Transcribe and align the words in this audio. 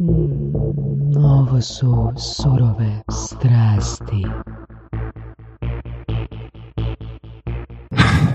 Mm, 0.00 1.16
ovo 1.16 1.60
su 1.60 2.12
surove 2.16 3.02
strasti. 3.10 4.26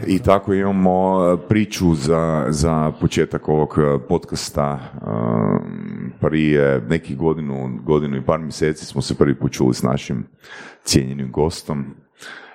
I 0.07 0.20
tako 0.20 0.54
imamo 0.54 1.23
e, 1.23 1.47
priču 1.47 1.96
za, 1.96 2.46
za 2.49 2.91
početak 3.02 3.49
ovog 3.49 3.76
e, 3.78 4.07
podcasta. 4.07 4.79
E, 4.79 5.84
Prije 6.20 6.81
nekih 6.89 7.18
godinu, 7.18 7.80
godinu 7.84 8.18
i 8.18 8.25
par 8.25 8.39
mjeseci 8.39 8.86
smo 8.86 9.02
se 9.02 9.16
prvi 9.16 9.36
put 9.36 9.52
čuli 9.52 9.73
s 9.73 9.84
našim 9.84 10.27
cijenjenim 10.84 11.32
gostom 11.32 11.86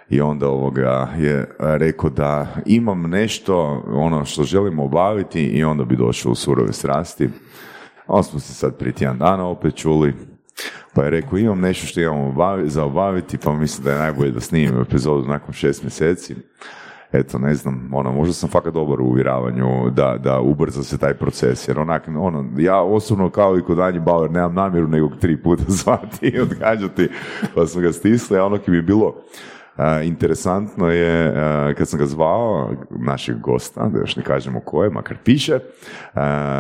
i 0.09 0.21
onda 0.21 0.49
ovoga 0.49 1.09
je 1.19 1.57
rekao 1.59 2.11
da 2.11 2.47
imam 2.67 3.03
nešto 3.03 3.85
ono 3.87 4.25
što 4.25 4.43
želimo 4.43 4.85
obaviti 4.85 5.43
i 5.43 5.65
onda 5.65 5.85
bi 5.85 5.97
došao 5.97 6.33
u 6.33 6.35
surove 6.35 6.73
strasti. 6.73 7.29
On 8.09 8.25
smo 8.25 8.41
se 8.41 8.55
sad 8.55 8.77
prije 8.77 8.93
tjedan 8.93 9.19
dana 9.19 9.47
opet 9.47 9.77
čuli, 9.77 10.15
pa 10.95 11.05
je 11.05 11.11
rekao 11.11 11.39
imam 11.39 11.61
nešto 11.61 11.87
što 11.87 12.01
imamo 12.01 12.35
za 12.65 12.85
obaviti, 12.85 13.39
pa 13.39 13.53
mislim 13.53 13.85
da 13.85 13.93
je 13.93 13.99
najbolje 13.99 14.31
da 14.31 14.41
snimim 14.41 14.81
epizodu 14.81 15.29
nakon 15.29 15.55
šest 15.55 15.83
mjeseci. 15.83 16.35
Eto, 17.13 17.39
ne 17.39 17.55
znam, 17.55 17.91
ono, 17.95 18.13
možda 18.13 18.33
sam 18.33 18.49
fakat 18.49 18.75
dobar 18.75 19.01
u 19.01 19.05
uvjeravanju 19.05 19.91
da, 19.91 20.17
da 20.19 20.41
ubrza 20.41 20.83
se 20.83 20.99
taj 20.99 21.15
proces, 21.15 21.69
jer 21.69 21.79
onak, 21.79 22.09
ono, 22.19 22.45
ja 22.59 22.81
osobno 22.81 23.31
kao 23.31 23.59
i 23.59 23.63
kod 23.63 23.81
Anji 23.81 24.01
Bauer 24.01 24.31
nemam 24.31 24.55
namjeru 24.55 24.89
nego 24.89 25.09
tri 25.21 25.43
puta 25.43 25.63
zvati 25.83 26.27
i 26.27 26.41
odgađati, 26.41 27.09
pa 27.55 27.67
sam 27.67 27.83
ga 27.83 27.93
stisli, 27.93 28.39
a 28.39 28.45
ono 28.45 28.59
ki 28.59 28.71
bi 28.71 28.83
bilo 28.83 29.15
interesantno 30.05 30.91
je, 30.91 31.35
kad 31.75 31.89
sam 31.89 31.99
ga 31.99 32.07
zvao, 32.07 32.71
našeg 32.91 33.41
gosta, 33.41 33.89
da 33.89 33.99
još 33.99 34.17
ne 34.17 34.23
kažemo 34.23 34.61
ko 34.61 34.85
je, 34.85 34.91
makar 34.91 35.17
piše, 35.25 35.59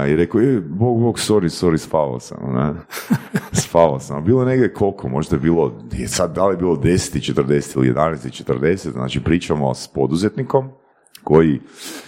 i 0.09 0.17
rekao, 0.17 0.41
je, 0.41 0.61
bog, 0.61 1.01
bog, 1.01 1.17
sorry, 1.17 1.65
sorry, 1.65 1.77
spavao 1.77 2.21
sam, 2.21 2.39
ne? 2.53 2.75
spavao 3.63 4.01
sam. 4.01 4.25
Bilo 4.25 4.45
negdje 4.45 4.73
koliko, 4.73 5.09
možda 5.09 5.37
je 5.37 5.41
bilo, 5.41 5.81
sad 6.07 6.35
da 6.35 6.47
li 6.47 6.53
je 6.53 6.59
bilo 6.59 6.77
10.40 6.77 7.77
ili 7.77 7.93
11.40, 7.93 8.93
znači 8.93 9.25
pričamo 9.25 9.75
s 9.75 9.89
poduzetnikom, 9.89 10.71
koji 11.25 11.61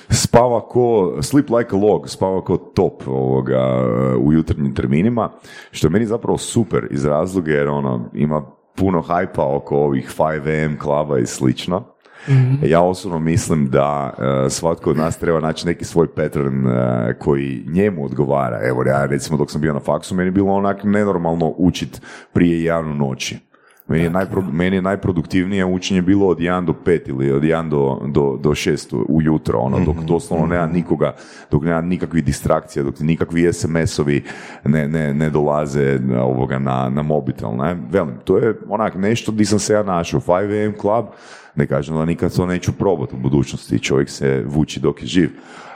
spava 0.09 0.61
ko, 0.69 1.19
sleep 1.23 1.51
like 1.51 1.77
a 1.77 1.79
log, 1.79 2.09
spava 2.09 2.45
ko 2.45 2.57
top 2.57 3.03
ovoga, 3.07 3.87
u 4.19 4.33
jutarnjim 4.33 4.75
terminima, 4.75 5.31
što 5.71 5.87
je 5.87 5.91
meni 5.91 6.07
zapravo 6.07 6.39
super 6.39 6.89
iz 6.91 7.05
razloga 7.05 7.53
jer 7.53 7.69
ono, 7.69 8.11
ima 8.15 8.60
puno 8.81 9.01
hajpa 9.01 9.57
oko 9.57 9.77
ovih 9.77 10.15
5am 10.19 10.79
klaba 10.79 11.19
i 11.19 11.27
slično. 11.27 11.85
mm 12.29 12.65
Ja 12.65 12.81
osobno 12.83 13.19
mislim 13.19 13.69
da 13.71 14.15
uh, 14.19 14.53
svatko 14.53 14.91
od 14.91 14.97
nas 14.97 15.19
treba 15.19 15.41
naći 15.41 15.67
neki 15.67 15.85
svoj 15.85 16.15
pattern 16.15 16.67
uh, 16.67 16.73
koji 17.19 17.65
njemu 17.67 18.05
odgovara. 18.05 18.61
Evo, 18.63 18.85
ja 18.87 19.07
recimo 19.07 19.39
dok 19.39 19.51
sam 19.51 19.61
bio 19.61 19.73
na 19.73 19.81
faksu, 19.81 20.15
meni 20.15 20.29
je 20.29 20.33
bilo 20.33 20.53
onak 20.53 20.85
nenormalno 20.85 21.55
učit 21.57 22.01
prije 22.33 22.65
javnu 22.65 22.95
noći. 22.95 23.50
Meni 23.91 24.05
je, 24.05 24.11
najpro, 24.11 24.43
meni 24.53 24.77
je 24.77 24.83
najproduktivnije 24.83 25.65
učenje 25.65 26.03
bilo 26.03 26.27
od 26.27 26.39
1 26.39 26.65
do 26.65 26.75
5 26.85 27.09
ili 27.09 27.33
od 27.33 27.43
1 27.43 27.69
do, 27.69 28.01
do, 28.07 28.39
do 28.41 28.51
6 28.51 29.05
ujutro, 29.09 29.59
ono, 29.59 29.81
dok 29.85 29.97
mhm, 29.97 30.07
doslovno 30.07 30.47
nema 30.47 30.67
mhm. 30.67 30.75
nikoga, 30.75 31.15
dok 31.51 31.63
nema 31.63 31.81
nikakvih 31.81 32.25
distrakcija, 32.25 32.83
dok 32.83 33.01
nikakvi 33.01 33.53
SMS-ovi 33.53 34.23
ne, 34.65 34.89
ne, 34.89 35.15
ne 35.15 35.31
dolaze 35.31 35.99
ovoga 36.23 36.59
na, 36.59 36.89
na 36.89 37.03
mobitel, 37.03 37.57
ne? 37.57 37.77
Velim, 37.91 38.15
to 38.25 38.39
je 38.39 38.55
onak 38.69 38.95
nešto 38.95 39.33
di 39.33 39.45
sam 39.45 39.59
se 39.59 39.73
ja 39.73 39.83
našao, 39.83 40.21
5am 40.21 40.81
club, 40.81 41.07
ne 41.55 41.67
kažem 41.67 41.97
da 41.97 42.05
nikad 42.05 42.37
to 42.37 42.47
neću 42.47 42.73
probati 42.73 43.15
u 43.15 43.19
budućnosti, 43.19 43.79
čovjek 43.79 44.11
se 44.11 44.45
vuči 44.47 44.81
dok 44.81 45.03
je 45.03 45.07
živ, 45.07 45.31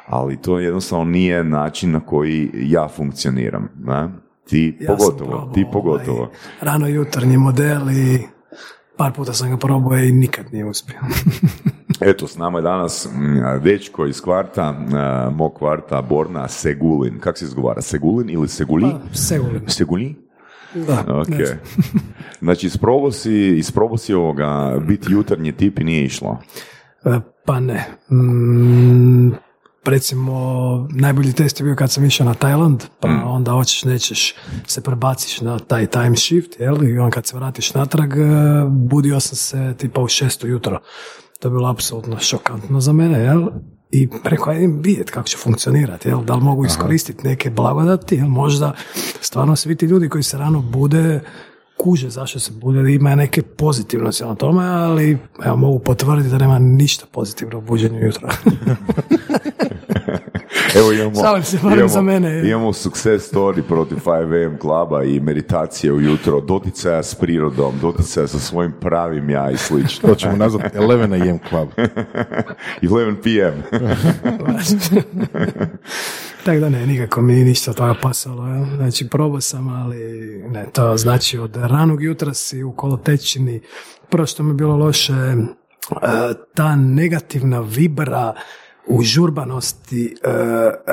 ali 0.06 0.36
to 0.36 0.58
jednostavno 0.58 1.04
nije 1.04 1.44
način 1.44 1.90
na 1.90 2.00
koji 2.00 2.50
ja 2.54 2.88
funkcioniram, 2.88 3.68
ne? 3.84 4.23
Ti 4.48 4.76
ja 4.80 4.86
pogotovo, 4.86 5.30
probao, 5.30 5.52
ti 5.52 5.66
pogotovo. 5.72 6.18
Ovaj, 6.18 6.30
rano 6.60 6.88
jutarnji 6.88 7.36
model 7.36 7.90
i 7.90 8.18
par 8.96 9.12
puta 9.12 9.32
sam 9.32 9.50
ga 9.50 9.56
probao 9.56 9.98
i 9.98 10.12
nikad 10.12 10.46
nije 10.52 10.64
uspio. 10.64 10.98
Eto, 12.00 12.27
s 12.27 12.36
nama 12.36 12.58
je 12.58 12.62
danas 12.62 13.08
mm, 13.12 13.62
dečko 13.62 14.06
iz 14.06 14.20
kvarta, 14.20 14.74
mog 15.34 15.54
kvarta, 15.54 16.02
Borna 16.02 16.48
Segulin. 16.48 17.18
Kako 17.20 17.38
se 17.38 17.44
izgovara? 17.44 17.83
Segulin 17.83 18.30
ili 18.30 18.48
Seguli? 18.48 18.90
Pa, 18.90 19.14
Segulin. 19.14 19.62
Seguli? 19.68 20.24
Da, 20.74 21.04
okay. 21.08 21.54
znači, 22.42 22.66
isprobao 22.66 23.12
si, 23.12 23.56
isprobao 23.56 23.96
si 23.96 24.14
ovoga, 24.14 24.78
biti 24.86 25.12
jutarnji 25.12 25.52
tip 25.52 25.78
i 25.78 25.84
nije 25.84 26.04
išlo? 26.04 26.38
E, 27.04 27.20
pa 27.44 27.60
ne. 27.60 27.84
Mm, 28.10 29.30
recimo 29.84 30.89
najbolji 30.90 31.33
test 31.33 31.61
je 31.61 31.64
bio 31.64 31.77
kad 31.77 31.90
sam 31.90 32.05
išao 32.05 32.27
na 32.27 32.34
Tajland, 32.34 32.83
pa 33.00 33.08
mm. 33.08 33.22
onda 33.27 33.52
hoćeš 33.52 33.84
nećeš 33.84 34.34
se 34.67 34.80
prebaciš 34.80 35.40
na 35.40 35.58
taj 35.58 35.86
time 35.86 36.17
shift, 36.17 36.61
jel? 36.61 36.84
I 36.84 36.98
on 36.98 37.11
kad 37.11 37.27
se 37.27 37.36
vratiš 37.36 37.74
natrag, 37.74 38.12
e, 38.12 38.24
budio 38.68 39.20
sam 39.20 39.36
se 39.36 39.74
tipa 39.78 40.00
u 40.00 40.08
šesto 40.08 40.46
jutro. 40.46 40.80
To 41.40 41.48
je 41.48 41.52
bilo 41.52 41.68
apsolutno 41.68 42.18
šokantno 42.18 42.80
za 42.80 42.92
mene, 42.92 43.18
jel? 43.18 43.48
I 43.90 44.08
preko 44.24 44.52
idem 44.52 44.80
vidjeti 44.83 45.12
kako 45.12 45.28
će 45.28 45.36
funkcionirati, 45.36 46.08
jel? 46.08 46.24
Da 46.24 46.34
li 46.34 46.42
mogu 46.42 46.64
iskoristiti 46.64 47.27
neke 47.27 47.51
blagodati, 47.51 48.14
jel? 48.14 48.28
Možda 48.28 48.72
stvarno 49.20 49.56
svi 49.56 49.77
ti 49.77 49.86
ljudi 49.86 50.08
koji 50.08 50.22
se 50.22 50.39
rano 50.39 50.61
bude 50.61 51.20
kuže 51.77 52.11
zašto 52.11 52.40
se 52.40 52.52
bude, 52.52 52.95
ima 52.95 53.14
neke 53.14 53.42
pozitivnosti 53.42 54.24
na 54.24 54.35
tome, 54.35 54.64
ali 54.64 55.18
evo, 55.45 55.57
mogu 55.57 55.79
potvrditi 55.79 56.30
da 56.30 56.39
nema 56.39 56.58
ništa 56.58 57.07
pozitivno 57.12 57.58
u 57.58 57.62
buđenju 57.62 58.01
jutra. 58.01 58.30
Evo 60.79 60.92
imamo, 60.92 61.42
se, 61.42 61.58
imamo, 61.62 61.89
za 61.89 62.02
mene. 62.02 62.48
imamo 62.48 62.73
success 62.73 63.33
story 63.33 63.62
protiv 63.62 63.98
5am 64.05 64.58
kluba 64.58 65.05
i 65.05 65.20
meditacije 65.20 65.92
ujutro, 65.92 66.40
doticaja 66.40 67.02
s 67.02 67.14
prirodom, 67.14 67.74
doticaja 67.80 68.27
sa 68.27 68.39
svojim 68.39 68.73
pravim 68.80 69.30
ja 69.30 69.51
i 69.51 69.57
slično. 69.57 70.08
To 70.08 70.14
ćemo 70.14 70.36
nazvati 70.36 70.79
11am 70.79 71.39
club. 71.48 71.68
11 72.83 73.23
pm. 73.23 73.61
Tako 76.45 76.61
da 76.61 76.68
ne, 76.68 76.86
nikako 76.86 77.23
mi 77.23 77.34
ništa 77.34 77.73
toga 77.73 77.95
pasalo. 78.02 78.48
Ja. 78.48 78.64
Znači, 78.77 79.08
probao 79.08 79.40
sam, 79.40 79.68
ali 79.68 79.98
ne, 80.48 80.67
to 80.73 80.96
znači 80.96 81.39
od 81.39 81.57
ranog 81.57 82.02
jutra 82.02 82.34
si 82.34 82.63
u 82.63 82.73
kolotečini. 82.73 83.61
Prvo 84.11 84.27
što 84.27 84.42
mi 84.42 84.51
je 84.51 84.55
bilo 84.55 84.77
loše, 84.77 85.13
e, 85.13 85.36
ta 86.55 86.77
negativna 86.77 87.61
vibra 87.61 88.34
u 88.86 89.02
žurbanosti 89.02 90.17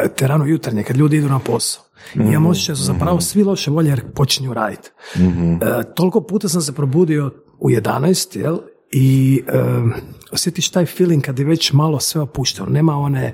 e, 0.03 0.07
te 0.15 0.27
rano 0.27 0.45
jutarnje, 0.45 0.83
kad 0.83 0.97
ljudi 0.97 1.17
idu 1.17 1.29
na 1.29 1.39
posao. 1.39 1.83
Mm-hmm. 2.15 2.31
Imam 2.31 2.45
osjećaj 2.45 2.73
da 2.73 2.77
su 2.77 2.83
zapravo 2.83 3.15
mhm. 3.15 3.21
svi 3.21 3.43
loše 3.43 3.71
volje 3.71 3.89
jer 3.89 4.13
počinju 4.15 4.53
raditi. 4.53 4.89
mm 5.17 5.59
toliko 5.95 6.21
puta 6.21 6.49
sam 6.49 6.61
se 6.61 6.73
probudio 6.73 7.31
u 7.59 7.69
11, 7.69 8.39
jel? 8.39 8.57
I 8.91 9.41
e, 9.47 9.61
osjetiš 10.31 10.69
taj 10.69 10.85
feeling 10.85 11.23
kad 11.23 11.39
je 11.39 11.45
već 11.45 11.73
malo 11.73 11.99
sve 11.99 12.21
opušteno. 12.21 12.69
Nema 12.69 12.97
one 12.97 13.33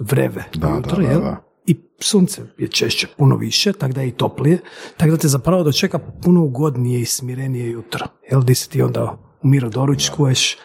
vreve 0.00 0.44
da, 0.54 0.68
jutro, 0.68 0.96
da, 0.96 1.08
jel? 1.08 1.20
Da, 1.20 1.44
I 1.66 1.76
sunce 1.98 2.42
je 2.58 2.68
češće 2.68 3.06
puno 3.18 3.36
više, 3.36 3.72
tako 3.72 3.92
da 3.92 4.00
je 4.00 4.08
i 4.08 4.12
toplije, 4.12 4.58
tako 4.96 5.10
da 5.10 5.16
te 5.16 5.28
zapravo 5.28 5.62
dočeka 5.62 5.98
puno 5.98 6.44
ugodnije 6.44 7.00
i 7.00 7.04
smirenije 7.04 7.70
jutro. 7.70 8.06
Jel, 8.30 8.42
di 8.42 8.54
se 8.54 8.68
ti 8.68 8.82
onda 8.82 9.18
u 9.42 9.48
miru 9.48 9.70
doručkuješ, 9.70 10.56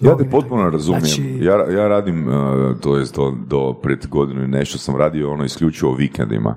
ja 0.00 0.16
te 0.16 0.30
potpuno 0.30 0.70
razumijem. 0.70 1.04
Znači... 1.04 1.38
Ja, 1.40 1.82
ja 1.82 1.88
radim, 1.88 2.28
uh, 2.28 2.80
to 2.80 2.96
je 2.96 3.04
do, 3.16 3.34
do 3.46 3.72
pred 3.82 4.06
godinu 4.06 4.42
i 4.42 4.48
nešto 4.48 4.78
sam 4.78 4.96
radio 4.96 5.32
ono 5.32 5.44
isključivo 5.44 5.94
vikendima. 5.94 6.56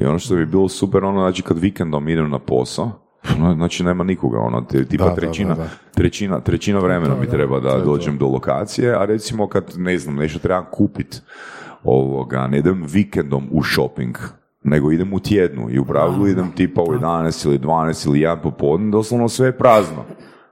I 0.00 0.04
ono 0.04 0.18
što 0.18 0.34
bi 0.34 0.46
bilo 0.46 0.68
super, 0.68 1.04
ono, 1.04 1.20
znači 1.20 1.42
kad 1.42 1.58
vikendom 1.58 2.08
idem 2.08 2.30
na 2.30 2.38
posao, 2.38 2.90
ono, 3.36 3.54
znači 3.54 3.84
nema 3.84 4.04
nikoga, 4.04 4.38
ono, 4.38 4.60
tipa 4.90 5.14
trećina, 5.14 5.56
trećina, 5.94 6.40
trećina 6.40 6.78
vremena 6.78 7.14
mi 7.20 7.30
treba 7.30 7.60
da 7.60 7.78
dođem 7.78 8.18
do 8.18 8.26
lokacije, 8.26 8.94
a 8.94 9.04
recimo 9.04 9.48
kad, 9.48 9.64
ne 9.76 9.98
znam, 9.98 10.14
nešto 10.14 10.38
trebam 10.38 10.64
kupit, 10.72 11.22
ovoga, 11.84 12.46
ne 12.46 12.58
idem 12.58 12.84
vikendom 12.86 13.48
u 13.50 13.62
shopping, 13.62 14.16
nego 14.64 14.92
idem 14.92 15.12
u 15.12 15.20
tjednu 15.20 15.70
i 15.70 15.78
u 15.78 15.84
pravilu 15.84 16.28
idem 16.28 16.52
tipa 16.56 16.82
u 16.82 16.86
11 16.86 17.46
ili 17.46 17.58
12 17.58 18.06
ili 18.06 18.18
1 18.18 18.42
popodne, 18.42 18.90
doslovno 18.90 19.28
sve 19.28 19.46
je 19.46 19.58
prazno. 19.58 20.04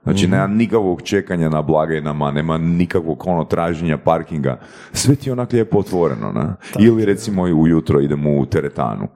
Znači, 0.07 0.27
mm 0.27 0.31
nema 0.31 0.47
nikakvog 0.47 1.01
čekanja 1.01 1.49
na 1.49 1.61
blagajnama, 1.61 2.31
nema 2.31 2.57
nikakvog 2.57 3.23
ono 3.27 3.43
traženja 3.43 3.97
parkinga. 3.97 4.59
Sve 4.93 5.15
ti 5.15 5.29
je 5.29 5.33
onak 5.33 5.53
lijepo 5.53 5.77
otvoreno, 5.77 6.31
ne? 6.31 6.45
Ili 6.79 7.05
recimo 7.05 7.43
ujutro 7.43 8.01
idemo 8.01 8.39
u 8.39 8.45
teretanu. 8.45 9.07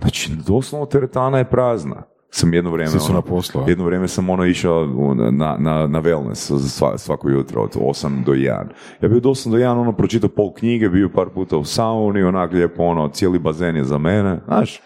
Znači, 0.00 0.32
doslovno 0.46 0.86
teretana 0.86 1.38
je 1.38 1.44
prazna 1.44 2.02
sam 2.30 2.54
jedno 2.54 2.70
vrijeme, 2.70 2.90
su 2.90 3.04
ono, 3.04 3.14
na 3.14 3.22
poslu, 3.22 3.62
jedno 3.68 3.84
vrijeme 3.84 4.08
sam 4.08 4.30
ono 4.30 4.44
išao 4.44 4.86
na, 5.30 5.56
na, 5.58 5.86
na 5.86 6.02
wellness 6.02 6.98
svako 6.98 7.28
jutro 7.28 7.62
od 7.62 7.74
8 7.74 8.24
do 8.24 8.32
1. 8.32 8.64
Ja 9.02 9.08
bio 9.08 9.16
od 9.16 9.22
8 9.22 9.50
do 9.50 9.56
1 9.56 9.80
ono 9.80 9.92
pročitao 9.92 10.30
pol 10.30 10.52
knjige, 10.52 10.88
bio 10.88 11.08
par 11.08 11.28
puta 11.34 11.56
u 11.56 11.64
sauni, 11.64 12.22
onak 12.22 12.52
lijepo 12.52 12.82
ono, 12.82 13.08
cijeli 13.08 13.38
bazen 13.38 13.76
je 13.76 13.84
za 13.84 13.98
mene, 13.98 14.40
znaš. 14.46 14.80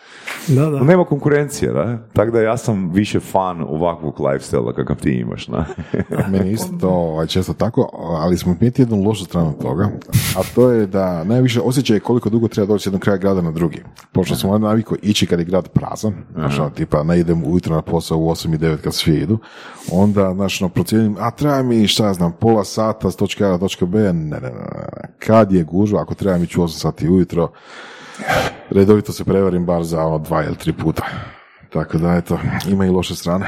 Da, 0.49 0.71
da. 0.71 0.81
Nema 0.81 1.05
konkurencije, 1.05 1.73
da? 1.73 1.99
Tako 2.13 2.31
da 2.31 2.41
ja 2.41 2.57
sam 2.57 2.91
više 2.93 3.21
fan 3.21 3.63
ovakvog 3.63 4.21
lifestyle 4.21 4.75
kakav 4.75 4.97
ti 4.97 5.11
imaš, 5.11 5.47
da? 5.47 5.65
Meni 6.33 6.53
isto 6.53 6.77
to 6.81 6.89
ovaj, 6.89 7.27
često 7.27 7.53
tako, 7.53 7.89
ali 7.93 8.39
smo 8.39 8.55
primijeti 8.55 8.83
jednu 8.83 9.03
lošu 9.03 9.25
stranu 9.25 9.53
toga, 9.63 9.91
a 10.37 10.41
to 10.55 10.71
je 10.71 10.87
da 10.87 11.25
najviše 11.25 11.61
osjećaj 11.61 11.97
je 11.97 12.01
koliko 12.01 12.31
dugo 12.31 12.49
treba 12.49 12.67
doći 12.67 12.89
jednog 12.89 13.03
kraja 13.03 13.17
grada 13.19 13.41
na 13.41 13.51
drugi. 13.51 13.83
Pošto 14.13 14.37
smo 14.37 14.59
navikli 14.59 14.99
ići 15.03 15.27
kad 15.27 15.39
je 15.39 15.45
grad 15.45 15.69
prazan, 15.69 16.15
znači, 16.35 16.61
ono, 16.61 16.71
tipa 16.71 17.03
ne 17.03 17.19
idem 17.33 17.53
ujutro 17.53 17.75
na 17.75 17.83
posao 17.83 18.19
u 18.19 18.31
8 18.31 18.55
i 18.55 18.59
9 18.59 18.77
kad 18.77 18.95
svi 18.95 19.15
idu, 19.15 19.39
onda, 19.93 20.33
znači, 20.35 20.65
ono, 20.65 20.69
procijenim, 20.75 21.17
a 21.21 21.31
treba 21.31 21.63
mi, 21.63 21.89
šta 21.89 22.07
ja 22.07 22.15
znam, 22.15 22.33
pola 22.33 22.65
sata 22.65 23.11
s 23.11 23.17
točke 23.17 23.45
A 23.45 23.49
na 23.49 23.59
točke 23.59 23.87
B, 23.87 23.99
ne, 23.99 24.13
ne, 24.13 24.41
ne, 24.41 24.51
ne, 24.51 25.15
kad 25.19 25.53
je 25.53 25.65
gužva, 25.65 26.03
ako 26.03 26.15
treba 26.15 26.39
mi 26.39 26.47
ću 26.47 26.63
8 26.63 26.69
sati 26.69 27.09
ujutro, 27.09 27.53
redovito 28.71 29.13
se 29.13 29.25
prevarim 29.25 29.67
bar 29.67 29.85
za 29.85 30.05
ono 30.05 30.19
dva 30.19 30.45
ili 30.45 30.57
tri 30.57 30.73
puta. 30.73 31.03
Tako 31.73 31.99
da, 31.99 32.15
eto, 32.15 32.39
ima 32.69 32.87
i 32.87 32.91
loše 32.91 33.15
strane. 33.15 33.47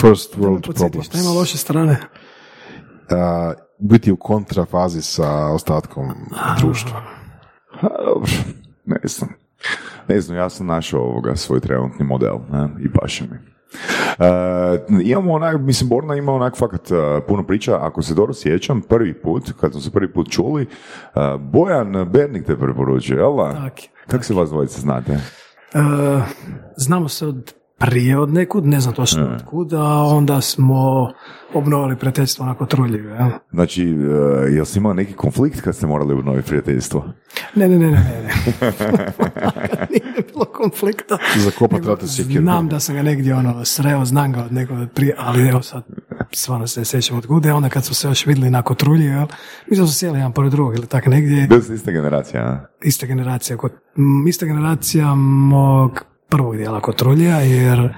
First 0.00 0.36
world 0.36 0.64
Znači, 0.64 0.72
šta 0.72 0.84
problems. 0.88 1.14
ima 1.14 1.30
loše 1.30 1.58
strane? 1.58 2.00
A, 3.10 3.52
biti 3.78 4.12
u 4.12 4.16
kontrafazi 4.16 5.02
sa 5.02 5.46
ostatkom 5.46 6.12
društva. 6.58 7.02
Ha, 7.80 7.88
dobro, 8.04 8.30
ne 8.84 9.00
znam. 9.04 9.45
Ne 10.08 10.20
znam, 10.20 10.38
ja 10.38 10.48
sam 10.48 10.66
našao 10.66 11.00
ovoga 11.00 11.36
svoj 11.36 11.60
trenutni 11.60 12.04
model 12.04 12.36
ne? 12.52 12.68
i 12.80 12.92
paše 12.92 13.24
mi. 13.30 13.56
E, 14.18 15.02
imamo 15.02 15.32
onak, 15.32 15.60
mislim, 15.60 15.88
Borna 15.88 16.14
ima 16.14 16.32
onak 16.32 16.56
fakat 16.56 16.90
e, 16.90 16.94
puno 17.28 17.46
priča, 17.46 17.78
ako 17.80 18.02
se 18.02 18.14
dobro 18.14 18.34
sjećam, 18.34 18.80
prvi 18.80 19.14
put, 19.14 19.52
kad 19.60 19.72
smo 19.72 19.80
se 19.80 19.90
prvi 19.90 20.12
put 20.12 20.30
čuli, 20.30 20.62
e, 20.62 20.68
Bojan 21.38 22.08
Bernik 22.10 22.46
te 22.46 22.56
preporučio, 22.56 23.18
jel 23.18 23.36
Kako 24.06 24.24
se 24.24 24.34
vas 24.34 24.50
dvojice 24.50 24.80
znate? 24.80 25.12
E, 25.12 25.18
znamo 26.76 27.08
se 27.08 27.26
od 27.26 27.54
prije 27.78 28.18
od 28.18 28.32
nekud, 28.32 28.66
ne 28.66 28.80
znam 28.80 28.94
točno 28.94 29.24
od 29.24 29.44
kud, 29.44 29.72
a 29.72 30.02
onda 30.02 30.40
smo 30.40 31.10
obnovili 31.54 31.96
prijateljstvo 31.96 32.44
onako 32.44 32.66
truljivo. 32.66 33.14
jel? 33.14 33.30
Znači, 33.52 33.82
e, 33.82 34.52
jel 34.54 34.64
si 34.64 34.78
imao 34.78 34.94
neki 34.94 35.12
konflikt 35.12 35.60
kad 35.60 35.76
ste 35.76 35.86
morali 35.86 36.14
obnoviti 36.14 36.48
prijateljstvo? 36.48 37.04
Ne, 37.54 37.68
ne, 37.68 37.78
ne, 37.78 37.86
ne, 37.86 37.92
ne. 37.92 38.30
Nije 39.90 40.24
bilo 40.32 40.44
konflikta. 40.44 41.18
Zakopat 41.36 41.80
sjekiru. 42.06 42.42
Znam 42.42 42.68
da 42.68 42.80
sam 42.80 42.94
ga 42.94 43.02
negdje 43.02 43.34
ono 43.34 43.64
sreo, 43.64 44.04
znam 44.04 44.32
ga 44.32 44.44
od 44.44 44.52
nekog 44.52 44.78
prije, 44.94 45.14
ali 45.18 45.48
evo 45.48 45.62
sad 45.62 45.84
stvarno 46.32 46.66
se 46.66 46.80
ne 46.80 46.84
sjećam 46.84 47.18
od 47.18 47.26
kude. 47.26 47.52
Onda 47.52 47.68
kad 47.68 47.84
smo 47.84 47.94
se 47.94 48.08
još 48.08 48.26
vidjeli 48.26 48.50
na 48.50 48.62
kotrulji, 48.62 49.04
jel, 49.04 49.26
mi 49.70 49.76
smo 49.76 49.86
se 49.86 49.94
sjeli 49.94 50.18
jedan 50.18 50.32
pored 50.32 50.52
drugog 50.52 50.74
ili 50.74 50.86
tako 50.86 51.10
negdje, 51.10 51.46
Bili 51.46 51.62
ste 51.62 51.74
ista 51.74 51.90
generacija, 51.90 52.42
a? 52.42 52.66
ista 52.82 53.06
generacija, 53.06 53.56
kod, 53.56 53.72
m, 53.96 54.28
ista 54.28 54.46
generacija 54.46 55.14
mog 55.14 56.15
prvog 56.28 56.56
dijela 56.56 56.80
kotrulja, 56.80 57.36
jer 57.36 57.78
e, 57.78 57.92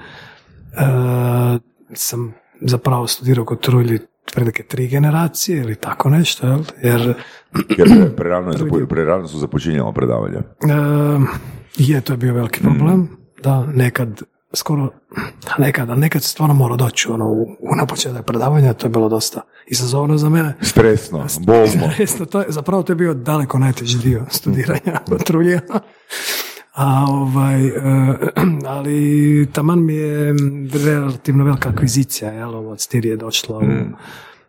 sam 1.93 2.33
zapravo 2.61 3.07
studirao 3.07 3.45
kotrulji 3.45 3.99
prilike 4.33 4.63
tri 4.63 4.87
generacije 4.87 5.57
ili 5.57 5.75
tako 5.75 6.09
nešto, 6.09 6.47
jel? 6.47 6.63
jer 6.83 7.13
Jer 7.77 7.87
pre- 7.87 8.15
prerano, 8.17 8.51
je 8.79 8.87
prerano 8.87 9.27
su 9.27 9.39
započinjala 9.39 9.93
predavanja. 9.93 10.39
E, 10.39 10.43
je, 11.77 12.01
to 12.01 12.13
je 12.13 12.17
bio 12.17 12.33
veliki 12.33 12.61
problem, 12.61 13.07
da 13.43 13.65
nekad 13.65 14.21
skoro, 14.53 14.89
nekad, 15.57 15.89
a 15.89 15.95
nekad 15.95 16.23
se 16.23 16.29
stvarno 16.29 16.53
mora 16.53 16.75
doći 16.75 17.07
ono, 17.11 17.25
u, 17.25 17.41
u 17.41 17.75
na 17.77 17.85
početak 17.85 18.25
predavanja, 18.25 18.73
to 18.73 18.85
je 18.85 18.89
bilo 18.89 19.09
dosta 19.09 19.41
izazovno 19.67 20.17
za 20.17 20.29
mene. 20.29 20.53
Stresno, 20.61 21.25
bolno. 21.39 21.91
Isto, 22.03 22.25
to 22.25 22.39
je, 22.39 22.45
zapravo 22.49 22.83
to 22.83 22.91
je 22.91 22.95
bio 22.95 23.13
daleko 23.13 23.59
najteži 23.59 23.97
dio 23.97 24.25
studiranja 24.29 24.99
trulja. 25.25 25.61
A 26.79 27.05
ovaj, 27.09 27.67
e, 27.67 27.71
ali 28.75 29.47
taman 29.53 29.85
mi 29.85 29.95
je 29.95 30.35
relativno 30.85 31.43
velika 31.43 31.69
akvizicija, 31.69 32.31
jel, 32.31 32.55
ovo 32.55 32.71
od 32.71 32.81
Stirije 32.81 33.17
došla 33.17 33.57
u, 33.57 33.61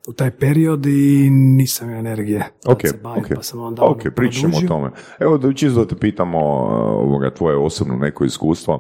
u 0.08 0.12
taj 0.12 0.30
period 0.30 0.86
i 0.86 1.30
nisam 1.30 1.88
imao 1.88 2.00
energije 2.00 2.38
da 2.64 2.72
Ok, 2.72 2.80
se 2.84 2.98
bavim, 3.02 3.24
ok, 3.24 3.30
pa 3.34 3.42
sam 3.42 3.60
onda 3.60 3.82
ok, 3.82 4.00
ono, 4.04 4.14
pričat 4.14 4.40
ćemo 4.40 4.56
o 4.56 4.68
tome. 4.68 4.90
Evo 5.18 5.38
da 5.38 5.52
čisto 5.52 5.80
da 5.80 5.88
te 5.88 5.96
pitamo 5.96 6.38
uh, 6.38 6.72
ovoga, 7.06 7.30
tvoje 7.30 7.56
osobno 7.56 7.96
neko 7.96 8.24
iskustvo. 8.24 8.74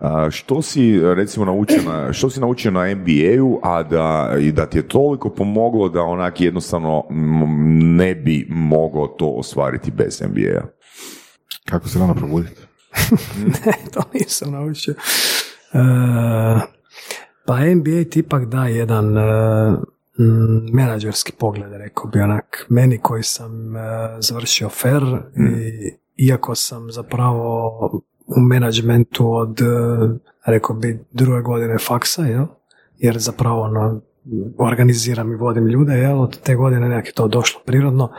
Uh, 0.00 0.06
što 0.30 0.62
si 0.62 1.00
recimo 1.00 1.44
naučio 1.44 1.82
na, 1.86 2.12
što 2.18 2.30
si 2.30 2.40
naučio 2.40 2.70
na 2.70 2.94
MBA-u, 2.94 3.60
a 3.62 3.82
da, 3.82 4.36
i 4.40 4.52
da 4.52 4.66
ti 4.66 4.78
je 4.78 4.88
toliko 4.88 5.30
pomoglo 5.30 5.88
da 5.88 6.02
onak 6.02 6.40
jednostavno 6.40 7.04
mm, 7.10 7.96
ne 7.96 8.14
bi 8.14 8.46
mogao 8.50 9.06
to 9.06 9.26
ostvariti 9.26 9.90
bez 9.90 10.22
MBA-a? 10.28 10.66
Kako 11.64 11.88
se 11.88 11.98
rano 11.98 12.14
probuditi? 12.14 12.66
ne, 13.64 13.72
to 13.92 14.00
nisam 14.14 14.52
naučio. 14.52 14.94
E, 15.72 15.78
pa 17.44 17.60
NBA 17.60 18.10
ti 18.10 18.18
ipak 18.18 18.44
da 18.44 18.64
jedan 18.64 19.06
mm, 20.18 20.72
menadžerski 20.72 21.32
pogled, 21.38 21.72
rekao 21.72 22.10
bi 22.10 22.20
onak, 22.20 22.66
meni 22.68 22.98
koji 22.98 23.22
sam 23.22 23.76
e, 23.76 23.80
završio 24.18 24.68
FER 24.68 25.02
i 25.36 25.94
iako 26.16 26.54
sam 26.54 26.92
zapravo 26.92 27.70
u 28.26 28.40
menadžmentu 28.40 29.32
od, 29.32 29.58
rekao 30.46 30.76
bi, 30.76 31.04
druge 31.12 31.42
godine 31.42 31.78
faksa, 31.78 32.22
jel? 32.22 32.46
jer 32.98 33.18
zapravo 33.18 33.62
ono, 33.62 34.00
organiziram 34.58 35.32
i 35.32 35.36
vodim 35.36 35.66
ljude, 35.66 35.92
jel? 35.92 36.20
od 36.20 36.40
te 36.40 36.54
godine 36.54 36.88
nekak 36.88 37.06
je 37.06 37.12
to 37.12 37.28
došlo 37.28 37.60
prirodno, 37.66 38.12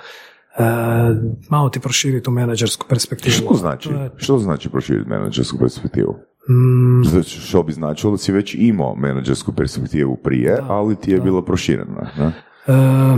malo 1.50 1.70
ti 1.70 1.80
proširi 1.80 2.24
tu 2.24 2.32
menadžersku 2.32 2.86
perspektivu. 2.90 3.34
Što 3.34 3.54
znači? 3.54 3.90
Što 4.16 4.38
znači 4.38 4.70
proširiti 4.70 5.10
menadžersku 5.10 5.58
perspektivu? 5.58 6.16
Mm, 6.50 7.04
Znači, 7.04 7.40
što 7.40 7.64
bi 7.64 7.74
značilo 7.74 8.12
da 8.12 8.18
si 8.18 8.32
već 8.32 8.56
imao 8.60 8.96
menadžersku 8.96 9.54
perspektivu 9.54 10.18
prije, 10.24 10.58
ali 10.68 10.96
ti 10.96 11.12
je 11.12 11.22
bila 11.22 11.46
proširena. 11.46 12.12
Ne? 12.18 12.26
E, 12.68 13.18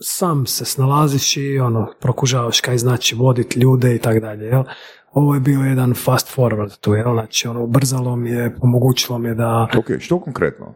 sam 0.00 0.46
se 0.46 0.64
snalaziš 0.64 1.36
i 1.36 1.58
ono, 1.58 1.88
prokužavaš 2.00 2.60
kaj 2.60 2.78
znači 2.78 3.14
voditi 3.14 3.60
ljude 3.60 3.94
i 3.94 3.98
tako 3.98 4.20
dalje, 4.20 4.44
jel? 4.44 4.62
Ovo 5.12 5.34
je 5.34 5.40
bio 5.40 5.60
jedan 5.60 5.94
fast 5.94 6.36
forward 6.36 6.78
tu, 6.80 6.94
jel? 6.94 7.12
Znači, 7.12 7.48
ono, 7.48 7.64
ubrzalo 7.64 8.16
mi 8.16 8.30
je, 8.30 8.56
omogućilo 8.60 9.18
mi 9.18 9.28
je 9.28 9.34
da, 9.34 9.68
Ok, 9.78 9.86
što 9.98 10.20
konkretno? 10.20 10.74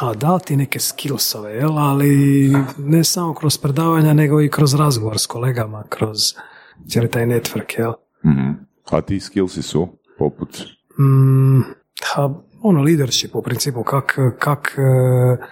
A, 0.00 0.14
dao 0.14 0.38
ti 0.38 0.56
neke 0.56 0.78
skillsove, 0.78 1.52
jel? 1.52 1.78
Ali 1.78 2.52
ne 2.78 3.04
samo 3.04 3.34
kroz 3.34 3.58
predavanja, 3.58 4.12
nego 4.12 4.40
i 4.40 4.48
kroz 4.48 4.74
razgovor 4.74 5.18
s 5.18 5.26
kolegama, 5.26 5.84
kroz 5.88 6.18
cijeli 6.88 7.10
taj 7.10 7.26
network, 7.26 7.78
jel? 7.78 7.92
Mhm. 8.24 8.50
A 8.90 9.00
ti 9.00 9.20
skillsi 9.20 9.62
su 9.62 9.88
poput... 10.18 10.62
Mm, 10.98 11.60
ha, 12.14 12.34
ono, 12.62 12.82
leadership 12.82 13.34
u 13.34 13.42
principu, 13.42 13.82
kak, 13.82 14.18
kak 14.38 14.78
e, 14.78 15.44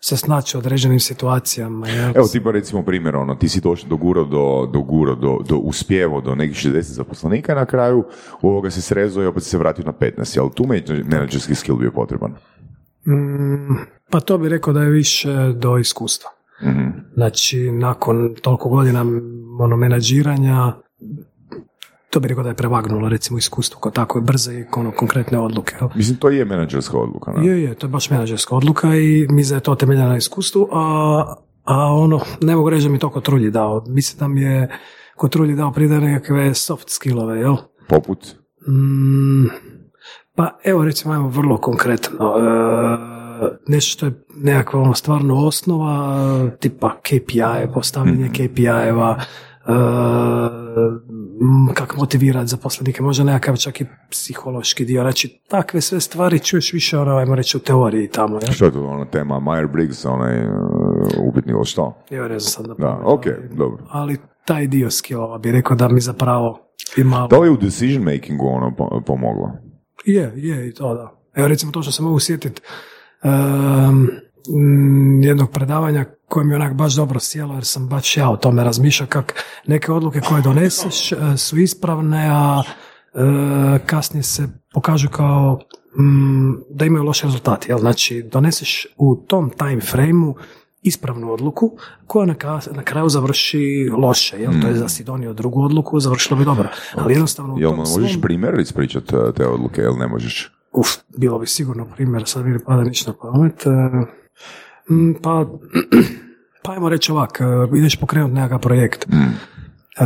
se 0.00 0.16
snaći 0.16 0.56
u 0.56 0.60
određenim 0.60 1.00
situacijama, 1.00 1.88
jel? 1.88 2.12
Evo 2.16 2.26
ti 2.26 2.44
pa 2.44 2.50
recimo 2.50 2.82
primjer, 2.82 3.16
ono, 3.16 3.34
ti 3.34 3.48
si 3.48 3.60
došao 3.60 3.88
do 3.88 3.96
gura, 3.96 4.24
do, 4.24 4.70
do 4.72 4.80
gura, 4.80 5.14
do, 5.14 5.38
do 5.48 5.56
uspjevo 5.56 6.20
do 6.20 6.34
nekih 6.34 6.56
60 6.56 6.80
zaposlenika 6.80 7.54
na 7.54 7.66
kraju 7.66 8.04
u 8.42 8.48
ovoga 8.48 8.70
se 8.70 8.82
srezao 8.82 9.22
i 9.22 9.26
opet 9.26 9.42
se 9.42 9.58
vratio 9.58 9.84
na 9.84 9.92
15, 9.92 10.36
jel 10.36 10.50
tu 10.50 10.66
menadžerski 11.04 11.54
skill 11.54 11.76
bio 11.76 11.90
potreban? 11.90 12.34
Mm, 13.06 13.76
pa 14.10 14.20
to 14.20 14.38
bi 14.38 14.48
rekao 14.48 14.72
da 14.72 14.82
je 14.82 14.90
više 14.90 15.52
do 15.52 15.78
iskustva. 15.78 16.30
Mhm. 16.62 16.88
Znači, 17.14 17.72
nakon 17.72 18.34
toliko 18.42 18.68
godina 18.68 19.04
ono, 19.60 19.76
menadžiranja, 19.76 20.72
to 22.10 22.20
bi 22.20 22.28
rekao 22.28 22.44
da 22.44 22.50
je 22.50 22.54
prevagnulo 22.54 23.08
recimo 23.08 23.38
iskustvo 23.38 23.80
kod 23.80 23.92
tako 23.92 24.20
brze 24.20 24.54
i 24.54 24.64
ono, 24.76 24.90
konkretne 24.90 25.38
odluke. 25.38 25.76
Mislim, 25.94 26.16
to 26.16 26.28
je 26.28 26.44
menadžerska 26.44 26.98
odluka, 26.98 27.32
ne? 27.32 27.46
Je, 27.46 27.62
je, 27.62 27.74
to 27.74 27.86
je 27.86 27.90
baš 27.90 28.10
menadžerska 28.10 28.56
odluka 28.56 28.94
i 28.96 29.26
mi 29.30 29.44
da 29.44 29.54
je 29.54 29.60
to 29.60 29.74
temeljeno 29.74 30.08
na 30.08 30.16
iskustvu, 30.16 30.68
a, 30.72 31.34
a 31.64 31.92
ono, 31.94 32.20
ne 32.40 32.56
mogu 32.56 32.70
reći 32.70 32.82
da 32.86 32.92
mi 32.92 32.98
to 32.98 33.10
Kotrulji 33.10 33.50
dao. 33.50 33.84
Mislim 33.88 34.18
da 34.18 34.28
mi 34.28 34.42
je 34.42 34.68
Kotrulji 35.16 35.54
dao 35.54 35.72
pride 35.72 36.00
nekakve 36.00 36.54
soft 36.54 36.88
skillove, 36.88 37.38
jel? 37.38 37.56
Poput? 37.88 38.36
Mm, 38.68 39.46
pa 40.34 40.58
evo 40.64 40.84
recimo 40.84 41.14
ajmo 41.14 41.28
vrlo 41.28 41.56
konkretno. 41.56 42.34
E, 42.38 43.13
nešto 43.68 43.90
što 43.92 44.06
je 44.06 44.12
nekakva 44.36 44.80
ono 44.80 44.94
stvarno 44.94 45.46
osnova, 45.46 46.16
e, 46.46 46.56
tipa 46.58 46.96
KPI, 47.00 47.42
postavljanje 47.74 48.28
KPI-eva, 48.28 49.16
e, 49.66 49.70
kako 51.74 51.96
motivirati 51.96 52.46
zaposlenike, 52.46 53.02
možda 53.02 53.24
nekakav 53.24 53.56
čak 53.56 53.80
i 53.80 53.86
psihološki 54.10 54.84
dio. 54.84 55.02
Znači, 55.02 55.40
takve 55.48 55.80
sve 55.80 56.00
stvari 56.00 56.38
čuješ 56.38 56.72
više, 56.72 56.98
ono, 56.98 57.16
ajmo 57.16 57.34
reći, 57.34 57.56
u 57.56 57.60
teoriji 57.60 58.08
tamo. 58.08 58.38
Ja? 58.42 58.52
Što 58.52 58.64
je 58.64 58.72
to 58.72 58.86
ona 58.86 59.04
tema? 59.04 59.34
Meyer-Briggs, 59.34 60.08
onaj 60.08 60.46
uh, 60.46 60.52
upitni 61.30 61.52
ili 61.52 61.64
što? 61.64 61.96
Ja 62.10 62.28
ne 62.28 62.38
znam 62.38 62.66
sad 62.66 62.68
Da, 62.78 62.86
pamet, 62.86 63.02
ok, 63.06 63.26
ali- 63.26 63.48
dobro. 63.56 63.84
Ali 63.90 64.16
taj 64.44 64.66
dio 64.66 64.90
skillova 64.90 65.38
bi 65.38 65.52
rekao 65.52 65.76
da 65.76 65.88
mi 65.88 66.00
zapravo 66.00 66.58
ima... 66.96 67.26
Da 67.30 67.38
li 67.38 67.46
je 67.46 67.50
u 67.52 67.56
decision 67.56 68.02
makingu 68.04 68.46
ono 68.46 68.74
po- 68.78 69.02
pomoglo? 69.06 69.52
Je, 70.04 70.32
je 70.36 70.68
i 70.68 70.74
to 70.74 70.94
da. 70.94 71.10
Evo 71.34 71.48
recimo 71.48 71.72
to 71.72 71.82
što 71.82 71.92
se 71.92 72.02
mogu 72.02 72.20
sjetiti 72.20 72.62
um, 73.24 74.10
jednog 75.22 75.50
predavanja 75.50 76.04
koje 76.28 76.44
mi 76.46 76.52
je 76.52 76.56
onak 76.56 76.74
baš 76.74 76.94
dobro 76.94 77.20
sjelo 77.20 77.54
jer 77.54 77.64
sam 77.64 77.88
baš 77.88 78.16
ja 78.16 78.30
o 78.30 78.36
tome 78.36 78.64
razmišljao 78.64 79.06
kak 79.08 79.34
neke 79.66 79.92
odluke 79.92 80.20
koje 80.20 80.42
doneseš 80.42 81.12
e, 81.12 81.16
su 81.36 81.58
ispravne, 81.58 82.28
a 82.30 82.62
e, 83.14 83.18
kasnije 83.86 84.22
se 84.22 84.42
pokažu 84.74 85.08
kao 85.08 85.58
mm, 85.98 86.52
da 86.70 86.84
imaju 86.84 87.04
loše 87.04 87.26
rezultati. 87.26 87.70
Jel? 87.70 87.78
Znači, 87.78 88.22
doneseš 88.22 88.86
u 88.96 89.16
tom 89.16 89.50
time 89.50 89.80
frame 89.80 90.32
ispravnu 90.82 91.32
odluku 91.32 91.72
koja 92.06 92.26
na, 92.26 92.34
ka- 92.34 92.76
na 92.76 92.82
kraju 92.82 93.08
završi 93.08 93.58
loše. 93.98 94.36
Jel? 94.38 94.52
To 94.62 94.66
je 94.66 94.74
da 94.74 94.88
si 94.88 95.04
donio 95.04 95.32
drugu 95.32 95.62
odluku, 95.62 96.00
završilo 96.00 96.38
bi 96.38 96.44
dobro. 96.44 96.68
Ali 96.94 97.12
jednostavno 97.12 97.54
u 97.54 97.58
Jel 97.60 97.70
tom 97.70 97.78
možeš 97.78 97.94
svom- 98.12 98.20
primjer 98.22 98.60
ispričati 98.60 99.16
uh, 99.16 99.34
te 99.34 99.46
odluke, 99.46 99.80
jel 99.80 99.96
ne 99.96 100.06
možeš? 100.08 100.50
Uf, 100.74 100.88
bilo 101.18 101.38
bi 101.38 101.46
sigurno 101.46 101.86
primjer, 101.94 102.22
sad 102.26 102.44
mi 102.44 102.50
ne 102.50 102.58
pada 102.58 102.82
ništa 102.82 103.10
na 103.10 103.16
pamet. 103.16 103.66
E, 103.66 103.70
mm, 104.94 105.14
Pa, 105.22 105.46
pa 106.62 106.72
ajmo 106.72 106.88
reći 106.88 107.12
ovak, 107.12 107.40
e, 107.40 107.78
ideš 107.78 107.96
pokrenuti 107.96 108.34
nekakav 108.34 108.58
projekt. 108.58 109.04
E, 109.04 110.04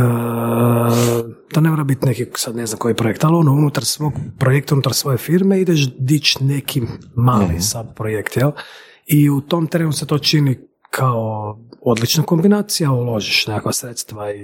to 1.53 1.61
ne 1.61 1.69
mora 1.69 1.83
biti 1.83 2.05
neki, 2.05 2.25
sad 2.35 2.55
ne 2.55 2.65
znam 2.65 2.79
koji 2.79 2.93
projekt, 2.93 3.23
ali 3.23 3.35
ono, 3.35 3.51
unutar 3.51 3.85
svog 3.85 4.13
projekta, 4.39 4.75
unutar 4.75 4.93
svoje 4.93 5.17
firme 5.17 5.61
ideš 5.61 5.95
dići 5.97 6.43
neki 6.43 6.81
mali 7.15 7.61
sad 7.61 7.95
projekt, 7.95 8.37
jel? 8.37 8.51
I 9.05 9.29
u 9.29 9.41
tom 9.41 9.67
terenu 9.67 9.91
se 9.91 10.07
to 10.07 10.17
čini 10.17 10.59
kao 10.89 11.57
odlična 11.81 12.23
kombinacija, 12.23 12.91
uložiš 12.91 13.47
nekakva 13.47 13.73
sredstva 13.73 14.31
i, 14.31 14.39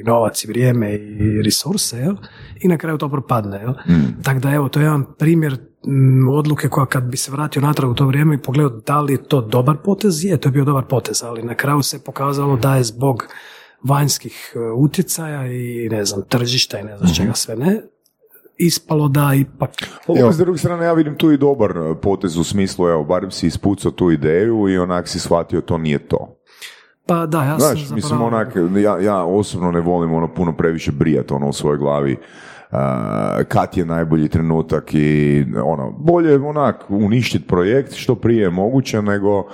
i 0.00 0.02
novac 0.06 0.44
i 0.44 0.46
vrijeme 0.46 0.94
i 0.94 1.42
resurse, 1.44 1.98
jel? 1.98 2.14
I 2.60 2.68
na 2.68 2.78
kraju 2.78 2.98
to 2.98 3.08
propadne, 3.08 3.58
jel? 3.58 3.74
Tako 4.22 4.40
da 4.40 4.50
evo, 4.50 4.68
to 4.68 4.80
je 4.80 4.84
jedan 4.84 5.04
primjer 5.18 5.52
mm, 5.86 6.28
odluke 6.28 6.68
koja 6.68 6.86
kad 6.86 7.04
bi 7.04 7.16
se 7.16 7.32
vratio 7.32 7.62
natrag 7.62 7.90
u 7.90 7.94
to 7.94 8.06
vrijeme 8.06 8.34
i 8.34 8.42
pogledao 8.42 8.80
da 8.86 9.00
li 9.00 9.12
je 9.12 9.22
to 9.22 9.40
dobar 9.40 9.76
potez, 9.84 10.24
je, 10.24 10.36
to 10.36 10.48
je 10.48 10.52
bio 10.52 10.64
dobar 10.64 10.84
potez, 10.84 11.22
ali 11.22 11.42
na 11.42 11.54
kraju 11.54 11.82
se 11.82 12.04
pokazalo 12.04 12.56
da 12.56 12.76
je 12.76 12.84
zbog 12.84 13.26
vanjskih 13.82 14.52
e, 14.56 14.58
utjecaja 14.58 15.46
i 15.46 15.88
ne 15.90 16.04
znam, 16.04 16.22
tržišta 16.28 16.78
i 16.78 16.84
ne 16.84 16.98
znam 16.98 17.14
čega 17.14 17.34
sve 17.34 17.56
ne, 17.56 17.80
ispalo 18.56 19.08
da 19.08 19.34
ipak 19.34 19.70
Evo. 20.18 20.32
S 20.32 20.38
druge 20.38 20.58
strane, 20.58 20.84
ja 20.84 20.92
vidim 20.92 21.18
tu 21.18 21.32
i 21.32 21.36
dobar 21.36 21.78
uh, 21.78 21.96
potez 22.02 22.36
u 22.36 22.44
smislu, 22.44 22.88
evo, 22.88 23.04
barem 23.04 23.30
si 23.30 23.46
ispucao 23.46 23.90
tu 23.90 24.10
ideju 24.10 24.68
i 24.68 24.78
onak 24.78 25.08
si 25.08 25.20
shvatio 25.20 25.60
to 25.60 25.78
nije 25.78 26.08
to. 26.08 26.36
Pa 27.06 27.26
da, 27.26 27.42
ja 27.42 27.58
sam 27.58 27.68
Znaš, 27.68 27.80
zapravo... 27.80 27.94
mislim, 27.94 28.22
onak, 28.22 28.56
ja, 28.82 29.00
ja 29.00 29.24
osobno 29.24 29.72
ne 29.72 29.80
volim 29.80 30.12
ono 30.12 30.28
puno 30.28 30.52
previše 30.52 30.92
brijat 30.92 31.30
ono 31.30 31.48
u 31.48 31.52
svojoj 31.52 31.78
glavi 31.78 32.18
kad 33.44 33.76
je 33.76 33.84
najbolji 33.84 34.28
trenutak 34.28 34.94
i 34.94 35.44
ono, 35.64 35.90
bolje 35.92 36.36
onak 36.38 36.84
uništiti 36.88 37.46
projekt 37.46 37.92
što 37.92 38.14
prije 38.14 38.42
je 38.42 38.50
moguće 38.50 39.02
nego 39.02 39.46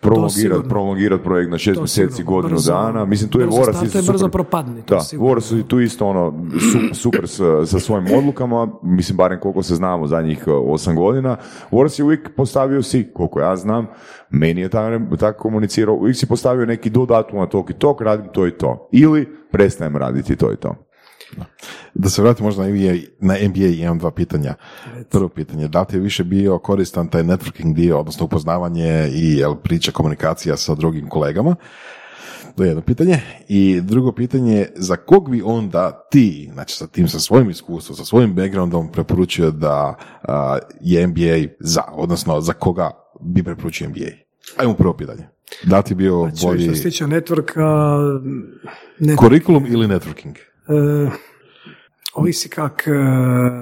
prolongirati 0.00 0.68
prolongirat 0.68 1.22
projekt 1.22 1.50
na 1.50 1.58
šest 1.58 1.80
mjeseci, 1.80 2.22
godinu 2.22 2.54
Brzo- 2.54 2.72
dana. 2.72 3.04
Mislim, 3.04 3.30
tu 3.30 3.40
je 3.40 3.46
brzo 3.46 3.58
Voras 3.58 3.82
isto 3.82 3.98
i 3.98 4.02
brzo 4.02 4.18
super. 4.18 4.30
propadne, 4.30 4.82
to 4.82 4.94
Da, 4.94 5.00
sigurno. 5.00 5.28
Voras 5.28 5.50
je 5.50 5.62
tu 5.62 5.80
isto 5.80 6.06
ono 6.06 6.34
su- 6.52 6.94
super 6.94 7.28
sa, 7.28 7.66
sa 7.66 7.78
svojim 7.78 8.06
odlukama, 8.18 8.68
mislim 8.82 9.16
barem 9.16 9.40
koliko 9.40 9.62
se 9.62 9.74
znamo 9.74 10.06
zadnjih 10.06 10.44
uh, 10.46 10.54
osam 10.64 10.96
godina. 10.96 11.36
Voras 11.70 11.98
je 11.98 12.04
uvijek 12.04 12.30
postavio 12.36 12.82
si, 12.82 13.10
koliko 13.14 13.40
ja 13.40 13.56
znam, 13.56 13.86
meni 14.30 14.60
je 14.60 14.68
tako, 14.68 15.16
tako 15.16 15.42
komunicirao, 15.42 15.94
uvijek 15.94 16.16
si 16.16 16.26
postavio 16.26 16.66
neki 16.66 16.90
do 16.90 17.06
datuma 17.06 17.46
tog 17.46 17.70
i 17.70 17.74
tog, 17.74 18.02
radim 18.02 18.26
to 18.32 18.46
i 18.46 18.50
to. 18.50 18.88
Ili 18.92 19.28
prestajem 19.52 19.96
raditi 19.96 20.36
to 20.36 20.52
i 20.52 20.56
to. 20.56 20.85
Da 21.94 22.08
se 22.08 22.22
vratim 22.22 22.44
možda 22.44 22.62
na 22.62 22.68
NBA, 22.68 22.94
na 23.20 23.34
NBA 23.48 23.66
imam 23.66 23.98
dva 23.98 24.10
pitanja. 24.10 24.54
Prvo 25.10 25.28
pitanje, 25.28 25.68
da 25.68 25.80
li 25.80 25.86
ti 25.86 25.96
je 25.96 26.00
više 26.00 26.24
bio 26.24 26.58
koristan 26.58 27.08
taj 27.08 27.22
networking 27.22 27.74
dio, 27.74 27.98
odnosno 27.98 28.24
upoznavanje 28.24 29.10
i 29.14 29.36
jel, 29.36 29.54
priča, 29.54 29.92
komunikacija 29.92 30.56
sa 30.56 30.74
drugim 30.74 31.08
kolegama? 31.08 31.56
To 32.56 32.62
je 32.62 32.68
jedno 32.68 32.82
pitanje. 32.82 33.20
I 33.48 33.80
drugo 33.80 34.12
pitanje, 34.12 34.66
za 34.74 34.96
kog 34.96 35.30
bi 35.30 35.42
onda 35.44 36.06
ti, 36.10 36.50
znači 36.52 36.76
sa 36.76 36.86
tim, 36.86 37.08
sa 37.08 37.20
svojim 37.20 37.50
iskustvom, 37.50 37.96
sa 37.96 38.04
svojim 38.04 38.34
backgroundom 38.34 38.92
preporučio 38.92 39.50
da 39.50 39.94
a, 40.22 40.58
je 40.80 41.06
NBA 41.06 41.54
za, 41.60 41.82
odnosno 41.92 42.40
za 42.40 42.52
koga 42.52 42.90
bi 43.20 43.42
preporučio 43.42 43.88
NBA? 43.88 44.10
Ajmo 44.56 44.74
prvo 44.74 44.96
pitanje. 44.96 45.28
Da 45.64 45.82
ti 45.82 45.94
bio 45.94 46.28
Znači, 46.30 46.46
bolji 46.46 46.64
što 46.64 46.74
se 46.74 46.82
tiče 46.82 47.04
networka, 47.04 47.62
ne, 48.98 49.16
kurikulum 49.16 49.66
ili 49.66 49.86
networking? 49.86 50.34
E, 50.68 51.10
ovisi 52.14 52.48
kak... 52.48 52.84
e, 52.86 52.90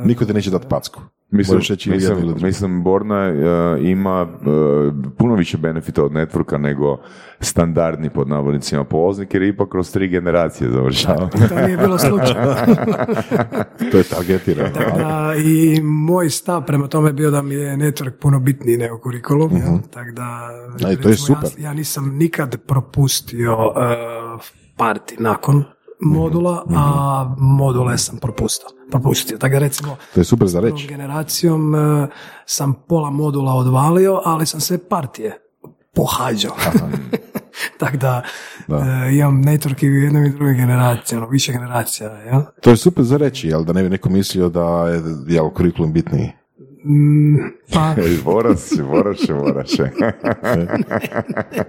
Niko 0.05 0.25
ti 0.25 0.35
neće 0.35 0.51
dati 0.51 0.67
packu. 0.69 1.01
Mislim, 1.31 1.61
reći 1.69 1.91
ili 1.91 1.97
mislim, 1.97 2.35
mislim 2.43 2.83
Borna 2.83 3.25
e, 3.25 3.35
ima 3.81 4.27
e, 4.31 4.47
puno 5.19 5.35
više 5.35 5.59
benefita 5.59 6.05
od 6.05 6.13
networka 6.13 6.59
nego 6.59 6.99
standardni 7.41 8.11
pod 8.11 8.29
navodnicima 8.29 8.85
polaznik 8.85 9.35
jer 9.35 9.43
je 9.43 9.49
ipak 9.49 9.69
kroz 9.69 9.93
tri 9.93 10.09
generacije 10.09 10.71
završava. 10.71 11.29
to 11.49 11.67
nije 11.67 11.77
bilo 11.77 11.99
slučajno. 11.99 12.55
To 13.91 13.99
je 13.99 14.05
targetirano. 14.05 14.71
Da, 14.97 15.35
I 15.45 15.81
moj 15.83 16.31
stav 16.31 16.67
prema 16.67 16.89
tome 16.89 17.09
je 17.09 17.13
bio 17.13 17.31
da 17.31 17.43
mi 17.43 17.55
je 17.55 17.77
network 17.77 18.13
puno 18.21 18.41
bitniji 18.41 18.77
nego 18.77 18.99
kurikulum. 18.99 19.53
Mhm. 19.53 19.57
jel? 19.57 19.79
Tako 19.91 20.11
da, 20.11 20.51
A 20.87 20.93
i 20.93 20.97
to 20.97 21.09
je 21.09 21.17
super. 21.17 21.51
Ja, 21.59 21.65
ja 21.65 21.75
nisam 21.75 22.17
nikad 22.17 22.57
propustio 22.67 23.53
uh, 23.69 24.41
parti 24.77 25.17
nakon 25.19 25.65
modula, 26.05 26.65
a 26.69 27.35
module 27.39 27.99
sam 27.99 28.17
propustio. 28.19 28.69
propustio. 28.91 29.39
Tako 29.39 29.53
da 29.53 29.59
recimo, 29.59 29.97
To 30.15 30.21
je 30.21 30.25
super 30.25 30.49
za 30.49 30.61
reći. 30.61 30.87
generacijom 30.89 31.75
uh, 31.75 32.09
sam 32.47 32.75
pola 32.89 33.11
modula 33.11 33.55
odvalio, 33.55 34.21
ali 34.25 34.47
sam 34.47 34.61
sve 34.61 34.79
partije 34.79 35.39
pohađao. 35.95 36.53
Tako 37.79 37.97
da, 37.97 38.23
Da. 38.69 38.77
uh, 38.77 38.85
imam 39.13 39.43
network 39.43 39.85
i 39.85 39.91
u 39.91 39.95
jednoj 39.95 40.27
i 40.27 40.31
drugoj 40.31 40.55
generaciji, 40.55 41.17
ono, 41.17 41.29
više 41.29 41.53
generacija. 41.53 42.09
Jel? 42.11 42.41
To 42.61 42.71
je 42.71 42.77
super 42.77 43.05
za 43.05 43.17
reći, 43.17 43.49
jel, 43.49 43.65
da 43.65 43.73
ne 43.73 43.83
bi 43.83 43.89
neko 43.89 44.09
mislio 44.09 44.49
da 44.49 44.89
je 44.89 45.03
jel, 45.29 45.51
kurikulum 45.51 45.93
bitniji. 45.93 46.33
Mm, 46.87 47.37
pa, 47.73 47.95
Ej, 47.99 48.19
Voraš, 48.25 48.59
voraš, 48.81 49.19
voraš. 49.31 49.71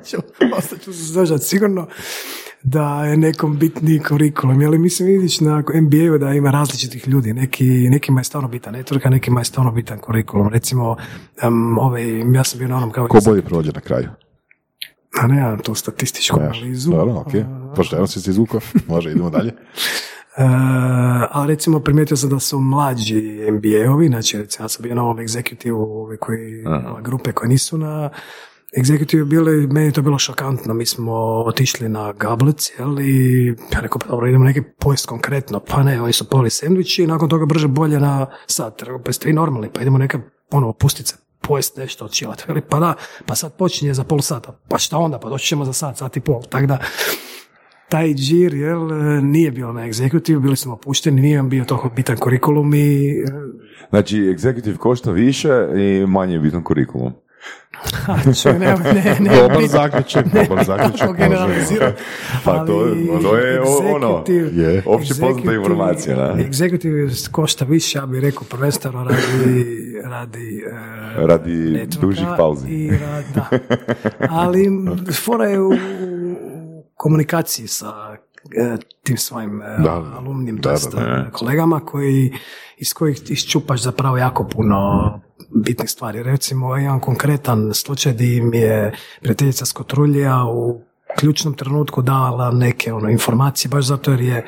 ću, 0.05 0.17
ostat 0.57 0.79
ću 0.79 0.93
se 0.93 1.13
držati 1.13 1.43
sigurno 1.43 1.87
da 2.67 3.05
je 3.05 3.17
nekom 3.17 3.57
bitniji 3.57 3.99
kurikulum. 3.99 4.65
Ali 4.65 4.77
mislim, 4.77 5.07
vidiš 5.07 5.41
na 5.41 5.63
NBA-u 5.81 6.17
da 6.17 6.33
ima 6.33 6.51
različitih 6.51 7.07
ljudi. 7.07 7.33
Neki, 7.33 7.65
nekima 7.65 8.19
je 8.19 8.23
stvarno 8.23 8.49
bitan 8.49 8.75
network, 8.75 9.07
a 9.07 9.09
nekima 9.09 9.41
je 9.41 9.45
stvarno 9.45 9.71
bitan 9.71 9.99
kurikulum. 9.99 10.47
Recimo, 10.49 10.95
um, 11.47 11.77
ovaj, 11.77 12.33
ja 12.33 12.43
sam 12.43 12.59
bio 12.59 12.67
na 12.67 12.77
onom 12.77 12.91
kao... 12.91 13.07
Ko 13.07 13.19
bolje 13.25 13.41
prođe 13.41 13.71
na 13.71 13.79
kraju? 13.79 14.09
A 15.21 15.27
ne, 15.27 15.37
ja 15.37 15.57
tu 15.57 15.75
statističku 15.75 16.39
analizu. 16.39 16.91
Dobro, 16.91 17.13
ok. 17.13 17.31
Pošteno 17.75 18.07
si 18.07 18.21
se 18.21 18.29
izvukao. 18.31 18.59
Može, 18.87 19.11
idemo 19.11 19.29
dalje. 19.29 19.53
E, 20.37 20.43
ali 21.31 21.47
recimo 21.47 21.79
primijetio 21.79 22.17
sam 22.17 22.29
da 22.29 22.39
su 22.39 22.59
mlađi 22.59 23.21
NBA-ovi, 23.51 24.07
znači 24.07 24.37
recimo 24.37 24.65
ja 24.65 24.69
sam 24.69 24.83
bio 24.83 24.95
na 24.95 25.03
ovom 25.03 25.17
executive 25.17 25.73
ovi 25.73 26.17
koji, 26.17 26.63
grupe 27.01 27.31
koje 27.31 27.49
nisu 27.49 27.77
na 27.77 28.09
executive 28.77 29.25
bili, 29.25 29.67
meni 29.67 29.91
to 29.91 30.01
bilo 30.01 30.17
šokantno, 30.19 30.73
mi 30.73 30.85
smo 30.85 31.13
otišli 31.45 31.89
na 31.89 32.13
gablec, 32.13 32.71
jel, 32.79 32.99
i 32.99 33.47
ja 33.47 33.79
rekao, 33.79 33.99
pa 33.99 34.07
dobro, 34.07 34.27
idemo 34.27 34.45
neki 34.45 34.61
pojest 34.79 35.05
konkretno, 35.05 35.59
pa 35.59 35.83
ne, 35.83 36.01
oni 36.01 36.13
su 36.13 36.29
poli 36.29 36.49
sendviči 36.49 37.03
i 37.03 37.07
nakon 37.07 37.29
toga 37.29 37.45
brže 37.45 37.67
bolje 37.67 37.99
na 37.99 38.27
sat, 38.47 38.81
rekao, 38.81 38.99
pa 38.99 39.09
jeste 39.09 39.27
vi 39.27 39.33
normalni, 39.33 39.69
pa 39.73 39.81
idemo 39.81 39.97
neka 39.97 40.19
ponovo 40.51 40.73
pustit 40.73 41.07
se, 41.07 41.15
pojest 41.41 41.77
nešto, 41.77 42.05
odčilat, 42.05 42.47
veli, 42.47 42.61
pa 42.69 42.79
da, 42.79 42.93
pa 43.25 43.35
sad 43.35 43.57
počinje 43.57 43.93
za 43.93 44.03
pol 44.03 44.21
sata, 44.21 44.59
pa 44.69 44.77
šta 44.77 44.97
onda, 44.97 45.19
pa 45.19 45.29
doći 45.29 45.47
ćemo 45.47 45.65
za 45.65 45.73
sat, 45.73 45.97
sat 45.97 46.17
i 46.17 46.19
pol, 46.19 46.41
tako 46.49 46.65
da, 46.65 46.77
taj 47.89 48.13
džir 48.13 48.53
jel, 48.53 48.87
nije 49.23 49.51
bio 49.51 49.73
na 49.73 49.87
executive, 49.87 50.39
bili 50.39 50.55
smo 50.55 50.73
opušteni, 50.73 51.21
nije 51.21 51.37
nam 51.37 51.49
bio 51.49 51.65
toliko 51.65 51.89
bitan 51.89 52.17
kurikulum 52.17 52.73
i 52.73 53.09
e, 53.09 53.55
Znači, 53.89 54.17
executive 54.17 54.77
košta 54.77 55.11
više 55.11 55.67
i 55.75 56.05
manje 56.07 56.33
je 56.33 56.39
bitan 56.39 56.63
kurikulum. 56.63 57.13
čuj, 58.41 58.53
ne, 58.53 58.75
ne, 58.93 59.17
ne, 59.19 59.35
Dobar 59.35 59.57
bit- 59.57 59.67
zaključak, 59.67 60.25
dobar 60.25 60.65
zaključak. 60.65 61.07
to 61.07 61.13
generaliziram. 61.13 61.91
Pa 62.43 62.65
to, 62.65 62.87
to 63.21 63.37
je 63.37 63.61
ono, 63.95 64.23
je. 64.27 64.83
opće 64.85 65.13
poznata 65.19 65.53
informacija. 65.53 66.15
Da? 66.15 66.33
Executive 66.33 67.31
košta 67.31 67.65
više, 67.65 67.97
ja 67.97 68.05
bih 68.05 68.21
rekao, 68.21 68.43
prvenstveno 68.43 69.03
radi, 69.03 69.65
radi 70.03 70.63
e, 71.17 71.27
Radi 71.27 71.87
dužih 72.01 72.27
pauzi. 72.37 72.67
I 72.67 72.89
rad, 72.91 73.23
da. 73.35 73.45
Ali 74.29 74.69
fora 75.25 75.45
je 75.45 75.61
u 75.61 75.71
komunikaciji 76.95 77.67
sa 77.67 77.93
e, 78.57 78.75
tim 79.03 79.17
svojim 79.17 79.61
e, 79.61 79.77
Da, 79.79 79.91
alumnim 80.17 80.57
da, 80.57 80.75
da. 80.93 81.29
kolegama 81.31 81.79
koji, 81.79 82.33
iz 82.77 82.93
kojih 82.93 83.21
iščupaš 83.29 83.81
zapravo 83.81 84.17
jako 84.17 84.43
puno 84.47 84.75
bitnih 85.49 85.89
stvari. 85.89 86.23
Recimo, 86.23 86.75
jedan 86.75 86.99
konkretan 86.99 87.73
slučaj 87.73 88.13
di 88.13 88.41
mi 88.41 88.57
je 88.57 88.93
prijateljica 89.21 89.65
Skotrulija 89.65 90.45
u 90.45 90.81
ključnom 91.19 91.53
trenutku 91.53 92.01
dala 92.01 92.51
neke 92.51 92.93
ono, 92.93 93.09
informacije, 93.09 93.69
baš 93.69 93.85
zato 93.85 94.11
jer 94.11 94.21
je 94.21 94.45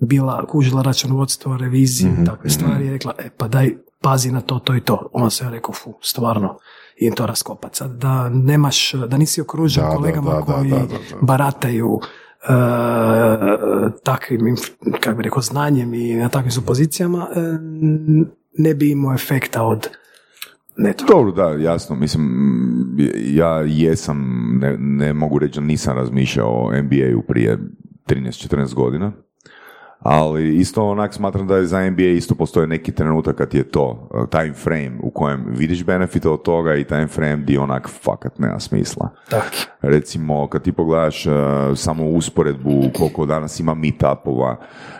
bila 0.00 0.46
kužila 0.46 0.82
računovodstvo, 0.82 1.56
reviziju, 1.56 2.12
takve 2.26 2.50
stvari, 2.50 2.86
i 2.86 2.90
rekla, 2.90 3.14
e 3.18 3.30
pa 3.36 3.48
daj, 3.48 3.70
pazi 4.00 4.32
na 4.32 4.40
to, 4.40 4.58
to 4.58 4.76
i 4.76 4.80
to. 4.80 5.08
On 5.12 5.30
se 5.30 5.44
je 5.44 5.50
rekao, 5.50 5.74
fu, 5.74 5.94
stvarno, 6.02 6.58
idem 6.96 7.14
to 7.14 7.26
raskopat. 7.26 7.74
Sad 7.76 7.90
da 7.90 8.28
nemaš, 8.28 8.92
da 8.92 9.16
nisi 9.16 9.40
okružen 9.40 9.84
Da, 9.84 9.90
kolegama 9.90 10.30
da, 10.30 10.36
da, 10.36 10.42
koji 10.42 10.70
da, 10.70 10.76
da, 10.76 10.86
da. 10.86 11.16
barataju 11.20 12.00
takvim, 14.04 14.40
inf- 14.40 15.00
kako 15.00 15.16
bi 15.16 15.22
rekao, 15.22 15.42
znanjem 15.42 15.94
i 15.94 16.14
na 16.14 16.28
takvim 16.28 16.50
su 16.50 16.66
pozicijama, 16.66 17.28
e, 17.34 17.40
ne 18.58 18.74
bi 18.74 18.90
imao 18.90 19.14
efekta 19.14 19.62
od 19.62 19.88
networka. 20.78 21.12
Dobro, 21.12 21.32
da, 21.32 21.62
jasno. 21.62 21.96
Mislim, 21.96 22.28
ja 23.16 23.62
jesam, 23.66 24.18
ne, 24.60 24.76
ne 24.78 25.12
mogu 25.12 25.38
reći 25.38 25.60
da 25.60 25.66
nisam 25.66 25.96
razmišljao 25.96 26.50
o 26.50 26.72
NBA-u 26.82 27.22
prije 27.22 27.58
13-14 28.06 28.74
godina, 28.74 29.12
ali 30.10 30.56
isto 30.56 30.84
onak 30.84 31.14
smatram 31.14 31.46
da 31.46 31.56
je 31.56 31.66
za 31.66 31.90
NBA 31.90 32.02
isto 32.02 32.34
postoje 32.34 32.66
neki 32.66 32.92
trenutak 32.92 33.36
kad 33.36 33.54
je 33.54 33.64
to 33.64 34.08
uh, 34.10 34.28
time 34.28 34.52
frame 34.52 34.92
u 35.02 35.10
kojem 35.10 35.44
vidiš 35.48 35.84
benefite 35.84 36.28
od 36.28 36.42
toga 36.42 36.74
i 36.74 36.84
time 36.84 37.06
frame 37.06 37.36
di 37.36 37.58
onak 37.58 37.88
fakat 37.88 38.38
nema 38.38 38.60
smisla. 38.60 39.10
Tak. 39.30 39.52
Recimo, 39.82 40.48
kad 40.48 40.62
ti 40.62 40.72
pogledaš 40.72 41.26
uh, 41.26 41.32
samo 41.74 42.04
usporedbu 42.04 42.82
koliko 42.98 43.26
danas 43.26 43.60
ima 43.60 43.74
meetupova 43.74 44.56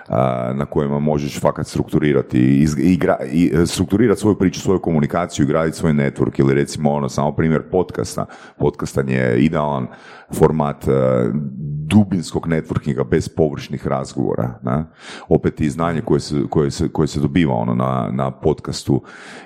uh, 0.08 0.14
na 0.56 0.66
kojima 0.70 0.98
možeš 0.98 1.40
fakat 1.40 1.66
strukturirati 1.66 2.66
igra, 2.78 3.16
i, 3.32 3.52
e, 3.54 3.66
strukturirati 3.66 4.20
svoju 4.20 4.38
priču, 4.38 4.60
svoju 4.60 4.78
komunikaciju, 4.78 5.46
graditi 5.46 5.76
svoj 5.76 5.92
network 5.92 6.40
ili 6.40 6.54
recimo 6.54 6.92
ono, 6.92 7.08
samo 7.08 7.32
primjer 7.32 7.62
podcasta. 7.70 8.26
Podcastan 8.58 9.08
je 9.08 9.44
idealan 9.44 9.86
format 10.32 10.88
uh, 10.88 10.94
dubinskog 11.88 12.48
networkinga 12.48 13.04
bez 13.04 13.28
površnih 13.28 13.86
razgovora. 13.86 14.58
Ne? 14.62 14.84
Opet 15.28 15.60
i 15.60 15.70
znanje 15.70 16.00
koje 16.00 16.20
se, 16.20 16.42
koje 16.50 16.70
se, 16.70 16.88
koje 16.88 17.08
se 17.08 17.20
dobiva 17.20 17.54
ono 17.54 17.74
na, 17.74 18.10
na 18.12 18.30
podcastu 18.30 19.02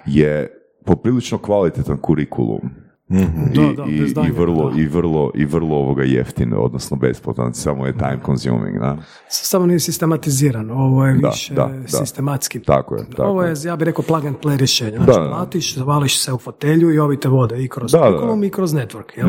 je 0.06 0.58
poprilično 0.84 1.38
kvalitetan 1.38 1.96
kurikulum. 1.96 2.70
I, 3.12 3.56
Da, 3.56 3.72
da, 3.76 3.90
i, 3.90 4.00
bez 4.00 4.10
i 4.10 4.14
daljnjega, 4.14 4.40
vrlo, 4.40 4.70
da. 4.70 4.80
i 4.80 4.86
vrlo, 4.86 5.30
i 5.34 5.44
vrlo 5.44 5.76
ovoga 5.76 6.02
jeftin, 6.02 6.52
odnosno 6.56 6.96
besplatan, 6.96 7.54
samo 7.54 7.86
je 7.86 7.92
time 7.92 8.18
consuming, 8.26 8.78
da? 8.78 8.96
Samo 9.28 9.66
nije 9.66 9.80
sistematiziran, 9.80 10.70
ovo 10.70 11.06
je 11.06 11.14
Da, 11.14 11.28
više 11.28 11.54
da, 11.54 11.70
da. 11.82 11.88
sistematski. 11.88 12.60
Tako 12.60 12.94
je, 12.96 13.04
tako 13.10 13.22
Ovo 13.22 13.42
je. 13.42 13.54
ja 13.64 13.76
bih 13.76 13.84
rekao, 13.86 14.04
plug 14.04 14.24
and 14.24 14.36
play 14.36 14.56
rješenje. 14.56 14.96
Znači, 14.96 15.18
platiš, 15.28 15.74
zavališ 15.76 16.20
se 16.20 16.32
u 16.32 16.38
fotelju 16.38 16.94
i 16.94 16.98
ovi 16.98 17.16
te 17.16 17.28
vode 17.28 17.64
i 17.64 17.68
kroz 17.68 17.92
Da, 17.92 18.10
i 18.44 18.50
kroz 18.50 18.74
network, 18.74 19.16
jel? 19.16 19.28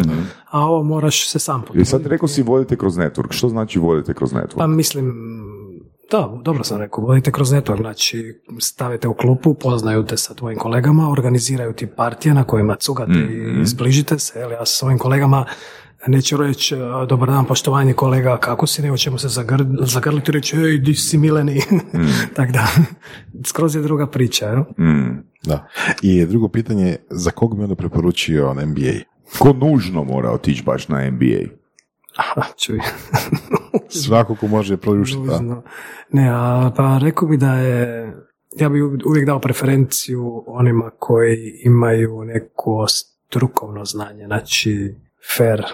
A 0.49 0.59
ovo 0.61 0.83
moraš 0.83 1.29
se 1.29 1.39
sam 1.39 1.59
I 1.59 1.63
potruditi. 1.63 1.89
sad 1.89 2.05
rekao 2.05 2.27
si 2.27 2.43
vodite 2.43 2.75
kroz 2.75 2.97
network. 2.97 3.31
Što 3.31 3.49
znači 3.49 3.79
vodite 3.79 4.13
kroz 4.13 4.33
network? 4.33 4.57
Pa 4.57 4.67
mislim, 4.67 5.13
da, 6.13 6.39
dobro 6.43 6.63
sam 6.63 6.77
rekao, 6.77 7.03
vodite 7.03 7.31
kroz 7.31 7.49
network, 7.51 7.81
znači 7.81 8.41
stavite 8.59 9.07
u 9.07 9.13
klupu, 9.13 9.53
poznaju 9.53 10.05
te 10.05 10.17
sa 10.17 10.33
tvojim 10.33 10.59
kolegama, 10.59 11.09
organiziraju 11.09 11.73
ti 11.73 11.87
partije 11.87 12.33
na 12.33 12.43
kojima 12.43 12.75
cugate 12.75 13.19
i 13.61 13.65
zbližite 13.65 14.19
se, 14.19 14.39
jel, 14.39 14.51
ja 14.51 14.65
sa 14.65 14.75
svojim 14.75 14.99
kolegama 14.99 15.45
neću 16.07 16.37
reći 16.37 16.75
"A, 16.75 17.05
dobar 17.05 17.29
dan, 17.29 17.45
poštovanje 17.45 17.93
kolega, 17.93 18.37
kako 18.37 18.67
si, 18.67 18.81
nego 18.81 18.97
ćemo 18.97 19.17
se 19.17 19.27
zagr, 19.27 19.63
zagrliti 19.79 20.31
i 20.31 20.33
reći, 20.33 20.57
ej, 20.57 20.77
di 20.77 20.95
si 20.95 21.17
mileni, 21.17 21.61
tako 22.35 22.51
da, 22.51 22.67
skroz 23.45 23.75
je 23.75 23.81
druga 23.81 24.07
priča, 24.07 24.45
jel? 24.45 24.59
Mm. 24.59 25.23
Da. 25.43 25.67
I 26.01 26.25
drugo 26.25 26.47
pitanje, 26.47 26.95
za 27.09 27.31
koga 27.31 27.55
bi 27.55 27.63
onda 27.63 27.75
preporučio 27.75 28.53
na 28.53 28.65
NBA? 28.65 28.93
Ko 29.39 29.53
nužno 29.53 30.03
mora 30.03 30.31
otići 30.31 30.63
baš 30.63 30.87
na 30.87 31.09
NBA? 31.09 31.62
Aha, 32.15 32.41
čuj. 32.57 32.79
Svako 34.05 34.35
ko 34.35 34.47
može. 34.47 34.77
Nužno. 34.85 35.63
Ne, 36.11 36.29
a, 36.29 36.71
pa 36.77 36.97
rekao 36.97 37.27
bi 37.27 37.37
da 37.37 37.53
je, 37.53 38.13
ja 38.57 38.69
bi 38.69 38.81
uvijek 38.81 39.25
dao 39.25 39.39
preferenciju 39.39 40.43
onima 40.47 40.91
koji 40.99 41.61
imaju 41.63 42.23
neko 42.23 42.85
strukovno 42.87 43.85
znanje, 43.85 44.25
znači 44.25 44.95
fair, 45.37 45.59
e, 45.59 45.67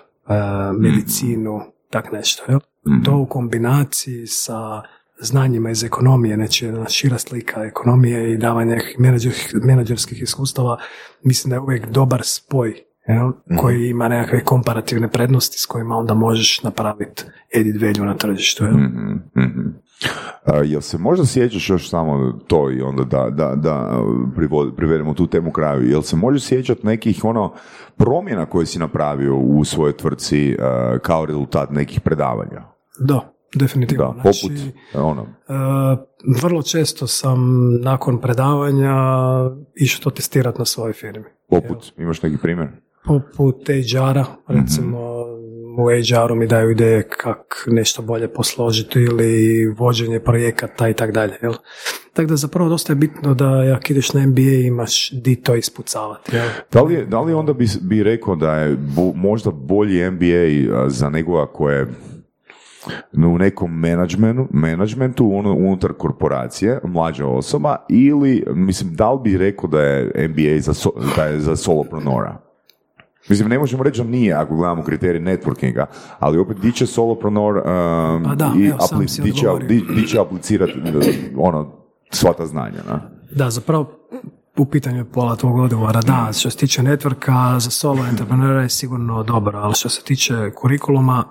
medicinu, 0.77 1.61
tak 1.89 2.11
nešto, 2.11 2.43
jel? 2.47 2.59
To 3.05 3.17
u 3.17 3.25
kombinaciji 3.25 4.27
sa 4.27 4.81
znanjima 5.19 5.69
iz 5.69 5.83
ekonomije, 5.83 6.35
znači 6.35 6.65
jedna 6.65 6.89
šira 6.89 7.17
slika 7.17 7.63
ekonomije 7.63 8.33
i 8.33 8.37
menadžerskih, 8.97 9.55
menadžerskih 9.63 10.21
iskustava, 10.21 10.77
mislim 11.23 11.49
da 11.49 11.55
je 11.55 11.59
uvijek 11.59 11.89
dobar 11.89 12.21
spoj 12.23 12.83
jel? 13.09 13.31
koji 13.57 13.89
ima 13.89 14.07
nekakve 14.07 14.43
komparativne 14.43 15.07
prednosti 15.11 15.57
s 15.59 15.65
kojima 15.65 15.95
onda 15.95 16.13
možeš 16.13 16.63
napraviti 16.63 17.23
edit 17.55 17.81
value 17.81 18.05
na 18.05 18.17
tržištu. 18.17 18.63
Jel? 18.63 18.73
Mhm, 18.73 19.11
mhm. 19.37 19.67
A, 20.45 20.55
jel 20.55 20.81
se 20.81 20.97
možda 20.97 21.25
sjećaš 21.25 21.69
još 21.69 21.89
samo 21.89 22.31
to 22.47 22.71
i 22.71 22.81
onda 22.81 23.03
da, 23.03 23.29
da, 23.29 23.55
da 23.55 24.01
privod- 24.35 24.75
privedemo 24.75 25.13
tu 25.13 25.27
temu 25.27 25.51
kraju, 25.51 25.89
jel 25.89 26.01
se 26.01 26.15
može 26.15 26.39
sjećati 26.39 26.85
nekih 26.87 27.25
ono 27.25 27.53
promjena 27.97 28.45
koje 28.45 28.65
si 28.65 28.79
napravio 28.79 29.37
u 29.37 29.63
svojoj 29.63 29.97
tvrtci 29.97 30.57
a, 30.59 30.97
kao 31.01 31.25
rezultat 31.25 31.71
nekih 31.71 32.01
predavanja? 32.01 32.61
Da, 32.99 33.33
definitivno. 33.55 34.13
Da, 34.15 34.21
Znači, 34.21 34.47
poput 34.47 34.61
ono, 35.03 35.21
e, 35.21 35.97
vrlo 36.41 36.61
često 36.61 37.07
sam 37.07 37.39
nakon 37.81 38.21
predavanja 38.21 38.95
išao 39.75 40.03
to 40.03 40.09
testirati 40.09 40.59
na 40.59 40.65
svojoj 40.65 40.93
firmi. 40.93 41.25
poput, 41.49 41.93
imaš 41.97 42.21
neki 42.21 42.37
primjer? 42.37 42.67
Poput 43.09 43.55
HR-a, 43.67 44.25
recimo 44.47 44.99
u 45.77 45.85
HR-u 45.89 46.35
mi 46.35 46.47
daju 46.47 46.71
ideje 46.71 47.07
kak 47.09 47.63
nešto 47.67 48.01
bolje 48.01 48.27
posložiti 48.27 48.99
ili 48.99 49.33
vođenje 49.69 50.19
projekata 50.19 50.89
i 50.89 50.93
tak 50.93 51.11
dalje. 51.11 51.33
Jel? 51.41 51.53
Tako 52.13 52.29
da 52.29 52.35
zapravo 52.35 52.69
dosta 52.69 52.91
je 52.93 52.97
bitno 52.97 53.33
da 53.33 53.63
jak 53.63 53.89
ideš 53.89 54.13
na 54.13 54.27
MBA 54.27 54.41
imaš 54.41 55.11
di 55.11 55.35
to 55.35 55.55
ispucavati. 55.55 56.31
Da 56.71 56.81
li, 56.81 57.05
da 57.05 57.21
li 57.21 57.33
onda 57.33 57.53
bi, 57.53 57.67
bi 57.81 58.03
rekao 58.03 58.35
da 58.35 58.55
je 58.55 58.75
bo- 58.95 59.13
možda 59.15 59.51
bolji 59.51 60.11
MBA 60.11 60.49
za 60.87 61.09
nekoga 61.09 61.45
ko 61.45 61.69
je 61.69 61.87
u 63.15 63.37
nekom 63.37 63.79
menadžmentu, 63.79 64.47
menadžmentu 64.51 65.23
unu- 65.25 65.57
unutar 65.57 65.93
korporacije, 65.93 66.79
mlađa 66.83 67.27
osoba, 67.27 67.85
ili, 67.89 68.43
mislim, 68.47 68.95
da 68.95 69.11
li 69.11 69.19
bi 69.23 69.37
rekao 69.37 69.69
da 69.69 69.81
je 69.81 70.27
MBA 70.27 70.59
za, 70.59 70.73
so- 70.73 71.15
da 71.15 71.25
je 71.25 71.39
za 71.39 71.55
soloprenora? 71.55 72.48
Mislim, 73.29 73.49
ne 73.49 73.59
možemo 73.59 73.83
reći 73.83 74.01
da 74.01 74.09
nije 74.09 74.33
ako 74.33 74.55
gledamo 74.55 74.83
kriterij 74.83 75.21
networkinga, 75.21 75.85
ali 76.19 76.37
opet 76.37 76.57
di 76.57 76.71
će 76.71 76.85
solopreneur 76.85 77.55
um, 77.55 77.63
Pa 78.23 78.35
da, 78.35 78.53
i 78.57 78.65
evo, 78.65 78.77
apli- 78.77 79.21
di, 79.23 79.33
će, 79.33 79.47
di, 79.67 79.83
di 79.95 80.07
će 80.07 80.19
aplicirati 80.19 80.73
ono, 81.37 81.71
sva 82.11 82.33
ta 82.33 82.45
znanja, 82.45 82.83
na? 82.87 83.01
Da, 83.31 83.49
zapravo 83.49 83.91
u 84.57 84.65
pitanju 84.65 85.05
pola 85.05 85.35
tvog 85.35 85.59
odgovora. 85.59 86.01
Da, 86.01 86.29
što 86.33 86.49
se 86.49 86.57
tiče 86.57 86.81
networka, 86.81 87.59
za 87.59 87.69
solo 87.69 88.05
entreprenera 88.05 88.61
je 88.61 88.69
sigurno 88.69 89.23
dobro, 89.23 89.59
ali 89.59 89.73
što 89.73 89.89
se 89.89 90.03
tiče 90.03 90.51
kurikuluma, 90.55 91.23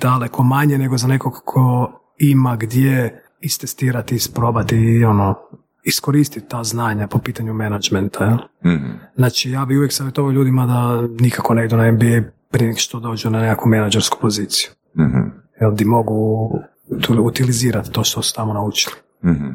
daleko 0.00 0.42
manje 0.42 0.78
nego 0.78 0.96
za 0.96 1.06
nekog 1.08 1.32
ko 1.44 1.92
ima 2.18 2.56
gdje 2.56 3.22
istestirati, 3.40 4.14
isprobati 4.14 4.76
i 4.76 5.04
ono, 5.04 5.34
iskoristiti 5.84 6.48
ta 6.48 6.64
znanja 6.64 7.06
po 7.06 7.18
pitanju 7.18 7.54
menadžmenta. 7.54 8.24
Jel? 8.24 8.38
Mhm. 8.74 8.90
Znači, 9.16 9.50
ja 9.50 9.64
bi 9.64 9.76
uvijek 9.76 9.92
savjetovao 9.92 10.32
ljudima 10.32 10.66
da 10.66 11.08
nikako 11.20 11.54
ne 11.54 11.64
idu 11.64 11.76
na 11.76 11.92
MBA 11.92 12.28
prije 12.50 12.66
nego 12.66 12.78
što 12.78 13.00
dođu 13.00 13.30
na 13.30 13.40
nekakvu 13.40 13.68
menadžersku 13.68 14.18
poziciju. 14.20 14.70
Mhm. 14.98 15.20
Jel, 15.60 15.74
di 15.74 15.84
mogu 15.84 16.50
utilizirati 17.18 17.92
to 17.92 18.04
što 18.04 18.22
su 18.22 18.34
tamo 18.34 18.52
naučili. 18.52 18.94
Mhm. 19.24 19.46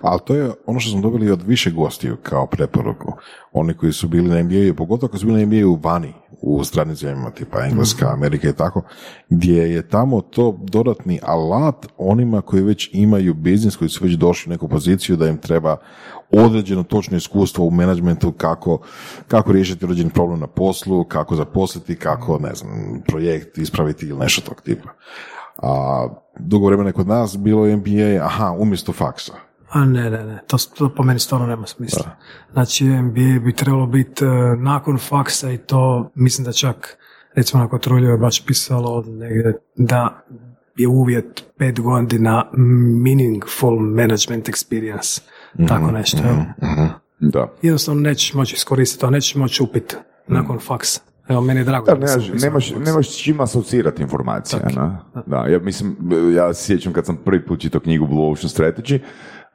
Ali 0.00 0.20
to 0.24 0.34
je 0.34 0.50
ono 0.66 0.80
što 0.80 0.90
smo 0.90 1.00
dobili 1.00 1.30
od 1.30 1.42
više 1.42 1.70
gostiju 1.70 2.16
kao 2.22 2.46
preporuku. 2.46 3.12
Oni 3.52 3.74
koji 3.74 3.92
su 3.92 4.08
bili 4.08 4.28
na 4.28 4.42
NBA, 4.42 4.74
pogotovo 4.76 5.10
kad 5.10 5.20
su 5.20 5.26
bili 5.26 5.40
na 5.40 5.46
NBA 5.46 5.68
u 5.68 5.78
vani, 5.82 6.14
u 6.40 6.64
stranim 6.64 6.94
zemljama, 6.94 7.30
tipa 7.30 7.64
Engleska, 7.64 8.12
Amerika 8.12 8.48
i 8.48 8.52
tako, 8.52 8.82
gdje 9.28 9.72
je 9.72 9.88
tamo 9.88 10.20
to 10.20 10.58
dodatni 10.60 11.20
alat 11.22 11.86
onima 11.96 12.40
koji 12.40 12.62
već 12.62 12.90
imaju 12.92 13.34
biznis, 13.34 13.76
koji 13.76 13.88
su 13.88 14.04
već 14.04 14.14
došli 14.14 14.50
u 14.50 14.52
neku 14.52 14.68
poziciju 14.68 15.16
da 15.16 15.28
im 15.28 15.36
treba 15.38 15.76
određeno 16.30 16.82
točno 16.82 17.16
iskustvo 17.16 17.64
u 17.64 17.70
menadžmentu 17.70 18.32
kako, 18.32 18.78
kako 19.28 19.52
riješiti 19.52 19.84
određeni 19.84 20.10
problem 20.10 20.40
na 20.40 20.46
poslu, 20.46 21.04
kako 21.04 21.36
zaposliti, 21.36 21.96
kako, 21.96 22.38
ne 22.38 22.54
znam, 22.54 23.02
projekt 23.06 23.58
ispraviti 23.58 24.06
ili 24.06 24.18
nešto 24.18 24.42
tog 24.42 24.60
tipa. 24.60 24.88
A 25.62 26.08
dugo 26.38 26.66
vremena 26.66 26.88
je 26.88 26.92
kod 26.92 27.06
nas 27.06 27.36
bilo 27.36 27.76
MBA, 27.76 28.24
aha, 28.24 28.54
umjesto 28.58 28.92
faksa. 28.92 29.47
A 29.70 29.84
ne, 29.84 30.10
ne, 30.10 30.24
ne, 30.24 30.38
to, 30.46 30.56
to 30.74 30.94
po 30.94 31.02
meni 31.02 31.18
stvarno 31.20 31.46
nema 31.46 31.66
smisla. 31.66 32.16
Znači, 32.52 32.84
MBA 32.84 33.40
bi 33.44 33.52
trebalo 33.56 33.86
biti 33.86 34.24
e, 34.24 34.28
nakon 34.56 34.98
faksa 34.98 35.50
i 35.50 35.58
to, 35.58 36.10
mislim 36.14 36.44
da 36.44 36.52
čak, 36.52 36.98
recimo 37.34 37.62
na 37.62 37.68
Kotrulju 37.68 38.10
je 38.10 38.18
baš 38.18 38.46
pisalo 38.46 39.04
negdje 39.06 39.54
da 39.76 40.24
je 40.76 40.88
uvjet 40.88 41.44
pet 41.58 41.80
godina 41.80 42.50
meaningful 43.04 43.78
management 43.80 44.48
experience. 44.48 45.20
Tako 45.68 45.90
nešto, 45.90 46.18
jel? 46.18 46.36
Da. 47.20 47.52
Jednostavno 47.62 48.00
nećeš 48.00 48.34
moći 48.34 48.54
iskoristiti 48.54 49.00
to, 49.00 49.10
nećeš 49.10 49.34
moći 49.34 49.62
upit 49.62 49.96
nakon 50.28 50.58
faksa. 50.58 51.00
Evo, 51.28 51.40
meni 51.40 51.60
je 51.60 51.64
drago 51.64 51.86
Da, 51.86 51.94
da 51.94 52.16
nemaš, 52.42 52.70
nemaš, 52.70 53.10
s 53.10 53.16
čim 53.22 53.40
asocirati 53.40 54.02
informacije. 54.02 54.62
na? 54.76 55.04
Da, 55.26 55.46
ja 55.46 55.58
mislim, 55.58 55.96
ja 56.36 56.54
sjećam 56.54 56.92
kad 56.92 57.06
sam 57.06 57.16
prvi 57.16 57.46
put 57.46 57.60
čitao 57.60 57.80
knjigu 57.80 58.06
Blue 58.06 58.32
Ocean 58.32 58.48
Strategy, 58.48 58.98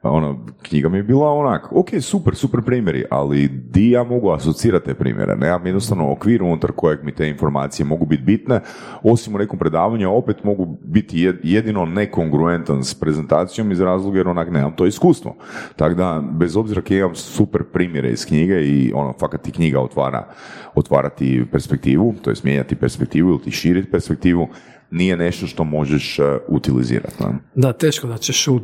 ono, 0.04 0.46
knjiga 0.62 0.88
mi 0.88 0.98
je 0.98 1.02
bila 1.02 1.30
onak, 1.30 1.72
ok, 1.72 1.88
super, 2.00 2.34
super 2.34 2.62
primjeri, 2.62 3.04
ali 3.10 3.48
di 3.48 3.90
ja 3.90 4.04
mogu 4.04 4.30
asocirati 4.30 4.84
te 4.84 4.94
primjere, 4.94 5.36
nemam 5.36 5.66
jednostavno 5.66 6.12
okvir 6.12 6.42
unutar 6.42 6.72
kojeg 6.72 7.04
mi 7.04 7.12
te 7.12 7.28
informacije 7.28 7.86
mogu 7.86 8.06
biti 8.06 8.22
bitne, 8.22 8.60
osim 9.02 9.34
u 9.34 9.38
nekom 9.38 9.58
predavanju, 9.58 10.16
opet 10.16 10.44
mogu 10.44 10.78
biti 10.82 11.26
jed- 11.26 11.40
jedino 11.42 11.84
nekongruentan 11.86 12.84
s 12.84 12.94
prezentacijom 12.94 13.72
iz 13.72 13.80
razloga 13.80 14.18
jer 14.18 14.28
onak 14.28 14.50
nemam 14.50 14.76
to 14.76 14.86
iskustvo. 14.86 15.34
Tako 15.76 15.94
da, 15.94 16.22
bez 16.30 16.56
obzira 16.56 16.80
kad 16.80 16.92
imam 16.92 17.14
super 17.14 17.62
primjere 17.72 18.10
iz 18.10 18.26
knjige 18.26 18.60
i 18.66 18.92
ono, 18.94 19.12
fakat 19.20 19.42
ti 19.42 19.52
knjiga 19.52 19.80
otvara, 19.80 20.28
otvara 20.74 21.08
ti 21.08 21.44
perspektivu, 21.52 22.14
to 22.22 22.30
je 22.30 22.36
mijenjati 22.42 22.76
perspektivu 22.76 23.30
ili 23.30 23.42
ti 23.42 23.50
širiti 23.50 23.90
perspektivu, 23.90 24.48
nije 24.94 25.16
nešto 25.16 25.46
što 25.46 25.64
možeš 25.64 26.18
uh, 26.18 26.24
utilizirati. 26.48 27.22
ne? 27.22 27.38
Da, 27.54 27.72
teško 27.72 28.06
da 28.06 28.18
ćeš 28.18 28.48
u, 28.48 28.60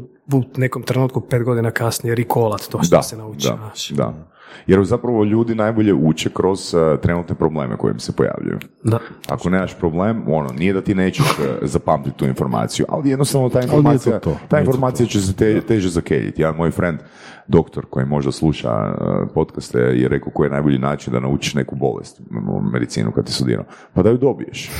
nekom 0.57 0.83
trenutku 0.83 1.21
pet 1.21 1.43
godina 1.45 1.71
kasnije 1.71 2.15
rikolat 2.15 2.61
to 2.71 2.83
što 2.83 2.97
Da, 2.97 3.03
se 3.03 3.17
nauči. 3.17 3.49
da, 3.49 3.71
da. 3.97 4.30
Jer 4.67 4.85
zapravo 4.85 5.25
ljudi 5.25 5.55
najbolje 5.55 5.95
uče 5.95 6.31
kroz 6.31 6.75
uh, 6.75 7.01
trenutne 7.01 7.35
probleme 7.35 7.77
koje 7.77 7.93
im 7.93 8.01
se 8.01 8.13
pojavljuju. 8.13 8.59
Da. 8.85 8.99
Ako 9.29 9.51
nemaš 9.51 9.79
problem, 9.79 10.23
ono, 10.27 10.49
nije 10.53 10.73
da 10.73 10.81
ti 10.81 10.95
nećeš 10.95 11.27
uh, 11.27 11.45
zapamtiti 11.63 12.17
tu 12.17 12.25
informaciju, 12.25 12.87
ali 12.89 13.11
jednostavno 13.11 13.49
ta 13.49 13.59
nije 13.59 13.71
to 13.71 13.77
informacija, 13.77 14.19
to, 14.19 14.37
ta 14.49 14.57
to 14.57 14.59
informacija 14.59 15.07
će 15.07 15.21
se 15.21 15.37
te, 15.37 15.61
teže 15.61 15.89
zakeljiti. 15.89 16.43
Jedan 16.43 16.57
moj 16.57 16.71
friend, 16.71 16.99
doktor 17.47 17.87
koji 17.91 18.07
možda 18.07 18.33
sluša 18.33 18.71
uh, 18.71 19.29
podcaste, 19.35 19.79
je 19.79 20.09
rekao 20.09 20.33
koji 20.33 20.47
je 20.47 20.51
najbolji 20.51 20.79
način 20.79 21.13
da 21.13 21.21
naučiš 21.21 21.55
neku 21.55 21.77
bolest 21.77 22.21
u 22.49 22.61
medicinu 22.61 23.13
kad 23.13 23.27
ti 23.27 23.33
studirao. 23.33 23.65
Pa 23.95 24.03
da 24.03 24.11
ju 24.11 24.19
dobiješ. 24.19 24.71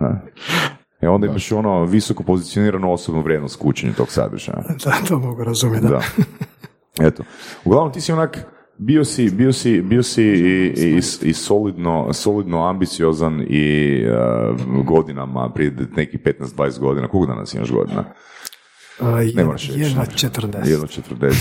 E 1.00 1.08
onda 1.08 1.26
imaš 1.26 1.52
ono 1.52 1.84
visoko 1.84 2.22
pozicioniranu 2.22 2.92
osobnu 2.92 3.22
vrijednost 3.22 3.60
u 3.64 3.68
učenju 3.68 3.94
tog 3.94 4.12
sadržaja. 4.12 4.62
da, 4.84 4.92
to 5.08 5.18
mogu 5.18 5.44
razumjeti. 5.44 5.86
Da. 5.86 5.90
Da. 5.92 6.00
Eto. 7.00 7.22
Uglavnom 7.64 7.92
ti 7.92 8.00
si 8.00 8.12
onak 8.12 8.38
bio 8.78 9.04
si, 9.04 9.30
bio 9.30 9.52
si, 9.52 9.80
bio 9.82 10.02
si 10.02 10.22
i, 10.22 10.72
i, 10.76 10.96
i 11.22 11.32
solidno, 11.32 12.12
solidno 12.12 12.64
ambiciozan 12.64 13.44
i 13.48 13.96
uh, 14.76 14.84
godinama, 14.84 15.50
prije 15.52 15.76
nekih 15.96 16.20
15-20 16.20 16.78
godina, 16.78 17.08
koliko 17.08 17.32
danas 17.32 17.54
imaš 17.54 17.70
godina? 17.70 18.04
A, 19.00 19.20
Ne 19.34 19.44
moraš 19.44 19.68
reći. 19.68 19.80
Jedna 19.80 20.04
40. 20.04 20.68
Jedno 20.68 20.86
40. 20.86 21.32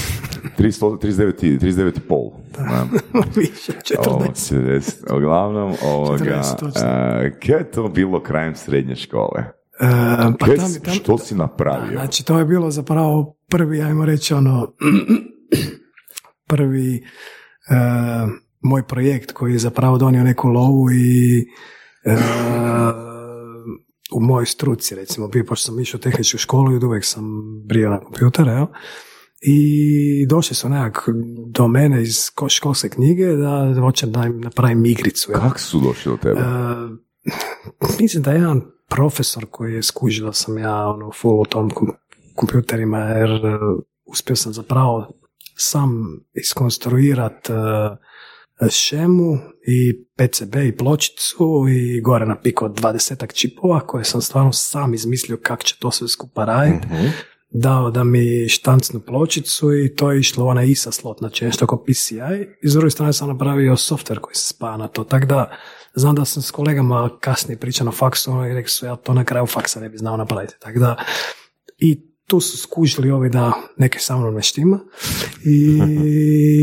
300 0.57 0.97
39, 0.97 1.33
39 1.59 1.97
i 1.97 2.01
pol. 2.01 2.31
Da. 2.57 2.85
Više, 3.35 3.71
40. 3.95 4.55
40. 4.55 5.15
Uglavnom, 5.15 5.73
ovoga, 5.83 6.17
40, 6.17 6.51
točno. 6.51 6.67
uh, 6.67 7.39
kaj 7.39 7.57
je 7.57 7.71
to 7.71 7.87
bilo 7.87 8.23
krajem 8.23 8.55
srednje 8.55 8.95
škole? 8.95 9.43
E, 9.81 9.87
pa 10.39 10.45
Kaj 10.45 10.55
tam- 10.55 10.81
tam- 10.85 10.93
što 10.93 11.17
si 11.17 11.35
napravio? 11.35 11.91
Znači, 11.91 12.25
to 12.25 12.39
je 12.39 12.45
bilo 12.45 12.71
zapravo 12.71 13.35
prvi, 13.49 13.81
ajmo 13.81 14.05
reći, 14.05 14.33
ono, 14.33 14.73
prvi 16.49 16.95
e, 16.95 17.01
moj 18.61 18.87
projekt 18.87 19.31
koji 19.31 19.53
je 19.53 19.59
zapravo 19.59 19.97
donio 19.97 20.23
neku 20.23 20.47
lovu 20.47 20.91
i 20.91 21.39
e, 22.05 22.15
u 24.11 24.19
mojoj 24.21 24.45
struci, 24.45 24.95
recimo, 24.95 25.27
bio, 25.27 25.43
pošto 25.47 25.65
sam 25.65 25.79
išao 25.79 25.97
u 25.97 26.01
tehničku 26.01 26.37
školu 26.37 26.73
i 26.73 26.75
od 26.75 26.83
uvijek 26.83 27.05
sam 27.05 27.23
brio 27.65 27.89
na 27.89 27.99
kompjutere, 27.99 28.51
jel? 28.51 28.65
I 29.41 30.25
došli 30.29 30.55
su 30.55 30.69
nekak 30.69 31.03
do 31.47 31.67
mene 31.67 32.01
iz 32.03 32.29
ko- 32.35 32.49
školske 32.49 32.89
knjige 32.89 33.25
da 33.25 33.75
hoće 33.81 34.07
da 34.07 34.25
im 34.25 34.41
napravim 34.41 34.85
igricu. 34.85 35.31
jel? 35.31 35.41
Kako 35.41 35.59
su 35.59 35.79
došli 35.79 36.11
do 36.11 36.17
tebe? 36.17 36.39
E, 36.39 36.43
mislim 37.99 38.23
da 38.23 38.31
je 38.31 38.37
jedan 38.39 38.61
profesor 38.89 39.45
koji 39.51 39.73
je 39.73 39.83
skužio 39.83 40.25
da 40.25 40.33
sam 40.33 40.57
ja 40.57 40.87
ono, 40.87 41.11
full 41.11 41.41
u 41.41 41.45
tom 41.45 41.69
kom- 41.69 41.95
kompjuterima 42.35 42.97
jer 42.99 43.29
uspio 44.05 44.35
sam 44.35 44.53
zapravo 44.53 45.11
sam 45.59 46.19
iskonstruirat 46.33 47.49
e, 47.49 47.53
šemu 48.69 49.37
i 49.67 50.05
PCB 50.15 50.55
i 50.55 50.77
pločicu 50.77 51.65
i 51.69 52.01
gore 52.01 52.25
napikao 52.25 52.69
dvadesetak 52.69 53.33
čipova 53.33 53.79
koje 53.79 54.03
sam 54.03 54.21
stvarno 54.21 54.53
sam 54.53 54.93
izmislio 54.93 55.37
kako 55.43 55.63
će 55.63 55.75
to 55.79 55.91
sve 55.91 56.07
skupa 56.07 56.45
raditi. 56.45 56.87
Dao 57.51 57.91
da 57.91 58.03
mi 58.03 58.49
štancnu 58.49 58.99
pločicu 58.99 59.75
i 59.75 59.95
to 59.95 60.11
je 60.11 60.19
išlo 60.19 60.45
onaj 60.45 60.67
ISA 60.67 60.91
slot, 60.91 61.17
znači 61.19 61.45
nešto 61.45 61.67
kao 61.67 61.83
PCI. 61.83 62.15
I 62.63 62.69
s 62.69 62.73
druge 62.73 62.89
strane 62.89 63.13
sam 63.13 63.27
napravio 63.27 63.75
software 63.75 64.19
koji 64.19 64.35
se 64.35 64.47
spaja 64.47 64.77
na 64.77 64.87
to. 64.87 65.03
Tako 65.03 65.25
da 65.25 65.57
znam 65.95 66.15
da 66.15 66.25
sam 66.25 66.43
s 66.43 66.51
kolegama 66.51 67.09
kasnije 67.19 67.59
pričao 67.59 67.85
na 67.85 67.91
faksu 67.91 68.31
ono, 68.31 68.47
i 68.47 68.53
rekli 68.53 68.69
su 68.69 68.85
ja 68.85 68.95
to 68.95 69.13
na 69.13 69.23
kraju 69.23 69.45
faksa 69.45 69.79
ne 69.79 69.89
bi 69.89 69.97
znao 69.97 70.17
napraviti. 70.17 70.53
Tako 70.59 70.79
da 70.79 70.95
i 71.77 72.08
tu 72.29 72.39
su 72.39 72.57
skužili 72.57 73.11
ovi 73.11 73.29
da 73.29 73.53
neke 73.77 73.99
sa 73.99 74.17
mnom 74.17 74.35
ne 74.35 74.41
štima 74.41 74.79
i 75.45 75.79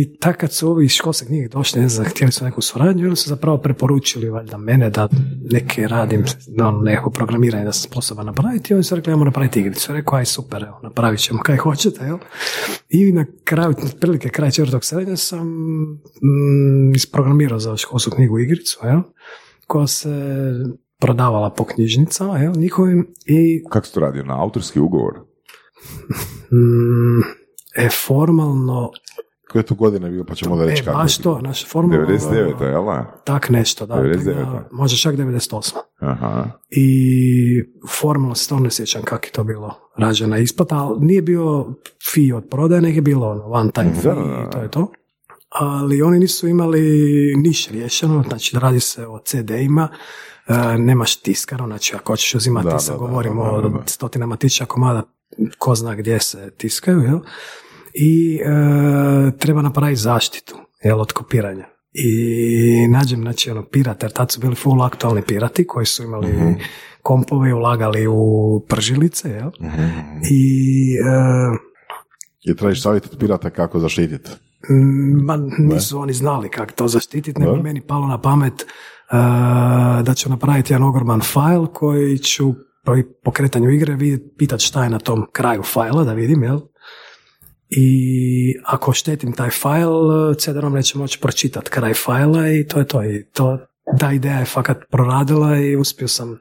tak 0.22 0.36
kad 0.36 0.52
su 0.52 0.70
ovi 0.70 0.84
iz 0.84 0.92
školske 0.92 1.26
knjige 1.26 1.48
došli, 1.48 1.80
ne 1.80 1.88
znam, 1.88 2.06
htjeli 2.06 2.32
su 2.32 2.44
neku 2.44 2.60
suradnju 2.60 3.06
oni 3.06 3.16
su 3.16 3.28
zapravo 3.28 3.58
preporučili 3.58 4.30
valjda 4.30 4.56
mene 4.56 4.90
da 4.90 5.08
neke 5.50 5.88
radim, 5.88 6.24
ono, 6.60 6.80
neko 6.80 7.10
programiranje 7.10 7.64
da 7.64 7.72
sam 7.72 7.90
sposoban 7.90 8.26
napraviti 8.26 8.72
i 8.72 8.74
oni 8.74 8.84
su 8.84 8.96
rekli, 8.96 9.12
ja 9.12 9.16
moram 9.16 9.28
napraviti 9.28 9.60
igricu. 9.60 9.92
Ja 9.92 9.96
Rekao, 9.96 10.18
aj 10.18 10.24
super, 10.24 10.62
evo, 10.62 10.80
napravit 10.82 11.20
ćemo 11.20 11.40
kaj 11.42 11.56
hoćete, 11.56 12.04
jel? 12.04 12.18
I 12.88 13.12
na 13.12 13.26
kraju, 13.44 13.74
otprilike 13.84 14.28
kraj 14.28 14.50
četvrtog 14.50 14.84
srednja 14.84 15.16
sam 15.16 15.48
mm, 16.22 16.94
isprogramirao 16.94 17.58
za 17.58 17.76
školsku 17.76 18.10
knjigu 18.10 18.38
igricu, 18.38 18.78
jel? 18.84 19.00
koja 19.66 19.86
se 19.86 20.10
prodavala 20.98 21.50
po 21.50 21.64
knjižnicama, 21.64 22.38
jel, 22.38 22.52
njihovim 22.56 23.14
i 23.26 23.64
Kako 23.70 23.86
si 23.86 23.94
to 23.94 24.00
radio? 24.00 24.24
Na 24.24 24.42
autorski 24.42 24.80
ugovor? 24.80 25.35
Mm, 26.52 27.20
e, 27.76 27.88
formalno, 28.06 28.90
Koje 29.50 29.60
je 29.60 29.66
to 29.66 29.74
godine 29.74 30.10
bio, 30.10 30.24
pa 30.24 30.34
ćemo 30.34 30.56
da 30.56 30.64
reći 30.64 30.82
e, 30.82 30.84
kako. 30.84 30.98
baš 30.98 31.18
je 31.18 31.22
to, 31.22 31.40
naš 31.40 31.66
formalno, 31.66 32.06
99. 32.06 32.62
jel 32.62 32.84
da? 32.84 33.20
tak 33.24 33.50
nešto, 33.50 33.86
da, 33.86 33.94
99.. 33.94 34.34
da, 34.34 34.68
možda 34.72 34.96
čak 34.96 35.14
98. 35.14 35.76
Aha. 36.00 36.50
I 36.70 36.88
formalno 37.88 38.34
se 38.34 38.48
to 38.48 38.60
ne 38.60 38.70
sjećam 38.70 39.02
kako 39.02 39.26
je 39.26 39.30
to 39.30 39.44
bilo 39.44 39.74
rađena 39.96 40.38
isplata, 40.38 40.76
ali 40.76 41.06
nije 41.06 41.22
bio 41.22 41.66
fee 42.14 42.34
od 42.34 42.44
prodaje, 42.50 42.82
nego 42.82 42.94
je 42.94 43.02
bilo 43.02 43.30
ono 43.30 43.44
one 43.44 43.70
time 43.70 43.92
fee 44.02 44.12
i 44.46 44.50
to 44.50 44.58
je 44.58 44.70
to. 44.70 44.92
Ali 45.48 46.02
oni 46.02 46.18
nisu 46.18 46.48
imali 46.48 46.82
niš 47.36 47.68
riješeno, 47.68 48.24
znači 48.28 48.58
radi 48.58 48.80
se 48.80 49.06
o 49.06 49.18
CD-ima, 49.18 49.88
e, 50.46 50.78
nemaš 50.78 51.16
tiskara, 51.16 51.66
znači 51.66 51.94
ako 51.96 52.12
hoćeš 52.12 52.34
uzimati 52.34 52.68
da, 52.68 52.96
govorimo 52.96 53.42
o 53.42 53.82
stotinama 53.86 54.36
tisuća 54.36 54.64
komada, 54.64 55.02
ko 55.58 55.74
zna 55.74 55.94
gdje 55.94 56.20
se 56.20 56.50
tiskaju, 56.56 57.00
jel? 57.00 57.18
I 57.94 58.40
e, 58.44 59.38
treba 59.38 59.62
napraviti 59.62 60.00
zaštitu, 60.00 60.56
jel, 60.84 61.00
od 61.00 61.12
kopiranja. 61.12 61.66
I 61.92 62.88
nađem, 62.88 63.20
znači, 63.20 63.50
ono, 63.50 63.64
pirat, 63.64 64.02
jer 64.02 64.12
tad 64.12 64.30
su 64.30 64.40
bili 64.40 64.54
full 64.54 64.82
aktualni 64.82 65.22
pirati 65.22 65.66
koji 65.66 65.86
su 65.86 66.02
imali 66.02 66.32
Mhm. 66.32 66.52
kompove 67.02 67.50
i 67.50 67.52
ulagali 67.52 68.06
u 68.06 68.60
pržilice, 68.68 69.30
jel? 69.30 69.50
Mhm. 69.62 69.82
I 70.30 70.94
e, 70.94 72.52
I 72.52 72.56
trebaš 72.56 72.82
savjet 72.82 73.06
od 73.12 73.18
pirata 73.18 73.50
kako 73.50 73.78
zaštititi. 73.78 74.30
Mm, 74.70 75.24
Ma 75.24 75.36
nisu 75.58 75.98
oni 75.98 76.12
znali 76.12 76.48
kako 76.48 76.72
to 76.72 76.88
zaštititi, 76.88 77.40
nego 77.40 77.56
meni 77.56 77.80
palo 77.80 78.06
na 78.06 78.20
pamet 78.20 78.52
uh, 78.62 78.66
da 80.04 80.14
ću 80.16 80.30
napraviti 80.30 80.72
jedan 80.72 80.88
ogroman 80.88 81.20
fajl 81.20 81.66
koji 81.66 82.18
ću 82.18 82.54
pokretanju 83.24 83.70
igre 83.70 83.94
vidjeti, 83.94 84.34
pitat 84.38 84.60
šta 84.60 84.84
je 84.84 84.90
na 84.90 84.98
tom 84.98 85.26
kraju 85.32 85.62
fajla, 85.62 86.04
da 86.04 86.12
vidim, 86.12 86.42
jel? 86.42 86.60
I 87.68 88.54
ako 88.64 88.92
štetim 88.92 89.32
taj 89.32 89.50
fajl, 89.50 89.90
CD-ROM 90.38 90.72
neće 90.72 90.98
moći 90.98 91.20
pročitati 91.20 91.70
kraj 91.70 91.94
fajla 91.94 92.48
i 92.48 92.66
to 92.66 92.78
je 92.78 92.86
to. 92.86 93.04
I 93.04 93.24
to, 93.32 93.58
ta 94.00 94.12
ideja 94.12 94.38
je 94.38 94.44
fakat 94.44 94.78
proradila 94.90 95.58
i 95.58 95.76
uspio 95.76 96.08
sam 96.08 96.30
uh, 96.30 96.38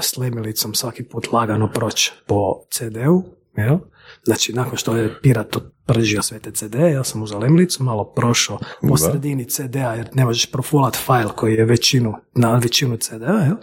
s 0.00 0.16
lemilicom 0.16 0.74
svaki 0.74 1.04
put 1.04 1.32
lagano 1.32 1.70
proći 1.70 2.12
po 2.26 2.66
CD-u, 2.70 3.24
jel? 3.56 3.78
Znači, 4.24 4.52
nakon 4.52 4.76
što 4.76 4.96
je 4.96 5.20
pirat 5.22 5.56
pržio 5.86 6.22
sve 6.22 6.38
te 6.38 6.50
CD, 6.50 6.74
ja 6.74 7.04
sam 7.04 7.22
uzeo 7.22 7.38
lemlicu, 7.38 7.84
malo 7.84 8.12
prošao 8.12 8.58
po 8.88 8.96
sredini 8.96 9.44
CD-a, 9.44 9.94
jer 9.94 10.08
ne 10.12 10.24
možeš 10.24 10.50
profulat 10.50 10.96
fajl 10.96 11.28
koji 11.28 11.54
je 11.54 11.64
većinu, 11.64 12.14
na 12.34 12.58
većinu 12.58 12.96
CD-a, 12.96 13.44
jel? 13.44 13.56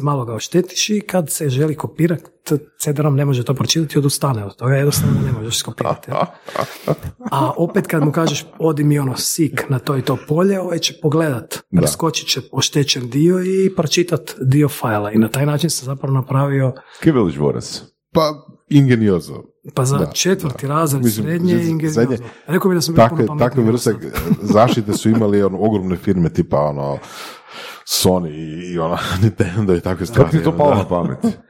Malo 0.00 0.24
ga 0.24 0.34
oštetiš 0.34 0.88
i 0.88 1.00
kad 1.00 1.30
se 1.30 1.48
želi 1.48 1.74
kopirati, 1.74 2.24
CD-ROM 2.78 3.14
ne 3.14 3.24
može 3.24 3.44
to 3.44 3.54
pročitati 3.54 3.94
i 3.94 3.98
odustane 3.98 4.44
od 4.44 4.56
toga, 4.56 4.74
jednostavno 4.74 5.20
ne 5.26 5.32
možeš 5.32 5.58
skopirati. 5.58 6.10
A 7.32 7.52
opet 7.56 7.86
kad 7.86 8.04
mu 8.04 8.12
kažeš 8.12 8.46
odi 8.58 8.84
mi 8.84 8.98
ono 8.98 9.16
sik 9.16 9.64
na 9.68 9.78
to 9.78 9.96
i 9.96 10.02
to 10.02 10.18
polje, 10.28 10.60
ovaj 10.60 10.78
će 10.78 10.94
pogledat, 11.02 11.58
preskočit 11.72 12.28
će 12.28 12.40
oštećen 12.52 13.10
dio 13.10 13.40
i 13.40 13.74
pročitat 13.76 14.20
dio 14.40 14.68
fajla. 14.68 15.12
I 15.12 15.18
na 15.18 15.28
taj 15.28 15.46
način 15.46 15.70
sam 15.70 15.86
zapravo 15.86 16.14
napravio, 16.14 16.72
Kaj 17.00 17.12
veliš? 17.12 17.34
Pa, 18.12 18.34
ingeniozo. 18.68 19.42
pa 19.74 19.84
za 19.84 19.98
Da, 19.98 20.06
četvrti 20.06 20.66
razred 20.66 21.04
Mislim, 21.04 21.26
srednje 21.26 21.52
ingeniozno. 21.54 22.02
zadnje- 22.02 22.18
Rekao 22.46 22.68
bi 22.68 22.74
da 22.74 22.80
sam 22.80 22.94
bio 22.94 23.04
Takve, 23.04 23.26
puno 23.26 23.38
takve 23.38 23.62
vrste 23.62 23.94
zaštite 24.42 24.92
su 24.92 25.08
imali 25.10 25.42
ono, 25.42 25.58
ogromne 25.60 25.96
firme 25.96 26.30
tipa 26.30 26.58
ono 26.58 26.98
Sony 27.88 28.30
i, 28.30 28.72
i 28.72 28.78
ono 28.78 28.96
Nintendo 29.22 29.74
i 29.74 29.80
takve 29.80 30.06
stvari. 30.06 30.24
Kako 30.24 30.38
ti 30.38 30.44
to 30.44 30.50
ono, 30.50 30.58
palo 30.58 30.70
da. 30.70 30.76
na 30.78 30.84
pamet? 30.84 31.18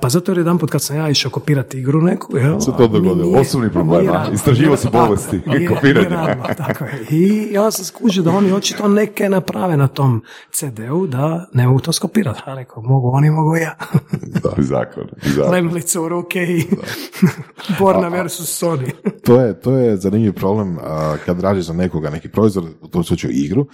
Pa 0.00 0.08
zato 0.08 0.30
jer 0.32 0.38
jedan 0.38 0.58
put 0.58 0.70
kad 0.70 0.82
sam 0.82 0.96
ja 0.96 1.08
išao 1.08 1.30
kopirati 1.30 1.78
igru 1.78 2.00
neku, 2.02 2.36
jel, 2.36 2.60
Se 2.60 2.66
to 2.66 2.76
dogodilo. 2.78 3.14
nije- 3.14 3.40
Osobni 3.40 3.70
problem, 3.70 4.06
si 4.76 4.84
Tako, 4.84 5.06
bolesti, 5.06 5.40
nije- 5.46 5.68
kopiranje. 5.68 6.08
tako 6.56 6.84
je. 6.84 7.06
I 7.10 7.48
ja 7.52 7.70
sam 7.70 7.84
skužio 7.84 8.22
da 8.22 8.30
oni 8.30 8.52
očito 8.52 8.88
neke 8.88 9.28
naprave 9.28 9.76
na 9.76 9.88
tom 9.88 10.22
CD-u 10.52 11.06
da 11.06 11.48
ne 11.52 11.66
mogu 11.66 11.80
to 11.80 11.92
skopirati. 11.92 12.40
Ja 12.46 12.54
rekao, 12.54 12.82
mogu 12.82 13.10
oni, 13.10 13.30
mogu 13.30 13.56
ja. 13.56 13.76
Zakon, 14.58 15.04
zakon. 15.24 15.52
Lemlicu 15.52 16.02
u 16.02 16.08
ruke 16.08 16.42
i 16.42 16.64
Borna 17.78 18.08
versus 18.08 18.62
Sony. 18.62 18.90
To 19.24 19.40
je, 19.40 19.60
to 19.60 19.72
je 19.72 19.96
zanimljiv 19.96 20.32
problem 20.32 20.78
kad 21.26 21.40
radiš 21.40 21.64
za 21.64 21.72
nekoga 21.72 22.10
neki 22.10 22.28
proizvod, 22.28 22.64
u 22.80 22.88
tom 22.88 23.04
slučaju 23.04 23.32
igru, 23.34 23.66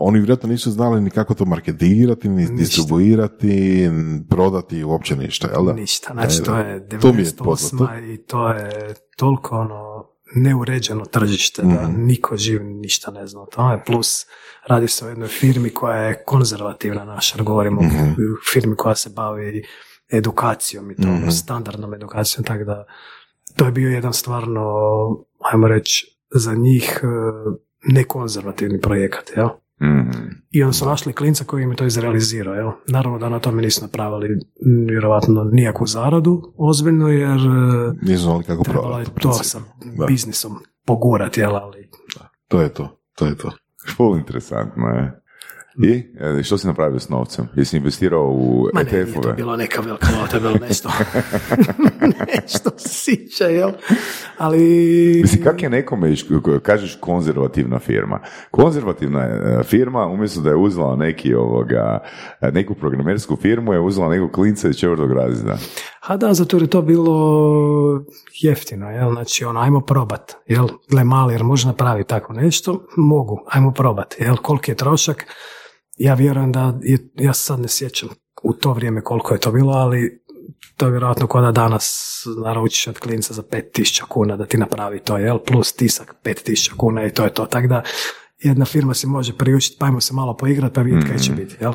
oni 0.00 0.18
vjerojatno 0.18 0.48
nisu 0.48 0.70
znali 0.70 1.00
ni 1.00 1.10
kako 1.10 1.34
to 1.34 1.44
marketirati, 1.44 2.28
ni 2.28 2.46
distribuirati, 2.48 3.88
prodati, 4.30 4.84
uopće 4.84 5.16
ništa, 5.16 5.48
jel 5.48 5.64
da? 5.64 5.72
Ništa, 5.72 6.12
znači 6.12 6.42
to 6.42 6.56
je 6.56 6.88
To 6.90 7.12
mi 7.12 7.20
je 7.20 7.30
poznato. 7.38 7.84
98. 7.86 8.14
i 8.14 8.18
to 8.18 8.48
je 8.48 8.70
toliko 9.16 9.56
ono 9.56 10.04
neuređeno 10.34 11.04
tržište 11.04 11.62
da 11.62 11.82
Mhm. 11.82 12.02
niko 12.02 12.36
živ 12.36 12.64
ništa 12.64 13.10
ne 13.10 13.26
zna 13.26 13.40
o 13.40 13.46
tome, 13.46 13.84
plus 13.84 14.26
radi 14.66 14.88
se 14.88 15.06
o 15.06 15.08
jednoj 15.08 15.28
firmi 15.28 15.70
koja 15.70 15.96
je 15.96 16.22
konzervativna 16.24 17.04
naša, 17.04 17.42
govorimo 17.42 17.82
Mhm. 17.82 17.98
o 18.02 18.14
firmi 18.52 18.76
koja 18.76 18.94
se 18.94 19.10
bavi 19.10 19.62
edukacijom 20.10 20.90
i 20.90 20.96
to 20.96 21.02
Mhm. 21.02 21.22
ono, 21.22 21.30
standardnom 21.32 21.94
edukacijom, 21.94 22.44
tako 22.44 22.64
da 22.64 22.84
to 23.56 23.64
je 23.64 23.72
bio 23.72 23.88
jedan 23.88 24.12
stvarno, 24.12 24.64
ajmo 25.42 25.68
reći, 25.68 26.18
za 26.30 26.54
njih 26.54 27.00
e, 27.02 27.06
nekonzervativni 27.84 28.80
projekat, 28.80 29.30
jel? 29.36 29.48
Mhm. 29.82 30.10
I 30.50 30.62
onda 30.62 30.72
su 30.72 30.86
našli 30.86 31.12
klinca 31.12 31.44
koji 31.44 31.62
im 31.62 31.70
je 31.70 31.76
to 31.76 31.84
izrealizirao. 31.86 32.54
Jel? 32.54 32.70
Naravno 32.88 33.18
da 33.18 33.28
na 33.28 33.38
tome 33.38 33.62
nisu 33.62 33.82
napravili 33.82 34.28
m, 34.28 34.38
vjerovatno 34.86 35.44
nijakvu 35.44 35.86
zaradu 35.86 36.54
ozbiljno 36.56 37.08
jer 37.08 37.38
e, 37.38 37.92
Nisu 38.02 38.42
kako 38.46 38.64
trebalo 38.64 38.98
je 38.98 39.04
to 39.20 39.32
sa 39.32 39.58
Da. 39.98 40.06
biznisom 40.06 40.56
pogurati, 40.86 41.40
jel? 41.40 41.56
ali 41.56 41.90
To 42.48 42.60
je 42.60 42.68
to, 42.68 43.00
to 43.14 43.26
je 43.26 43.36
to. 43.36 43.50
Full 43.96 44.18
interesantno 44.18 44.86
je. 44.86 45.20
I 45.82 46.02
e, 46.38 46.42
što 46.42 46.58
si 46.58 46.66
napravio 46.66 46.98
s 46.98 47.08
novcem? 47.08 47.48
Jesi 47.54 47.76
investirao 47.76 48.30
u 48.30 48.68
ma 48.74 48.82
ne, 48.82 48.90
nije 48.92 49.04
to 49.04 49.10
ETF-ove? 49.10 49.34
bilo 49.34 49.56
neka 49.56 49.80
velika 49.80 50.06
to 50.30 50.36
je 50.36 50.40
bilo 50.40 50.56
nešto 50.68 50.88
nešto 52.42 52.70
sića, 52.76 53.44
jel? 53.44 53.70
Ali 54.38 54.58
Mislim, 55.22 55.44
kak 55.44 55.62
je 55.62 55.70
nekome, 55.70 56.14
kažeš 56.62 56.98
konzervativna 57.00 57.78
firma? 57.78 58.20
Konzervativna 58.50 59.20
e, 59.20 59.62
firma, 59.62 60.06
umjesto 60.06 60.40
da 60.40 60.50
je 60.50 60.56
uzela 60.56 60.96
neki 60.96 61.34
ovoga, 61.34 61.98
e, 62.40 62.50
neku 62.50 62.74
programersku 62.74 63.36
firmu, 63.36 63.72
je 63.72 63.80
uzela 63.80 64.08
nekog 64.08 64.30
klinca 64.32 64.68
iz 64.68 64.76
četvrtog 64.76 65.12
razreda. 65.12 65.58
A 66.00 66.16
da, 66.16 66.34
zato 66.34 66.56
jer 66.56 66.62
je 66.62 66.70
to 66.70 66.82
bilo 66.82 68.04
jeftino, 68.40 68.90
jel? 68.90 69.12
Znači, 69.12 69.44
ono, 69.44 69.60
ajmo 69.60 69.80
probat, 69.80 70.32
jel? 70.46 70.68
Gle, 70.90 71.04
mali, 71.04 71.34
jer 71.34 71.44
može 71.44 71.66
napraviti 71.66 72.08
tako 72.08 72.32
nešto? 72.32 72.86
Mogu, 72.96 73.38
ajmo 73.50 73.72
probat, 73.72 74.14
jel? 74.18 74.36
Koliki 74.36 74.70
je 74.70 74.74
trošak? 74.74 75.26
Ja 75.98 76.14
vjerujem 76.14 76.52
da, 76.52 76.78
je, 76.82 76.98
ja 77.14 77.32
sad 77.32 77.60
ne 77.60 77.68
sjećam 77.68 78.08
u 78.42 78.52
to 78.52 78.72
vrijeme 78.72 79.00
koliko 79.00 79.34
je 79.34 79.40
to 79.40 79.52
bilo, 79.52 79.72
ali 79.72 80.22
to 80.76 80.86
je 80.86 80.90
vjerojatno 80.90 81.26
kao 81.26 81.42
da 81.42 81.52
danas 81.52 82.16
naručiš 82.44 82.86
od 82.86 82.98
klinca 82.98 83.34
za 83.34 83.42
5000 83.42 84.02
kuna 84.08 84.36
da 84.36 84.46
ti 84.46 84.58
napravi 84.58 84.98
to, 84.98 85.18
jel? 85.18 85.38
Plus 85.38 85.72
tisak 85.72 86.14
5000 86.24 86.76
kuna 86.76 87.04
i 87.06 87.10
to 87.10 87.24
je 87.24 87.34
to. 87.34 87.46
Tako 87.46 87.66
da 87.66 87.82
jedna 88.38 88.64
firma 88.64 88.94
si 88.94 89.06
može 89.06 89.36
priučiti, 89.36 89.76
pa 89.80 89.86
ajmo 89.86 90.00
se 90.00 90.14
malo 90.14 90.36
poigrati 90.36 90.74
pa 90.74 90.82
vidjeti 90.82 91.06
kaj 91.06 91.18
će 91.18 91.32
biti, 91.32 91.56
jel? 91.60 91.72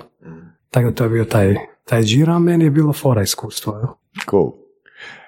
Tako 0.69 0.89
da 0.89 0.95
to 0.95 1.03
je 1.03 1.09
bio 1.09 1.25
taj, 1.25 1.55
taj 1.85 2.03
džir, 2.03 2.29
a 2.29 2.39
meni 2.39 2.63
je 2.63 2.71
bilo 2.71 2.93
fora 2.93 3.21
iskustvo, 3.21 3.73
jel? 3.73 3.87
Cool. 4.29 4.51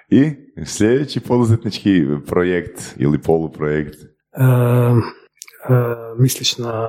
I 0.10 0.32
sljedeći 0.66 1.20
poduzetnički 1.20 2.04
projekt 2.28 2.96
ili 2.98 3.22
poluprojekt? 3.22 3.96
E, 3.96 4.04
e, 4.04 5.76
misliš 6.18 6.58
na 6.58 6.88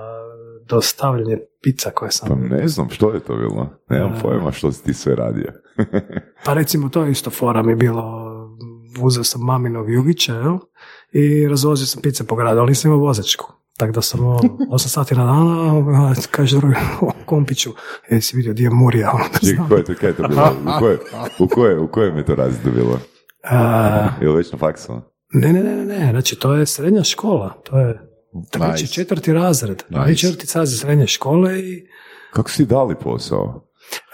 dostavljanje 0.68 1.38
pizza 1.62 1.90
koje 1.90 2.10
sam... 2.10 2.28
Pa 2.28 2.34
ne 2.34 2.68
znam 2.68 2.90
što 2.90 3.12
je 3.12 3.20
to 3.20 3.36
bilo. 3.36 3.68
Nemam 3.90 4.18
pojma 4.22 4.52
što 4.52 4.72
si 4.72 4.84
ti 4.84 4.94
sve 4.94 5.14
radio. 5.14 5.52
Pa 6.44 6.54
recimo 6.54 6.88
to 6.88 7.04
je 7.04 7.10
isto 7.10 7.30
fora 7.30 7.62
mi 7.62 7.74
bilo, 7.74 8.26
uzeo 9.00 9.24
sam 9.24 9.40
maminog 9.44 9.92
jugića, 9.92 10.34
jel? 10.34 10.58
I 11.12 11.48
razvozio 11.48 11.86
sam 11.86 12.02
pice 12.02 12.26
po 12.26 12.36
gradu, 12.36 12.60
ali 12.60 12.68
nisam 12.68 12.90
imao 12.90 13.06
vozačku. 13.06 13.52
Tako 13.76 13.92
da 13.92 14.02
sam 14.02 14.24
o, 14.24 14.38
8 14.74 14.78
sati 14.78 15.14
na 15.14 15.24
dana, 15.24 16.10
a, 16.10 16.14
kaže 16.30 16.56
drugi, 16.56 16.74
o, 17.00 17.10
kompiću, 17.26 17.70
jesi 18.10 18.36
vidio 18.36 18.52
di 18.52 18.62
je 18.62 18.70
Murija? 18.70 19.10
ono, 19.14 19.24
to, 19.82 19.94
kaj 20.00 20.08
je 20.08 20.16
to 20.16 20.28
bilo? 20.28 20.52
U, 20.64 20.78
koje, 20.78 20.98
u, 21.38 21.48
koje, 21.48 21.78
u 21.78 21.88
kojem 21.88 22.16
je 22.16 22.24
to 22.24 22.34
razredu 22.34 22.70
bilo? 22.76 23.00
A, 23.44 24.08
Je 24.20 24.28
li 24.28 24.36
već 24.36 24.52
na 24.52 24.58
faksu? 24.58 25.00
ne, 25.32 25.52
ne, 25.52 25.62
ne, 25.62 25.76
ne, 25.76 25.84
ne, 25.84 26.10
znači 26.10 26.36
to 26.36 26.54
je 26.54 26.66
srednja 26.66 27.04
škola, 27.04 27.62
to 27.64 27.78
je 27.78 28.05
treći, 28.50 28.82
Nice. 28.82 28.86
četvrti 28.86 29.32
razred, 29.32 29.82
Nice. 29.88 30.06
nice. 30.10 30.20
četvrti 30.20 30.46
razred 30.54 30.80
srednje 30.80 31.06
škole 31.06 31.60
i 31.60 31.86
Kako 32.32 32.50
si 32.50 32.66
dali 32.66 32.94
posao? 32.94 33.62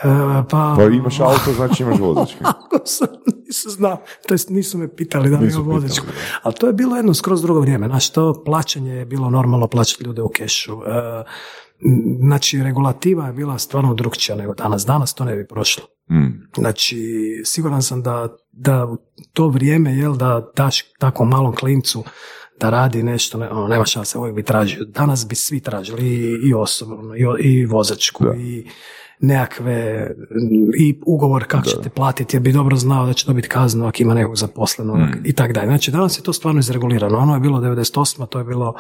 e, 0.03 0.09
pa... 0.51 0.75
Pa 0.77 0.85
imaš 0.85 1.21
auto, 1.21 1.53
znači 1.57 1.83
imaš 1.83 1.99
sam, 2.85 3.09
nisam 3.47 3.71
znao, 3.73 4.03
to 4.29 4.35
jest 4.35 4.49
nisu 4.51 4.79
me 4.79 4.97
pitali 4.97 5.31
da 5.31 5.39
li 5.39 5.51
imam 5.53 5.63
vozačku. 5.65 6.07
Ali 6.43 6.55
to 6.55 6.67
je 6.67 6.73
bilo 6.73 6.97
jedno 6.97 7.15
skroz 7.15 7.43
drugo 7.43 7.61
vrijeme. 7.61 7.87
Znači, 7.89 8.13
to 8.13 8.43
plaćanje 8.45 8.93
je 8.95 9.05
bilo 9.07 9.31
normalno 9.31 9.69
plaćati 9.69 10.05
ljude 10.05 10.23
u 10.23 10.29
kešu. 10.29 10.73
M, 11.85 12.19
znači, 12.29 12.63
regulativa 12.63 13.27
je 13.27 13.33
bila 13.33 13.59
stvarno 13.59 13.95
drugčija 13.95 14.37
nego 14.37 14.55
danas. 14.55 14.87
Danas 14.87 15.15
to 15.15 15.25
ne 15.25 15.37
bi 15.37 15.47
prošlo. 15.47 15.85
Mm. 16.11 16.49
Znači, 16.57 16.99
siguran 17.45 17.83
sam 17.83 18.03
da, 18.03 18.29
da 18.53 18.87
u 18.87 18.97
to 19.33 19.49
vrijeme, 19.49 19.97
jel, 19.97 20.17
da 20.17 20.51
daš 20.57 20.83
tako 20.99 21.25
malom 21.25 21.55
klincu 21.55 22.05
da 22.63 22.71
radi 22.71 23.03
nešto, 23.03 23.39
ne, 23.39 23.51
ono, 23.51 23.69
nema 23.69 23.85
šanse, 23.85 24.19
uvijek 24.19 24.37
bi 24.37 24.43
tražio. 24.43 24.85
Danas 24.85 25.27
bi 25.29 25.35
svi 25.35 25.61
tražili 25.61 26.07
i, 26.07 26.49
i 26.49 26.55
osobno, 26.55 27.17
i, 27.17 27.27
o- 27.27 27.37
i 27.39 27.67
vozačku, 27.67 28.25
Da. 28.25 28.35
i 28.35 28.67
nekakve, 29.21 30.11
i 30.79 31.01
ugovor 31.07 31.45
kako 31.45 31.65
ćete 31.69 31.89
platiti, 31.89 32.37
jer 32.37 32.43
bi 32.43 32.53
dobro 32.53 32.77
znao 32.77 33.07
da 33.07 33.13
će 33.13 33.27
dobiti 33.27 33.49
kaznu 33.49 33.87
ako 33.87 33.97
ima 34.03 34.15
nekog 34.15 34.37
zaposlenog 34.37 34.99
i 35.25 35.33
tak 35.33 35.53
dalje. 35.53 35.67
Znači, 35.67 35.91
danas 35.91 36.19
je 36.19 36.23
to 36.23 36.33
stvarno 36.33 36.61
izregulirano. 36.61 37.19
Ono 37.19 37.35
je 37.35 37.41
bilo 37.41 37.61
98. 37.61 38.27
to 38.27 38.39
je 38.39 38.45
bilo 38.45 38.75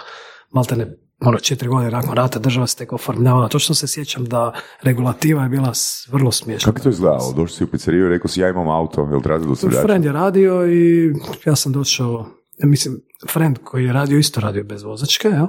maltene 0.50 0.86
ono 1.20 1.38
četiri 1.38 1.68
godine 1.68 1.90
nakon 1.90 2.14
rata 2.14 2.38
država 2.38 2.66
se 2.66 2.76
tek 2.76 2.92
oformljavala. 2.92 3.48
Točno 3.48 3.74
se 3.74 3.86
sjećam 3.86 4.24
da 4.24 4.52
regulativa 4.82 5.42
je 5.42 5.48
bila 5.48 5.72
vrlo 6.10 6.32
smiješna. 6.32 6.72
Kako 6.72 6.82
to 6.82 6.88
izgledalo? 6.88 7.32
Došli 7.32 7.56
si 7.56 7.64
u 7.64 7.66
pizzeriju 7.66 8.06
i 8.06 8.08
rekao 8.08 8.28
si 8.28 8.40
ja 8.40 8.48
imam 8.48 8.68
auto, 8.68 9.08
jel 9.10 9.20
treba 9.20 9.38
dostavljač? 9.38 9.82
Friend 9.82 10.04
je 10.04 10.12
radio 10.12 10.66
i 10.66 11.12
ja 11.46 11.56
sam 11.56 11.72
došao, 11.72 12.26
mislim, 12.58 13.00
friend 13.32 13.58
koji 13.64 13.84
je 13.84 13.92
radio 13.92 14.18
isto 14.18 14.40
radio 14.40 14.64
bez 14.64 14.82
vozačke, 14.82 15.28
jel? 15.28 15.46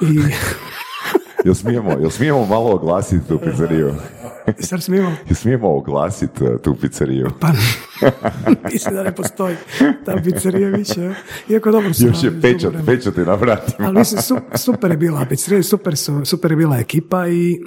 I 0.00 0.20
Jel 1.44 1.54
smijemo, 1.54 1.90
jel 1.90 2.10
smijemo 2.10 2.46
malo 2.46 2.70
oglasiti 2.70 3.28
tu 3.28 3.38
pizzeriju? 3.44 3.94
sad 4.60 4.80
imao, 4.88 5.10
Jel 5.28 5.34
smijemo 5.34 5.76
oglasiti 5.76 6.44
uh, 6.44 6.60
tu 6.62 6.74
pizzeriju? 6.74 7.30
pa 7.40 7.48
mislim 8.72 8.94
da 8.94 9.02
ne 9.02 9.14
postoji 9.14 9.56
ta 10.04 10.16
pizzerija 10.24 10.68
više? 10.68 11.14
Iako 11.48 11.70
dobro 11.70 11.94
su 11.94 12.06
Još 12.06 12.22
je 12.24 12.40
pečat, 12.40 12.72
pečat 12.86 13.18
je 13.18 13.24
na 13.24 13.34
vratima. 13.34 13.88
Ali 13.88 13.98
mislim, 13.98 14.22
su- 14.22 14.38
super 14.54 14.90
je 14.90 14.96
bila 14.96 15.26
pizzerija, 15.28 15.62
super, 15.62 15.96
su, 15.96 16.24
super 16.24 16.50
je 16.50 16.56
bila 16.56 16.78
ekipa 16.78 17.28
i 17.28 17.60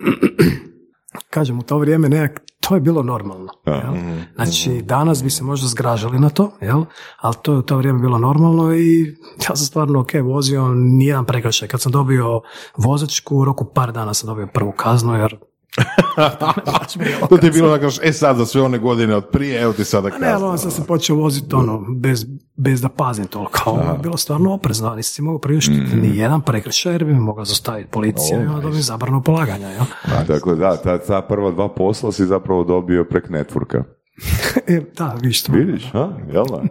kažem, 1.34 1.60
u 1.60 1.64
to 1.64 1.78
vrijeme 1.78 2.10
nekak, 2.10 2.42
to 2.70 2.76
je 2.76 2.82
bilo 2.82 3.04
normalno. 3.04 3.52
Jel? 3.66 3.94
Znači, 4.36 4.82
danas 4.82 5.24
bi 5.24 5.30
se 5.30 5.44
možda 5.44 5.68
zgražali 5.68 6.20
na 6.20 6.30
to, 6.30 6.52
jel? 6.62 6.84
ali 7.18 7.36
to 7.42 7.52
je 7.52 7.58
u 7.58 7.62
to 7.62 7.78
vrijeme 7.78 8.00
bilo 8.00 8.18
normalno 8.18 8.76
i 8.76 9.16
ja 9.50 9.56
sam 9.56 9.66
stvarno 9.66 10.00
ok 10.00 10.12
vozio, 10.24 10.68
nijedan 10.76 11.26
prekršaj. 11.26 11.68
Kad 11.68 11.82
sam 11.82 11.92
dobio 11.92 12.42
vozačku, 12.78 13.38
u 13.38 13.46
roku 13.46 13.66
par 13.66 13.92
dana 13.92 14.14
sam 14.14 14.28
dobio 14.28 14.48
prvu 14.48 14.72
kaznu, 14.72 15.16
jer 15.16 15.38
To 17.30 17.38
ti 17.38 17.46
je 17.46 17.52
bilo 17.52 17.68
onako, 17.68 17.88
e 18.04 18.14
sad 18.14 18.38
za 18.38 18.46
sve 18.46 18.62
one 18.62 18.78
godine 18.78 19.16
od 19.16 19.30
prije, 19.32 19.62
evo 19.62 19.74
ti 19.74 19.84
sada 19.84 20.10
Pa 20.10 20.18
ne, 20.18 20.36
onda 20.36 20.58
sam 20.58 20.72
se 20.72 20.84
počeo 20.88 21.16
voziti 21.16 21.56
ono, 21.56 21.86
bez, 21.96 22.26
bez 22.56 22.82
da 22.82 22.90
pazim 22.90 23.28
toliko. 23.28 23.60
A 23.66 23.72
Ovo 23.72 23.92
je 23.92 24.00
bilo 24.02 24.18
stvarno 24.18 24.54
oprezno, 24.54 24.96
nisam 24.96 25.14
si 25.14 25.22
mogao 25.22 25.40
priuštiti 25.40 25.96
ni 25.96 26.18
jedan 26.18 26.42
prekršaj 26.42 26.94
jer 26.94 27.06
bi 27.06 27.14
me 27.14 27.20
mogla 27.20 27.46
zastaviti 27.46 27.90
policija 27.90 28.44
i 28.44 28.46
onda 28.46 28.62
dobijem 28.62 28.84
zabranu 28.84 29.24
polaganja. 29.24 29.68
Jel? 29.68 29.86
Dakle, 30.28 30.56
da, 30.56 30.78
ta, 30.78 30.98
ta 30.98 31.22
prva 31.22 31.52
dva 31.52 31.70
posla 31.70 32.12
si 32.12 32.26
zapravo 32.26 32.64
dobio 32.64 33.04
prek 33.04 33.30
networka. 33.30 33.84
E, 34.68 34.82
da, 34.98 35.18
vidiš 35.22 35.44
to. 35.44 35.52
Vidiš, 35.52 35.94
a? 35.94 36.10
Jel 36.34 36.46
da? 36.46 36.64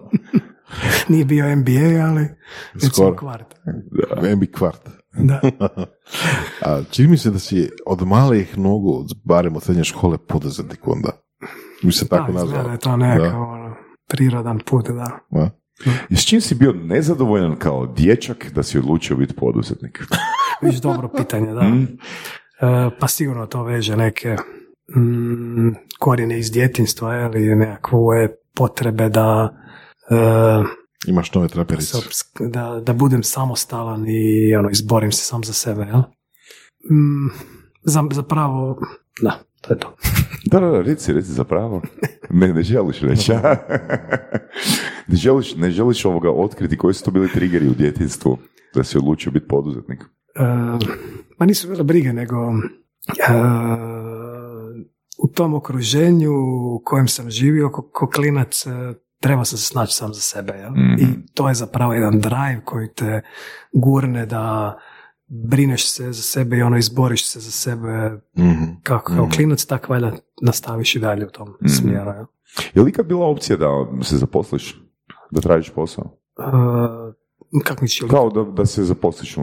Nije 1.09 1.25
bio 1.25 1.57
NBA, 1.57 2.07
ali 2.09 2.29
Skoro. 2.93 3.17
kvart. 3.17 3.55
MB 4.37 4.43
kvart. 4.59 4.98
Da. 5.19 5.41
A 6.67 6.83
čini 6.91 7.09
mi 7.09 7.19
se 7.19 7.31
da 7.31 7.39
si 7.39 7.71
od 7.87 8.07
malih 8.07 8.59
nogu, 8.59 9.05
barem 9.25 9.57
od 9.57 9.63
srednje 9.63 9.85
škole, 9.85 10.19
poduzetnik 10.19 10.89
onda. 10.89 11.11
Mi 11.83 11.93
se 11.93 12.09
tako 12.09 12.33
da, 12.33 12.39
izgleda 12.39 12.57
nazvao. 12.57 12.73
je 12.73 12.79
to 12.79 12.97
nekakav 12.97 13.43
ono, 13.43 13.77
prirodan 14.09 14.59
put, 14.67 14.89
da. 14.89 15.19
Da. 15.31 15.51
I 16.09 16.17
s 16.17 16.27
čim 16.27 16.41
si 16.41 16.55
bio 16.55 16.73
nezadovoljan 16.73 17.57
kao 17.57 17.87
dječak 17.87 18.51
da 18.55 18.63
si 18.63 18.79
odlučio 18.79 19.17
biti 19.17 19.35
poduzetnik? 19.35 20.05
Viš 20.63 20.77
dobro 20.81 21.09
pitanje, 21.17 21.55
da. 21.55 21.63
Mm. 21.63 21.83
E, 21.83 22.91
pa 23.01 23.09
sigurno 23.09 23.47
to 23.47 23.63
veže 23.63 23.97
neke 23.97 24.37
mm, 24.97 25.69
korijene 25.99 26.39
iz 26.39 26.51
djetinstva 26.51 27.17
ili 27.17 27.57
nekakve 27.57 28.37
potrebe 28.55 29.09
da 29.09 29.55
e, 30.11 30.15
Imaš 31.07 31.35
nove 31.35 31.49
traperice. 31.49 31.97
obsk- 31.97 32.51
da, 32.51 32.81
da 32.87 32.93
budem 32.93 33.23
samostalan 33.23 34.05
i 34.09 34.55
ono, 34.57 34.71
izborim 34.71 35.13
se 35.13 35.25
sam 35.25 35.45
za 35.45 35.53
sebe, 35.53 35.83
jel? 35.83 36.01
Mm, 36.91 37.31
za, 37.85 38.05
zapravo, 38.13 38.79
da, 39.23 39.41
to 39.61 39.73
je 39.75 39.79
to. 39.79 39.97
Da, 40.45 40.61
da, 40.61 40.67
da, 40.67 40.81
reci, 40.81 41.13
reci 41.13 41.33
zapravo. 41.33 41.83
Ne, 42.31 42.55
ne 42.55 42.63
želiš 42.63 43.01
reći. 43.01 43.33
a? 43.33 43.57
ne, 45.09 45.17
želiš, 45.17 45.57
ne 45.57 45.71
želiš 45.71 46.05
ovoga 46.05 46.31
otkriti 46.31 46.77
koji 46.77 46.95
su 46.95 47.05
to 47.05 47.11
bili 47.11 47.29
triggeri 47.33 47.69
u 47.69 47.75
djetinstvu 47.75 48.39
da 48.75 48.85
si 48.85 48.99
odlučio 48.99 49.33
biti 49.33 49.49
poduzetnik. 49.49 50.01
E, 50.01 50.43
ma 51.39 51.47
nisu 51.47 51.69
bile 51.69 51.85
brige, 51.85 52.13
nego 52.13 52.37
e, 52.37 53.33
u 55.25 55.29
tom 55.29 55.55
okruženju 55.55 56.33
u 56.75 56.83
kojem 56.85 57.09
sam 57.09 57.31
živio 57.31 57.71
ko, 57.71 57.91
ko 57.93 58.11
klinac 58.11 58.67
e, 58.67 58.71
trebao 59.21 59.45
sam 59.45 59.59
se 59.59 59.65
snaći 59.65 59.95
sam 59.95 60.15
za 60.15 60.21
sebe. 60.21 60.53
Jel? 60.53 60.71
Mhm. 60.71 60.95
I 60.95 61.07
to 61.35 61.49
je 61.49 61.55
zapravo 61.55 61.93
jedan 61.93 62.21
drive 62.21 62.61
koji 62.65 62.89
te 62.89 63.23
gurne 63.75 64.27
da 64.27 64.79
brineš 65.29 65.89
se 65.89 66.13
za 66.13 66.23
sebe 66.23 66.57
i 66.57 66.63
ono 66.63 66.77
izboriš 66.77 67.27
se 67.27 67.41
za 67.41 67.51
sebe 67.51 68.21
Mhm. 68.39 68.65
kako 68.83 69.13
kao 69.15 69.29
klinac, 69.29 69.65
tako 69.65 69.93
valjda 69.93 70.13
nastaviš 70.43 70.95
i 70.95 71.01
dalje 71.01 71.27
u 71.27 71.31
tom 71.31 71.49
Mhm. 71.49 71.69
smjeru. 71.69 72.11
Jel? 72.11 72.25
Je 72.75 72.83
li 72.83 72.91
ikad 72.91 73.07
bila 73.07 73.27
opcija 73.27 73.57
da 73.57 73.69
se 74.03 74.17
zaposliš? 74.17 74.83
Da 75.31 75.41
tražiš 75.41 75.71
posao? 75.71 76.19
E, 76.39 76.43
kak 77.65 77.81
mi 77.81 77.89
Kao 78.11 78.31
da, 78.31 78.43
da 78.45 78.67
se 78.67 78.85
zaposliš 78.85 79.37
u 79.37 79.43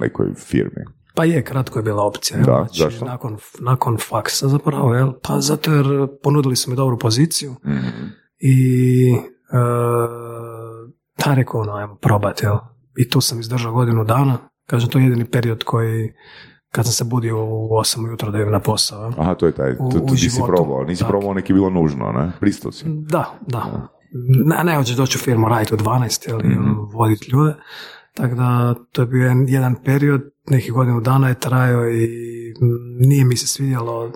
nekoj 0.00 0.34
firmi. 0.36 0.84
Pa 1.14 1.24
je, 1.24 1.44
kratko 1.44 1.78
je 1.78 1.82
bila 1.82 2.02
opcija. 2.04 2.36
Da, 2.38 2.42
znači, 2.44 2.78
zašto? 2.78 3.04
Nakon, 3.04 3.36
nakon 3.60 3.96
faksa 4.00 4.48
zapravo, 4.48 4.94
jel? 4.94 5.12
Pa 5.22 5.40
zato 5.40 5.72
jer 5.72 5.86
ponudili 6.22 6.56
su 6.56 6.70
mi 6.70 6.76
dobru 6.76 6.98
poziciju 6.98 7.54
Mhm. 7.66 8.06
I 8.40 9.14
e, 9.52 9.60
ta 11.16 11.34
rekao 11.34 11.60
ono, 11.60 11.72
ajmo 11.72 11.94
probati, 11.94 12.44
jel? 12.46 12.56
I 12.98 13.08
tu 13.08 13.20
sam 13.20 13.40
izdržao 13.40 13.72
godinu 13.72 14.04
dana. 14.04 14.38
Kažem, 14.66 14.90
to 14.90 14.98
je 14.98 15.04
jedini 15.04 15.24
period 15.24 15.64
koji 15.64 16.12
kad 16.72 16.84
sam 16.84 16.92
se 16.92 17.04
budio 17.04 17.44
u 17.44 17.68
8 17.70 18.04
ujutro 18.04 18.30
da 18.30 18.38
idem 18.38 18.52
na 18.52 18.60
posao. 18.60 19.02
jel? 19.02 19.12
Aha, 19.18 19.34
to 19.34 19.46
je 19.46 19.52
taj, 19.52 19.76
to, 19.76 19.88
to 19.92 19.98
u 19.98 20.06
ti 20.06 20.16
si 20.18 20.28
životu. 20.28 20.52
probao, 20.52 20.84
nisi 20.84 21.04
probao 21.08 21.34
neki 21.34 21.52
bilo 21.52 21.70
nužno, 21.70 22.12
ne? 22.12 22.32
Pristao 22.40 22.72
si. 22.72 22.84
Da, 22.86 23.38
da. 23.46 23.88
Ne, 24.46 24.64
ne 24.64 24.76
hoćeš 24.76 24.96
doći 24.96 25.18
u 25.18 25.24
firmu 25.24 25.48
raditi 25.48 25.74
u 25.74 25.78
12 25.78 26.30
ili 26.30 26.48
Mhm. 26.48 26.58
ono, 26.60 26.82
voditi 26.82 27.30
ljude. 27.32 27.54
Tako 28.14 28.34
da 28.34 28.74
to 28.92 29.02
je 29.02 29.06
bio 29.06 29.32
jedan, 29.48 29.76
period, 29.84 30.20
neki 30.50 30.70
godinu 30.70 31.00
dana 31.00 31.28
je 31.28 31.40
trajao 31.40 31.90
i 31.90 32.08
nije 32.98 33.24
mi 33.24 33.36
se 33.36 33.46
svidjelo 33.46 34.04
uh, 34.04 34.12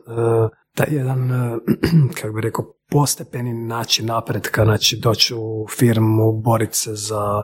taj 0.75 0.87
jedan, 0.91 1.23
uh, 1.53 1.59
kako 2.21 2.35
bi 2.35 2.41
rekao, 2.41 2.65
postepeni 2.91 3.55
način 3.55 4.07
napretka, 4.07 4.65
znači 4.65 4.97
doći 4.97 5.35
u 5.35 5.67
firmu, 5.79 6.33
boriti 6.33 6.77
se 6.77 6.95
za 6.95 7.43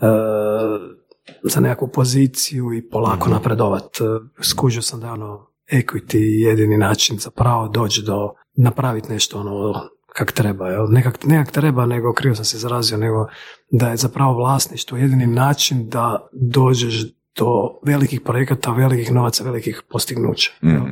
uh, 0.00 0.98
za 1.42 1.60
nekakvu 1.60 1.88
poziciju 1.88 2.74
i 2.74 2.88
polako 2.88 3.30
napredovat. 3.30 4.00
Uh, 4.00 4.06
Skužio 4.42 4.82
sam 4.82 5.00
da 5.00 5.06
je 5.06 5.12
ono 5.12 5.46
equity 5.72 6.18
jedini 6.18 6.76
način 6.76 7.18
zapravo 7.18 7.68
doći 7.68 8.02
do 8.02 8.32
napraviti 8.56 9.12
nešto 9.12 9.40
ono 9.40 9.74
kak 10.18 10.32
treba, 10.32 10.68
jel? 10.68 10.86
Nekak, 10.90 11.24
nekak 11.24 11.52
treba, 11.52 11.86
nego 11.86 12.12
krivo 12.12 12.34
sam 12.34 12.44
se 12.44 12.56
izrazio, 12.56 12.98
nego 12.98 13.26
da 13.70 13.88
je 13.88 13.96
zapravo 13.96 14.34
vlasništvo 14.34 14.98
jedini 14.98 15.26
način 15.26 15.88
da 15.88 16.28
dođeš 16.32 17.04
do 17.38 17.78
velikih 17.86 18.20
projekata, 18.20 18.72
velikih 18.72 19.12
novaca, 19.12 19.44
velikih 19.44 19.82
postignuća. 19.90 20.50
jel? 20.62 20.82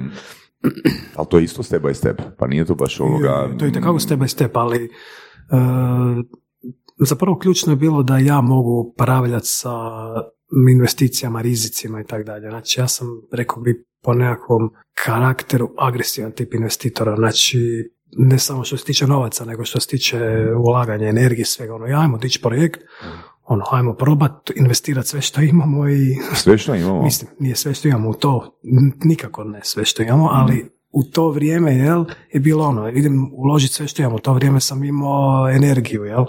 Ali 1.17 1.27
to 1.31 1.39
je 1.39 1.45
isto 1.45 1.63
step 1.63 1.83
by 1.83 1.95
step, 1.95 2.23
pa 2.39 2.47
nije 2.47 2.65
to 2.65 2.75
baš 2.75 3.01
ovoga... 3.01 3.57
To 3.59 3.65
je 3.65 3.69
itekako 3.69 3.99
step 3.99 4.19
by 4.19 4.29
step, 4.29 4.57
ali 4.57 4.85
e, 4.85 4.89
zapravo 6.99 7.39
ključno 7.39 7.73
je 7.73 7.77
bilo 7.77 8.03
da 8.03 8.19
ja 8.19 8.41
mogu 8.41 8.93
upravljati 8.93 9.47
sa 9.47 9.71
investicijama, 10.71 11.43
rizicima 11.43 12.01
i 12.01 12.05
tako 12.05 12.23
dalje. 12.23 12.51
Znači 12.51 12.81
ja 12.81 12.89
sam, 12.89 13.07
rekao 13.33 13.63
bi, 13.63 13.85
po 14.03 14.15
nekakvom 14.15 14.71
karakteru 15.05 15.75
agresivan 15.79 16.33
tip 16.33 16.55
investitora. 16.55 17.17
Znači, 17.17 17.59
ne 18.17 18.39
samo 18.39 18.65
što 18.65 18.77
se 18.77 18.85
tiče 18.85 19.07
novaca, 19.07 19.45
nego 19.45 19.65
što 19.65 19.81
se 19.81 19.89
tiče 19.89 20.19
ulaganja, 20.59 21.09
energije, 21.09 21.45
svega. 21.45 21.75
Ono, 21.75 21.87
ja, 21.87 22.01
ajmo 22.01 22.19
dići 22.19 22.41
projekt, 22.43 22.81
ono, 23.49 23.65
ajmo 23.71 23.95
probat, 23.95 24.51
investirati 24.57 25.09
sve 25.09 25.21
što 25.21 25.41
imamo 25.41 25.89
i 25.89 26.17
Sve 26.43 26.59
što 26.59 26.75
imamo. 26.75 27.03
Mislim, 27.03 27.31
nije 27.39 27.57
sve 27.57 27.75
što 27.75 27.89
imamo 27.89 28.11
u 28.11 28.15
to, 28.15 28.61
nikako 29.05 29.45
ne 29.45 29.61
sve 29.63 29.85
što 29.85 30.03
imamo, 30.03 30.29
ali 30.33 30.71
u 30.93 31.03
to 31.03 31.29
vrijeme, 31.31 31.75
jel, 31.75 32.05
je 32.33 32.41
bilo 32.41 32.65
ono, 32.65 32.89
idem 32.89 33.31
uložiti 33.33 33.75
sve 33.75 33.89
što 33.89 34.03
imamo, 34.03 34.17
u 34.17 34.19
to 34.19 34.33
vrijeme 34.33 34.61
sam 34.61 34.85
imao 34.85 35.51
energiju, 35.51 36.05
jel. 36.05 36.25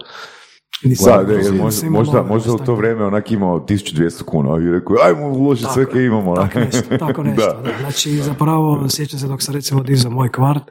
Nisam, 0.84 1.14
Da, 1.14 1.24
da, 1.24 1.52
možda, 1.64 1.90
možda, 1.90 2.14
novac, 2.18 2.30
možda 2.30 2.54
u 2.54 2.58
to 2.58 2.76
vrijeme 2.76 3.06
onak 3.06 3.32
imao 3.32 3.60
1200 3.60 4.24
kuna 4.24 4.58
i 4.64 4.72
rekao, 4.72 4.96
ajmo 5.04 5.28
uložiti 5.28 5.74
sve 5.74 5.84
Tako 5.84 5.94
kaj 5.94 6.02
je, 6.02 6.08
imamo. 6.08 6.36
Tako 6.36 6.60
nešto, 6.60 6.98
tako 6.98 7.24
nešto, 7.28 7.62
da. 7.64 7.72
Znači, 7.80 8.18
zapravo, 8.18 8.90
sjećam 8.90 9.20
se 9.20 9.28
dok 9.28 9.42
sam 9.42 9.54
recimo 9.56 9.84
dizao 9.84 10.12
moj 10.12 10.32
kvart, 10.32 10.64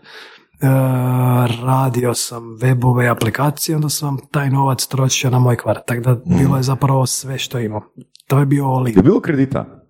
radio 1.59 2.15
sam 2.15 2.59
webove 2.59 3.05
i 3.05 3.09
aplikacije, 3.09 3.77
onda 3.77 3.89
sam 3.89 4.17
taj 4.31 4.51
novac 4.51 4.87
trošio 4.87 5.31
na 5.31 5.39
moj 5.39 5.57
kvart, 5.57 5.79
tako 5.87 6.01
da 6.01 6.15
bilo 6.39 6.57
je 6.57 6.63
zapravo 6.63 7.07
sve 7.07 7.39
što 7.39 7.59
imam. 7.59 7.83
To 8.27 8.39
je 8.39 8.47
bio 8.47 8.65
all 8.67 8.89
in. 8.89 8.97
Je 8.97 9.03
bilo 9.03 9.21
kredita? 9.21 9.83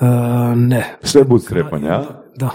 E, 0.00 0.06
ne, 0.56 0.96
Sve 1.02 1.24
bootstrapanja, 1.24 1.90
a? 1.90 2.04
Da. 2.36 2.50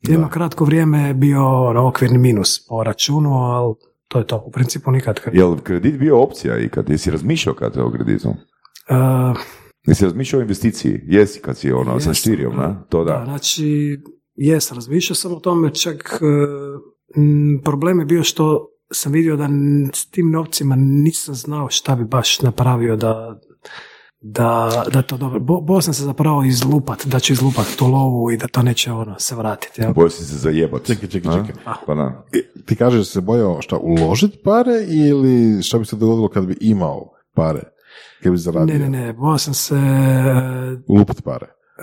Jedno 0.00 0.28
kratko 0.28 0.64
vrijeme 0.64 0.98
je 1.00 1.14
bio 1.14 1.46
ono, 1.64 1.88
okvirni 1.88 2.18
minus 2.18 2.66
po 2.68 2.84
računu, 2.84 3.32
ali 3.34 3.74
to 4.08 4.18
je 4.18 4.26
to. 4.26 4.42
U 4.46 4.50
principu 4.50 4.90
nikad. 4.90 5.20
kad- 5.20 5.34
Jel 5.34 5.56
kredit 5.56 5.98
bio 5.98 6.18
opcija 6.18 6.58
i 6.58 6.68
kad 6.68 6.88
jesi 6.90 7.10
razmišljao 7.10 7.54
kad 7.54 7.76
je 7.76 7.82
o 7.82 7.90
kreditu? 7.90 8.28
E, 8.88 8.94
Jesi 9.86 10.04
razmišljao 10.04 10.40
o 10.40 10.42
investiciji? 10.42 11.00
Jesi 11.04 11.40
kad 11.40 11.56
si 11.56 11.72
ono 11.72 12.00
sa 12.00 12.14
štirijom, 12.14 12.56
na? 12.56 12.84
To 12.88 13.04
da. 13.04 13.22
znači, 13.24 13.98
jes, 14.36 14.72
razmišljao 14.72 15.14
sam 15.14 15.34
o 15.34 15.40
tome, 15.40 15.74
čak 15.74 16.18
e, 16.22 16.26
m, 17.20 17.60
problem 17.64 17.98
je 17.98 18.04
bio 18.06 18.22
što 18.22 18.68
sam 18.92 19.12
vidio 19.12 19.36
da 19.36 19.48
s 19.92 20.10
tim 20.10 20.30
novcima 20.30 20.74
nisam 20.78 21.34
znao 21.34 21.70
šta 21.70 21.96
bi 21.96 22.04
baš 22.04 22.42
napravio 22.42 22.96
da 22.96 23.40
da, 24.20 24.84
da 24.92 25.02
to 25.02 25.16
dobro. 25.16 25.40
Bo, 25.40 25.60
bo 25.60 25.80
sam 25.80 25.94
se 25.94 26.02
zapravo 26.04 26.44
izlupat, 26.44 27.06
da 27.06 27.18
ću 27.18 27.32
izlupat 27.32 27.66
tu 27.78 27.86
lovu 27.86 28.30
i 28.30 28.36
da 28.36 28.48
to 28.48 28.62
neće 28.62 28.92
ono 28.92 29.18
se 29.18 29.34
vratiti. 29.34 29.80
jel? 29.80 29.92
Bojao 29.94 30.10
si 30.10 30.24
se 30.24 30.36
zajebat. 30.36 30.84
Čekaj, 30.84 31.08
čekaj, 31.08 31.32
čekaj. 31.32 31.62
Pa 31.86 31.94
da. 31.94 32.26
Ti 32.66 32.76
kažeš 32.76 32.98
da 32.98 33.04
se 33.04 33.20
bojao 33.20 33.62
šta, 33.62 33.78
uložiti 33.78 34.38
pare 34.44 34.84
ili 34.88 35.62
šta 35.62 35.78
bi 35.78 35.84
se 35.84 35.96
dogodilo 35.96 36.28
kad 36.28 36.46
bi 36.46 36.56
imao 36.60 37.10
pare? 37.34 37.62
Kad 38.22 38.32
bi 38.32 38.38
zaradio? 38.38 38.78
Ne, 38.78 38.88
ne, 38.88 39.06
ne, 39.06 39.12
bojao 39.12 39.38
sam 39.38 39.54
se 39.54 39.74
e, 39.74 40.76
Ulupat 40.88 41.22
pare. 41.24 41.46
E, 41.78 41.82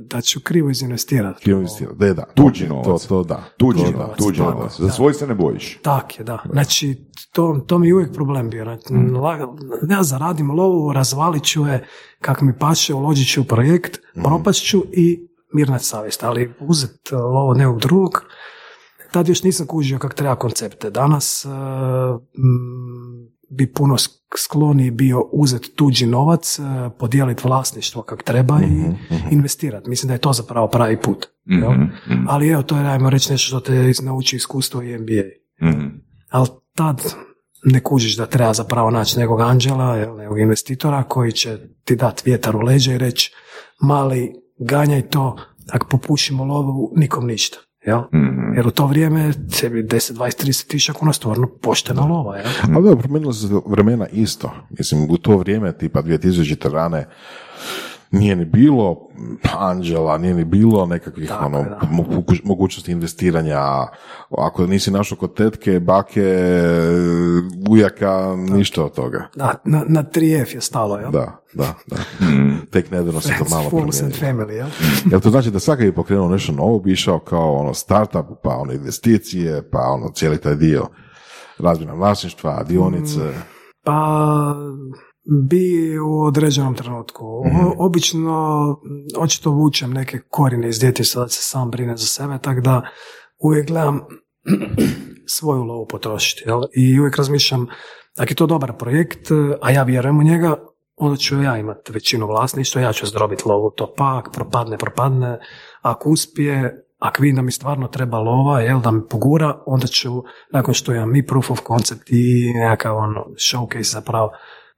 da 0.00 0.20
ću 0.20 0.40
krivo 0.40 0.70
izinvestirati. 0.70 1.42
Krivo 1.42 1.58
investirati. 1.58 1.96
Da, 1.98 2.14
da. 2.14 2.24
Tuđi 2.34 2.68
novac. 2.68 2.84
To, 3.02 3.08
to 3.08 3.24
da. 3.24 3.44
Tuđi, 3.56 3.82
novac. 3.92 4.16
tuđi 4.18 4.38
tako, 4.38 4.50
novac. 4.50 4.78
da. 4.78 4.84
Za 4.86 4.90
svoj 4.92 5.14
se 5.14 5.26
ne 5.26 5.34
bojiš. 5.34 5.78
Tak 5.82 6.18
je, 6.18 6.24
da. 6.24 6.38
Znači, 6.52 7.04
to, 7.32 7.64
to 7.66 7.78
mi 7.78 7.86
je 7.88 7.94
uvijek 7.94 8.12
problem 8.12 8.50
bio. 8.50 8.64
Znači, 8.64 8.84
laga- 9.14 9.48
Ja 9.90 10.02
zaradim 10.02 10.50
lovu, 10.50 10.92
razvalit 10.92 11.44
ću 11.44 11.66
je 11.66 11.86
kako 12.20 12.44
mi 12.44 12.58
paše, 12.58 12.94
uložit 12.94 13.32
ću 13.32 13.40
u 13.40 13.44
projekt, 13.44 13.98
propast 14.14 14.62
ću 14.66 14.82
i 14.92 15.28
mirna 15.54 15.78
savjest. 15.78 16.24
Ali 16.24 16.54
uzet 16.60 17.12
lovo 17.12 17.54
nekog 17.54 17.80
drugog, 17.80 18.24
tad 19.12 19.28
još 19.28 19.42
nisam 19.42 19.66
kužio 19.66 19.98
kako 19.98 20.14
treba 20.14 20.36
koncepte. 20.36 20.90
Danas 20.90 21.44
e, 21.44 21.48
mm, 21.48 21.52
bi 23.56 23.72
puno 23.72 23.94
sk- 23.94 24.38
skloniji 24.38 24.90
bio 24.90 25.28
uzet 25.32 25.62
tuđi 25.76 26.06
novac, 26.06 26.58
e, 26.58 26.62
podijeliti 26.98 27.42
vlasništvo 27.44 28.02
kako 28.02 28.22
treba 28.22 28.60
i 28.60 28.84
investirati. 29.30 29.90
Mislim 29.90 30.08
da 30.08 30.14
je 30.14 30.18
to 30.18 30.32
zapravo 30.32 30.68
pravi 30.68 30.96
put. 30.96 31.26
Mhm, 31.50 31.82
mhm, 32.12 32.24
Ali 32.28 32.48
evo, 32.48 32.62
to 32.62 32.76
je, 32.76 32.86
ajmo 32.86 33.10
reći, 33.10 33.32
nešto 33.32 33.46
što 33.46 33.60
te 33.60 33.92
nauči 34.02 34.36
iskustvo 34.36 34.82
i 34.82 34.98
MBA. 34.98 35.22
mhm. 35.68 35.86
Ali 36.30 36.48
tad 36.74 37.14
ne 37.64 37.80
kužiš 37.80 38.16
da 38.16 38.26
treba 38.26 38.52
zapravo 38.52 38.90
naći 38.90 39.18
nekog 39.18 39.40
anđela, 39.40 39.96
nekog 40.16 40.38
investitora 40.38 41.02
koji 41.02 41.32
će 41.32 41.58
ti 41.84 41.96
dati 41.96 42.22
vjetar 42.24 42.56
u 42.56 42.60
leđa 42.60 42.92
i 42.92 42.98
reći 42.98 43.32
mali, 43.82 44.32
ganjaj 44.58 45.02
to, 45.02 45.36
ako 45.72 45.86
popušimo 45.86 46.44
lovu, 46.44 46.92
nikom 46.96 47.26
ništa. 47.26 47.58
Jel? 47.86 48.00
Mhm. 48.14 48.54
Jer 48.56 48.66
u 48.66 48.70
to 48.70 48.86
vrijeme 48.86 49.32
sebi 49.48 49.82
10, 49.82 50.12
20, 50.12 50.44
30 50.44 50.66
tisuća 50.66 50.92
kuna 50.92 51.12
stvarno 51.12 51.46
poštena 51.46 52.02
lova. 52.02 52.36
Jel? 52.36 52.46
Ali 52.62 52.84
dobro, 52.84 52.96
promijenila 52.96 53.32
su 53.32 53.48
se 53.48 53.54
vremena 53.66 54.06
isto. 54.12 54.50
Mislim, 54.78 55.10
u 55.10 55.18
to 55.18 55.36
vrijeme, 55.36 55.78
tipa 55.78 56.02
2000 56.02 56.72
rane, 56.72 57.06
nije 58.12 58.36
ni 58.36 58.44
bilo 58.44 58.96
anđela, 59.58 60.18
nije 60.18 60.34
ni 60.34 60.44
bilo 60.44 60.86
nekakvih 60.86 61.28
Tako 61.28 61.46
ono, 61.46 61.64
mogu- 61.90 62.22
mogućnosti 62.44 62.92
investiranja. 62.92 63.60
Ako 64.38 64.66
nisi 64.66 64.90
našao 64.90 65.18
kod 65.18 65.34
tetke, 65.34 65.80
bake, 65.80 66.36
ujaka, 67.70 68.36
ništa 68.36 68.84
od 68.84 68.94
toga. 68.94 69.28
Da, 69.36 69.54
na, 69.64 69.84
na 69.88 70.04
3F 70.04 70.54
je 70.54 70.60
stalo, 70.60 70.98
jel? 70.98 71.10
Da, 71.10 71.42
da, 71.54 71.74
da. 71.86 71.96
Tek 72.70 72.90
nedavno 72.90 73.20
se 73.20 73.34
to 73.38 73.44
malo 73.50 73.68
promijenilo. 73.70 74.10
Family, 74.20 74.50
jel? 74.50 74.68
Jel 75.10 75.20
to 75.20 75.30
znači 75.30 75.50
da 75.50 75.58
svaki 75.58 75.82
bi 75.82 75.94
pokrenuo 75.94 76.28
nešto 76.28 76.52
novo, 76.52 76.78
bi 76.78 76.92
išao 76.92 77.18
kao 77.18 77.52
ono 77.54 77.74
startup, 77.74 78.26
pa 78.42 78.50
ono 78.50 78.72
investicije, 78.72 79.70
pa 79.70 79.78
ono 79.78 80.08
cijeli 80.14 80.38
taj 80.38 80.56
dio 80.56 80.86
razmjena 81.58 81.94
vlasništva, 81.94 82.62
dionice. 82.68 83.20
Pa 83.84 84.54
bi 85.24 85.98
u 85.98 86.22
određenom 86.22 86.74
trenutku. 86.74 87.24
O- 87.26 87.86
Obično, 87.86 88.66
očito 89.18 89.50
vučem 89.50 89.92
neke 89.92 90.18
korine 90.28 90.68
iz 90.68 90.80
djetinjstva 90.80 91.22
da 91.22 91.28
se 91.28 91.42
sam 91.42 91.70
brine 91.70 91.96
za 91.96 92.06
sebe, 92.06 92.38
tako 92.42 92.60
da 92.60 92.82
uvijek 93.38 93.66
gledam 93.66 94.00
svoju 95.36 95.62
lovu 95.62 95.86
potrošiti. 95.86 96.42
Jel? 96.46 96.60
I 96.76 97.00
uvijek 97.00 97.16
razmišljam, 97.16 97.66
ako 98.18 98.30
je 98.30 98.34
to 98.34 98.46
dobar 98.46 98.72
projekt, 98.78 99.28
a 99.60 99.70
ja 99.70 99.82
vjerujem 99.82 100.18
u 100.18 100.22
njega, 100.22 100.56
onda 100.96 101.16
ću 101.16 101.42
ja 101.42 101.58
imati 101.58 101.92
većinu 101.92 102.26
vlasništva, 102.26 102.80
ja 102.82 102.92
ću 102.92 103.06
zdrobiti 103.06 103.42
lovu 103.46 103.70
to 103.76 103.94
pa, 103.96 104.18
ako 104.18 104.30
propadne, 104.30 104.78
propadne, 104.78 105.38
ako 105.82 106.10
uspije, 106.10 106.86
ako 106.98 107.22
vidim 107.22 107.36
da 107.36 107.42
mi 107.42 107.52
stvarno 107.52 107.88
treba 107.88 108.18
lova, 108.18 108.60
jel, 108.60 108.80
da 108.80 108.90
mi 108.90 109.02
pogura, 109.10 109.62
onda 109.66 109.86
ću, 109.86 110.22
nakon 110.52 110.74
što 110.74 110.94
imam 110.94 111.16
i 111.16 111.26
proof 111.26 111.50
of 111.50 111.60
concept 111.66 112.10
i 112.10 112.52
nekakav 112.54 112.96
ono, 112.96 113.26
showcase 113.36 113.92
zapravo, 113.92 114.30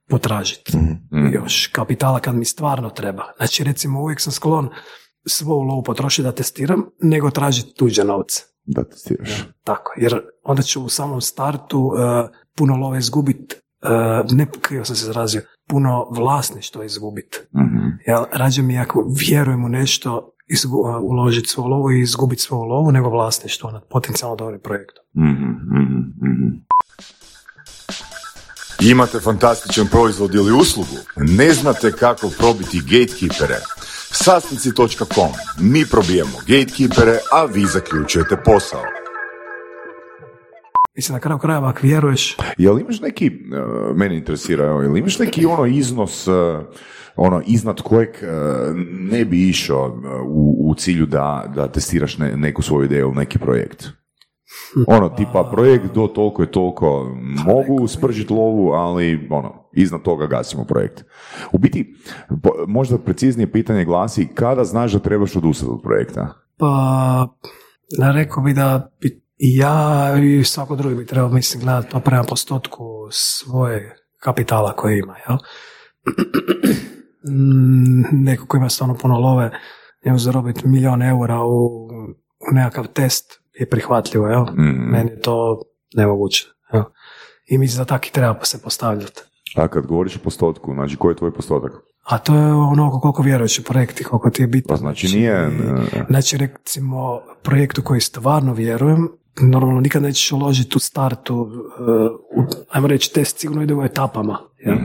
potražiti 0.09 0.77
još 1.33 1.67
kapitala 1.67 2.19
kad 2.19 2.35
mi 2.35 2.45
stvarno 2.45 2.89
treba. 2.89 3.23
Znači, 3.37 3.63
recimo, 3.63 4.01
uvijek 4.01 4.21
sam 4.21 4.33
sklon 4.33 4.69
svoju 5.27 5.61
lovu 5.61 5.83
potrošiti 5.83 6.23
da 6.23 6.31
testiram, 6.31 6.85
nego 7.01 7.29
tražiti 7.29 7.73
tuđe 7.73 8.03
novce. 8.03 8.43
Da 8.65 8.83
testiraš. 8.83 9.29
Tako, 9.63 9.93
jer 9.97 10.21
onda 10.43 10.61
ću 10.61 10.83
u 10.83 10.89
samom 10.89 11.21
startu 11.21 11.79
uh, 11.79 11.95
puno 12.57 12.75
love 12.75 12.99
izgubiti, 12.99 13.55
uh, 13.55 14.37
ne 14.37 14.47
krivo 14.61 14.85
sam 14.85 14.95
se 14.95 15.05
izrazio, 15.05 15.41
puno 15.69 16.07
vlasništva 16.11 16.85
izgubiti. 16.85 17.37
Mhm. 17.55 17.87
Jel, 18.07 18.23
rađe 18.31 18.61
mi 18.61 18.79
ako 18.79 19.05
vjerujem 19.19 19.65
u 19.65 19.69
nešto, 19.69 20.31
izgu, 20.47 20.77
uh, 20.77 20.95
uložiti 21.01 21.49
svoju 21.49 21.67
lovu 21.67 21.91
i 21.91 22.01
izgubiti 22.01 22.41
svoju 22.41 22.63
lovu, 22.63 22.91
nego 22.91 23.09
vlasništvo 23.09 23.71
nad 23.71 23.87
potencijalno 23.89 24.35
dobrim 24.35 24.61
projektom. 24.61 25.03
Mhm, 25.17 25.49
mhm, 25.75 25.97
mhm. 26.29 26.65
Imate 28.81 29.19
fantastičan 29.19 29.87
proizvod 29.87 30.33
ili 30.33 30.51
uslugu? 30.51 30.97
Ne 31.15 31.53
znate 31.53 31.91
kako 31.91 32.29
probiti 32.37 32.79
gatekeepere? 32.79 33.59
Sastanci.com. 34.11 35.31
Mi 35.59 35.85
probijemo 35.91 36.37
gatekeepere, 36.47 37.19
a 37.31 37.45
vi 37.45 37.65
zaključujete 37.65 38.37
posao. 38.45 38.81
Mislim, 40.95 41.13
na 41.13 41.19
kraju 41.19 41.39
krajeva, 41.39 41.69
ako 41.69 41.79
vjeruješ, 41.81 42.37
Jel 42.57 42.79
imaš 42.79 42.99
neki, 43.01 43.27
uh, 43.27 43.97
mene 43.97 44.17
interesira, 44.17 44.65
jel 44.65 44.97
imaš 44.97 45.19
neki 45.19 45.45
ono 45.45 45.65
iznos, 45.65 46.27
uh, 46.27 46.35
ono, 47.15 47.41
iznad 47.47 47.81
kojeg 47.81 48.09
uh, 48.09 48.75
ne 48.89 49.25
bi 49.25 49.49
išao 49.49 50.01
u, 50.27 50.69
u 50.69 50.75
cilju 50.75 51.05
da, 51.05 51.51
da 51.55 51.67
testiraš 51.71 52.17
ne- 52.17 52.37
neku 52.37 52.61
svoju 52.61 52.85
ideju 52.85 53.05
ili 53.05 53.15
neki 53.15 53.39
projekt? 53.39 53.87
Ono, 54.87 55.09
tipa, 55.09 55.49
projekt 55.51 55.93
do 55.93 56.07
toliko 56.07 56.41
je 56.41 56.51
toliko 56.51 57.15
mogu 57.45 57.87
spržiti 57.87 58.33
lovu, 58.33 58.71
ali 58.71 59.27
ono, 59.31 59.69
iznad 59.73 60.01
toga 60.01 60.27
gasimo 60.27 60.63
projekt. 60.63 61.03
U 61.51 61.57
biti, 61.57 61.95
možda 62.67 62.97
preciznije 62.97 63.51
pitanje 63.51 63.85
glasi, 63.85 64.27
kada 64.35 64.63
znaš 64.63 64.91
da 64.91 64.99
trebaš 64.99 65.35
odustati 65.35 65.71
od 65.71 65.81
projekta? 65.81 66.33
Pa, 66.57 67.27
da 67.97 68.11
rekao 68.11 68.43
bi 68.43 68.53
da 68.53 68.91
i 69.37 69.57
ja 69.57 70.13
i 70.23 70.43
svako 70.43 70.75
drugi 70.75 70.95
bi 70.95 71.05
trebao, 71.05 71.29
mislim, 71.29 71.63
gledati 71.63 71.91
to 71.91 71.99
prema 71.99 72.23
postotku 72.23 72.83
svoje 73.11 73.95
kapitala 74.19 74.75
koje 74.75 74.99
ima, 74.99 75.15
jel? 75.27 75.37
Neko 78.25 78.45
ko 78.47 78.57
ima 78.57 78.69
stvarno 78.69 78.97
puno 79.01 79.19
love, 79.19 79.51
njemu 80.05 80.17
zarobiti 80.17 80.67
milion 80.67 81.01
eura 81.01 81.43
u, 81.43 81.65
u 82.51 82.53
nekakav 82.53 82.87
test 82.87 83.44
je 83.59 83.69
prihvatljivo, 83.69 84.27
jel? 84.27 84.43
Mhm. 84.43 84.91
Meni 84.91 85.09
je 85.09 85.19
to 85.19 85.61
nemoguće, 85.95 86.45
jel? 86.73 86.83
I 87.47 87.57
mislim 87.57 87.77
da 87.77 87.85
tako 87.85 88.05
i 88.07 88.11
treba 88.11 88.39
se 88.43 88.61
postavljati. 88.61 89.21
A 89.55 89.67
kad 89.67 89.85
govoriš 89.85 90.15
o 90.15 90.19
postotku, 90.19 90.73
znači 90.73 90.95
koji 90.95 91.11
je 91.11 91.17
tvoj 91.17 91.33
postotak? 91.33 91.71
A 92.03 92.17
to 92.17 92.35
je 92.35 92.53
ono 92.53 92.99
koliko 92.99 93.21
vjeruješ 93.21 93.59
u 93.59 93.63
projekti, 93.63 94.03
koliko 94.03 94.29
ti 94.29 94.43
je 94.43 94.47
bitno. 94.47 94.73
Pa 94.73 94.75
znači 94.75 95.07
nije... 95.07 95.51
Znači, 96.09 96.37
recimo, 96.37 97.21
projektu 97.43 97.81
koji 97.81 98.01
stvarno 98.01 98.53
vjerujem, 98.53 99.09
normalno 99.41 99.81
nikad 99.81 100.03
nećeš 100.03 100.31
uložiti 100.31 100.77
u 100.77 100.79
startu, 100.79 101.35
uh, 101.35 101.49
u, 102.35 102.45
ajmo 102.71 102.87
reći, 102.87 103.13
test 103.13 103.39
sigurno 103.39 103.63
ide 103.63 103.73
u 103.73 103.83
etapama. 103.83 104.39
Jel? 104.65 104.77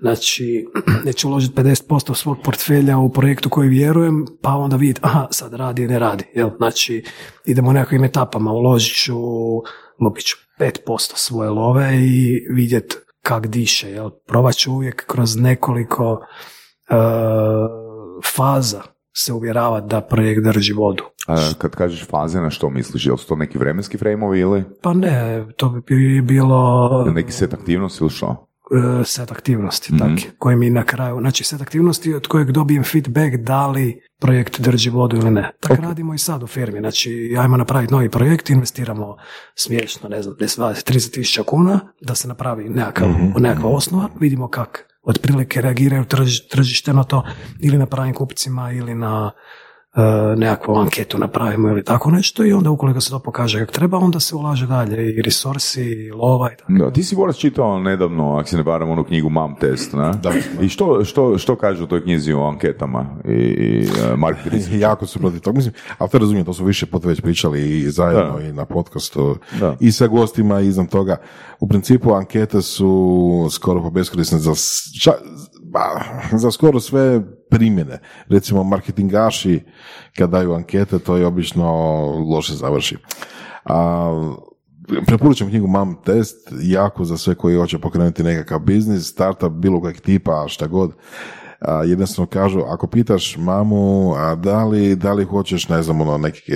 Znači, 0.00 0.66
neću 1.06 1.28
uložiti 1.28 1.56
50% 1.56 2.14
svog 2.14 2.36
portfelja 2.44 2.98
u 2.98 3.12
projektu 3.12 3.48
koji 3.48 3.68
vjerujem, 3.68 4.24
pa 4.42 4.50
onda 4.50 4.76
vidjeti, 4.76 5.00
aha, 5.02 5.26
sad 5.30 5.54
radi, 5.54 5.86
ne 5.86 5.98
radi. 5.98 6.24
Jel? 6.34 6.50
Znači, 6.56 7.04
idemo 7.46 7.72
nekakvim 7.72 8.04
etapama, 8.04 8.52
uložit 8.52 8.96
ću, 9.04 9.16
lupit 10.00 10.24
ću 10.24 10.36
5% 10.60 11.12
svoje 11.14 11.50
love 11.50 11.96
i 11.96 12.46
vidjeti 12.54 12.96
kak 13.22 13.46
diše. 13.46 13.90
Jel? 13.90 14.10
Probat 14.26 14.54
ću 14.54 14.72
uvijek 14.72 15.06
kroz 15.06 15.36
nekoliko 15.36 16.12
uh, 16.12 16.96
faza 18.34 18.82
se 19.16 19.32
uvjeravati 19.32 19.86
da 19.88 20.00
projekt 20.00 20.44
drži 20.44 20.72
vodu. 20.72 21.04
A 21.26 21.36
kad 21.58 21.76
kažeš 21.76 22.06
faze, 22.06 22.40
na 22.40 22.50
što 22.50 22.70
misliš? 22.70 23.06
Jel 23.06 23.16
su 23.16 23.28
to 23.28 23.36
neki 23.36 23.58
vremenski 23.58 23.98
frejmovi 23.98 24.40
ili 24.40 24.64
Pa 24.82 24.92
ne, 24.94 25.46
to 25.56 25.68
bi 25.68 26.22
bilo 26.22 27.04
neki 27.14 27.32
set 27.32 27.54
aktivnosti 27.54 28.04
ili 28.04 28.10
što? 28.10 28.47
E, 29.00 29.04
set 29.04 29.32
aktivnosti, 29.32 29.98
tak, 29.98 30.10
koje 30.38 30.56
mi 30.56 30.70
na 30.70 30.84
kraju, 30.84 31.20
znači 31.20 31.44
set 31.44 31.60
aktivnosti 31.60 32.14
od 32.14 32.26
kojeg 32.26 32.52
dobijem 32.52 32.84
feedback 32.84 33.36
da 33.36 33.66
li 33.66 34.00
projekt 34.20 34.60
drži 34.60 34.90
vodu 34.90 35.16
ili 35.16 35.30
ne. 35.30 35.50
Tako 35.60 35.82
radimo 35.82 36.14
i 36.14 36.18
sad 36.18 36.42
u 36.42 36.46
firmi, 36.46 36.78
znači 36.78 37.36
ajmo 37.38 37.56
napraviti 37.56 37.92
novi 37.92 38.08
projekt, 38.08 38.50
investiramo 38.50 39.16
smiješno, 39.54 40.08
ne 40.08 40.22
znam, 40.22 40.34
10, 40.34 40.60
20, 40.60 40.92
30 40.92 41.14
tisuća 41.14 41.42
kuna 41.42 41.80
da 42.00 42.14
se 42.14 42.28
napravi 42.28 42.68
nekakav, 42.68 43.08
nekakva 43.38 43.70
osnova, 43.70 44.08
vidimo 44.20 44.48
kak 44.48 44.84
otprilike 45.02 45.60
reagiraju 45.60 46.04
trž, 46.04 46.40
tržište 46.50 46.92
na 46.92 47.04
to 47.04 47.24
ili 47.60 47.78
na 47.78 47.86
pravim 47.86 48.14
kupcima 48.14 48.72
ili 48.72 48.94
na 48.94 49.30
nekakvu 50.36 50.74
anketu 50.76 51.18
napravimo 51.18 51.68
ili 51.68 51.84
tako 51.84 52.10
nešto 52.10 52.44
i 52.44 52.52
onda 52.52 52.70
ukoliko 52.70 53.00
se 53.00 53.10
to 53.10 53.18
pokaže 53.18 53.58
kako 53.58 53.72
treba, 53.72 53.98
onda 53.98 54.20
se 54.20 54.36
ulaže 54.36 54.66
dalje 54.66 55.14
i 55.14 55.22
resursi, 55.22 55.82
i 55.82 56.10
lova 56.10 56.52
i 56.52 56.56
tako. 56.56 56.72
Da, 56.72 56.90
ti 56.90 57.02
si 57.04 57.16
Boras 57.16 57.36
čitao 57.36 57.78
nedavno, 57.78 58.36
ako 58.36 58.48
se 58.48 58.56
ne 58.56 58.62
varam, 58.62 58.90
onu 58.90 59.04
knjigu 59.04 59.28
Mam 59.30 59.54
Test, 59.56 59.92
ne? 59.92 60.10
Da. 60.22 60.32
I 60.60 60.68
što, 60.68 61.04
što, 61.04 61.38
što 61.38 61.56
kaže 61.56 61.82
u 61.82 61.86
toj 61.86 62.02
knjizi 62.02 62.32
o 62.32 62.44
anketama 62.44 63.06
i, 63.24 63.32
i 63.32 63.80
uh, 63.86 64.18
market 64.18 64.52
research? 64.52 64.80
jako 64.80 65.06
su 65.06 65.18
protiv 65.18 65.40
toga, 65.40 65.56
mislim, 65.56 65.74
ali 65.98 66.10
to 66.10 66.18
razumijem, 66.18 66.46
to 66.46 66.52
su 66.52 66.64
više 66.64 66.86
puta 66.86 67.08
već 67.08 67.20
pričali 67.20 67.78
i 67.78 67.90
zajedno 67.90 68.38
Da. 68.38 68.44
i 68.44 68.52
na 68.52 68.64
podcastu 68.64 69.36
Da. 69.60 69.76
i 69.80 69.92
sa 69.92 70.06
gostima 70.06 70.60
i 70.60 70.66
iznad 70.66 70.88
toga. 70.88 71.16
U 71.60 71.68
principu 71.68 72.12
ankete 72.14 72.62
su 72.62 73.08
skoro 73.50 73.82
pa 73.82 73.90
beskorisne 73.90 74.38
za, 74.38 74.50
ča- 74.50 75.18
ba, 75.70 76.04
za 76.42 76.50
skoro 76.50 76.80
sve 76.80 77.20
primjene. 77.50 77.98
Recimo 78.28 78.64
marketingaši 78.64 79.60
kad 80.16 80.30
daju 80.30 80.52
ankete, 80.52 80.98
to 80.98 81.16
je 81.16 81.26
obično 81.26 81.72
loše 82.34 82.54
završi. 82.54 82.96
A, 83.64 84.32
Preporučam 85.06 85.48
knjigu 85.48 85.66
Mam 85.66 85.96
Test, 86.04 86.52
jako 86.60 87.04
za 87.04 87.16
sve 87.16 87.34
koji 87.34 87.56
hoće 87.56 87.78
pokrenuti 87.78 88.22
nekakav 88.22 88.58
biznis, 88.58 89.10
startup 89.10 89.52
bilo 89.52 89.80
kojeg 89.80 90.00
tipa, 90.00 90.44
šta 90.48 90.66
god. 90.66 90.92
A, 91.60 91.84
jednostavno 91.84 92.26
kažu, 92.26 92.60
ako 92.60 92.86
pitaš 92.86 93.36
mamu, 93.36 94.14
a 94.16 94.34
da 94.34 94.64
li, 94.64 94.96
da 94.96 95.12
li 95.12 95.24
hoćeš, 95.24 95.68
ne 95.68 95.82
znam, 95.82 96.00
ono, 96.00 96.18
neke, 96.18 96.52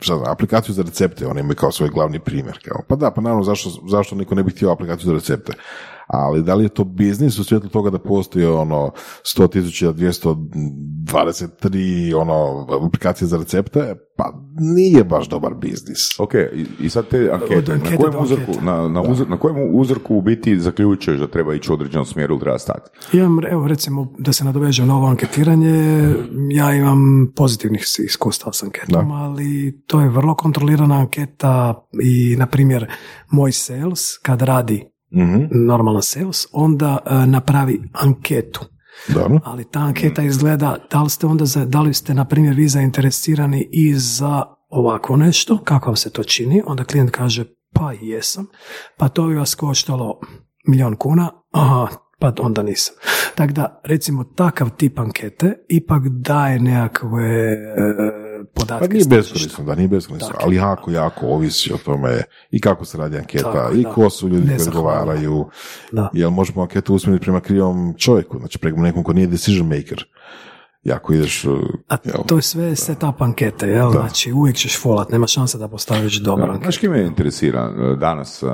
šta 0.00 0.16
znam, 0.16 0.32
aplikaciju 0.32 0.74
za 0.74 0.82
recepte, 0.82 1.26
oni 1.26 1.40
imaju 1.40 1.56
kao 1.56 1.72
svoj 1.72 1.88
glavni 1.88 2.18
primjer. 2.18 2.58
Kao, 2.64 2.80
pa 2.88 2.96
da, 2.96 3.10
pa 3.10 3.20
naravno, 3.20 3.44
zašto, 3.44 3.70
zašto 3.90 4.16
niko 4.16 4.34
ne 4.34 4.42
bi 4.42 4.50
htio 4.50 4.72
aplikaciju 4.72 5.06
za 5.06 5.14
recepte? 5.14 5.52
Ali 6.06 6.42
da 6.42 6.54
li 6.54 6.64
je 6.64 6.68
to 6.68 6.84
biznis 6.84 7.38
u 7.38 7.44
svijetu 7.44 7.68
toga 7.68 7.90
da 7.90 7.98
postoji 7.98 8.46
ono 8.46 8.90
100.223 9.36 12.14
ono 12.16 12.66
aplikacije 12.86 13.28
za 13.28 13.36
recepte? 13.36 13.94
Pa 14.16 14.32
nije 14.58 15.04
baš 15.04 15.28
dobar 15.28 15.54
biznis. 15.54 16.20
Ok, 16.20 16.32
i, 16.80 16.88
sad 16.88 17.08
te 17.08 17.30
ankete, 17.32 17.76
na 17.76 17.96
kojem, 17.96 18.22
uzorku, 18.22 18.52
na, 18.62 18.88
na, 18.88 19.02
uzor- 19.02 19.28
na 19.28 19.38
kojem 19.38 19.56
uzorku 19.74 20.16
u 20.16 20.22
biti 20.22 20.60
zaključuješ 20.60 21.20
da 21.20 21.26
treba 21.26 21.54
ići 21.54 21.70
u 21.70 21.74
određenom 21.74 22.06
smjeru 22.06 22.34
ili 22.34 22.40
treba 22.40 22.58
stati? 22.58 22.90
Imam, 23.12 23.38
evo 23.50 23.68
recimo, 23.68 24.12
da 24.18 24.32
se 24.32 24.44
nadovežem 24.44 24.86
na 24.86 24.96
ovo 24.96 25.06
anketiranje, 25.06 26.14
ja 26.50 26.74
imam 26.74 26.98
pozitivnih 27.36 27.82
iskustava 28.04 28.52
s 28.52 28.62
anketom, 28.62 29.10
ali 29.10 29.80
to 29.86 30.00
je 30.00 30.08
vrlo 30.08 30.34
kontrolirana 30.34 30.94
anketa 30.94 31.84
i, 32.02 32.36
na 32.36 32.46
primjer, 32.46 32.86
moj 33.30 33.52
sales, 33.52 34.18
kad 34.22 34.42
radi 34.42 34.93
Mhm. 35.14 35.66
normalan 35.66 36.02
sales, 36.02 36.46
onda 36.52 36.98
e, 37.06 37.26
napravi 37.26 37.82
anketu 37.92 38.60
Dobro. 39.08 39.40
Ali 39.44 39.64
ta 39.64 39.80
anketa 39.80 40.22
izgleda, 40.22 40.76
da 40.90 41.02
li 41.02 41.10
ste 41.10 41.26
onda, 41.26 41.44
za, 41.44 41.64
da 41.64 41.80
li 41.80 41.94
ste, 41.94 42.14
na 42.14 42.24
primjer, 42.24 42.54
vi 42.54 42.68
zainteresirani 42.68 43.68
i 43.72 43.94
za 43.94 44.42
ovako 44.68 45.16
nešto, 45.16 45.58
kako 45.64 45.86
vam 45.86 45.96
se 45.96 46.10
to 46.10 46.24
čini, 46.24 46.62
onda 46.66 46.84
klijent 46.84 47.10
kaže, 47.10 47.44
pa 47.72 47.92
jesam, 47.92 48.46
pa 48.96 49.08
to 49.08 49.26
bi 49.26 49.34
vas 49.34 49.54
koštalo 49.54 50.20
milion 50.68 50.96
kuna, 50.96 51.30
aha, 51.50 51.88
pa 52.18 52.32
onda 52.40 52.62
nisam. 52.62 52.94
Tako 53.34 53.52
da, 53.52 53.80
recimo, 53.84 54.24
takav 54.24 54.70
tip 54.76 54.98
ankete 54.98 55.54
ipak 55.68 56.02
daje 56.08 56.60
nekakve 56.60 57.24
e, 57.24 58.23
podatke. 58.54 58.88
Pa 58.88 58.92
nije 58.92 59.04
beskorisno, 59.08 59.64
da 59.64 59.74
nije 59.74 59.88
beskorisno, 59.88 60.28
Tako. 60.28 60.44
ali 60.44 60.56
jako, 60.56 60.90
jako 60.90 61.26
ovisi 61.26 61.72
o 61.72 61.76
tome 61.84 62.22
i 62.50 62.60
kako 62.60 62.84
se 62.84 62.98
radi 62.98 63.16
anketa, 63.18 63.52
Tako, 63.52 63.74
i 63.74 63.82
da. 63.82 63.90
ko 63.90 64.10
su 64.10 64.28
ljudi 64.28 64.46
koji 64.46 64.68
odgovaraju, 64.68 65.48
Da. 65.92 66.10
jel 66.12 66.30
možemo 66.30 66.62
anketu 66.62 66.94
usmjeriti 66.94 67.24
prema 67.24 67.40
krivom 67.40 67.94
čovjeku, 67.98 68.38
znači 68.38 68.58
prema 68.58 68.82
nekom 68.82 69.04
ko 69.04 69.12
nije 69.12 69.26
decision 69.26 69.68
maker. 69.68 70.04
Jako 70.84 71.12
ideš, 71.12 71.44
A 71.88 71.96
to 72.26 72.36
je 72.36 72.42
sve 72.42 72.76
setup 72.76 73.22
ankete, 73.22 73.68
jel? 73.68 73.90
Znači, 73.90 74.32
uvijek 74.32 74.56
ćeš 74.56 74.80
folat, 74.82 75.10
nema 75.10 75.26
šanse 75.26 75.58
da 75.58 75.68
postaviš 75.68 76.20
dobro 76.20 76.44
anketu. 76.44 76.62
Znaš 76.62 76.82
me 76.82 77.06
interesira 77.06 77.60
e, 77.60 77.96
danas 77.96 78.42
e, 78.42 78.46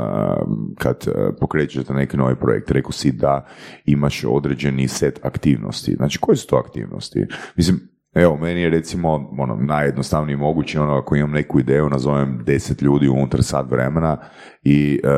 kad 0.78 0.96
e, 1.06 1.10
pokrećete 1.40 1.94
neki 1.94 2.16
novi 2.16 2.36
projekt, 2.36 2.70
rekao 2.70 2.92
si 2.92 3.12
da 3.12 3.46
imaš 3.84 4.24
određeni 4.28 4.88
set 4.88 5.20
aktivnosti. 5.22 5.94
Znači, 5.96 6.18
koje 6.18 6.36
su 6.36 6.46
to 6.46 6.56
aktivnosti? 6.56 7.26
Mislim, 7.56 7.80
evo, 8.14 8.36
meni 8.36 8.60
je 8.60 8.70
recimo 8.70 9.30
ono, 9.38 9.56
najjednostavniji 9.56 10.36
mogući 10.36 10.78
ono, 10.78 10.96
ako 10.96 11.16
imam 11.16 11.30
neku 11.30 11.60
ideju, 11.60 11.88
nazovem 11.88 12.42
deset 12.46 12.82
ljudi 12.82 13.08
unutar 13.08 13.42
sat 13.42 13.70
vremena 13.70 14.18
i 14.62 15.00
e, 15.04 15.08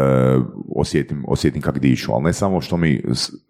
osjetim, 0.76 1.24
osjetim 1.28 1.62
kak 1.62 1.78
dišu, 1.78 2.12
ali 2.12 2.24
ne 2.24 2.32
samo 2.32 2.60
što 2.60 2.76
mi 2.76 3.02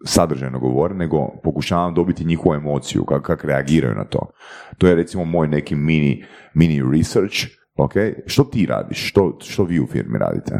sadržajno 0.05 0.59
govore, 0.59 0.95
nego 0.95 1.27
pokušavam 1.43 1.93
dobiti 1.93 2.25
njihovu 2.25 2.55
emociju, 2.55 3.05
kak, 3.05 3.21
kak 3.21 3.45
reagiraju 3.45 3.95
na 3.95 4.05
to. 4.05 4.31
To 4.77 4.87
je 4.87 4.95
recimo 4.95 5.25
moj 5.25 5.47
neki 5.47 5.75
mini, 5.75 6.25
mini 6.53 6.97
research, 6.97 7.37
ok? 7.75 7.93
Što 8.25 8.43
ti 8.43 8.65
radiš? 8.65 9.09
Što, 9.09 9.37
što 9.41 9.63
vi 9.63 9.79
u 9.79 9.87
firmi 9.87 10.19
radite? 10.19 10.51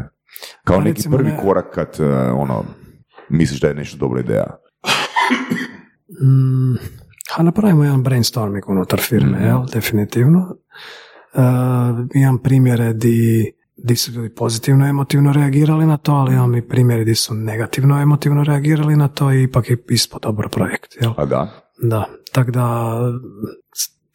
Kao 0.64 0.76
Pa 0.76 0.84
neki 0.84 1.02
prvi 1.10 1.30
ne- 1.30 1.38
korak 1.42 1.74
kad 1.74 2.00
e, 2.00 2.04
ono, 2.30 2.64
misliš 3.28 3.60
da 3.60 3.68
je 3.68 3.74
nešto 3.74 3.98
dobra 3.98 4.20
ideja. 4.20 4.46
Mm, 6.22 6.74
a 7.36 7.42
napravimo 7.42 7.84
jedan 7.84 8.02
brainstorming 8.02 8.68
unutar 8.68 9.00
firme, 9.00 9.36
Mhm. 9.38 9.46
jel? 9.46 9.66
Definitivno. 9.72 10.56
Uh, 11.34 11.40
imam 12.14 12.38
primjere 12.38 12.92
di, 12.92 13.44
di 13.76 13.96
su 13.96 14.12
ljudi 14.12 14.34
pozitivno 14.34 14.86
emotivno 14.86 15.32
reagirali 15.32 15.86
na 15.86 15.96
to, 15.96 16.12
ali 16.12 16.34
imam 16.34 16.54
i 16.54 16.68
primjere 16.68 17.04
di 17.04 17.14
su 17.14 17.34
negativno 17.34 18.02
emotivno 18.02 18.44
reagirali 18.44 18.96
na 18.96 19.08
to 19.08 19.32
i 19.32 19.42
ipak 19.42 19.70
je 19.70 19.76
ispod 19.90 20.22
dobar 20.22 20.48
projekt, 20.48 20.94
jel? 21.00 21.12
A 21.16 21.24
da? 21.24 21.50
Da, 21.82 22.04
tako 22.32 22.50
da 22.50 22.96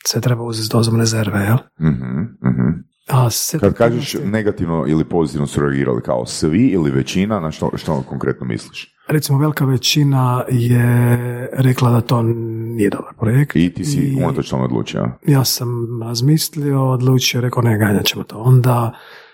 se 0.08 0.22
treba 0.22 0.44
uzeti 0.44 0.66
s 0.66 0.70
dozom 0.70 1.00
rezerve, 1.00 1.40
jel? 1.40 1.58
Mhm, 1.82 2.20
mhm. 2.44 2.70
A 3.08 3.30
set 3.30 3.62
Kad 3.62 3.74
kažeš 3.74 4.16
negativno 4.26 4.86
ili 4.88 5.04
pozitivno 5.06 5.48
su 5.48 5.62
reagirali 5.62 6.02
kao 6.02 6.26
svi 6.26 6.68
ili 6.68 6.92
većina, 6.92 7.40
na 7.40 7.52
što, 7.52 7.72
što 7.76 8.02
konkretno 8.02 8.46
misliš? 8.48 8.96
Recimo 9.10 9.40
velika 9.40 9.66
većina 9.66 10.44
je 10.50 11.50
rekla 11.54 11.92
da 11.92 12.02
to 12.02 12.22
nije 12.24 12.90
dobar 12.90 13.14
projekt. 13.20 13.56
I 13.56 13.74
ti 13.74 13.86
si 13.86 14.16
unatoč 14.18 14.50
tome 14.50 14.64
odlučio. 14.64 15.12
Ja 15.28 15.44
sam 15.46 15.70
razmislio, 16.04 16.90
odlučio, 16.90 17.42
rekao 17.42 17.64
ne, 17.64 17.78
ganjat 17.78 18.06
ćemo 18.06 18.24
to. 18.24 18.38
Onda 18.38 18.92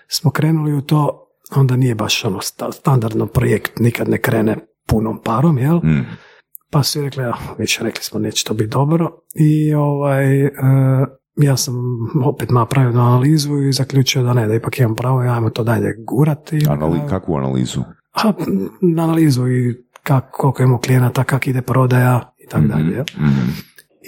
smo 0.08 0.30
krenuli 0.30 0.72
u 0.74 0.80
to, 0.80 1.28
onda 1.56 1.76
nije 1.76 1.94
baš 1.94 2.24
ono 2.24 2.40
sta- 2.40 2.72
standardno 2.72 3.26
projekt, 3.26 3.78
nikad 3.78 4.08
ne 4.08 4.18
krene 4.18 4.56
punom 4.88 5.20
parom, 5.24 5.58
jel? 5.58 5.76
Mm. 5.76 6.06
Pa 6.70 6.82
su 6.82 7.02
rekli, 7.02 7.22
ja, 7.22 7.34
već 7.58 7.80
rekli 7.80 8.02
smo, 8.02 8.20
neće 8.20 8.44
to 8.44 8.54
biti 8.54 8.70
dobro. 8.70 9.10
I 9.34 9.74
ovaj, 9.74 10.44
e, 10.44 10.50
ja 11.36 11.56
sam 11.56 11.74
opet 12.24 12.50
napravio 12.50 12.90
analizu 12.90 13.58
i 13.62 13.72
zaključio 13.72 14.22
da 14.22 14.32
ne, 14.34 14.46
da 14.46 14.54
ipak 14.54 14.78
imam 14.78 14.94
pravo 14.94 15.24
i 15.24 15.28
ajmo 15.28 15.50
to 15.50 15.64
dalje 15.64 15.94
gurati. 16.06 16.58
Anali, 16.68 17.00
kakvu 17.08 17.36
analizu? 17.36 17.80
A, 18.24 18.32
m, 18.82 18.98
analizu 19.00 19.48
i 19.48 19.74
kak, 20.02 20.24
koliko 20.32 20.62
imamo 20.62 20.78
klijenata, 20.80 21.24
kak 21.24 21.46
ide 21.46 21.62
prodaja 21.62 22.34
i 22.46 22.48
tako 22.48 22.64
dalje. 22.66 22.92
jel? 22.94 23.04
Mhm. 23.18 23.50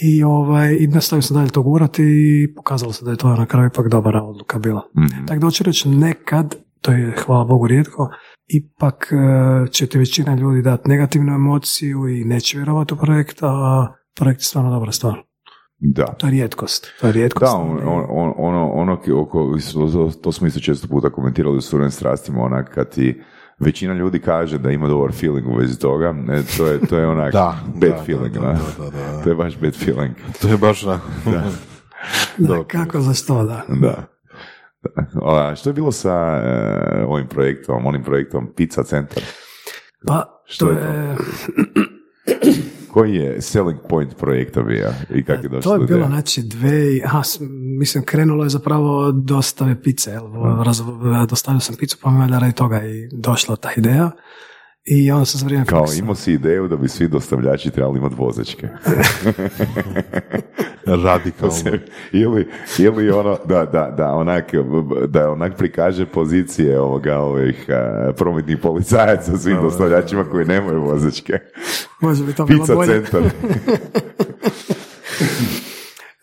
I, 0.02 0.22
ovaj, 0.24 0.76
i 0.80 0.86
nastavio 0.86 1.22
sam 1.22 1.36
dalje 1.36 1.50
to 1.50 1.62
gurati 1.62 2.02
i 2.04 2.54
pokazalo 2.54 2.92
se 2.92 3.04
da 3.04 3.11
je 3.11 3.16
to 3.16 3.28
na 3.36 3.46
kraju 3.46 3.66
ipak 3.74 3.88
dobra 3.88 4.22
odluka 4.22 4.59
bila. 4.59 4.82
Mhm. 4.98 5.26
Tako 5.26 5.40
da 5.40 5.46
hoću 5.46 5.64
reći 5.64 5.88
nekad, 5.88 6.54
to 6.82 6.92
je 6.92 7.14
hvala 7.26 7.44
Bogu 7.44 7.66
rijetko, 7.66 8.09
ipak 8.48 9.09
e, 9.12 9.70
će 9.70 9.86
ti 9.86 9.98
većina 9.98 10.34
ljudi 10.34 10.62
dati 10.62 10.88
negativnu 10.88 11.34
emociju 11.34 12.09
i 12.09 12.24
neće 12.24 12.56
vjerovati 12.59 12.94
u 12.94 12.96
projekt, 12.96 13.38
a 13.42 13.86
projekt 14.16 14.40
je 14.40 14.44
stvarno 14.44 14.70
dobra 14.70 14.92
stvar. 14.92 15.14
Da. 15.80 16.04
To 16.06 16.26
je 16.26 16.30
rijetkost. 16.30 16.86
To 17.00 17.06
je 17.06 17.12
rijetkost. 17.12 17.52
Da, 17.52 17.59
on, 17.59 17.78
on, 17.84 18.04
on- 18.11 18.34
ono, 18.38 18.70
ono 18.72 18.92
oko, 19.22 19.56
to, 19.72 20.11
to 20.22 20.32
smo 20.32 20.46
isto 20.46 20.61
često 20.61 20.88
puta 20.88 21.11
komentirali 21.11 21.56
u 21.56 21.61
surovim 21.61 21.90
strastima, 21.90 22.42
onak 22.42 22.74
kad 22.74 22.90
ti 22.90 23.20
većina 23.61 23.94
ljudi 23.94 24.20
kaže 24.20 24.59
da 24.59 24.70
ima 24.70 24.88
dobar 24.88 25.12
feeling 25.12 25.48
u 25.48 25.56
vezi 25.56 25.78
toga, 25.78 26.12
ne, 26.12 26.42
to 26.56 26.66
je, 26.66 26.80
to 26.86 26.98
je 26.98 27.06
onak 27.06 27.32
Da, 27.38 27.59
bad 27.74 27.90
da, 27.90 28.02
feeling, 28.04 28.34
da, 28.34 28.40
da, 28.40 28.46
da, 28.46 28.84
da, 28.84 28.90
da, 28.90 29.12
da. 29.12 29.22
To 29.22 29.28
je 29.28 29.34
baš 29.34 29.59
bad 29.59 29.74
feeling, 29.74 30.14
to 30.42 30.48
je 30.48 30.56
baš 30.56 30.84
onako. 30.84 31.06
Da, 32.38 32.64
kako 32.72 33.00
za 33.00 33.14
što, 33.14 33.34
da. 33.44 33.62
da. 33.68 33.76
Da. 33.78 34.06
A 35.22 35.56
što 35.56 35.70
je 35.70 35.74
bilo 35.74 35.92
sa 35.92 36.40
e, 36.44 37.04
ovim 37.06 37.26
projektom, 37.26 37.86
onim 37.86 38.02
projektom 38.02 38.52
Pizza 38.56 38.82
Centar? 38.82 39.22
Pa, 40.06 40.42
Što 40.46 40.66
to 40.66 40.72
je 40.72 40.78
to? 40.78 41.22
Koji 42.99 43.14
je 43.14 43.42
selling 43.42 43.78
point 43.88 44.16
projekta 44.16 44.62
bio 44.62 44.90
i 45.14 45.24
kako 45.24 45.42
je 45.42 45.49
došlo 45.49 45.76
to 45.76 45.82
je 45.82 45.86
bilo, 45.86 45.99
ideje? 45.99 46.09
znači, 46.09 46.42
dve, 46.42 47.01
aha, 47.05 47.22
mislim, 47.78 48.05
krenulo 48.05 48.44
je 48.44 48.51
zapravo 48.51 49.12
dostave 49.12 49.82
pice, 49.82 50.11
jel? 50.11 50.24
Raz, 50.64 50.82
dostavio 51.28 51.61
sam 51.61 51.76
picu, 51.76 51.96
pa 52.03 52.11
mi 52.11 52.16
je 52.16 52.20
valjda 52.20 52.38
radi 52.38 52.53
toga 52.53 52.82
i 52.82 53.09
došla 53.12 53.57
ta 53.57 53.70
ideja. 53.76 54.11
I 54.91 55.11
onda 55.11 55.24
sam 55.24 55.39
za 55.39 55.47
vrijeme 55.47 55.66
Kao 55.66 55.80
faksa- 55.80 55.99
imao 55.99 56.14
si 56.14 56.32
ideju 56.32 56.68
da 56.68 56.76
bi 56.76 56.89
svi 56.89 57.09
dostavljači 57.09 57.70
trebali 57.70 57.99
imati 57.99 58.14
vozačke. 58.18 58.68
Radikalno. 61.05 61.55
ili, 62.12 62.49
ili 62.78 63.11
ono 63.11 63.39
da, 63.45 63.64
da, 63.64 63.91
da 63.91 64.07
onak 64.09 64.53
da 65.09 65.30
onak 65.30 65.57
prikaže 65.57 66.07
pozicije 66.07 66.80
ovoga 66.80 67.18
ovih 67.18 67.64
a, 67.68 68.12
prometnih 68.12 68.59
policajaca 68.59 69.39
svim 69.39 69.57
dostavljačima 69.57 70.24
koji 70.24 70.47
nemaju 70.47 70.82
vozačke. 70.82 71.32
Može 72.01 72.24
bi 72.24 72.32
to 72.32 72.45
bilo 72.45 72.61
Pizza 72.61 72.74
bolje. 72.74 73.05
centar. 73.05 73.22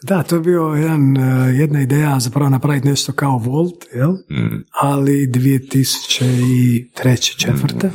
Da, 0.04 0.24
to 0.24 0.36
je 0.36 0.42
bio 0.42 0.62
jedan, 0.62 1.18
eh, 1.18 1.22
jedna 1.52 1.82
ideja 1.82 2.20
zapravo 2.20 2.50
napraviti 2.50 2.88
nešto 2.88 3.12
kao 3.12 3.38
Volt, 3.38 3.86
jel? 3.94 4.12
Mm. 4.12 4.64
Ali 4.72 5.28
2003. 5.28 7.36
četvrte. 7.38 7.92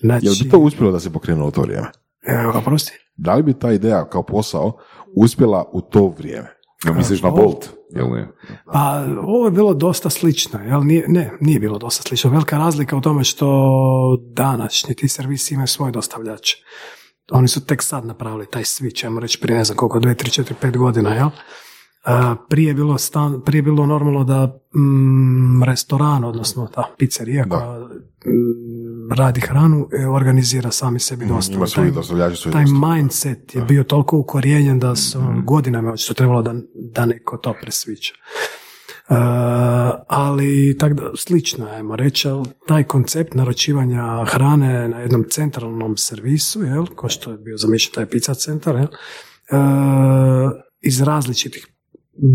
Znači, 0.00 0.26
Jel 0.26 0.34
bi 0.42 0.50
to 0.50 0.58
uspjelo 0.58 0.92
da 0.92 1.00
se 1.00 1.12
pokrenulo 1.12 1.48
u 1.48 1.50
to 1.50 1.62
vrijeme? 1.62 1.90
evo, 2.26 2.52
oprosti. 2.58 2.92
Da 3.16 3.34
li 3.34 3.42
bi 3.42 3.58
ta 3.58 3.72
ideja 3.72 4.08
kao 4.08 4.22
posao 4.22 4.78
uspjela 5.16 5.70
u 5.72 5.80
to 5.80 6.14
vrijeme? 6.18 6.56
No, 6.84 6.94
misliš 6.94 7.22
na 7.22 7.30
Bolt? 7.30 7.70
Jel 7.90 8.10
ne? 8.10 8.28
Pa 8.72 9.04
ovo 9.22 9.44
je 9.44 9.50
bilo 9.50 9.74
dosta 9.74 10.10
slično, 10.10 10.60
jel? 10.60 10.84
Nije, 10.84 11.04
ne, 11.08 11.32
nije 11.40 11.60
bilo 11.60 11.78
dosta 11.78 12.02
slično. 12.02 12.30
Velika 12.30 12.58
razlika 12.58 12.96
u 12.96 13.00
tome 13.00 13.24
što 13.24 13.46
današnji 14.32 14.94
ti 14.94 15.08
servisi 15.08 15.54
imaju 15.54 15.66
svoje 15.66 15.92
dostavljače. 15.92 16.56
Oni 17.30 17.48
su 17.48 17.66
tek 17.66 17.82
sad 17.82 18.06
napravili 18.06 18.46
taj 18.46 18.62
switch, 18.62 19.04
ajmo 19.04 19.20
reći 19.20 19.40
prije 19.40 19.58
ne 19.58 19.64
znam 19.64 19.76
koliko, 19.76 20.00
2, 20.00 20.24
3, 20.24 20.42
4, 20.42 20.54
5 20.62 20.76
godina, 20.76 21.14
jel? 21.14 21.28
Prije, 22.48 22.68
je 22.68 22.74
bilo 22.74 22.98
stan, 22.98 23.40
prije 23.44 23.58
je 23.58 23.62
bilo 23.62 23.86
normalno 23.86 24.24
da 24.24 24.46
mm, 24.76 25.62
restoran, 25.62 26.24
odnosno 26.24 26.66
ta 26.74 26.84
pizzerija 26.98 27.44
koja 27.48 27.78
mm, 27.78 28.75
radi 29.10 29.40
hranu, 29.40 29.88
e, 29.92 30.06
organizira 30.06 30.70
sami 30.70 30.98
sebi 30.98 31.26
dostavu. 31.26 31.56
Ima 31.56 31.66
svoji 31.66 31.88
Taj- 31.88 31.94
dostavljači, 31.94 32.42
taj 32.42 32.64
dostavljači. 32.64 32.96
mindset 32.96 33.54
je 33.54 33.62
bio 33.62 33.84
toliko 33.84 34.18
ukorijenjen 34.18 34.78
da 34.78 34.96
su 34.96 35.18
godinama 35.44 35.92
očito 35.92 36.14
trebalo 36.14 36.42
da, 36.42 36.54
da 36.74 37.06
neko 37.06 37.36
to 37.36 37.54
presvića. 37.62 38.14
Uh, 39.08 39.16
ali 40.08 40.76
tak 40.78 40.92
da, 40.92 41.10
slično 41.16 41.66
je, 41.66 41.74
ajmo 41.74 41.96
reći, 41.96 42.28
ali 42.28 42.44
taj 42.66 42.84
koncept 42.84 43.34
naručivanja 43.34 44.24
hrane 44.24 44.88
na 44.88 45.00
jednom 45.00 45.24
centralnom 45.30 45.96
servisu, 45.96 46.62
jel, 46.62 46.86
ko 46.86 47.08
što 47.08 47.30
je 47.30 47.38
bio 47.38 47.56
zamišljen 47.56 47.94
taj 47.94 48.06
pizza 48.06 48.34
centar, 48.34 48.74
jel, 48.76 48.86
uh, 48.86 50.52
iz 50.80 51.00
različitih 51.00 51.66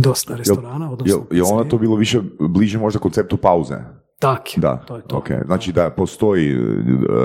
dosta 0.02 0.36
restorana, 0.36 0.92
odnosno 0.92 1.26
Jel, 1.32 1.38
jel 1.38 1.54
ona 1.54 1.70
to 1.70 1.78
bilo 1.78 1.96
više 1.96 2.22
bliže 2.40 2.78
možda 2.78 3.00
konceptu 3.00 3.38
pauze? 3.38 3.76
Tak 4.22 4.58
je, 4.58 4.62
Da, 4.62 4.78
to 4.88 4.96
je 4.96 5.02
to. 5.08 5.18
ok. 5.18 5.28
Znači 5.46 5.72
da 5.72 5.90
postoji 5.90 6.56
uh, 6.58 6.64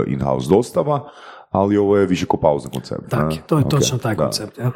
in-house 0.07 0.49
dostava, 0.51 1.11
ali 1.51 1.77
ovo 1.77 1.97
je 1.97 2.07
više 2.07 2.27
ko 2.27 2.37
pauza 2.37 2.69
koncept. 2.69 3.09
Tak 3.11 3.33
je, 3.37 3.43
to 3.47 3.59
je 3.59 3.65
Ok, 3.65 3.71
točno 3.71 3.99
taj 3.99 4.15
da. 4.15 4.23
koncept. 4.25 4.59
Jel? 4.59 4.71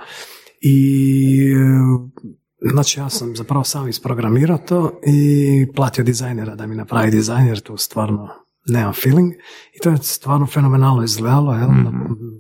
I 0.61 1.53
e, 1.53 2.71
znači 2.73 3.01
ja 3.01 3.09
sam 3.09 3.37
zapravo 3.37 3.64
sam 3.64 3.89
isprogramirao 3.89 4.59
to 4.59 5.01
i 5.07 5.66
platio 5.77 6.05
dizajnera 6.05 6.55
da 6.55 6.66
mi 6.66 6.75
napravi 6.75 7.11
dizajn 7.11 7.47
jer 7.47 7.61
tu 7.61 7.77
stvarno 7.77 8.29
nemam 8.66 8.93
feeling. 8.93 9.33
I 9.77 9.81
to 9.83 9.91
je 9.91 9.97
stvarno 9.97 10.47
fenomenalno 10.47 11.03
izgledalo. 11.03 11.55
Jel? 11.55 11.68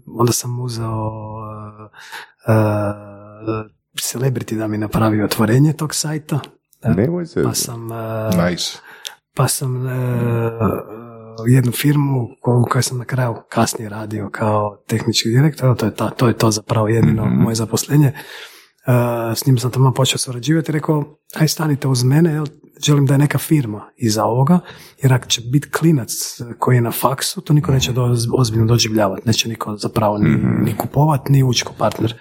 Onda 0.06 0.32
sam 0.32 0.60
uzeo 0.60 1.06
uh, 1.06 1.90
uh, 2.46 3.66
celebrity 3.94 4.58
da 4.58 4.66
mi 4.66 4.78
napravi 4.78 5.22
otvorenje 5.22 5.72
tog 5.72 5.94
sajta. 5.94 6.40
Nemoj 6.96 7.26
se. 7.26 7.42
Pa 7.42 7.54
sam, 7.54 7.86
uh, 7.90 8.50
Nice. 8.50 8.78
Pa 9.40 9.48
sam 9.48 9.76
uh, 9.76 9.92
jednu 11.48 11.72
firmu 11.72 12.28
koju 12.40 12.64
koju 12.70 12.82
sam 12.82 12.98
na 12.98 13.04
kraju 13.04 13.34
kasnije 13.48 13.88
radio 13.88 14.30
kao 14.32 14.76
tehnički 14.86 15.28
direktor, 15.28 15.76
to 15.76 15.86
je, 15.86 15.94
ta, 15.94 16.10
to, 16.10 16.28
je 16.28 16.34
to 16.34 16.50
zapravo 16.50 16.88
jedino 16.88 17.24
moje 17.24 17.54
zaposlenje. 17.54 18.06
Uh, 18.06 19.34
s 19.36 19.46
njim 19.46 19.58
sam 19.58 19.70
tamo 19.70 19.92
počeo 19.92 20.18
surađivati 20.18 20.72
i 20.72 20.72
rekao, 20.72 21.04
aj 21.34 21.48
stanite 21.48 21.88
uz 21.88 22.04
mene, 22.04 22.32
jel, 22.32 22.46
želim 22.86 23.06
da 23.06 23.14
je 23.14 23.18
neka 23.18 23.38
firma 23.38 23.90
iza 23.96 24.24
ovoga, 24.24 24.58
jer 25.02 25.12
ako 25.12 25.26
će 25.26 25.40
biti 25.52 25.70
klinac 25.70 26.10
koji 26.58 26.76
je 26.76 26.80
na 26.80 26.92
faksu, 26.92 27.40
to 27.40 27.52
niko 27.52 27.72
neće 27.72 27.92
do, 27.92 28.16
ozbiljno 28.38 28.66
doživljavati, 28.66 29.22
neće 29.26 29.48
niko 29.48 29.76
zapravo 29.76 30.18
ni, 30.18 30.36
ni 30.64 30.76
kupovat, 30.76 31.28
ni 31.28 31.42
ući 31.42 31.64
ko 31.64 31.72
partner. 31.78 32.14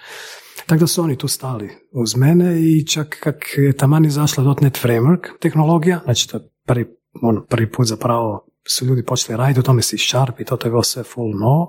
Tako 0.66 0.80
da 0.80 0.86
su 0.86 1.02
oni 1.02 1.16
tu 1.16 1.28
stali 1.28 1.70
uz 1.92 2.16
mene 2.16 2.60
i 2.60 2.86
čak 2.86 3.16
kak 3.22 3.36
je 3.56 3.72
taman 3.72 4.04
izašla 4.04 4.54
.NET 4.60 4.78
Framework 4.82 5.38
tehnologija, 5.40 6.00
znači 6.04 6.28
to 6.28 6.36
je 6.36 6.42
prvi, 6.66 6.99
ono, 7.14 7.42
prvi 7.42 7.72
put 7.72 7.86
zapravo 7.86 8.46
su 8.68 8.86
ljudi 8.86 9.04
počeli 9.04 9.36
raditi, 9.36 9.60
u 9.60 9.64
tome 9.64 9.82
si 9.82 9.98
Sharp 10.00 10.40
i 10.40 10.44
to, 10.44 10.56
to 10.56 10.66
je 10.66 10.70
bilo 10.70 10.82
sve 10.82 11.02
full 11.04 11.30
no. 11.30 11.68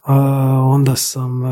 Uh, 0.00 0.14
onda 0.66 0.96
sam 0.96 1.42
uh, 1.42 1.48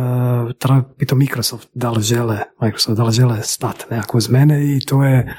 tra- 0.50 0.82
pitao 0.98 1.18
Microsoft 1.18 1.68
da 1.74 1.90
li 1.90 2.02
žele, 2.02 2.38
Microsoft 2.60 2.96
da 2.96 3.04
li 3.04 3.12
žele 3.12 3.42
stati 3.42 3.84
nekako 3.90 4.18
uz 4.18 4.30
mene 4.30 4.76
i 4.76 4.80
to 4.80 5.04
je 5.04 5.36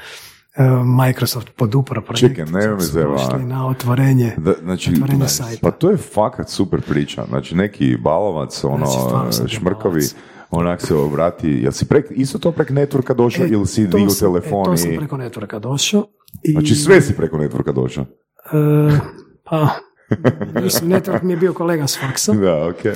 uh, 0.58 0.64
Microsoft 0.98 1.48
podupro 1.50 2.02
projekt. 2.02 2.20
Čekaj, 2.20 2.46
Su 2.78 2.86
zajebavati. 2.86 3.24
došli 3.24 3.44
na 3.44 3.68
otvorenje, 3.68 4.34
Da, 4.36 4.54
znači, 4.62 4.92
otvorenje 4.92 5.28
sajta. 5.28 5.60
pa 5.62 5.70
to 5.70 5.90
je 5.90 5.96
fakat 5.96 6.48
super 6.48 6.80
priča. 6.80 7.24
Znači, 7.28 7.54
neki 7.54 7.96
balovac, 7.96 8.64
ono, 8.64 8.86
Znači, 8.86 9.40
bio 9.40 9.48
šmrkavi, 9.48 9.82
balovac. 9.92 10.14
onak 10.50 10.80
se 10.80 10.94
obrati. 10.94 11.48
Jel 11.48 11.72
si 11.72 11.84
prek, 11.86 12.06
isto 12.10 12.38
to 12.38 12.52
prek 12.52 12.70
networka 12.70 13.14
došao 13.14 13.44
E, 13.44 13.48
ili 13.48 13.66
si 13.66 13.86
digao 13.86 14.06
telefon 14.10 14.60
e, 14.62 14.64
to 14.64 14.76
sam 14.76 14.90
preko 14.96 15.16
networka 15.16 15.58
došao. 15.58 16.06
I, 16.42 16.52
Znači, 16.52 16.74
sve 16.74 17.00
si 17.00 17.16
preko 17.16 17.36
networka 17.36 17.72
došao. 17.72 18.04
E, 18.52 18.98
pa, 19.44 19.68
mislim, 20.62 20.90
network 20.90 21.22
mi 21.22 21.32
je 21.32 21.36
bio 21.36 21.52
kolega 21.52 21.86
s 21.86 22.00
faksa, 22.00 22.32
Da, 22.32 22.66
okej. 22.68 22.94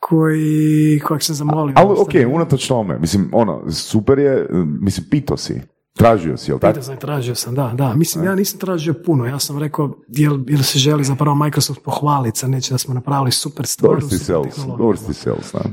koji, 0.00 1.00
kojeg 1.04 1.22
sam 1.22 1.34
zamolio. 1.34 1.74
Ali 1.76 1.94
ok, 1.98 2.34
unatoč 2.34 2.68
tome, 2.68 2.98
mislim, 2.98 3.30
ono, 3.32 3.70
super 3.70 4.18
je, 4.18 4.46
mislim, 4.80 5.06
pito 5.10 5.36
si, 5.36 5.60
tražio 5.96 6.36
si, 6.36 6.50
jel 6.50 6.58
tako? 6.58 6.72
Pitao 6.72 6.82
sam 6.82 6.96
tražio 6.96 7.34
sam, 7.34 7.54
da, 7.54 7.72
da. 7.74 7.94
Mislim, 7.94 8.24
ja 8.24 8.34
nisam 8.34 8.58
tražio 8.60 8.94
puno. 9.06 9.26
Ja 9.26 9.38
sam 9.38 9.58
rekao, 9.58 9.98
jel, 10.08 10.38
jel 10.46 10.62
se 10.62 10.78
želi 10.78 11.04
zapravo 11.04 11.36
Microsoft 11.36 11.80
pohvaliti 11.84 12.38
sa 12.38 12.48
neće 12.48 12.74
da 12.74 12.78
smo 12.78 12.94
napravili 12.94 13.32
super 13.32 13.66
stvar. 13.66 13.94
Dobar 13.94 14.10
si 14.10 14.18
sales, 14.18 14.56
dobar 14.78 14.98
si 14.98 15.14
sales, 15.14 15.52
da. 15.52 15.60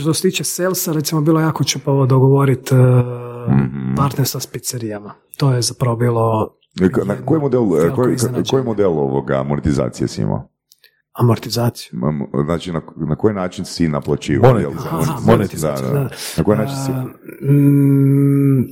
Što 0.00 0.14
se 0.14 0.22
tiče 0.22 0.44
salesa, 0.44 0.92
recimo, 0.92 1.20
bilo 1.20 1.40
jako 1.40 1.64
čupavo 1.64 2.06
dogovoriti 2.06 2.74
Mhm. 2.74 3.94
partnerstva 3.96 4.40
s 4.40 4.46
pizzerijama. 4.46 5.14
To 5.36 5.52
je 5.52 5.62
zapravo 5.62 5.96
bilo 5.96 6.54
Na 7.06 7.16
koji 7.24 7.40
model, 7.40 7.70
veliko 7.70 7.96
koji, 7.96 8.16
koji 8.50 8.64
model 8.64 8.90
ovoga 8.90 9.42
monetizacije 9.42 10.08
si 10.08 10.22
imao? 10.22 10.48
amortizaciju. 11.12 11.98
Znači, 12.44 12.72
na, 12.72 12.80
na 12.96 13.16
koji 13.16 13.34
način 13.34 13.64
si 13.64 13.88
naplaćivao? 13.88 14.52
Monetizaciju. 14.52 15.14
Monetizaciju, 15.26 15.88
da, 15.88 15.94
da. 15.94 16.08
Na 16.36 16.44
koji 16.44 16.58
način 16.58 16.76
si? 16.76 16.90
A, 16.92 17.04
mm, 17.52 18.64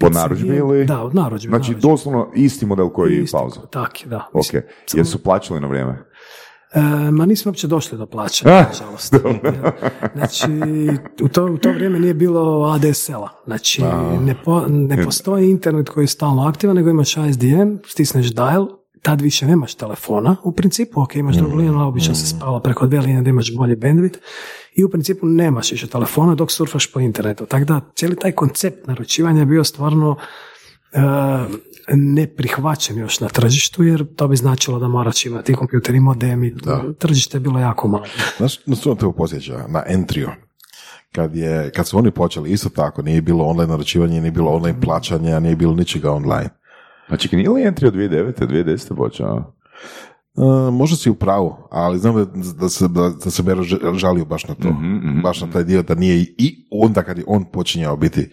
Po 0.00 0.08
narudžbi 0.08 0.56
ili? 0.56 0.84
Da, 0.84 1.02
od 1.02 1.14
narudžbi. 1.14 1.48
Znači, 1.48 1.70
narudžbi. 1.70 1.88
doslovno 1.88 2.30
isti 2.34 2.66
model 2.66 2.88
koji 2.88 3.12
je 3.12 3.24
pauza. 3.32 3.60
Tak, 3.60 3.90
da. 4.06 4.28
Ok, 4.32 4.62
jesu 4.94 5.22
plaćali 5.22 5.60
na 5.60 5.66
vrijeme? 5.68 6.04
E, 6.74 6.80
ma 7.10 7.26
nismo 7.26 7.48
uopće 7.48 7.66
došli 7.66 7.98
do 7.98 8.06
plaćanja, 8.06 8.54
Ah, 8.54 8.64
nažalost. 8.68 9.14
Znači, 10.14 10.46
u 11.22 11.28
to, 11.28 11.44
u 11.44 11.58
to 11.58 11.72
vrijeme 11.72 11.98
nije 11.98 12.14
bilo 12.14 12.62
ADSL-a. 12.64 13.28
Znači, 13.46 13.82
ne, 14.20 14.34
po- 14.44 14.64
ne 14.68 15.04
postoji 15.04 15.50
internet 15.50 15.88
koji 15.88 16.04
je 16.04 16.08
stalno 16.08 16.42
aktivan, 16.42 16.76
nego 16.76 16.90
imaš 16.90 17.16
ISDN, 17.16 17.76
stisneš 17.86 18.34
dial, 18.34 18.68
tad 19.02 19.20
više 19.20 19.46
nemaš 19.46 19.74
telefona, 19.74 20.36
u 20.44 20.52
principu, 20.52 21.00
ok, 21.02 21.16
imaš 21.16 21.36
drugu 21.36 21.56
liniju, 21.56 21.74
ali 21.74 21.88
obično 21.88 22.14
se 22.14 22.26
spava 22.26 22.60
preko 22.60 22.86
dvije 22.86 23.00
linije 23.00 23.22
da 23.22 23.30
imaš 23.30 23.56
bolji 23.56 23.76
bandwidth 23.76 24.16
i 24.74 24.84
u 24.84 24.90
principu 24.90 25.26
nemaš 25.26 25.72
više 25.72 25.86
telefona 25.86 26.34
dok 26.34 26.50
surfaš 26.52 26.92
po 26.92 27.00
internetu. 27.00 27.46
Tako 27.46 27.64
da, 27.64 27.80
cijeli 27.94 28.16
taj 28.16 28.32
koncept 28.32 28.86
naručivanja 28.86 29.40
je 29.40 29.46
bio 29.46 29.64
stvarno 29.64 30.16
neprihvaćen 31.94 32.98
još 32.98 33.20
na 33.20 33.28
tržištu, 33.28 33.82
jer 33.82 34.14
to 34.16 34.28
bi 34.28 34.36
značilo 34.36 34.78
da 34.78 34.88
moraš 34.88 35.26
imati 35.26 35.54
kompjuter 35.54 35.94
i 35.94 36.00
modem 36.00 36.44
i 36.44 36.54
tržište 36.98 37.36
je 37.36 37.40
bilo 37.40 37.60
jako 37.60 37.88
malo. 37.88 38.04
Znaš, 38.36 38.66
na 38.66 38.76
što 38.76 38.94
te 38.94 39.06
posjeća? 39.16 39.64
Na 39.68 39.82
Entrio. 39.86 40.30
Kad, 41.12 41.36
je, 41.36 41.70
kad 41.70 41.86
su 41.88 41.98
oni 41.98 42.10
počeli, 42.10 42.50
isto 42.50 42.68
tako, 42.68 43.02
nije 43.02 43.22
bilo 43.22 43.44
online 43.44 43.70
naručivanje, 43.70 44.20
nije 44.20 44.32
bilo 44.32 44.50
online 44.50 44.80
plaćanja, 44.80 45.40
nije 45.40 45.56
bilo 45.56 45.74
ničega 45.74 46.12
online. 46.12 46.48
Znači, 47.08 47.36
nije 47.36 47.50
li 47.50 47.62
entry 47.62 47.86
od 47.86 47.94
2009. 47.94 48.46
2010. 48.46 48.96
počeo? 48.96 49.54
E, 50.36 50.70
možda 50.70 50.96
si 50.96 51.10
u 51.10 51.14
pravu, 51.14 51.56
ali 51.70 51.98
znam 51.98 52.14
da, 52.14 52.24
da 52.60 52.68
se, 52.68 52.88
da, 52.88 53.08
da 53.24 53.30
se 53.30 53.42
Bero 53.42 53.62
žalio 53.94 54.24
baš 54.24 54.48
na 54.48 54.54
to. 54.54 54.68
Mhm, 54.68 55.20
Baš 55.22 55.40
na 55.40 55.50
taj 55.50 55.64
dio 55.64 55.82
da 55.82 55.94
nije 55.94 56.34
i 56.38 56.66
onda 56.70 57.02
kad 57.02 57.18
je 57.18 57.24
on 57.26 57.44
počinjao 57.44 57.96
biti 57.96 58.30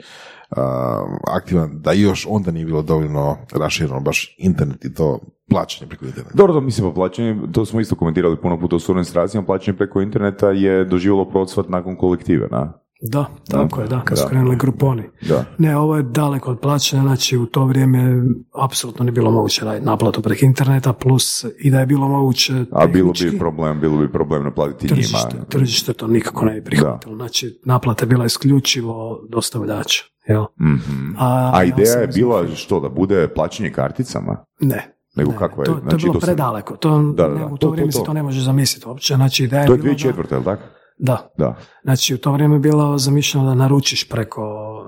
aktivan, 1.28 1.70
da 1.82 1.92
još 1.92 2.28
onda 2.30 2.52
nije 2.52 2.66
bilo 2.66 2.82
dovoljno 2.82 3.38
rašireno 3.54 4.00
baš 4.00 4.36
internet 4.38 4.86
i 4.86 4.94
to 4.94 5.20
plaćanje 5.50 5.90
preko 5.90 6.06
interneta. 6.06 6.36
Dobro, 6.38 6.54
to 6.54 6.62
mislim, 6.62 6.90
pa 6.90 6.94
plaćanje, 6.96 7.42
to 7.52 7.66
smo 7.66 7.80
isto 7.80 7.96
komentirali 7.96 8.38
puno 8.42 8.60
puta 8.60 8.76
u 8.76 8.80
suradnji 8.80 9.06
s 9.06 9.16
racijama, 9.16 9.46
plaćanje 9.46 9.78
preko 9.78 10.02
interneta 10.02 10.50
je 10.50 10.86
doživjelo 10.86 11.30
procvat 11.30 11.70
nakon 11.70 11.96
kolektive, 11.96 12.48
na? 12.52 12.74
Da, 13.02 13.26
tako 13.52 13.82
je, 13.82 13.88
da, 13.88 14.02
kad 14.02 14.18
su 14.18 14.24
Da. 14.24 14.30
krenuli 14.30 14.56
gruponi. 14.56 15.04
Da. 15.28 15.46
Ne, 15.58 15.78
ovo 15.78 15.96
je 15.98 16.04
daleko 16.04 16.52
od 16.52 16.60
plaćanja, 16.60 17.02
znači 17.04 17.38
u 17.38 17.46
to 17.46 17.66
vrijeme 17.66 18.24
apsolutno 18.64 19.04
nije 19.06 19.12
bilo 19.12 19.32
moguće 19.32 19.66
raditi 19.66 19.86
naplatu 19.86 20.22
preko 20.22 20.46
interneta, 20.46 20.94
plus 20.94 21.46
i 21.60 21.72
da 21.72 21.80
je 21.80 21.86
bilo 21.86 22.08
moguće 22.08 22.54
A 22.72 22.88
bilo 22.88 23.14
bi 23.14 23.38
problem, 23.40 23.80
bilo 23.80 23.98
bi 23.98 24.12
problem 24.12 24.44
naplatiti 24.44 24.86
njima. 24.86 24.96
tržište, 24.96 25.38
tržište 25.50 25.94
to 25.94 26.08
nikako 26.08 26.46
ne 26.46 26.54
bi 26.54 26.64
prihvatilo. 26.64 27.16
Znači, 27.16 27.60
naplata 27.66 28.04
je 28.04 28.08
bila 28.08 28.26
isključivo 28.26 29.20
dostavljača. 29.30 30.04
Jel? 30.30 30.46
Mhm. 30.62 31.16
A, 31.18 31.52
A 31.54 31.58
ja 31.58 31.64
ideja 31.66 31.94
je 31.94 32.08
bila 32.08 32.48
što, 32.48 32.80
da 32.80 32.90
bude 32.90 33.28
plaćanje 33.28 33.72
karticama? 33.72 34.38
Ne. 34.60 34.96
Nego 35.16 35.32
ne, 35.32 35.38
kako 35.38 35.62
je? 35.62 35.66
To, 35.66 35.74
to 35.74 35.80
Znači, 35.80 35.96
je 35.96 36.00
bilo 36.00 36.14
to 36.14 36.20
sam- 36.20 36.28
predaleko. 36.28 36.76
To, 36.76 37.00
Da, 37.14 37.24
da, 37.24 37.30
da. 37.30 37.36
ne, 37.36 37.46
u 37.46 37.50
to, 37.50 37.56
To, 37.58 37.58
to, 37.58 37.70
vrijeme 37.70 37.92
to. 37.92 38.00
se 38.00 38.04
to 38.04 38.14
ne 38.14 38.24
može 38.24 38.42
zamisliti 38.42 38.88
uopće. 38.88 39.16
Znači, 39.16 39.44
ideja 39.44 39.66
To 39.66 39.74
je 39.74 39.78
bila 39.78 39.96
2004. 39.96 40.36
je 40.36 40.44
tako? 40.44 40.62
Da, 41.02 41.32
da. 41.38 41.56
Znači, 41.84 42.14
u 42.14 42.18
to 42.18 42.32
vrijeme 42.32 42.56
je 42.56 42.60
bilo 42.60 42.98
zamišljeno 42.98 43.46
da 43.48 43.54
naručiš 43.54 44.10
preko, 44.10 44.42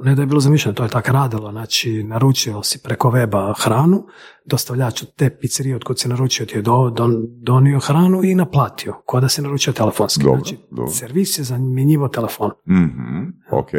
ne 0.04 0.16
da 0.16 0.22
je 0.22 0.26
bilo 0.26 0.40
zamišljeno, 0.40 0.76
to 0.76 0.84
je 0.84 0.90
tako 0.90 1.12
radilo, 1.12 1.52
znači, 1.52 2.04
naručio 2.04 2.64
si 2.64 2.84
preko 2.84 3.12
weba 3.12 3.54
hranu, 3.64 4.04
dostavljač 4.46 5.02
od 5.02 5.16
te 5.16 5.38
pizzerije 5.38 5.76
od 5.76 5.84
kod 5.84 6.00
si 6.00 6.08
naručio 6.10 6.46
ti 6.46 6.56
je 6.56 6.62
do, 6.62 6.72
don- 6.72 7.26
donio 7.44 7.80
hranu 7.80 8.24
i 8.24 8.36
naplatio, 8.36 8.94
ko 9.06 9.20
da 9.20 9.30
si 9.30 9.42
naručio 9.42 9.74
telefonski. 9.74 10.24
Dobro, 10.24 10.38
znači, 10.40 10.58
dobro. 10.72 10.92
servis 10.92 11.40
je 11.40 11.44
zamjenjivo 11.44 12.08
telefon. 12.08 12.52
Mhm, 12.70 13.24
ok. 13.52 13.70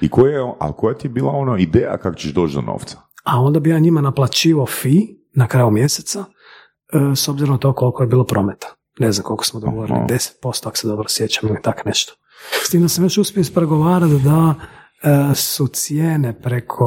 I 0.00 0.08
koja 0.08 0.32
je, 0.32 0.54
a 0.60 0.72
koja 0.72 0.94
ti 0.94 1.06
je 1.06 1.10
bila 1.10 1.32
ono 1.32 1.56
ideja 1.56 1.98
kako 1.98 2.16
ćeš 2.16 2.32
doći 2.32 2.54
do 2.54 2.60
novca? 2.60 2.98
A 3.24 3.40
onda 3.40 3.60
bi 3.60 3.70
ja 3.70 3.78
njima 3.78 4.00
naplaćivao 4.00 4.66
fi 4.66 5.16
na 5.34 5.46
kraju 5.46 5.70
mjeseca, 5.70 6.24
e, 6.92 7.16
s 7.16 7.28
obzirom 7.28 7.52
na 7.52 7.58
to 7.58 7.72
koliko 7.72 8.02
je 8.02 8.06
bilo 8.06 8.24
prometa. 8.24 8.66
Ne 9.00 9.12
znam 9.12 9.24
koliko 9.24 9.44
smo 9.44 9.60
dogovorili, 9.60 9.98
Aha. 9.98 10.06
10% 10.42 10.68
ako 10.68 10.76
se 10.76 10.88
dobro 10.88 11.08
sjećam 11.08 11.48
ili 11.48 11.58
tako 11.62 11.80
nešto. 11.86 12.12
S 12.66 12.70
tim 12.70 12.82
da 12.82 12.88
sam 12.88 13.04
već 13.04 13.18
uspio 13.18 13.40
ispregovarati 13.40 14.18
da 14.24 14.54
e, 15.02 15.34
su 15.34 15.66
cijene 15.66 16.40
preko 16.40 16.86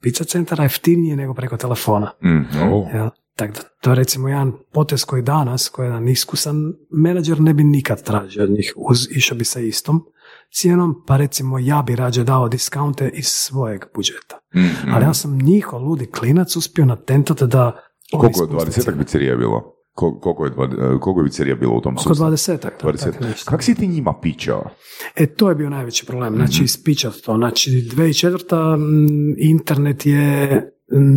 pizza 0.00 0.24
centara 0.24 0.62
jeftinije 0.62 1.16
nego 1.16 1.34
preko 1.34 1.56
telefona. 1.56 2.10
Mhm. 2.24 2.96
Jel? 2.96 3.10
Tako 3.36 3.52
da 3.52 3.60
to 3.80 3.90
je 3.90 3.96
recimo 3.96 4.28
jedan 4.28 4.52
potez 4.72 5.04
koji 5.04 5.22
danas, 5.22 5.68
koji 5.68 5.86
je 5.86 5.88
jedan 5.88 6.08
iskusan 6.08 6.56
menadžer 6.90 7.40
ne 7.40 7.54
bi 7.54 7.64
nikad 7.64 8.02
tražio 8.02 8.44
od 8.44 8.50
njih, 8.50 8.72
uz, 8.76 9.06
išao 9.10 9.38
bi 9.38 9.44
sa 9.44 9.60
istom 9.60 10.04
cijenom, 10.52 11.04
pa 11.06 11.16
recimo 11.16 11.58
ja 11.58 11.82
bi 11.82 11.96
rađe 11.96 12.24
dao 12.24 12.48
diskaunte 12.48 13.08
iz 13.08 13.26
svojeg 13.26 13.84
budžeta. 13.94 14.38
Mhm. 14.56 14.94
Ali 14.94 15.04
ja 15.04 15.14
sam 15.14 15.38
njihov 15.38 15.82
ludi 15.82 16.06
klinac 16.06 16.56
uspio 16.56 16.84
natentati 16.84 17.46
da... 17.46 17.82
Koliko 18.10 18.26
je 18.26 18.46
spuste 18.46 18.70
20 18.70 18.82
cijene. 18.82 19.04
pizzerija 19.04 19.30
je 19.30 19.36
bilo? 19.36 19.75
Kol- 19.96 20.20
Koliko 20.20 20.44
je, 20.44 20.50
e, 20.50 20.98
koliko 21.00 21.20
je 21.20 21.24
pizzerija 21.24 21.56
bilo 21.56 21.74
u 21.74 21.80
tom 21.80 21.94
Oko 21.94 22.02
sustavu? 22.02 22.30
20 22.30 22.58
tak, 22.58 22.82
20. 22.82 23.04
tako 23.04 23.24
nešto. 23.24 23.50
Kak 23.50 23.62
si 23.62 23.74
ti 23.74 23.86
njima 23.88 24.14
pičao? 24.22 24.70
E, 25.14 25.26
to 25.26 25.48
je 25.48 25.54
bio 25.54 25.70
najveći 25.70 26.06
problem, 26.06 26.34
znači 26.34 26.54
Mhm. 26.54 26.64
ispičat 26.64 27.14
to. 27.14 27.36
Znači, 27.36 27.70
2004. 27.86 28.74
m, 28.74 29.06
internet 29.38 30.06
je 30.06 30.62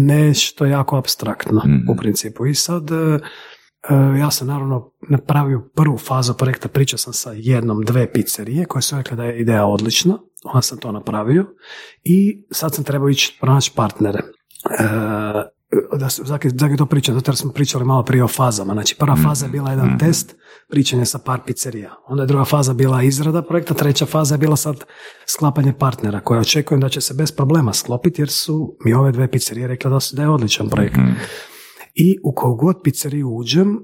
nešto 0.08 0.66
jako 0.66 0.98
abstraktno 0.98 1.62
Mhm. 1.66 1.90
u 1.90 1.96
principu. 1.96 2.46
I 2.46 2.56
sad, 2.56 2.92
e, 2.92 2.96
e, 2.96 3.20
ja 4.20 4.32
sam 4.32 4.48
naravno 4.48 4.92
napravio 5.02 5.70
prvu 5.76 5.98
fazu 5.98 6.34
projekta, 6.34 6.68
pričao 6.68 6.98
sam 6.98 7.14
sa 7.14 7.32
jednom, 7.32 7.82
dve 7.82 8.12
pizzerije 8.14 8.66
koje 8.66 8.82
su 8.82 8.96
rekli 8.98 9.18
da 9.18 9.24
je 9.24 9.40
ideja 9.40 9.66
odlična, 9.66 10.18
onda 10.46 10.62
sam 10.62 10.78
to 10.78 10.92
napravio 10.92 11.46
i 12.04 12.46
sad 12.52 12.76
sam 12.76 12.84
trebao 12.84 13.10
ići 13.10 13.38
pronaći 13.42 13.72
partnere. 13.76 14.20
E, 14.20 14.84
da 15.98 16.10
se, 16.10 16.24
zakaj, 16.26 16.52
zakaj 16.54 16.78
to 16.78 16.86
pričam, 16.86 17.16
zato 17.16 17.32
jer 17.32 17.36
smo 17.38 17.52
pričali 17.52 17.86
malo 17.86 18.04
prije 18.04 18.24
o 18.24 18.28
fazama. 18.28 18.74
Znači, 18.74 18.96
prva 18.96 19.16
faza 19.16 19.46
je 19.46 19.52
bila 19.52 19.70
jedan 19.70 19.98
test, 20.00 20.36
pričanje 20.70 21.06
sa 21.06 21.20
par 21.20 21.40
pizzerija. 21.46 21.96
Onda 22.08 22.24
je 22.24 22.28
druga 22.28 22.46
faza 22.46 22.74
bila 22.74 23.04
izrada 23.04 23.42
projekta, 23.42 23.74
treća 23.74 24.06
faza 24.06 24.36
je 24.36 24.40
bila 24.40 24.56
sad 24.56 24.86
sklapanje 25.26 25.74
partnera, 25.74 26.20
koje 26.20 26.40
očekujem 26.40 26.82
da 26.82 26.90
će 26.90 27.02
se 27.02 27.14
bez 27.14 27.32
problema 27.32 27.74
sklopiti, 27.74 28.22
jer 28.22 28.30
su 28.30 28.78
mi 28.86 28.94
ove 28.94 29.12
dve 29.12 29.32
pizzerije 29.32 29.68
rekli 29.68 29.92
da, 29.92 30.00
su, 30.00 30.16
da 30.16 30.22
je 30.22 30.30
odličan 30.30 30.70
projekt. 30.70 30.98
I 31.96 32.18
u 32.24 32.34
koju 32.36 32.56
god 32.56 32.76
pizzeriju 32.84 33.30
uđem, 33.30 33.70
e, 33.70 33.78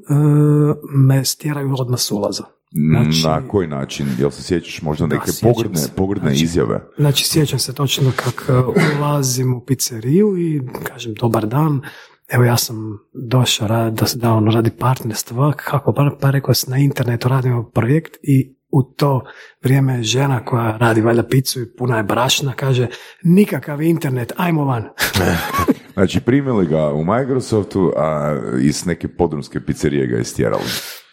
me 0.95 1.25
stjeraju 1.25 1.75
odmah 1.79 1.99
s 1.99 2.11
ulaza. 2.11 2.43
Znači- 2.91 3.23
Na 3.23 3.47
koji 3.47 3.67
način? 3.67 4.07
Jel 4.19 4.31
se 4.31 4.43
sjećaš 4.43 4.81
možda 4.81 5.07
Da, 5.07 5.15
neke 5.15 5.31
sjećam 5.31 5.53
pogrdne, 5.53 5.77
se. 5.77 5.89
pogrdne 5.95 6.29
Znači- 6.29 6.43
izjave? 6.43 6.81
Znači, 6.97 7.25
sjećam 7.25 7.59
se 7.59 7.73
točno 7.73 8.11
kako 8.15 8.53
e, 8.53 8.63
ulazim 8.99 9.53
u 9.53 9.65
pizzeriju 9.65 10.37
i 10.37 10.61
kažem 10.83 11.13
dobar 11.13 11.45
dan, 11.47 11.81
evo 12.27 12.43
ja 12.43 12.57
sam 12.57 12.99
došao 13.13 13.67
ra- 13.67 13.89
da, 13.89 14.05
da 14.15 14.33
ono 14.33 14.51
radi 14.51 14.69
partnerstva, 14.69 15.53
kako, 15.53 15.93
pa, 15.93 16.17
pa 16.21 16.31
rekao 16.31 16.53
na 16.67 16.77
internetu 16.77 17.27
radimo 17.27 17.63
projekt 17.63 18.15
i 18.23 18.55
u 18.69 18.83
to 18.83 19.23
vrijeme 19.63 20.03
žena 20.03 20.45
koja 20.45 20.77
radi 20.77 21.01
valjda 21.01 21.23
picu 21.23 21.61
i 21.61 21.75
puna 21.77 21.97
je 21.97 22.03
brašna, 22.03 22.53
kaže 22.53 22.87
nikakav 23.23 23.81
internet, 23.81 24.33
ajmo 24.37 24.65
van. 24.65 24.83
Znači, 25.93 26.19
primili 26.19 26.67
ga 26.67 26.93
u 26.93 27.05
Microsoftu, 27.05 27.93
a 27.97 28.35
iz 28.61 28.85
neke 28.85 29.07
podrumske 29.07 29.59
pizzerije 29.61 30.07
ga 30.07 30.17
istjerali. 30.17 30.63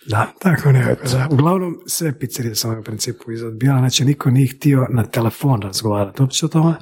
Da, 0.07 0.33
tako 0.39 0.73
nekako. 0.73 1.09
Da. 1.09 1.29
Uglavnom, 1.31 1.77
sve 1.87 2.19
pizzerije 2.19 2.55
sam 2.55 2.79
u 2.79 2.83
principu 2.83 3.33
izodbijala, 3.33 3.79
znači 3.79 4.05
niko 4.05 4.31
nije 4.31 4.49
htio 4.49 4.87
na 4.91 5.05
telefon 5.05 5.63
razgovarati 5.63 6.23
uopće 6.23 6.47
o 6.47 6.49
tome, 6.49 6.75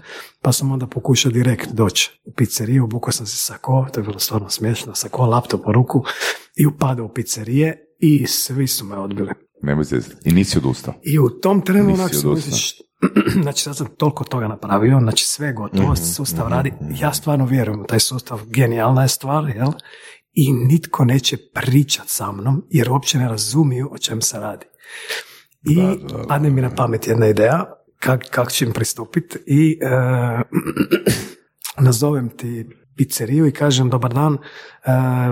pa 0.43 0.53
sam 0.53 0.73
onda 0.73 0.87
pokušao 0.87 1.33
direkt 1.33 1.68
doći 1.73 2.21
u 2.25 2.33
pizzeriju, 2.35 2.85
obukao 2.85 3.12
sam 3.12 3.27
se 3.27 3.37
sako, 3.37 3.87
to 3.93 4.01
je 4.01 4.05
bilo 4.05 4.18
stvarno 4.18 4.51
smiješno, 4.51 4.95
sako, 4.95 5.27
laptop 5.27 5.66
u 5.66 5.73
ruku 5.73 6.05
i 6.57 6.66
upadao 6.66 7.07
u 7.07 7.12
pizzerije 7.14 7.77
i 7.99 8.27
svi 8.27 8.66
su 8.66 8.85
me 8.85 8.97
odbili. 8.97 9.31
Nemoj 9.62 9.85
se 9.85 10.01
I 10.25 10.33
nisi 10.33 10.59
odustao. 10.59 10.95
I 11.03 11.18
u 11.18 11.29
tom 11.29 11.61
trenu 11.61 11.95
onak 11.95 12.12
znači 13.43 13.62
sad 13.62 13.77
sam 13.77 13.87
toliko 13.87 14.25
toga 14.25 14.49
napravio, 14.49 14.99
znači 15.01 15.25
sve 15.25 15.53
gotovo, 15.53 15.97
sustav 15.97 16.49
radi, 16.49 16.73
ja 17.01 17.12
stvarno 17.12 17.47
vjerujem 17.47 17.85
taj 17.89 18.01
sustav, 18.01 18.41
genijalna 18.47 19.03
je 19.03 19.09
stvar, 19.09 19.49
jel? 19.49 19.73
I 20.33 20.53
nitko 20.53 21.05
neće 21.05 21.37
pričat 21.55 22.05
sa 22.07 22.33
mnom, 22.33 22.66
jer 22.70 22.91
uopće 22.91 23.18
ne 23.18 23.28
razumiju 23.28 23.89
o 23.93 23.99
čem 23.99 24.20
se 24.20 24.39
radi. 24.39 24.66
I 25.62 25.78
padne 26.28 26.51
mi 26.51 26.61
na 26.61 26.74
pamet 26.74 27.07
jedna 27.07 27.28
ideja, 27.28 27.64
kak, 27.99 28.22
kako 28.31 28.51
ću 28.51 28.64
im 28.64 28.72
pristupiti 28.72 29.39
i 29.47 29.78
e, 29.83 29.89
nazovem 31.87 32.28
ti 32.28 32.66
pizzeriju 33.01 33.46
i 33.46 33.53
kažem 33.53 33.90
dobar 33.90 34.14
dan, 34.14 34.38
e, 34.84 34.90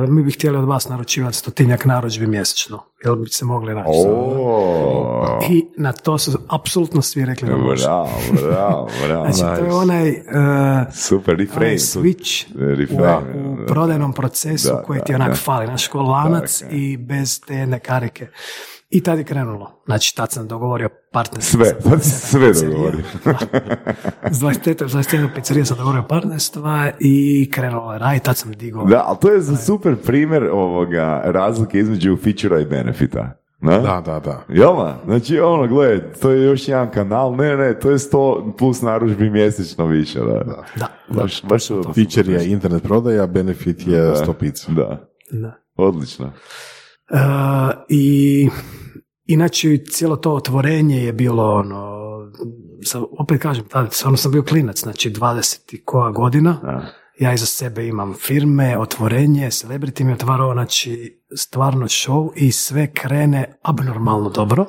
mi 0.08 0.22
bi 0.22 0.30
htjeli 0.30 0.58
od 0.58 0.64
vas 0.64 0.88
naručivati 0.88 1.36
stotinjak 1.36 1.84
narudžbi 1.84 2.26
mjesečno, 2.26 2.82
jel 3.04 3.16
bi 3.16 3.28
se 3.28 3.44
mogli 3.44 3.74
naći? 3.74 3.88
O, 3.94 5.40
I 5.50 5.66
na 5.76 5.92
to 5.92 6.18
su 6.18 6.38
apsolutno 6.48 7.02
svi 7.02 7.24
rekli 7.24 7.48
da 7.48 7.56
može. 7.56 7.84
bravo, 7.84 8.08
bravo, 8.42 8.88
bravo. 9.06 9.26
Znači, 9.32 9.60
to 9.60 9.66
je 9.66 9.72
onaj, 9.72 10.10
uh, 10.10 10.16
Super, 10.94 11.36
refrain. 11.36 11.78
switch 11.78 12.44
Refrain, 12.76 13.46
u, 13.46 13.52
u 13.52 13.56
da. 13.56 13.66
prodajnom 13.66 14.12
procesu 14.12 14.68
Da, 14.68 14.82
koji 14.82 14.98
da, 14.98 15.04
ti 15.04 15.14
onak 15.14 15.28
da. 15.28 15.34
fali, 15.34 15.66
naš 15.66 15.88
ko 15.88 16.02
lanac 16.02 16.58
Tako 16.60 16.74
je. 16.74 16.80
i 16.80 16.96
bez 16.96 17.40
te 17.40 17.54
jedne 17.54 17.78
karike. 17.80 18.26
I 18.90 19.02
tad 19.02 19.18
je 19.18 19.24
krenulo. 19.24 19.82
Znači, 19.86 20.16
tad 20.16 20.32
sam 20.32 20.48
dogovorio 20.48 20.88
partnerstvo. 21.12 21.64
Sve, 21.64 21.80
sa 21.80 21.90
tad 21.90 22.02
si 22.04 22.10
20 22.10 22.54
sve 22.54 22.68
dogovorio. 22.68 23.00
S 24.30 24.40
25 24.40 24.84
21 24.88 25.34
pizzerija 25.34 25.64
sam 25.64 25.76
dogovorio 25.76 26.02
partnerstva 26.08 26.90
i 27.00 27.48
krenulo 27.50 27.92
je 27.92 27.98
raj, 27.98 28.18
tad 28.18 28.36
sam 28.36 28.52
digao. 28.52 28.84
Da, 28.84 29.04
ali 29.06 29.16
to 29.20 29.32
je 29.32 29.40
za 29.40 29.56
super 29.56 29.96
primjer 29.96 30.44
ovoga 30.44 31.22
razlike 31.24 31.78
između 31.78 32.16
featura 32.16 32.60
i 32.60 32.64
benefita. 32.64 33.38
Da? 33.60 33.78
Da, 33.78 34.02
da, 34.06 34.20
da. 34.20 34.44
Jel 34.48 34.76
da? 34.76 35.00
Znači, 35.04 35.40
ono, 35.40 35.66
gledaj, 35.66 36.12
to 36.12 36.30
je 36.30 36.44
još 36.44 36.68
jedan 36.68 36.90
kanal, 36.90 37.36
ne, 37.36 37.56
ne, 37.56 37.78
to 37.78 37.90
je 37.90 37.98
100 37.98 38.56
plus 38.58 38.82
narudžbi 38.82 39.30
mjesečno 39.30 39.86
više, 39.86 40.18
da. 40.18 40.32
da. 40.32 40.64
Da, 40.76 40.88
Baš, 41.08 41.42
baš 41.42 41.66
to 41.66 41.92
Feature 41.94 42.32
je 42.32 42.50
internet 42.50 42.82
prodaja, 42.82 43.26
benefit 43.26 43.86
je 43.86 44.16
sto 44.16 44.32
pizza. 44.32 44.72
Da, 44.72 45.08
da. 45.30 45.54
odlično. 45.76 46.32
Uh, 47.10 47.18
I 47.88 48.48
inače 49.24 49.78
cijelo 49.90 50.16
to 50.16 50.34
otvorenje 50.34 51.04
je 51.04 51.12
bilo 51.12 51.54
ono, 51.54 51.98
sam, 52.84 53.04
opet 53.18 53.42
kažem, 53.42 53.64
tada 53.68 53.90
stvarno 53.90 54.16
sam 54.16 54.32
bio 54.32 54.42
klinac, 54.42 54.80
znači 54.80 55.10
20 55.10 55.74
i 55.74 55.84
koja 55.84 56.10
godina, 56.10 56.58
Da. 56.62 56.86
ja 57.18 57.32
iza 57.32 57.46
sebe 57.46 57.86
imam 57.86 58.14
firme, 58.14 58.78
otvorenje, 58.78 59.46
celebrity 59.46 60.04
mi 60.04 60.10
je 60.10 60.14
otvarao, 60.14 60.52
znači 60.52 61.22
stvarno 61.36 61.86
show 61.86 62.30
i 62.36 62.52
sve 62.52 62.92
krene 62.92 63.58
abnormalno 63.62 64.30
dobro. 64.30 64.66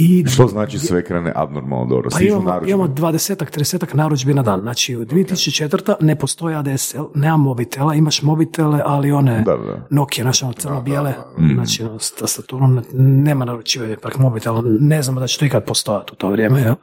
I 0.00 0.24
Što 0.26 0.46
znači 0.46 0.78
sve 0.78 1.04
krene 1.04 1.32
abnormalno 1.36 1.86
dobro? 1.86 2.10
pa 2.10 2.20
imamo, 2.20 2.60
imamo 2.66 2.88
20-ak, 2.88 3.58
30-ak 3.58 3.94
narudžbi 3.94 4.34
na 4.34 4.42
dan. 4.42 4.60
Znači, 4.60 4.96
u 4.96 5.04
2004. 5.04 5.94
ne 6.00 6.16
postoji 6.16 6.56
ADSL, 6.56 7.02
nema 7.14 7.36
mobitela, 7.36 7.94
imaš 7.94 8.22
mobitele, 8.22 8.80
ali 8.84 9.12
one 9.12 9.42
Da, 9.46 9.56
da. 9.56 9.86
Nokia, 9.90 10.24
naše 10.24 10.44
ono 10.44 10.54
crno-bijele, 10.54 11.14
znači, 11.54 11.82
ono, 11.82 11.98
s 11.98 12.12
tastaturom, 12.12 12.82
nema 12.94 13.44
naručivanja 13.44 13.96
prek 14.02 14.18
mobitela, 14.18 14.62
ne 14.80 15.02
znamo 15.02 15.20
da 15.20 15.26
će 15.26 15.38
to 15.38 15.44
ikad 15.44 15.64
postojati 15.64 16.12
u 16.12 16.16
to 16.16 16.30
vrijeme, 16.30 16.60
jel? 16.60 16.74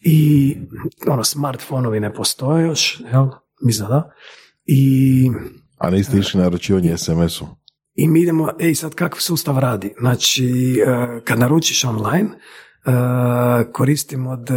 I, 0.00 0.56
ono, 1.08 1.24
smartfonovi 1.24 2.00
ne 2.00 2.14
postoje 2.14 2.66
još, 2.66 3.00
jel? 3.12 3.26
Mislim 3.62 3.88
da. 3.88 4.10
I 4.64 5.30
A 5.78 5.90
niste 5.90 6.18
išli 6.18 6.38
na 6.38 6.44
naručivanje 6.44 6.96
SMS-u? 6.96 7.46
I 7.96 8.08
mi 8.08 8.20
idemo, 8.20 8.50
ej 8.60 8.74
sad 8.74 8.94
kakav 8.94 9.20
sustav 9.20 9.58
radi. 9.58 9.94
Znači, 10.00 10.76
e, 10.86 11.20
kad 11.24 11.38
naručiš 11.38 11.84
online, 11.84 12.28
e, 12.28 12.92
koristim 13.72 14.26
od 14.26 14.50
e, 14.50 14.54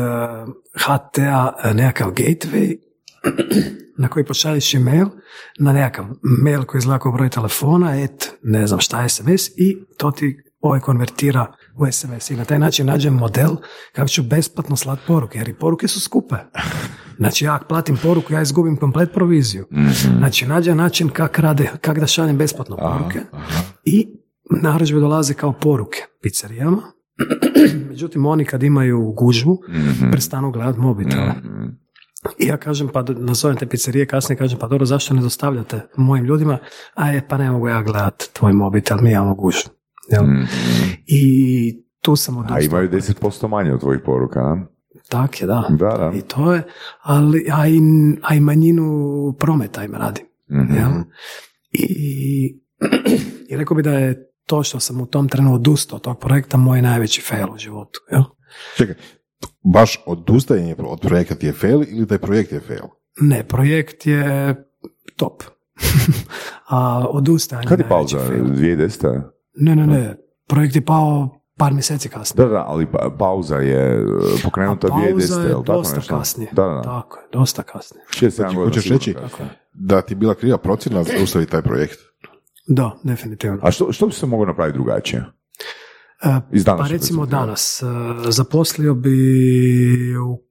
HT-a 0.73 1.53
nekakav 1.73 2.11
gateway 2.11 2.77
na 4.01 4.07
koji 4.07 4.25
pošalješ 4.25 4.73
email 4.73 5.05
na 5.59 5.73
nekakav 5.73 6.05
mail 6.43 6.63
koji 6.63 6.79
izgleda 6.79 6.99
kao 6.99 7.11
broj 7.11 7.29
telefona, 7.29 8.01
et, 8.01 8.31
ne 8.43 8.67
znam 8.67 8.79
šta 8.79 9.09
SMS 9.09 9.47
i 9.47 9.77
to 9.97 10.11
ti 10.11 10.43
ovaj 10.59 10.79
konvertira 10.79 11.53
u 11.75 11.91
SMS 11.91 12.29
i 12.29 12.35
na 12.35 12.45
taj 12.45 12.59
način 12.59 12.85
nađem 12.85 13.13
model 13.13 13.55
kako 13.93 14.07
ću 14.07 14.23
besplatno 14.23 14.75
slati 14.75 15.01
poruke, 15.07 15.37
jer 15.37 15.49
i 15.49 15.53
poruke 15.53 15.87
su 15.87 16.01
skupe. 16.01 16.35
Znači 17.19 17.45
ja 17.45 17.59
platim 17.69 17.97
poruku, 18.03 18.33
ja 18.33 18.41
izgubim 18.41 18.77
komplet 18.77 19.13
proviziju. 19.13 19.65
Znači 20.17 20.47
nađem 20.47 20.77
način 20.77 21.09
kak 21.09 21.39
rade, 21.39 21.69
kak 21.81 21.99
da 21.99 22.07
šaljem 22.07 22.37
besplatno 22.37 22.75
poruke 22.75 23.19
i 23.85 24.07
narudžbe 24.61 24.99
dolaze 24.99 25.33
kao 25.33 25.53
poruke 25.53 25.99
pizzerijama. 26.21 26.81
Međutim, 27.89 28.25
oni 28.25 28.45
kad 28.45 28.63
imaju 28.63 29.13
gužvu, 29.17 29.57
prestanu 30.11 30.51
gledati 30.51 30.79
mobitel. 30.79 31.19
I 32.37 32.45
ja 32.47 32.57
kažem, 32.57 32.87
pa 32.93 33.03
nazovem 33.17 33.57
te 33.57 33.65
pizzerije, 33.65 34.05
kasnije 34.05 34.37
kažem, 34.37 34.59
pa 34.59 34.67
dobro, 34.67 34.85
zašto 34.85 35.13
ne 35.13 35.21
dostavljate 35.21 35.81
mojim 35.97 36.25
ljudima? 36.25 36.57
A 36.93 37.09
je, 37.09 37.27
pa 37.27 37.37
ne 37.37 37.51
mogu 37.51 37.67
ja 37.67 37.81
gledat 37.81 38.23
tvoj 38.33 38.53
mobitel, 38.53 38.97
mi 39.01 39.11
imamo 39.11 39.35
gužvu. 39.35 39.71
Jel? 40.11 40.23
I 41.05 41.83
tu 42.01 42.15
sam 42.15 42.37
odustao. 42.37 42.57
A 42.57 42.61
imaju 42.61 42.89
10% 42.89 43.47
manje 43.47 43.73
od 43.73 43.79
tvojih 43.79 44.01
poruka, 44.05 44.39
a? 44.39 44.65
Tak 45.09 45.41
je, 45.41 45.47
da. 45.47 45.67
Da, 45.69 45.97
da. 45.97 46.11
I 46.15 46.21
to 46.21 46.53
je, 46.53 46.63
ali, 47.01 47.45
a 47.53 47.67
i, 47.67 47.79
a 48.21 48.35
i 48.35 48.39
manjinu 48.39 48.85
prometa 49.39 49.83
im 49.83 49.95
radi. 49.95 50.21
Mhm. 50.51 50.73
Jel? 50.73 50.89
I, 51.71 52.59
I 53.49 53.57
rekao 53.57 53.75
bi 53.77 53.83
da 53.83 53.91
je 53.91 54.31
to 54.45 54.63
što 54.63 54.79
sam 54.79 55.01
u 55.01 55.05
tom 55.05 55.29
trenu 55.29 55.53
odustao 55.53 55.95
od 55.95 56.01
tog 56.01 56.19
projekta 56.19 56.57
moj 56.57 56.81
najveći 56.81 57.21
fail 57.21 57.47
u 57.53 57.57
životu. 57.57 57.99
Jel? 58.11 58.23
Čekaj, 58.77 58.95
baš 59.73 60.03
odustajanje 60.05 60.75
od 60.79 60.99
projekta 61.01 61.35
ti 61.35 61.45
je 61.45 61.53
fail 61.53 61.83
ili 61.87 62.07
taj 62.07 62.17
projekt 62.17 62.51
je 62.51 62.59
fail? 62.59 62.83
Ne, 63.21 63.43
projekt 63.43 64.05
je 64.05 64.55
top. 65.15 65.43
a 66.69 67.07
odustajanje 67.09 67.67
Kad 67.67 67.79
je 67.79 67.89
pauza? 67.89 68.19
fail. 68.19 68.43
2010. 68.45 69.21
Ne, 69.55 69.75
ne, 69.75 69.87
ne. 69.87 70.17
Projekt 70.47 70.75
je 70.75 70.85
pao 70.85 71.38
par 71.59 71.73
mjeseci 71.73 72.09
kasnije. 72.09 72.45
Da, 72.45 72.51
da, 72.51 72.65
ali 72.67 72.85
pa, 72.91 73.15
pauza 73.19 73.55
je 73.55 74.01
e, 74.01 74.05
pokrenuta 74.43 74.87
A 74.87 74.89
pauza 74.89 75.35
2010. 75.35 75.47
je 75.47 75.55
dosta 75.65 75.95
nešto? 75.95 76.17
kasnije. 76.17 76.51
Da, 76.53 76.63
da. 76.63 76.81
Tako 76.81 77.17
je, 77.19 77.25
dosta 77.31 77.63
kasnije. 77.63 78.03
Šest, 78.09 78.35
Znači, 78.35 78.55
hoćeš 78.55 78.89
reći 78.89 79.15
da 79.73 80.01
ti 80.01 80.15
bila 80.15 80.35
kriva 80.35 80.57
procjena 80.57 81.03
da 81.03 81.17
zaustavi 81.17 81.45
taj 81.45 81.61
projekt? 81.61 81.99
Da, 82.67 82.99
definitivno. 83.03 83.59
A 83.61 83.71
što, 83.71 83.91
što 83.91 84.07
bi 84.07 84.13
se 84.13 84.25
moglo 84.25 84.45
napraviti 84.45 84.77
drugačije? 84.77 85.25
E, 86.23 86.39
Iz 86.51 86.65
Pa 86.65 86.87
recimo 86.89 87.25
danas, 87.25 87.83
e, 87.83 87.85
zaposlio 88.31 88.93
bi 88.93 89.17
u 90.17 90.41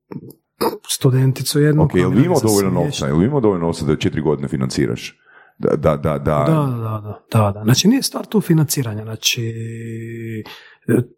studenticu 0.89 1.61
jednu. 1.61 1.83
Ok, 1.83 1.95
jel 1.95 2.19
imao 2.19 2.41
dovoljno 2.43 2.71
novca? 2.71 3.07
Jel 3.07 3.23
imao 3.23 3.41
dovoljno 3.41 3.67
novca 3.67 3.85
da 3.85 3.97
četiri 3.97 4.21
godine 4.21 4.49
financiraš? 4.49 5.19
Da, 5.59 5.77
da, 5.77 5.97
da, 5.97 6.19
da. 6.19 6.19
Da, 6.19 6.45
da, 6.47 7.01
da, 7.01 7.21
da, 7.33 7.53
da. 7.53 7.65
Znači 7.65 7.89
nije 7.89 8.03
stvar 8.03 8.27
tu 8.27 8.41
financiranja, 8.41 9.03
znači 9.03 9.53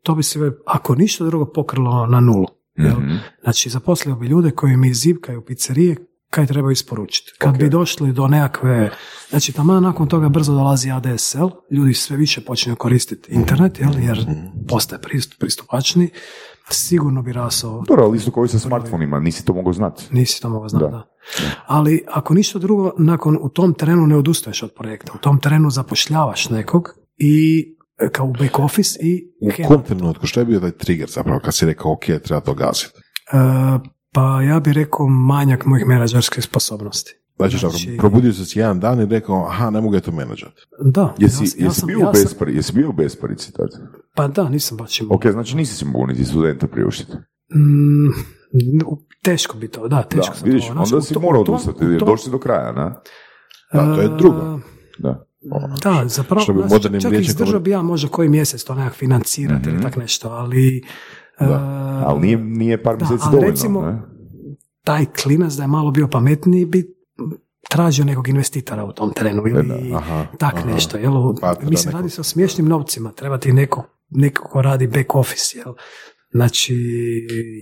to 0.02 0.14
bi 0.14 0.22
se, 0.22 0.52
ako 0.66 0.94
ništa 0.94 1.24
drugo, 1.24 1.52
pokrilo 1.52 2.06
na 2.06 2.20
nulu. 2.20 2.46
jel? 2.76 3.00
Mhm. 3.00 3.16
Znači 3.42 3.70
zaposlio 3.70 4.14
bi 4.14 4.26
ljude 4.26 4.50
koji 4.50 4.76
mi 4.76 4.94
zivkaju 4.94 5.44
pizzerije 5.44 5.96
kaj 6.30 6.46
treba 6.46 6.72
isporučiti. 6.72 7.32
Kad 7.38 7.58
bi 7.58 7.68
došli 7.68 8.12
do 8.12 8.28
nekakve, 8.28 8.90
znači 9.30 9.52
tamo 9.52 9.80
nakon 9.80 10.08
toga 10.08 10.28
brzo 10.28 10.52
dolazi 10.52 10.90
ADSL, 10.90 11.46
ljudi 11.70 11.94
sve 11.94 12.16
više 12.16 12.40
počinju 12.40 12.76
koristiti 12.76 13.32
internet, 13.32 13.80
jel, 13.80 13.90
jer 13.98 14.26
postaje 14.68 15.02
pristup, 15.02 15.38
pristupačni, 15.40 16.10
sigurno 16.70 17.22
bi 17.22 17.32
rasao 17.32 17.84
Dobro, 17.88 18.04
ali 18.04 18.16
isto 18.16 18.30
koji 18.30 18.48
sa 18.48 18.58
smartfonima, 18.58 19.20
nisi 19.20 19.44
to 19.44 19.54
mogao 19.54 19.72
znati. 19.72 20.04
Nisi 20.10 20.42
to 20.42 20.48
mogao 20.48 20.68
znati, 20.68 20.84
Da. 20.84 20.90
da. 20.90 21.10
Ali 21.66 22.04
ako 22.08 22.34
ništa 22.34 22.58
drugo, 22.58 22.92
nakon 22.98 23.38
u 23.40 23.48
tom 23.48 23.74
terenu 23.74 24.06
ne 24.06 24.16
odustaješ 24.16 24.62
od 24.62 24.70
projekta. 24.76 25.12
U 25.14 25.18
tom 25.18 25.40
terenu 25.40 25.70
zapošljavaš 25.70 26.48
nekog 26.50 26.88
i 27.16 27.60
e, 27.60 27.80
kao 28.12 28.26
u 28.26 28.32
back 28.32 28.59
office 28.59 28.98
i 29.03 29.30
U 29.40 29.68
kom 29.68 29.82
trenutku, 29.82 30.26
što 30.26 30.40
je 30.40 30.46
bio 30.46 30.61
taj 30.61 30.70
trigger 30.70 31.09
zapravo 31.11 31.40
kad 31.44 31.55
si 31.55 31.66
rekao 31.66 31.92
ok, 31.92 32.05
treba 32.24 32.40
to 32.40 32.55
gasiti? 32.55 32.98
E, 33.32 33.36
pa 34.12 34.42
ja 34.42 34.61
bih 34.61 34.72
rekao 34.72 35.09
manjak 35.09 35.66
mojih 35.66 35.86
menadžerskih 35.86 36.44
sposobnosti. 36.44 37.14
Znači, 37.36 37.59
Znači- 37.59 37.96
probudio 37.98 38.32
se 38.32 38.44
si 38.44 38.59
jedan 38.59 38.80
dan 38.80 39.01
i 39.01 39.07
rekao, 39.07 39.46
aha, 39.48 39.70
ne 39.70 39.80
mogu 39.80 39.94
ja 39.94 40.01
to 40.01 40.12
menadžati. 40.12 40.62
Da, 40.84 41.14
Jesi, 41.18 41.44
ja, 41.44 41.48
ja 41.59 41.66
jesi, 41.66 41.80
sam, 41.80 41.86
bio, 41.86 41.98
ja 41.98 42.11
bespari, 42.12 42.57
jesi 42.57 42.72
bio 42.72 42.88
u 42.88 42.92
besparici 42.92 43.53
tad? 43.53 43.68
pa 44.14 44.28
da, 44.28 44.48
nisam 44.48 44.76
baš 44.76 45.01
imao. 45.01 45.16
Ok, 45.16 45.26
znači 45.26 45.57
nisi 45.57 45.74
si 45.76 45.84
mogao 45.84 46.07
niti 46.07 46.24
studenta 46.24 46.66
priuštiti. 46.66 47.12
Mm, 47.55 48.11
teško 49.22 49.57
bi 49.59 49.68
to, 49.68 49.88
da, 49.88 50.03
teško 50.03 50.32
Da, 50.32 50.38
sam 50.38 50.48
vidiš, 50.48 50.66
to. 50.66 50.72
Znači, 50.72 50.94
onda 50.94 51.07
si 51.07 51.18
morao 51.18 51.40
odustati, 51.40 51.84
jer 51.84 52.05
došli 52.05 52.32
do 52.32 52.38
kraja, 52.38 52.72
na? 52.72 53.01
Da, 53.72 53.94
to 53.94 54.01
je 54.01 54.07
E, 54.07 54.11
drugo. 54.18 54.61
Da. 54.98 55.24
Da, 55.82 56.05
zapravo, 56.09 56.41
Što 56.41 56.53
bi 56.53 56.59
znači, 56.59 56.72
modernim 56.72 57.01
čak 57.01 57.12
izdržao 57.20 57.61
bi 57.61 57.70
ja 57.70 57.82
možda 57.82 58.09
koji 58.09 58.28
mjesec 58.28 58.64
to 58.64 58.74
nekak 58.74 58.95
financirati 58.95 59.68
ili 59.70 59.82
tak 59.82 59.97
nešto, 59.97 60.28
ali... 60.28 60.76
e, 61.38 61.45
Ali 62.05 62.20
nije, 62.20 62.36
nije 62.36 62.82
par 62.82 62.97
da, 62.97 63.05
mjeseci 63.05 63.22
ali 63.26 63.32
dovoljno, 63.32 63.51
recimo, 63.51 63.82
ne? 63.82 64.03
taj 64.84 65.05
klinac 65.22 65.53
da 65.53 65.62
je 65.62 65.66
malo 65.68 65.91
bio 65.91 66.09
pametniji 66.09 66.64
bi 66.64 66.95
tražio 67.68 68.05
nekog 68.05 68.28
investitora 68.28 68.84
u 68.84 68.93
tom 68.93 69.12
terenu 69.12 69.43
ili 69.47 69.93
aha, 69.95 70.26
tak 70.38 70.55
aha. 70.55 70.70
nešto. 70.70 70.97
Jel? 70.99 71.12
Pa, 71.41 71.55
da, 71.55 71.70
Mislim, 71.70 71.93
neko- 71.93 71.97
radi 71.99 72.11
se 72.11 72.20
o 72.20 72.24
smiješnim 72.24 72.68
novcima, 72.68 73.12
treba 73.12 73.38
ti 73.38 73.53
neko, 73.53 73.84
neko 74.11 74.49
ko 74.49 74.62
radi 74.62 74.86
back 74.86 75.14
office, 75.14 75.59
jel? 75.59 75.74
Znači, 76.30 76.74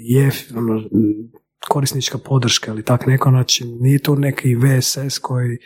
je 0.02 0.30
ono, 0.56 0.82
korisnička 1.68 2.18
podrška 2.18 2.70
ili 2.70 2.82
tak 2.82 3.06
neko, 3.06 3.30
znači 3.30 3.64
nije 3.64 3.98
tu 3.98 4.16
neki 4.16 4.54
VSS 4.54 5.18
koji 5.18 5.58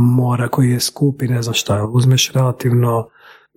mora, 0.00 0.48
koji 0.48 0.70
je 0.70 0.80
skup 0.80 1.22
i 1.22 1.28
ne 1.28 1.42
znam 1.42 1.54
šta, 1.54 1.88
uzmeš 1.92 2.32
relativno 2.32 3.08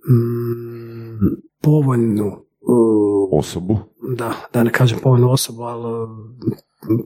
mm, 0.08 1.36
povoljnu 1.62 2.26
uh, 2.60 3.38
Osobu. 3.38 3.78
da, 4.16 4.34
da 4.52 4.62
ne 4.62 4.72
kažem 4.72 4.98
povoljnu 5.02 5.30
osobu, 5.30 5.62
ali 5.62 6.08
mm, 6.08 7.02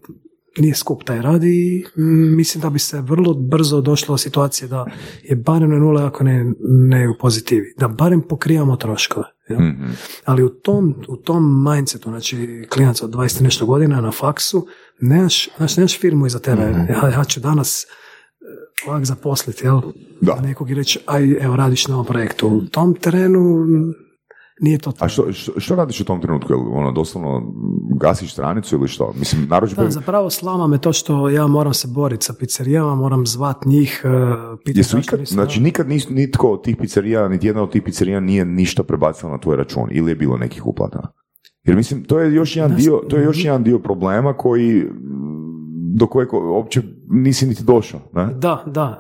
nije 0.59 0.75
skup 0.75 1.05
taj 1.05 1.23
rad 1.23 1.45
i 1.45 1.85
mm, 1.97 2.37
mislim 2.37 2.63
da 2.63 2.71
bi 2.71 2.79
se 2.79 3.01
vrlo 3.01 3.35
brzo 3.35 3.81
došlo 3.81 4.13
do 4.13 4.19
situacije 4.19 4.69
da 4.69 4.87
je 5.23 5.37
barem 5.37 5.71
na 5.71 5.79
nule 5.79 6.03
ako 6.03 6.25
ne, 6.25 6.53
ne 6.61 7.09
u 7.09 7.15
pozitivi, 7.21 7.75
da 7.79 7.89
barem 7.89 8.23
pokrivamo 8.23 8.77
troškove. 8.77 9.27
jel? 9.49 9.61
Mhm. 9.61 9.85
Ali 10.25 10.43
u 10.43 10.49
tom, 10.49 10.95
u 11.09 11.17
tom 11.17 11.65
mindsetu, 11.65 12.11
znači 12.11 12.67
klinac 12.71 13.03
od 13.03 13.11
20 13.11 13.41
i 13.41 13.45
nešto 13.45 13.67
godina 13.67 14.01
na 14.01 14.11
faksu, 14.11 14.67
nemaš, 15.01 15.49
znači, 15.57 15.81
nemaš 15.81 16.01
firmu 16.01 16.27
iza 16.27 16.39
tebe. 16.39 16.63
Ja, 16.63 17.09
ja 17.09 17.25
ću 17.25 17.41
danas 17.41 17.87
ovak 18.87 19.05
zaposliti, 19.05 19.67
jel? 19.67 19.81
Da. 20.21 20.41
Nekog 20.41 20.71
i 20.71 20.75
reći, 20.75 20.99
aj, 21.07 21.37
evo, 21.41 21.57
radiš 21.57 21.89
na 21.89 21.95
ovom 21.95 22.07
projektu. 22.07 22.49
U 22.49 22.61
tom 22.61 22.95
terenu 22.95 23.67
nije 24.61 24.79
to 24.79 24.91
A 24.91 24.93
tako. 24.93 25.09
što, 25.09 25.33
što, 25.33 25.61
što 25.61 25.75
radiš 25.77 26.01
u 26.01 26.05
tom 26.05 26.21
trenutku? 26.21 26.53
Jel 26.53 26.61
ono, 26.73 26.93
doslovno 26.93 27.53
gasiš 28.01 28.33
stranicu 28.33 28.77
ili 28.77 28.89
što? 28.89 29.13
Mislim, 29.19 29.47
naročito... 29.49 29.83
Da, 29.83 29.91
zapravo 29.91 30.31
slama 30.31 30.67
me 30.67 30.81
to 30.81 30.93
što 30.93 31.29
ja 31.29 31.47
moram 31.47 31.75
se 31.75 31.89
boriti 31.89 32.25
sa 32.25 32.35
pizzerijama, 32.41 32.95
moram 32.95 33.27
zvat 33.27 33.65
njih, 33.65 34.03
uh, 34.05 34.11
pitati 34.65 34.81
Jesu 34.81 34.99
ikad, 34.99 35.21
nisu- 35.21 35.35
znači 35.35 35.61
nikad 35.61 35.89
nis, 35.89 36.09
nitko 36.09 36.49
od 36.51 36.63
tih 36.65 36.77
pizzerija, 36.77 37.29
niti 37.29 37.47
jedna 37.47 37.63
od 37.63 37.73
tih 37.73 37.83
pizzerija 37.83 38.21
nije 38.21 38.45
ništa 38.45 38.83
prebacila 38.83 39.33
na 39.33 39.39
tvoj 39.39 39.57
račun 39.57 39.89
ili 39.91 40.11
je 40.11 40.17
bilo 40.17 40.37
nekih 40.37 40.67
uplata? 40.67 41.13
Jer 41.65 41.77
mislim, 41.77 42.05
to 42.05 42.21
je 42.21 42.35
još 42.35 42.57
jedan 42.57 42.71
Znaš, 42.71 42.83
dio, 42.83 43.01
to 43.09 43.17
je 43.17 43.25
još 43.25 43.45
jedan 43.45 43.63
dio 43.63 43.79
problema 43.79 44.33
koji 44.33 44.85
do 45.95 46.07
kojeg 46.07 46.33
uopće 46.33 46.83
nisi 47.11 47.47
niti 47.47 47.63
došao. 47.65 48.01
Ne? 48.13 48.27
Da, 48.35 48.63
da. 48.67 48.99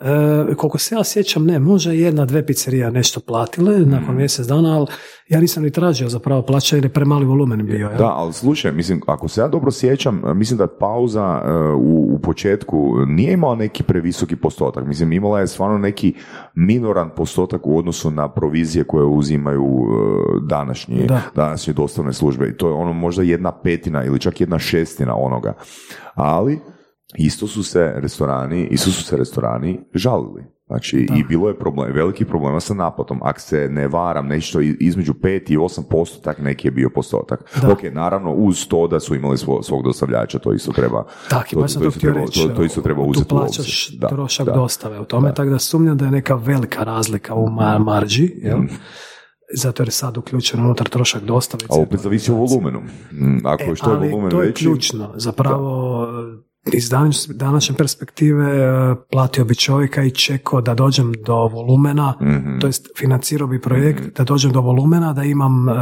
E, 0.50 0.54
koliko 0.54 0.78
se 0.78 0.94
ja 0.94 1.04
sjećam, 1.04 1.44
ne, 1.44 1.58
može 1.58 1.96
jedna, 1.96 2.24
dve 2.24 2.46
pizzerija 2.46 2.90
nešto 2.90 3.20
platile 3.20 3.78
Mm. 3.78 3.90
nakon 3.90 4.16
mjesec 4.16 4.46
dana, 4.46 4.76
ali 4.76 4.86
ja 5.28 5.40
nisam 5.40 5.62
ni 5.62 5.70
tražio 5.70 6.08
zapravo 6.08 6.42
plaća 6.42 6.76
jer 6.76 6.84
je 6.84 6.88
premali 6.88 7.24
volumen 7.26 7.66
bio. 7.66 7.88
jel? 7.88 7.98
Da, 7.98 8.06
ali 8.06 8.32
slušaj, 8.32 8.72
mislim, 8.72 9.00
ako 9.06 9.28
se 9.28 9.40
ja 9.40 9.48
dobro 9.48 9.70
sjećam, 9.70 10.22
mislim 10.34 10.58
da 10.58 10.64
je 10.64 10.78
pauza 10.80 11.42
e, 11.44 11.50
u, 11.72 12.14
u 12.14 12.18
početku 12.18 12.78
nije 13.06 13.32
imala 13.32 13.54
neki 13.54 13.82
previsoki 13.82 14.36
postotak. 14.36 14.86
Mislim, 14.86 15.12
imala 15.12 15.40
je 15.40 15.46
stvarno 15.46 15.78
neki 15.78 16.14
minoran 16.54 17.10
postotak 17.16 17.66
u 17.66 17.78
odnosu 17.78 18.10
na 18.10 18.28
provizije 18.28 18.84
koje 18.84 19.04
uzimaju 19.04 19.64
e, 19.64 20.46
današnji, 20.48 21.06
Da. 21.06 21.20
današnje 21.34 21.72
dostavne 21.72 22.12
službe. 22.12 22.48
I 22.48 22.56
to 22.56 22.68
je 22.68 22.72
ono 22.74 22.92
možda 22.92 23.22
jedna 23.22 23.52
petina 23.52 24.04
ili 24.04 24.18
čak 24.18 24.40
jedna 24.40 24.58
šestina 24.58 25.16
onoga. 25.16 25.54
Ali, 26.14 26.58
isto 27.14 27.46
su 27.46 27.62
se 27.62 27.92
restorani, 27.96 28.64
isto 28.64 28.90
su 28.90 29.02
se 29.02 29.16
restorani 29.16 29.80
žalili. 29.94 30.44
Znači, 30.66 31.06
i 31.16 31.24
bilo 31.24 31.48
je 31.48 31.58
problem, 31.58 31.92
velikih 31.92 32.26
problema 32.26 32.60
sa 32.60 32.74
naplatom. 32.74 33.18
Ako 33.22 33.40
se 33.40 33.68
ne 33.70 33.88
varam, 33.88 34.26
nešto 34.26 34.60
između 34.60 35.12
5 35.14 35.50
i 35.50 35.56
8 35.56 35.82
tak 36.20 36.38
neki 36.38 36.66
je 36.66 36.72
bio 36.72 36.90
postotak. 36.90 37.58
Da. 37.62 37.72
Ok, 37.72 37.78
naravno, 37.84 38.32
uz 38.32 38.66
to 38.66 38.86
da 38.86 39.00
su 39.00 39.14
imali 39.14 39.36
svo- 39.36 39.62
svog 39.62 39.84
dostavljača, 39.84 40.38
to 40.38 40.52
isto 40.52 40.72
treba, 40.72 41.04
Tak, 41.30 41.48
to, 41.48 41.68
sam 41.68 41.82
to 41.82 41.90
to 41.90 41.98
treba, 42.00 42.20
reći. 42.20 42.42
to, 42.42 42.48
to 42.48 42.62
isto 42.62 42.80
treba 42.80 43.02
tu 43.02 43.08
uzeti 43.08 43.24
u 43.24 43.28
plaćaš. 43.28 43.90
Da, 43.90 44.08
trošak 44.08 44.46
da. 44.46 44.52
dostave 44.52 45.00
u 45.00 45.04
tome, 45.04 45.34
tako 45.34 45.50
da 45.50 45.58
sumnjam 45.58 45.96
da 45.96 46.04
je 46.04 46.10
neka 46.10 46.34
velika 46.34 46.84
razlika 46.84 47.34
u 47.34 47.46
ma- 47.46 47.78
marži, 47.78 48.30
jel? 48.36 48.58
Zato 49.54 49.82
jer 49.82 49.88
je 49.88 49.92
sad 49.92 50.16
uključeno 50.16 50.62
unutar 50.64 50.88
trošak 50.88 51.22
dostave. 51.22 51.62
A 51.70 51.74
opet 51.74 52.00
zavisi 52.00 52.30
o 52.30 52.36
volumenu. 52.36 52.80
Mm, 53.12 53.46
Ako 53.46 53.62
je 53.62 53.76
što 53.76 53.90
je 53.92 53.96
E, 53.98 54.10
volumen 54.10 54.30
to 54.30 54.40
je 54.42 54.46
veći... 54.46 54.64
ključno. 54.64 55.12
Zapravo, 55.16 56.06
iz 56.72 56.90
današnje 57.34 57.76
perspektive 57.76 58.44
e, 58.56 58.94
platio 59.12 59.44
bi 59.44 59.54
čovjeka 59.54 60.02
i 60.02 60.10
čekao 60.10 60.60
da 60.60 60.74
dođem 60.74 61.12
do 61.26 61.34
volumena, 61.34 62.14
Mhm. 62.20 62.58
to 62.60 62.66
jest 62.66 62.86
financirao 62.98 63.48
bi 63.48 63.60
projekt 63.60 64.16
da 64.16 64.24
dođem 64.24 64.52
do 64.52 64.60
volumena, 64.60 65.12
da 65.12 65.24
imam 65.24 65.68
e, 65.68 65.72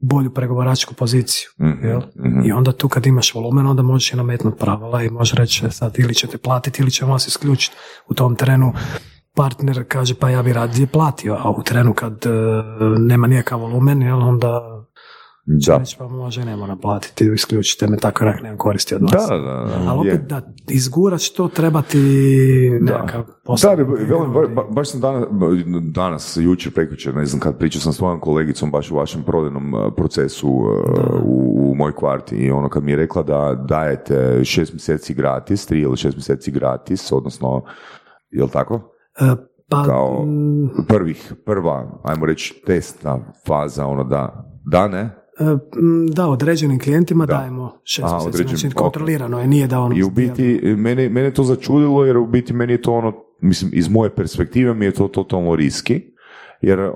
bolju 0.00 0.34
pregovaračku 0.34 0.94
poziciju. 0.94 1.48
Mhm, 1.60 1.86
Jel? 1.86 2.00
mhm. 2.18 2.40
I 2.44 2.52
onda 2.52 2.72
tu 2.72 2.88
kad 2.88 3.06
imaš 3.06 3.34
volumen, 3.34 3.66
onda 3.66 3.82
možeš 3.82 4.12
i 4.12 4.16
nametnuti 4.16 4.58
pravila 4.58 5.02
i 5.02 5.10
možeš 5.10 5.34
reći 5.34 5.66
sad 5.70 5.94
ili 5.98 6.14
ćete 6.14 6.38
platiti 6.38 6.82
ili 6.82 6.90
ćemo 6.90 7.12
vas 7.12 7.28
isključiti. 7.28 7.76
U 8.08 8.14
tom 8.14 8.36
trenu 8.36 8.72
partner 9.34 9.84
kaže 9.88 10.14
pa 10.14 10.30
ja 10.30 10.42
bi 10.42 10.52
radije 10.52 10.86
platio, 10.86 11.36
a 11.40 11.50
u 11.50 11.62
trenu 11.62 11.94
kad 11.94 12.26
e, 12.26 12.30
nema 12.98 13.26
nikakav 13.26 13.60
volumen, 13.60 14.02
jel, 14.02 14.22
onda 14.22 14.77
Da. 15.50 15.76
reći 15.78 15.96
pa 15.98 16.08
može 16.08 16.44
ne 16.44 16.56
platiti, 16.82 17.24
isključite 17.34 17.86
me 17.86 17.96
tako 17.96 18.24
rak 18.24 18.42
nemam 18.42 18.58
koristi 18.58 18.94
od 18.94 19.02
vas. 19.02 19.12
da, 19.28 19.36
da, 19.36 19.42
da. 19.42 19.90
Ali 19.90 20.08
je. 20.08 20.14
opet 20.14 20.28
da 20.28 20.42
izgurač 20.68 21.28
to 21.30 21.48
treba 21.48 21.82
ti 21.82 21.98
nekakav 22.80 23.22
Da, 23.26 23.32
posao. 23.44 23.76
da, 23.76 23.84
ba- 23.84 24.48
ba- 24.54 24.66
baš 24.70 24.90
sam 24.90 25.00
danas, 25.00 25.24
danas 25.92 26.38
jučer, 26.40 26.72
prekjučer, 26.74 27.14
ne 27.14 27.26
znam 27.26 27.40
kad, 27.40 27.58
pričao 27.58 27.80
sam 27.80 27.92
s 27.92 27.96
svojom 27.96 28.20
kolegicom 28.20 28.70
baš 28.70 28.90
u 28.90 28.96
vašem 28.96 29.22
prodajnom 29.22 29.92
procesu 29.96 30.48
u, 31.24 31.70
u 31.70 31.74
moj 31.74 31.92
kvarti 31.94 32.36
i 32.36 32.50
ono 32.50 32.68
kad 32.68 32.82
mi 32.84 32.90
je 32.92 32.96
rekla 32.96 33.22
da 33.22 33.64
dajete 33.68 34.40
šest 34.44 34.72
mjeseci 34.72 35.14
gratis, 35.14 35.66
tri 35.66 35.80
ili 35.80 35.96
šest 35.96 36.16
mjeseci 36.16 36.50
gratis, 36.50 37.12
odnosno, 37.12 37.62
jel 38.30 38.48
tako? 38.48 38.94
E, 39.20 39.34
pa, 39.68 39.84
Kao 39.84 40.24
mm, 40.26 40.84
prvih, 40.88 41.32
prva, 41.46 42.00
ajmo 42.04 42.26
reći, 42.26 42.62
testna 42.66 43.18
faza, 43.46 43.86
ono 43.86 44.04
da, 44.04 44.44
da 44.64 44.88
ne, 44.88 45.17
da, 46.12 46.28
određenim 46.28 46.78
klijentima 46.78 47.26
Da. 47.26 47.34
dajemo 47.34 47.80
šest 47.84 48.04
Aha, 48.04 48.14
mjeseci, 48.14 48.28
određenim, 48.28 48.58
znači 48.58 48.74
kontrolirano 48.74 49.40
je, 49.40 49.46
nije 49.46 49.66
da 49.66 49.80
ono... 49.80 49.96
I 49.96 50.02
u 50.02 50.10
biti, 50.10 50.60
mene, 50.62 51.08
mene 51.08 51.30
to 51.30 51.42
začudilo 51.42 52.04
jer 52.04 52.16
u 52.16 52.26
biti 52.26 52.52
meni 52.52 52.72
je 52.72 52.82
to 52.82 52.92
ono, 52.92 53.12
mislim, 53.40 53.70
iz 53.74 53.88
moje 53.88 54.10
perspektive 54.10 54.74
mi 54.74 54.84
je 54.84 54.92
to 54.92 55.08
totalno 55.08 55.56
riski, 55.56 56.02
jer 56.60 56.80
e, 56.80 56.90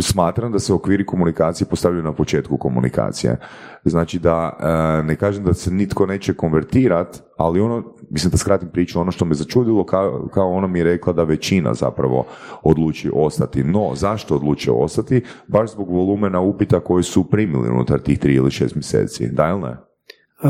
smatram 0.00 0.52
da 0.52 0.58
se 0.58 0.72
okviri 0.72 1.06
komunikacije 1.06 1.68
postavljaju 1.68 2.04
na 2.04 2.12
početku 2.12 2.56
komunikacije. 2.56 3.36
Znači 3.84 4.18
da, 4.18 4.56
e, 4.60 5.02
ne 5.02 5.16
kažem 5.16 5.44
da 5.44 5.54
se 5.54 5.70
nitko 5.70 6.06
neće 6.06 6.34
konvertirat, 6.34 7.22
ali 7.36 7.60
ono, 7.60 7.82
mislim 8.10 8.30
da 8.30 8.36
skratim 8.36 8.68
priču, 8.68 9.00
ono 9.00 9.10
što 9.10 9.24
me 9.24 9.34
začudilo 9.34 9.86
kao, 9.86 10.28
kao 10.34 10.52
ona 10.52 10.66
mi 10.66 10.78
je 10.78 10.84
rekla 10.84 11.12
da 11.12 11.24
većina 11.24 11.74
zapravo 11.74 12.24
odluči 12.62 13.10
ostati. 13.14 13.64
No, 13.64 13.90
zašto 13.94 14.34
odluče 14.34 14.70
ostati? 14.72 15.22
Baš 15.46 15.72
zbog 15.72 15.90
volumena 15.90 16.40
upita 16.40 16.80
koji 16.80 17.02
su 17.02 17.30
primili 17.30 17.68
unutar 17.68 18.00
tih 18.00 18.18
tri 18.18 18.34
ili 18.34 18.50
šest 18.50 18.74
mjeseci. 18.74 19.28
Da 19.28 19.48
ili 19.48 19.60
ne? 19.60 19.76
E, 20.38 20.48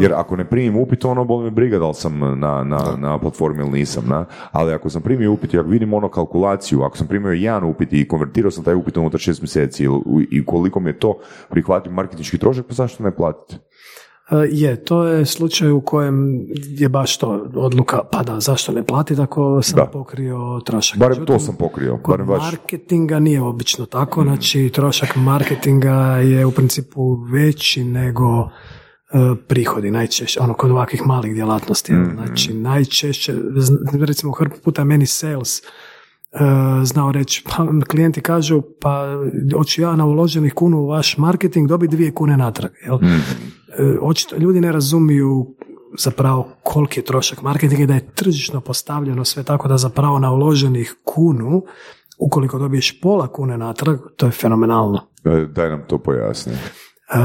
Jer 0.00 0.12
ako 0.14 0.36
ne 0.36 0.44
primim 0.44 0.76
upit, 0.76 1.04
ono 1.04 1.24
boli 1.24 1.44
me 1.44 1.50
briga 1.50 1.78
da 1.78 1.88
li 1.88 1.94
sam 1.94 2.18
na, 2.18 2.64
na, 2.64 2.96
na 2.96 3.18
platformi 3.18 3.60
ili 3.60 3.70
nisam. 3.70 4.04
Na? 4.06 4.24
Ali 4.52 4.72
ako 4.72 4.90
sam 4.90 5.02
primio 5.02 5.32
upit 5.32 5.54
i 5.54 5.58
ako 5.58 5.68
vidim 5.68 5.94
ono 5.94 6.08
kalkulaciju, 6.08 6.82
ako 6.82 6.96
sam 6.96 7.06
primio 7.06 7.30
jedan 7.30 7.64
upit 7.64 7.92
i 7.92 8.08
konvertirao 8.08 8.50
sam 8.50 8.64
taj 8.64 8.74
upit 8.74 8.96
unutar 8.96 9.20
šest 9.20 9.42
mjeseci 9.42 9.84
ili- 9.84 10.02
i 10.30 10.46
koliko 10.46 10.80
mi 10.80 10.90
je 10.90 10.98
to 10.98 11.18
prihvatljiv 11.50 11.92
marketinški 11.92 12.38
trošak, 12.38 12.66
pa 12.66 12.74
zašto 12.74 13.02
ne 13.02 13.10
platiti? 13.12 13.56
E, 14.30 14.36
Je, 14.50 14.76
to 14.76 15.04
je 15.04 15.26
slučaj 15.26 15.70
u 15.70 15.80
kojem 15.80 16.40
je 16.54 16.88
baš 16.88 17.18
to 17.18 17.28
odluka, 17.54 18.00
pa 18.04 18.22
da, 18.22 18.40
zašto 18.40 18.72
ne 18.72 18.82
platiti 18.82 19.20
ako 19.22 19.62
sam 19.62 19.76
Da. 19.76 19.84
pokrio 19.84 20.38
trošak. 20.60 20.98
Barem 20.98 21.26
to 21.26 21.38
sam 21.38 21.56
pokrio. 21.56 21.96
Kod 21.96 22.10
Barem 22.10 22.26
baš. 22.26 22.42
marketinga 22.42 23.18
nije 23.18 23.42
obično 23.42 23.86
tako, 23.86 24.22
znači 24.22 24.70
trošak 24.70 25.16
marketinga 25.16 25.92
je 26.16 26.46
u 26.46 26.50
principu 26.50 27.14
veći 27.14 27.84
nego 27.84 28.48
prihodi 29.48 29.90
najčešće, 29.90 30.40
ono 30.40 30.54
kod 30.54 30.70
ovakvih 30.70 31.06
malih 31.06 31.34
djelatnosti. 31.34 31.92
jel? 31.92 32.04
Znači 32.14 32.54
najčešće, 32.54 33.34
recimo 34.06 34.32
hrpu 34.32 34.56
puta 34.64 34.84
meni 34.84 35.06
sales 35.06 35.58
e, 35.58 35.62
znao 36.84 37.12
reći, 37.12 37.44
pa 37.44 37.66
klijenti 37.90 38.20
kažu, 38.20 38.62
pa 38.80 39.06
hoću 39.56 39.82
ja 39.82 39.96
na 39.96 40.04
uloženih 40.06 40.54
kunu 40.54 40.78
u 40.78 40.86
vaš 40.86 41.18
marketing 41.18 41.68
dobiti 41.68 41.96
dvije 41.96 42.14
kune 42.14 42.36
natrag. 42.36 42.70
Jel? 42.84 42.98
E, 43.78 43.98
očito 44.00 44.36
ljudi 44.36 44.60
ne 44.60 44.72
razumiju 44.72 45.46
zapravo 45.98 46.48
koliki 46.62 47.00
je 47.00 47.04
trošak 47.04 47.42
marketinga 47.42 47.82
i 47.82 47.86
da 47.86 47.94
je 47.94 48.12
tržišno 48.14 48.60
postavljeno 48.60 49.24
sve 49.24 49.42
tako 49.42 49.68
da 49.68 49.76
zapravo 49.76 50.18
na 50.18 50.32
uloženih 50.32 50.94
kunu 51.04 51.62
ukoliko 52.18 52.58
dobiješ 52.58 53.00
pola 53.00 53.28
kune 53.28 53.58
natrag, 53.58 53.98
to 54.16 54.26
je 54.26 54.32
fenomenalno. 54.32 55.00
E, 55.24 55.46
Daj 55.46 55.70
nam 55.70 55.82
to 55.88 55.98
pojasni. 55.98 56.52
E, 57.08 57.16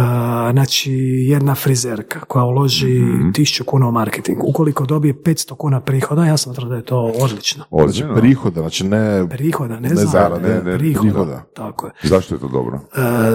znači, 0.51 0.91
jedna 1.23 1.55
frizerka 1.55 2.19
koja 2.19 2.45
uloži 2.45 3.01
Mhm. 3.01 3.31
tisuću 3.31 3.63
kuna 3.63 3.87
u 3.87 3.91
marketing, 3.91 4.37
ukoliko 4.43 4.85
dobije 4.85 5.13
500 5.15 5.55
kuna 5.55 5.81
prihoda, 5.81 6.25
ja 6.25 6.37
smatram 6.37 6.69
da 6.69 6.75
je 6.75 6.83
to 6.83 6.99
odlično. 7.15 7.63
Znači 7.69 7.85
Ozbiljno? 7.85 8.15
prihoda, 8.15 8.59
znači 8.61 8.83
ne... 8.83 9.27
Prihoda, 9.29 9.75
ne, 9.75 9.89
Ne 9.89 9.95
zarade, 9.95 10.49
ne, 10.49 10.63
ne, 10.63 10.77
prihoda. 10.77 11.01
prihoda. 11.03 11.43
Tako 11.53 11.85
je. 11.85 11.91
Zašto 12.03 12.35
je 12.35 12.39
to 12.39 12.47
dobro? 12.47 12.79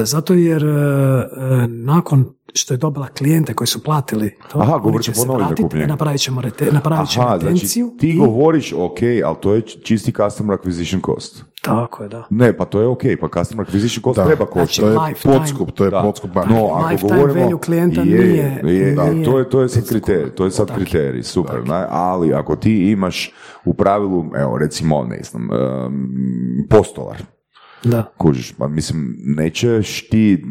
E, 0.00 0.04
zato 0.04 0.34
jer 0.34 0.64
e, 0.64 0.68
nakon 1.68 2.24
što 2.54 2.74
je 2.74 2.78
dobila 2.78 3.08
klijente 3.08 3.54
koji 3.54 3.68
su 3.68 3.82
platili 3.82 4.36
to, 4.52 4.58
Aha, 4.58 4.80
oni 4.84 5.02
će 5.02 5.14
se 5.14 5.26
ponoviti 5.26 5.54
da 5.54 5.62
vratiti, 5.62 5.86
napravit 5.86 6.20
ćemo, 6.20 6.40
rete, 6.40 6.68
napravit 6.72 7.08
ćemo 7.10 7.24
Aha, 7.24 7.38
znači 7.38 7.46
retenciju. 7.46 7.90
ti 7.98 8.08
i- 8.08 8.16
govoriš 8.16 8.72
ok, 8.72 8.96
ali 9.24 9.36
to 9.40 9.54
je 9.54 9.62
čisti 9.62 10.12
customer 10.14 10.58
acquisition 10.58 11.06
cost. 11.06 11.44
Tako 11.62 12.02
je, 12.02 12.08
da. 12.08 12.26
Ne, 12.30 12.56
pa 12.56 12.64
to 12.64 12.80
je 12.80 12.86
ok, 12.86 13.00
pa 13.20 13.28
customer 13.34 13.66
acquisition 13.66 14.02
cost 14.02 14.16
Da. 14.16 14.26
treba 14.26 14.44
Znači, 14.44 14.58
koštati. 14.60 14.80
To 14.82 14.92
je 14.94 15.08
Lifetime. 15.08 15.34
podskup, 15.34 15.70
to 15.70 15.84
je 15.84 15.90
Da. 15.90 16.02
podskup 16.02 16.30
bar. 16.30 16.50
No, 16.50 16.64
ako 16.66 16.88
Lifetime 16.88 17.16
govorimo, 17.16 17.40
value 17.40 17.58
klijenta 17.58 18.00
je, 18.00 18.06
nije- 18.06 18.60
je, 18.64 18.94
Da. 18.94 19.02
je, 19.02 19.24
to 19.24 19.38
je, 19.38 19.48
to 19.48 19.62
je 19.62 19.68
sad 19.68 19.88
kriterij, 19.88 20.30
to 20.30 20.44
je 20.44 20.50
sad 20.50 20.74
kriterij, 20.74 21.22
super, 21.22 21.64
ne? 21.64 21.86
ali 21.90 22.34
ako 22.34 22.56
ti 22.56 22.90
imaš 22.90 23.32
u 23.64 23.74
pravilu, 23.74 24.24
evo 24.34 24.58
recimo, 24.58 25.04
ne 25.04 25.20
znam, 25.22 25.42
um, 25.42 26.08
postolar, 26.70 27.22
da. 27.84 28.12
kužiš, 28.18 28.52
pa 28.52 28.68
mislim, 28.68 29.06
nećeš 29.18 30.08
ti 30.08 30.44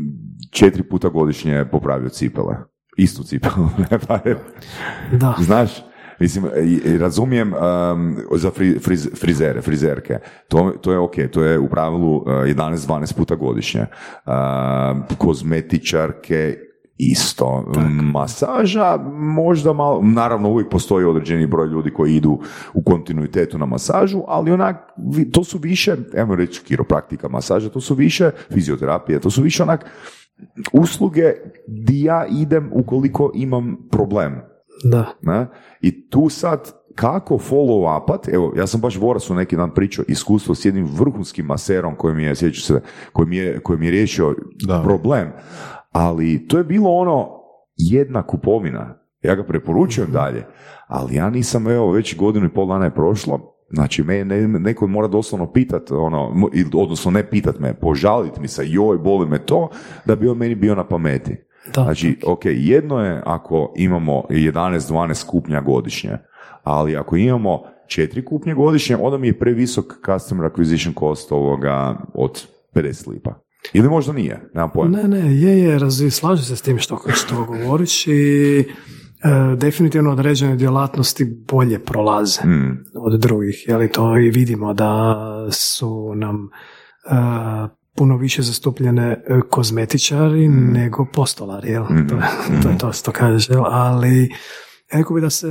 četiri 0.55 0.83
puta 0.83 1.09
godišnje 1.09 1.65
popravljati 1.71 2.15
cipele, 2.15 2.55
istu 2.97 3.23
cipelu, 3.23 3.69
Da. 5.21 5.35
Znaš, 5.39 5.71
mislim, 6.19 6.45
razumijem 6.99 7.53
um, 7.53 8.17
za 8.35 8.51
fri, 8.51 8.79
friz- 8.79 9.19
frizere, 9.19 9.61
frizerke, 9.61 10.19
to, 10.47 10.73
to 10.81 10.91
je 10.91 10.99
ok, 10.99 11.15
to 11.31 11.43
je 11.43 11.59
u 11.59 11.69
pravilu 11.69 12.15
uh, 12.15 12.25
11-12 12.27 13.15
puta 13.15 13.35
godišnje. 13.35 13.81
Um, 13.81 15.03
kozmetičarke 15.17 16.57
isto. 16.97 17.65
Masaža 18.13 18.97
možda 19.13 19.73
malo, 19.73 20.01
naravno 20.01 20.49
uvijek 20.49 20.69
postoji 20.69 21.05
određeni 21.05 21.47
broj 21.47 21.67
ljudi 21.67 21.93
koji 21.93 22.15
idu 22.15 22.39
u 22.73 22.83
kontinuitetu 22.83 23.57
na 23.57 23.65
masažu, 23.65 24.21
ali 24.27 24.51
onak, 24.51 24.75
to 25.31 25.43
su 25.43 25.57
više, 25.57 25.95
evo 26.13 26.35
reći 26.35 26.61
kiropraktika 26.61 27.29
masaža, 27.29 27.69
to 27.69 27.81
su 27.81 27.95
više 27.95 28.31
fizioterapije, 28.53 29.19
to 29.19 29.29
su 29.29 29.41
više 29.41 29.63
onak 29.63 29.85
usluge 30.73 31.33
di 31.67 32.03
ja 32.03 32.25
idem 32.29 32.69
ukoliko 32.73 33.31
imam 33.35 33.77
problem. 33.91 34.41
Da. 34.83 35.05
Ne? 35.21 35.47
I 35.81 36.09
tu 36.09 36.29
sad 36.29 36.71
kako 36.95 37.37
follow 37.37 38.03
upat, 38.03 38.27
evo, 38.27 38.53
ja 38.57 38.67
sam 38.67 38.81
baš 38.81 38.97
Vorasu 38.97 39.35
neki 39.35 39.55
dan 39.55 39.73
pričao 39.73 40.05
iskustvo 40.07 40.55
s 40.55 40.65
jednim 40.65 40.89
vrhunskim 40.97 41.45
maserom 41.45 41.95
koji 41.95 42.15
mi 42.15 42.23
je, 42.23 42.35
se, 42.35 42.81
koji 43.13 43.27
mi 43.27 43.37
je, 43.37 43.59
koji 43.59 43.79
mi 43.79 43.85
je 43.85 43.91
riješio 43.91 44.35
Da. 44.67 44.81
problem, 44.83 45.31
ali 45.91 46.47
to 46.47 46.57
je 46.57 46.63
bilo 46.63 46.89
ono 46.89 47.29
jedna 47.77 48.23
kupovina, 48.23 48.99
ja 49.21 49.35
ga 49.35 49.43
preporučujem 49.43 50.11
dalje, 50.11 50.45
ali 50.87 51.15
ja 51.15 51.29
nisam, 51.29 51.67
evo, 51.67 51.91
već 51.91 52.17
godinu 52.17 52.45
i 52.45 52.53
pol 52.53 52.67
dana 52.67 52.85
je 52.85 52.95
prošlo, 52.95 53.54
Znači, 53.69 54.03
me 54.03 54.25
ne, 54.25 54.47
neko 54.47 54.87
mora 54.87 55.07
doslovno 55.07 55.51
pitat, 55.51 55.91
ono, 55.91 56.49
odnosno 56.73 57.11
ne 57.11 57.29
pitat 57.29 57.59
me, 57.59 57.73
požalit 57.73 58.37
mi 58.39 58.47
se, 58.47 58.63
joj, 58.65 58.97
boli 58.97 59.27
me 59.27 59.39
to, 59.39 59.69
da 60.05 60.15
bi 60.15 60.27
on 60.27 60.37
meni 60.37 60.55
bio 60.55 60.75
na 60.75 60.87
pameti. 60.87 61.35
Da. 61.73 61.83
Znači, 61.83 62.19
ok, 62.25 62.41
jedno 62.45 62.99
je 62.99 63.21
ako 63.25 63.73
imamo 63.77 64.23
11-12 64.29 65.25
kupnja 65.25 65.61
godišnje, 65.61 66.17
ali 66.63 66.95
ako 66.95 67.15
imamo 67.15 67.63
četiri 67.87 68.25
kupnje 68.25 68.53
godišnje, 68.53 68.97
onda 68.97 69.17
mi 69.17 69.27
je 69.27 69.39
previsok 69.39 69.85
customer 70.05 70.51
acquisition 70.51 70.99
cost 70.99 71.31
ovoga 71.31 71.97
od 72.13 72.47
50 72.73 73.09
lipa. 73.09 73.45
Ili 73.73 73.89
možda 73.89 74.13
nije, 74.13 74.49
nemam 74.53 74.71
pojma. 74.73 74.97
Ne, 74.97 75.07
ne, 75.07 75.35
je, 75.35 75.59
je, 75.59 75.79
razvi, 75.79 76.11
slažem 76.11 76.45
se 76.45 76.55
s 76.55 76.61
tim 76.61 76.77
što, 76.79 76.99
što 77.13 77.45
govoriš 77.45 78.07
i 78.07 78.63
definitivno 79.55 80.11
određene 80.11 80.55
djelatnosti 80.55 81.25
bolje 81.47 81.79
prolaze 81.79 82.41
Mm, 82.43 82.83
od 82.95 83.19
drugih, 83.19 83.65
je 83.67 83.77
li 83.77 83.89
to 83.89 84.17
i 84.17 84.29
vidimo 84.29 84.73
da 84.73 85.15
su 85.51 86.13
nam 86.15 86.49
e, 87.05 87.09
puno 87.95 88.17
više 88.17 88.41
zastupljene 88.41 89.03
e, 89.11 89.39
kozmetičari 89.49 90.47
Mm. 90.49 90.71
nego 90.73 91.05
postolari, 91.05 91.69
jel? 91.69 91.85
To, 91.85 92.15
je- 92.15 92.21
to 92.63 92.69
je 92.69 92.77
to 92.77 92.91
što 92.93 93.11
kažeš, 93.11 93.49
jel? 93.49 93.63
Ali 93.65 94.29
rekao 94.89 95.15
bi 95.15 95.21
da 95.21 95.29
se 95.29 95.47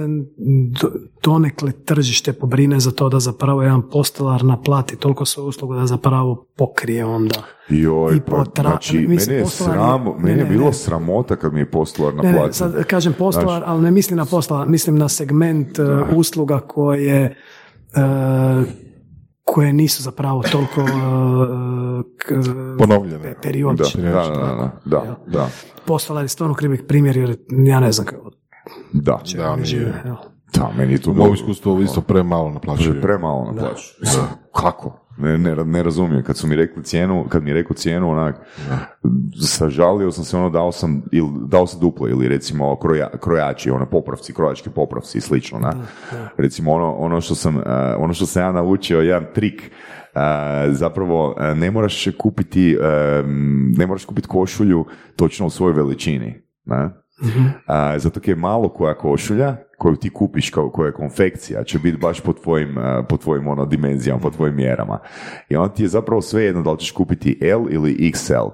do- 0.72 0.92
donekle 1.22 1.72
tržište 1.74 2.32
pobrine 2.32 2.80
za 2.80 2.90
to 2.90 3.08
da 3.08 3.20
zapravo 3.20 3.62
jedan 3.62 3.82
postolar 3.82 4.44
naplati 4.44 4.96
toliko 4.96 5.24
svoju 5.24 5.46
uslugu 5.46 5.74
da 5.74 5.86
zapravo 5.86 6.46
pokrije 6.56 7.04
onda 7.04 7.42
Joj, 7.68 8.16
I 8.16 8.20
pa, 8.20 8.32
potra- 8.34 8.62
znači, 8.62 8.98
mislim, 8.98 9.28
mene 9.28 9.34
je, 9.34 9.44
postolar 9.44 9.72
sramo, 9.72 10.10
ne, 10.12 10.18
mene 10.20 10.30
je 10.32 10.44
ne, 10.44 10.50
bilo 10.50 10.66
ne. 10.66 10.72
sramota 10.72 11.36
kad 11.36 11.52
mi 11.52 11.60
je 11.60 11.70
postolar 11.70 12.14
Ne, 12.14 12.22
ne, 12.22 12.28
naplatio. 12.28 12.52
sad 12.52 12.84
kažem 12.84 13.12
postolar, 13.12 13.62
ali 13.66 13.82
ne 13.82 13.90
mislim 13.90 14.16
na 14.16 14.24
postolar, 14.24 14.68
mislim 14.68 14.96
na 14.96 15.08
segment 15.08 15.78
e, 15.78 15.82
usluga 16.12 16.60
koje 16.60 17.24
e, 17.24 17.34
koje 19.44 19.72
nisu 19.72 20.02
zapravo 20.02 20.42
toliko 20.42 20.80
e, 20.80 20.84
k- 22.18 22.34
Ponovljene. 22.78 23.34
periodične. 23.42 24.02
Da, 24.02 24.10
da, 24.10 24.22
da, 24.22 24.70
da, 24.84 25.00
da, 25.00 25.16
da, 25.28 25.48
Postolar 25.86 26.24
je 26.24 26.28
stvarno 26.28 26.54
krivi 26.54 26.78
primjer 26.78 27.16
jer 27.16 27.36
ja 27.66 27.80
ne 27.80 27.92
znam 27.92 28.06
kako 28.06 28.30
da, 28.92 29.20
Da, 29.36 29.56
nije. 29.56 29.64
žive. 29.66 30.02
da, 30.54 30.70
meni 30.78 30.92
je 30.92 31.02
to 31.02 31.10
U 31.10 31.14
mom 31.14 31.34
iskustvu 31.34 31.82
isto 31.82 32.00
premalo 32.00 32.50
naplaćuju. 32.50 33.00
premalo 33.00 33.44
na 33.44 33.52
plaću. 33.52 33.94
Kako? 34.60 35.00
Ne, 35.18 35.38
ne, 35.38 35.64
ne 35.64 35.82
razumijem. 35.82 36.24
Kad 36.24 36.36
su 36.36 36.46
mi 36.46 36.56
rekli 36.56 36.84
cijenu, 36.84 37.24
kad 37.28 37.42
mi 37.42 37.50
je 37.50 37.54
rekao 37.54 37.76
cijenu, 37.76 38.10
onak, 38.10 38.40
sažalio 39.46 40.10
sam 40.10 40.24
se, 40.24 40.36
ono, 40.36 40.50
dao 40.50 40.72
sam, 40.72 41.02
ili, 41.12 41.28
dao 41.48 41.66
sam 41.66 41.80
duplo, 41.80 42.08
ili 42.08 42.28
recimo 42.28 42.76
kroja, 42.76 43.10
krojači, 43.18 43.70
ono, 43.70 43.86
popravci, 43.86 44.34
krojački 44.34 44.70
popravci 44.70 45.18
i 45.18 45.20
slično, 45.20 45.58
na. 45.58 45.74
Recimo, 46.36 46.72
ono, 46.72 46.92
ono 46.92 47.20
što 47.20 47.34
sam, 47.34 47.56
eh, 47.56 47.94
ono 47.98 48.14
što 48.14 48.26
sam 48.26 48.42
ja 48.42 48.52
naučio, 48.52 49.00
jedan 49.00 49.24
trik, 49.34 49.62
eh, 49.62 50.18
zapravo 50.72 51.36
eh, 51.40 51.54
ne 51.54 51.70
moraš 51.70 52.06
kupiti, 52.18 52.76
ne 53.78 53.86
moraš 53.86 54.04
kupiti 54.04 54.28
košulju 54.28 54.84
točno 55.16 55.46
u 55.46 55.50
svojoj 55.50 55.74
veličini, 55.74 56.42
ne? 57.20 57.52
A, 57.66 57.98
zato 57.98 58.20
je 58.24 58.36
malo 58.36 58.68
koja 58.68 58.94
košulja 58.94 59.56
koju 59.78 59.96
ti 59.96 60.10
kupiš 60.10 60.50
kao 60.50 60.70
koja 60.70 60.86
je 60.86 60.92
konfekcija 60.92 61.64
će 61.64 61.78
biti 61.78 61.98
baš 61.98 62.20
po 62.20 62.32
tvojim, 62.32 62.76
po 63.08 63.16
tvojim 63.16 63.48
ono, 63.48 63.66
dimenzijama, 63.66 64.20
po 64.20 64.30
tvojim 64.30 64.56
mjerama. 64.56 64.98
I 65.48 65.56
onda 65.56 65.74
ti 65.74 65.82
je 65.82 65.88
zapravo 65.88 66.22
svejedno 66.22 66.62
da 66.62 66.72
li 66.72 66.78
ćeš 66.78 66.90
kupiti 66.90 67.38
L 67.42 67.66
ili 67.70 67.94
XL. 67.94 68.50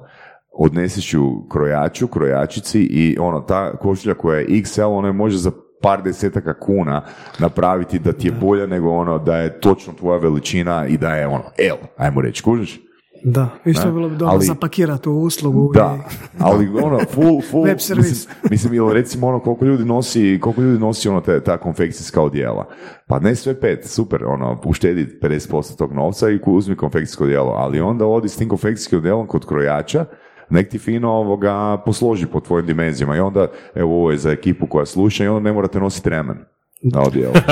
Odneseš 0.59 1.15
ju 1.15 1.47
krojaču, 1.49 2.07
krojačici 2.07 2.81
i 2.81 3.17
ono, 3.21 3.41
ta 3.41 3.77
košulja 3.77 4.15
koja 4.15 4.39
je 4.39 4.47
XL, 4.47 4.85
ona 4.85 5.09
je 5.09 5.13
može 5.13 5.39
za 5.39 5.51
par 5.83 6.03
desetaka 6.03 6.59
kuna 6.59 7.03
napraviti 7.39 7.99
da 7.99 8.13
ti 8.13 8.29
je 8.29 8.33
bolja 8.33 8.67
nego 8.67 8.91
ono 8.91 9.19
da 9.19 9.37
je 9.37 9.61
točno 9.61 9.93
tvoja 9.93 10.19
veličina 10.19 10.87
i 10.87 10.97
da 10.97 11.15
je 11.15 11.27
ono 11.27 11.45
L, 11.59 11.77
ajmo 11.97 12.21
reći, 12.21 12.43
kužiš? 12.43 12.81
Da, 13.25 13.49
i 13.65 13.73
što 13.73 13.83
Ne? 13.83 13.89
je 13.89 13.93
bilo 13.93 14.09
dobro 14.09 14.27
Ali- 14.29 14.45
zapakirati 14.45 15.09
u 15.09 15.13
uslugu 15.15 15.73
Da, 15.75 15.99
i 15.99 16.37
ali 16.39 16.69
ono, 16.83 16.99
full, 17.05 17.41
full, 17.43 17.65
Web 17.65 17.79
servis. 17.79 18.07
mislim, 18.09 18.35
mislim, 18.51 18.75
ili 18.75 18.95
recimo 18.95 19.27
ono, 19.27 19.41
koliko 19.41 19.65
ljudi 19.65 19.85
nosi, 19.85 20.39
koliko 20.41 20.63
ljudi 20.63 20.79
nosi 20.79 21.09
ono, 21.09 21.21
te, 21.21 21.41
ta 21.41 21.59
konfekcijska 21.59 22.23
odjela. 22.23 22.67
Pa 23.07 23.19
ne 23.19 23.35
sve 23.35 23.61
pet, 23.61 23.85
super, 23.85 24.25
ono, 24.25 24.61
uštedi 24.65 25.19
50% 25.23 25.77
tog 25.77 25.93
novca 25.93 26.31
i 26.31 26.39
ku- 26.39 26.53
uzmi 26.53 26.77
konfekcijsko 26.77 27.25
odjelo, 27.25 27.51
ali 27.51 27.81
onda 27.81 28.07
odi 28.07 28.29
s 28.29 28.37
tim 28.37 28.49
konfekcijskim 28.49 28.99
odjelom 28.99 29.27
kod 29.27 29.47
krojača, 29.47 30.05
nek 30.51 30.69
ti 30.69 30.79
fino 30.79 31.11
ovoga 31.11 31.83
posloži 31.87 32.27
po 32.27 32.41
tvojim 32.41 32.67
dimenzijama 32.67 33.17
i 33.17 33.21
onda, 33.21 33.47
evo 33.75 33.95
ovo 33.95 34.11
je 34.11 34.19
za 34.19 34.31
ekipu 34.31 34.67
koja 34.67 34.87
sluša 34.87 35.25
i 35.25 35.29
onda 35.29 35.41
ne 35.41 35.53
morate 35.53 35.81
nositi 35.81 36.11
remen 36.11 36.39
na 36.83 37.01
odjelu. 37.03 37.33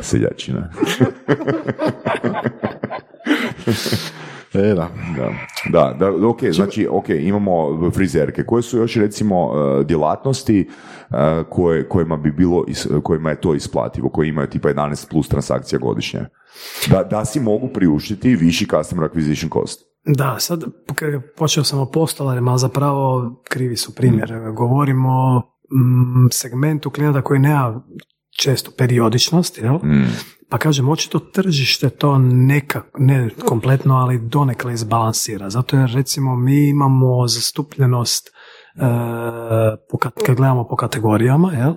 Seljačina. 0.00 0.70
E, 4.54 4.74
da. 4.74 4.88
Da, 5.70 5.94
da, 5.98 6.10
da 6.18 6.28
ok, 6.28 6.38
znači, 6.50 6.88
ok, 6.90 7.08
imamo 7.08 7.52
frizerke. 7.90 8.44
Koje 8.44 8.62
su 8.62 8.78
još, 8.78 8.96
recimo, 8.96 9.46
uh, 9.46 9.86
djelatnosti 9.86 10.68
uh, 11.10 11.16
koje, 11.50 11.88
kojima 11.88 12.16
bi 12.16 12.32
bilo, 12.32 12.64
is- 12.68 12.88
kojima 13.02 13.30
je 13.30 13.40
to 13.40 13.54
isplativo, 13.54 14.08
koje 14.08 14.28
imaju 14.28 14.48
tipa 14.50 14.68
11 14.68 15.10
plus 15.10 15.28
transakcija 15.28 15.78
godišnje? 15.78 16.20
Da, 16.90 17.02
da 17.04 17.24
si 17.24 17.40
mogu 17.40 17.68
priuštiti 17.68 18.34
viši 18.34 18.66
customer 18.66 19.10
acquisition 19.10 19.52
cost. 19.52 19.80
Da, 20.04 20.36
sad 20.38 20.64
počeo 21.36 21.64
sam 21.64 21.80
o 21.80 21.90
postolarima, 21.90 22.50
ali 22.50 22.60
zapravo 22.60 23.32
krivi 23.50 23.76
su 23.76 23.94
primjer. 23.94 24.32
Govorimo 24.56 25.08
o 25.08 25.38
mm, 25.38 25.42
segmentu 26.30 26.90
klijenta 26.90 27.22
koji 27.22 27.40
nema 27.40 27.82
često 28.40 28.70
periodičnost, 28.78 29.58
jel? 29.58 29.78
Pa 30.48 30.58
kažem, 30.58 30.88
očito 30.88 31.18
tržište 31.18 31.90
to 31.90 32.18
neka, 32.18 32.82
ne 32.98 33.30
kompletno, 33.46 33.94
ali 33.94 34.20
donekle 34.22 34.72
izbalansira. 34.72 35.50
Zato 35.50 35.76
jer 35.76 35.90
recimo 35.90 36.36
mi 36.36 36.68
imamo 36.68 37.26
zastupljenost 37.26 38.28
e, 38.28 38.32
po 39.90 39.98
kad 39.98 40.12
gledamo 40.26 40.68
po 40.68 40.76
kategorijama, 40.76 41.52
jel? 41.52 41.70
E, 41.70 41.74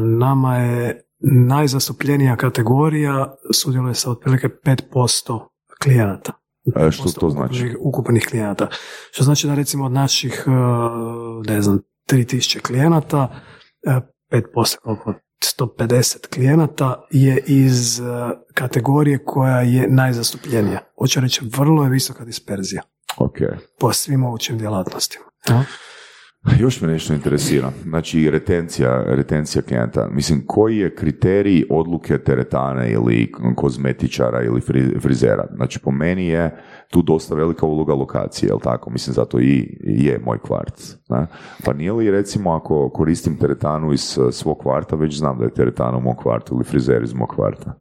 nama 0.00 0.56
je 0.56 1.02
najzastupljenija 1.46 2.36
kategorija 2.36 3.36
sudjeluje 3.52 3.94
sa 3.94 4.10
otprilike 4.10 4.48
5% 4.92 5.40
klijenata. 5.82 6.32
E, 6.76 6.90
što 6.90 7.20
to 7.20 7.30
znači? 7.30 7.54
Ukupnih, 7.54 7.76
ukupnih 7.80 8.26
klijenata. 8.30 8.68
Što 9.10 9.24
znači 9.24 9.46
da 9.46 9.54
recimo 9.54 9.84
od 9.84 9.92
naših, 9.92 10.44
e, 10.46 10.50
ne 11.52 11.62
znam, 11.62 11.80
3000 12.08 12.60
klijenata, 12.60 13.40
e, 13.86 14.00
5% 14.30 14.76
koliko 14.82 15.14
150 15.58 16.26
klijenata 16.34 17.06
je 17.10 17.42
iz 17.46 18.00
e, 18.00 18.02
kategorije 18.54 19.24
koja 19.24 19.60
je 19.60 19.88
najzastupljenija. 19.88 20.80
Hoću 20.98 21.20
reći, 21.20 21.40
vrlo 21.56 21.84
je 21.84 21.90
visoka 21.90 22.24
disperzija 22.24 22.82
Ok. 23.16 23.36
po 23.78 23.92
svim 23.92 24.20
mogućim 24.20 24.58
djelatnostima. 24.58 25.24
Ja? 25.48 25.64
Još 26.60 26.80
me 26.80 26.88
nešto 26.88 27.14
interesira. 27.14 27.70
Znači, 27.82 28.30
retencija, 28.30 29.02
retencija 29.06 29.62
klijenta. 29.62 30.08
Mislim, 30.12 30.42
koji 30.46 30.76
je 30.76 30.94
kriterij 30.94 31.64
odluke 31.70 32.18
teretane 32.18 32.92
ili 32.92 33.32
kozmetičara 33.56 34.42
ili 34.42 34.60
fri- 34.60 35.00
frizera? 35.00 35.46
Znači, 35.54 35.78
po 35.78 35.90
meni 35.90 36.26
je 36.26 36.56
tu 36.90 37.02
dosta 37.02 37.34
velika 37.34 37.66
uloga 37.66 37.94
lokacije, 37.94 38.48
jel 38.48 38.58
tako? 38.58 38.90
Mislim, 38.90 39.14
zato 39.14 39.40
i 39.40 39.76
je 39.80 40.20
moj 40.24 40.38
kvart. 40.38 40.82
Ne? 41.08 41.26
Pa 41.64 41.72
nije 41.72 41.92
li, 41.92 42.10
recimo, 42.10 42.52
ako 42.52 42.90
koristim 42.90 43.36
teretanu 43.38 43.92
iz 43.92 44.18
eh, 44.18 44.32
svog 44.32 44.58
kvarta, 44.58 44.96
već 44.96 45.18
znam 45.18 45.38
da 45.38 45.44
je 45.44 45.54
teretana 45.54 45.96
u 45.96 46.00
mom 46.00 46.16
kvartu 46.16 46.54
ili 46.54 46.64
frizer 46.64 47.02
iz 47.02 47.14
mog 47.14 47.28
kvarta. 47.28 47.74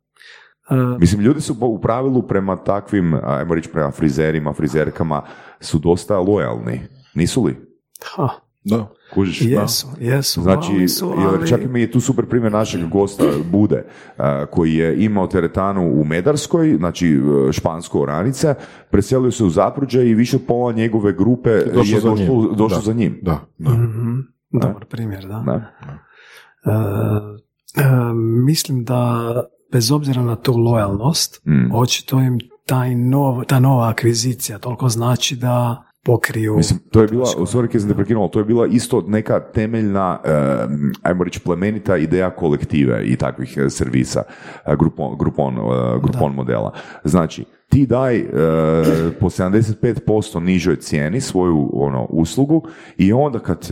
E, 0.69 0.75
Mislim, 0.99 1.21
ljudi 1.21 1.41
su 1.41 1.55
u 1.61 1.81
pravilu 1.81 2.27
prema 2.27 2.55
takvim, 2.55 3.13
ajmo 3.23 3.55
reći 3.55 3.69
prema 3.69 3.91
frizerima, 3.91 4.53
frizerkama, 4.53 5.21
su 5.59 5.79
dosta 5.79 6.19
lojalni. 6.19 6.81
Nisu 7.15 7.43
li? 7.43 7.67
ha, 8.15 8.29
Da. 8.67 8.87
Kužiš? 9.13 9.41
jesu, 9.41 9.87
jesu. 9.99 10.41
Znači, 10.41 10.87
su, 10.87 11.13
ali- 11.17 11.47
čak 11.47 11.61
i 11.63 11.67
mi 11.67 11.81
je 11.81 11.91
tu 11.91 11.99
super 11.99 12.25
primjer 12.25 12.51
našeg 12.51 12.87
gosta 12.87 13.23
Bude, 13.45 13.85
a, 14.17 14.45
koji 14.45 14.73
je 14.73 15.03
imao 15.03 15.27
teretanu 15.27 15.91
u 15.91 16.03
Medarskoj, 16.03 16.75
znači 16.77 17.07
e, 17.07 17.51
špansko 17.51 18.01
oranice, 18.01 18.55
preselio 18.91 19.31
se 19.31 19.43
u 19.43 19.49
Zapruđe 19.49 20.05
i 20.05 20.13
više 20.13 20.35
od 20.35 20.41
pola 20.47 20.71
njegove 20.71 21.13
grupe 21.13 21.49
je 21.49 21.65
Došlo 21.65 21.99
za 21.99 22.09
došlo, 22.09 22.15
njim. 22.35 22.55
došlo 22.55 22.77
Da. 22.77 22.81
za 22.81 22.93
njim. 22.93 23.19
Da, 23.21 23.39
da. 23.57 23.69
Mhm, 23.69 24.19
Dobar 24.51 24.85
primjer, 24.85 25.25
da. 25.25 25.41
Ne? 25.41 25.53
E, 25.53 26.71
e, 27.75 27.83
mislim 28.45 28.83
da 28.83 29.33
bez 29.71 29.91
obzira 29.91 30.21
na 30.21 30.35
tu 30.35 30.53
lojalnost, 30.53 31.41
Mm. 31.45 31.71
očito 31.73 32.19
im 32.19 32.37
taj 32.65 32.95
nov, 32.95 33.43
ta 33.43 33.59
nova 33.59 33.89
akvizicija 33.89 34.57
toliko 34.59 34.89
znači 34.89 35.35
da 35.35 35.83
pokriju... 36.07 36.57
Mislim, 36.57 36.79
to 36.91 37.01
je 37.01 37.07
bila, 37.07 37.25
troškove. 37.25 37.45
sorry 37.45 37.71
kad 37.71 37.81
sam 37.81 37.89
te 37.89 37.95
prekinuo, 37.95 38.27
to 38.27 38.39
je 38.39 38.45
bila 38.45 38.67
isto 38.67 39.03
neka 39.07 39.39
temeljna, 39.39 40.19
e, 40.25 40.31
ajmo 41.01 41.23
reći, 41.23 41.39
plemenita 41.39 41.97
ideja 41.97 42.29
kolektive 42.29 43.03
i 43.05 43.15
takvih 43.15 43.57
e, 43.57 43.69
servisa, 43.69 44.23
e, 44.65 44.75
Groupon, 44.75 45.53
e, 45.53 45.99
Groupon 46.03 46.33
modela. 46.33 46.73
Znači, 47.03 47.45
ti 47.69 47.85
daj 47.85 48.17
e, 48.17 48.25
po 49.19 49.29
75% 49.29 50.39
nižoj 50.39 50.75
cijeni 50.75 51.21
svoju 51.21 51.69
ono, 51.73 52.07
uslugu 52.09 52.63
i 52.97 53.13
onda 53.13 53.39
kad, 53.39 53.69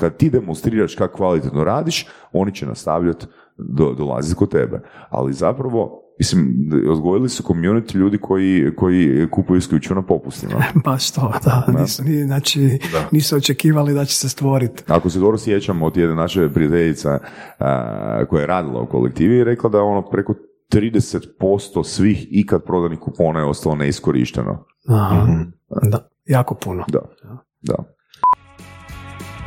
kad 0.00 0.16
ti 0.16 0.30
demonstriraš 0.30 0.94
kako 0.94 1.16
kvalitetno 1.16 1.64
radiš, 1.64 2.06
oni 2.32 2.54
će 2.54 2.66
nastavljati 2.66 3.26
do, 3.56 3.94
dolaziti 3.94 4.36
kod 4.36 4.50
tebe. 4.50 4.80
Ali 5.10 5.32
zapravo, 5.32 6.07
mislim, 6.18 6.70
odgojili 6.90 7.28
su 7.28 7.42
community 7.42 7.96
ljudi 7.96 8.18
koji, 8.18 8.72
koji 8.76 9.26
kupuju 9.30 9.58
isključivo 9.58 9.94
na 9.94 10.02
popustima. 10.02 10.64
Baš 10.84 11.10
to, 11.10 11.32
da. 11.44 11.66
Nisu, 11.80 12.04
ni, 12.04 12.24
znači, 12.24 12.78
nisu 13.10 13.36
očekivali 13.36 13.94
da 13.94 14.04
će 14.04 14.14
se 14.14 14.28
stvoriti. 14.28 14.82
Ako 14.86 15.10
se 15.10 15.18
dobro 15.18 15.38
sjećam 15.38 15.82
od 15.82 15.96
jedne 15.96 16.14
naše 16.14 16.48
prijateljice 16.48 17.08
a, 17.58 18.24
koja 18.30 18.40
je 18.40 18.46
radila 18.46 18.80
u 18.80 18.86
kolektivi 18.86 19.36
je 19.36 19.44
rekla 19.44 19.70
da 19.70 19.82
ono 19.82 20.10
preko 20.10 20.34
30% 20.72 21.84
svih 21.84 22.26
ikad 22.30 22.64
prodanih 22.64 22.98
kupona 22.98 23.38
je 23.38 23.46
ostalo 23.46 23.74
neiskorišteno. 23.74 24.64
Aha, 24.88 25.26
da, 25.82 26.08
jako 26.26 26.54
puno. 26.54 26.84
Da, 26.88 27.00
da. 27.62 27.74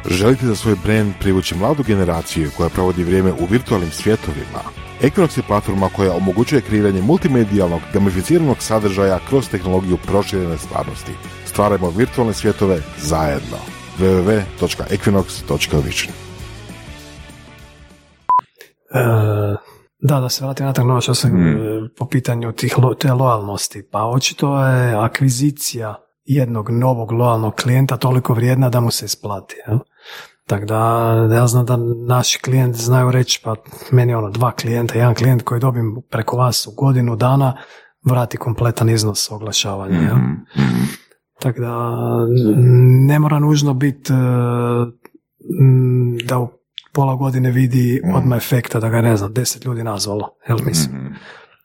Želite 0.09 0.45
za 0.45 0.55
svoj 0.55 0.76
brand 0.84 1.13
privući 1.19 1.57
mladu 1.57 1.84
generaciju 1.88 2.49
koja 2.57 2.69
provodi 2.69 3.03
vrijeme 3.03 3.32
u 3.32 3.45
virtualnim 3.49 3.91
svjetovima? 3.91 4.90
Equinox 5.02 5.38
je 5.38 5.43
platforma 5.47 5.89
koja 5.95 6.14
omogućuje 6.14 6.62
kreiranje 6.62 7.02
multimedijalnog, 7.02 7.82
gamificiranog 7.93 8.58
sadržaja 8.60 9.20
kroz 9.30 9.49
tehnologiju 9.49 9.97
proširene 10.08 10.58
stvarnosti. 10.58 11.12
Stvarajmo 11.45 11.89
virtualne 11.89 12.34
svjetove 12.34 12.82
zajedno. 12.97 13.58
www.equinox.vision 13.99 16.12
E, 18.93 18.99
da, 19.99 20.20
da 20.20 20.30
se 20.30 20.45
vratim 20.45 20.66
natrag 20.66 20.88
na 20.88 21.02
što 21.02 21.14
sam 21.14 21.38
e, 21.38 21.56
po 21.97 22.06
pitanju 22.08 22.52
tih 22.52 22.78
lo- 22.78 22.97
te 22.97 23.14
lojalnosti. 23.14 23.84
Pa 23.91 24.06
očito 24.06 24.64
je 24.66 24.95
akvizicija 24.95 25.95
jednog 26.26 26.70
novog 26.70 27.12
lojalnog 27.12 27.56
klijenta 27.56 27.97
toliko 27.97 28.34
vrijedna 28.34 28.70
da 28.70 28.80
mu 28.80 28.91
se 28.91 29.06
isplati. 29.06 29.56
jel? 29.68 29.78
Tako 30.52 30.66
da, 30.66 31.14
ja 31.34 31.47
znam 31.47 31.66
da 31.66 31.78
naši 32.08 32.39
klijenti 32.39 32.80
znaju 32.80 33.12
reći, 33.12 33.41
pa 33.43 33.56
meni 33.91 34.14
ono 34.14 34.30
dva 34.30 34.52
klijenta, 34.52 34.97
jedan 34.97 35.16
klijent 35.16 35.43
koji 35.43 35.60
dobim 35.60 36.02
preko 36.10 36.38
vas 36.38 36.68
u 36.68 36.72
godinu 36.78 37.16
dana, 37.16 37.58
vrati 38.06 38.38
kompletan 38.38 38.89
iznos 38.89 39.32
oglašavanja. 39.32 39.99
jel? 39.99 40.18
Tako 41.41 41.62
da 41.62 41.95
ne 43.08 43.20
mora 43.20 43.39
nužno 43.39 43.74
biti 43.74 44.14
da 46.26 46.39
u 46.39 46.49
pola 46.93 47.16
godine 47.16 47.52
vidi 47.52 48.02
odmah 48.16 48.38
efekta 48.38 48.80
da 48.80 48.89
ga 48.89 49.02
ne 49.02 49.18
znam, 49.18 49.34
deset 49.34 49.66
ljudi 49.66 49.84
nazvalo. 49.84 50.30
Jel 50.47 50.58
mislim? 50.66 51.16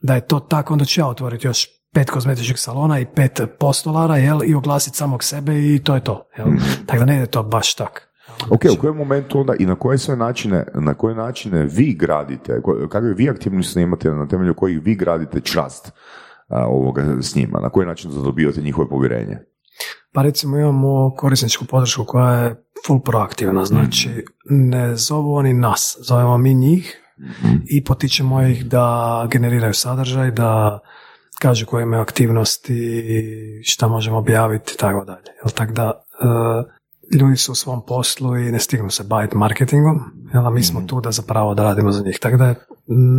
Da 0.02 0.14
je 0.14 0.26
to 0.26 0.40
tako, 0.40 0.72
onda 0.72 0.84
ću 0.84 1.00
ja 1.00 1.06
otvoriti 1.06 1.46
još 1.46 1.66
pet 1.94 2.10
kozmetičkih 2.10 2.60
salona 2.60 3.00
i 3.00 3.06
pet 3.06 3.40
postolara 3.58 4.16
jel, 4.16 4.40
i 4.44 4.54
oglasiti 4.54 4.96
samog 4.96 5.24
sebe 5.24 5.74
i 5.74 5.80
to 5.84 5.94
je 5.94 6.04
to. 6.04 6.28
Jel? 6.38 6.46
Tako 6.86 6.98
da 6.98 7.04
ne 7.04 7.16
ide 7.16 7.26
to 7.26 7.42
baš 7.42 7.74
tak. 7.74 8.15
Ok, 8.50 8.60
u 8.72 8.80
kojem 8.80 8.96
momentu 8.96 9.40
onda 9.40 9.54
i 9.58 9.66
na 9.66 9.74
koje 9.74 9.98
sve 9.98 10.16
načine, 10.16 10.66
na 10.74 10.94
koje 10.94 11.14
načine 11.14 11.64
vi 11.64 11.94
gradite, 11.94 12.60
kakve 12.90 13.14
vi 13.14 13.30
aktivnosti 13.30 13.80
imate 13.80 14.10
na 14.10 14.28
temelju 14.28 14.54
kojih 14.54 14.80
vi 14.84 14.94
gradite 14.94 15.40
čast 15.40 15.92
a, 16.48 16.66
ovoga 16.66 17.16
s 17.20 17.34
njima, 17.34 17.60
na 17.60 17.70
koji 17.70 17.86
način 17.86 18.10
dobivate 18.10 18.60
njihove 18.60 18.88
povjerenje? 18.88 19.38
Pa 20.12 20.22
recimo 20.22 20.58
imamo 20.58 21.14
korisničku 21.16 21.64
podršku 21.64 22.04
koja 22.04 22.32
je 22.32 22.64
full 22.86 23.00
proaktivna, 23.00 23.64
znači 23.64 24.24
ne 24.50 24.96
zovu 24.96 25.34
oni 25.34 25.54
nas, 25.54 25.96
zovemo 26.00 26.38
mi 26.38 26.54
njih 26.54 27.02
i 27.70 27.84
potičemo 27.84 28.42
ih 28.42 28.66
da 28.66 29.26
generiraju 29.30 29.74
sadržaj, 29.74 30.30
da 30.30 30.80
kažu 31.40 31.66
koje 31.66 31.82
imaju 31.82 32.02
aktivnosti, 32.02 33.02
šta 33.64 33.88
možemo 33.88 34.18
objaviti 34.18 34.72
i 34.74 34.78
tako 34.78 35.04
dalje. 35.04 35.26
Jel, 35.44 35.50
tako 35.54 35.72
da 35.72 36.04
e, 36.20 36.75
ljudi 37.20 37.36
su 37.36 37.52
u 37.52 37.54
svom 37.54 37.82
poslu 37.86 38.36
i 38.36 38.52
ne 38.52 38.58
stignu 38.58 38.90
se 38.90 39.04
baviti 39.04 39.36
marketingom, 39.36 40.00
jel, 40.34 40.46
a 40.46 40.50
mi 40.50 40.62
smo 40.62 40.82
tu 40.86 41.00
da 41.00 41.10
zapravo 41.10 41.54
da 41.54 41.62
radimo 41.62 41.92
za 41.92 42.02
njih. 42.04 42.18
Tako 42.20 42.36
da 42.36 42.46
je 42.46 42.54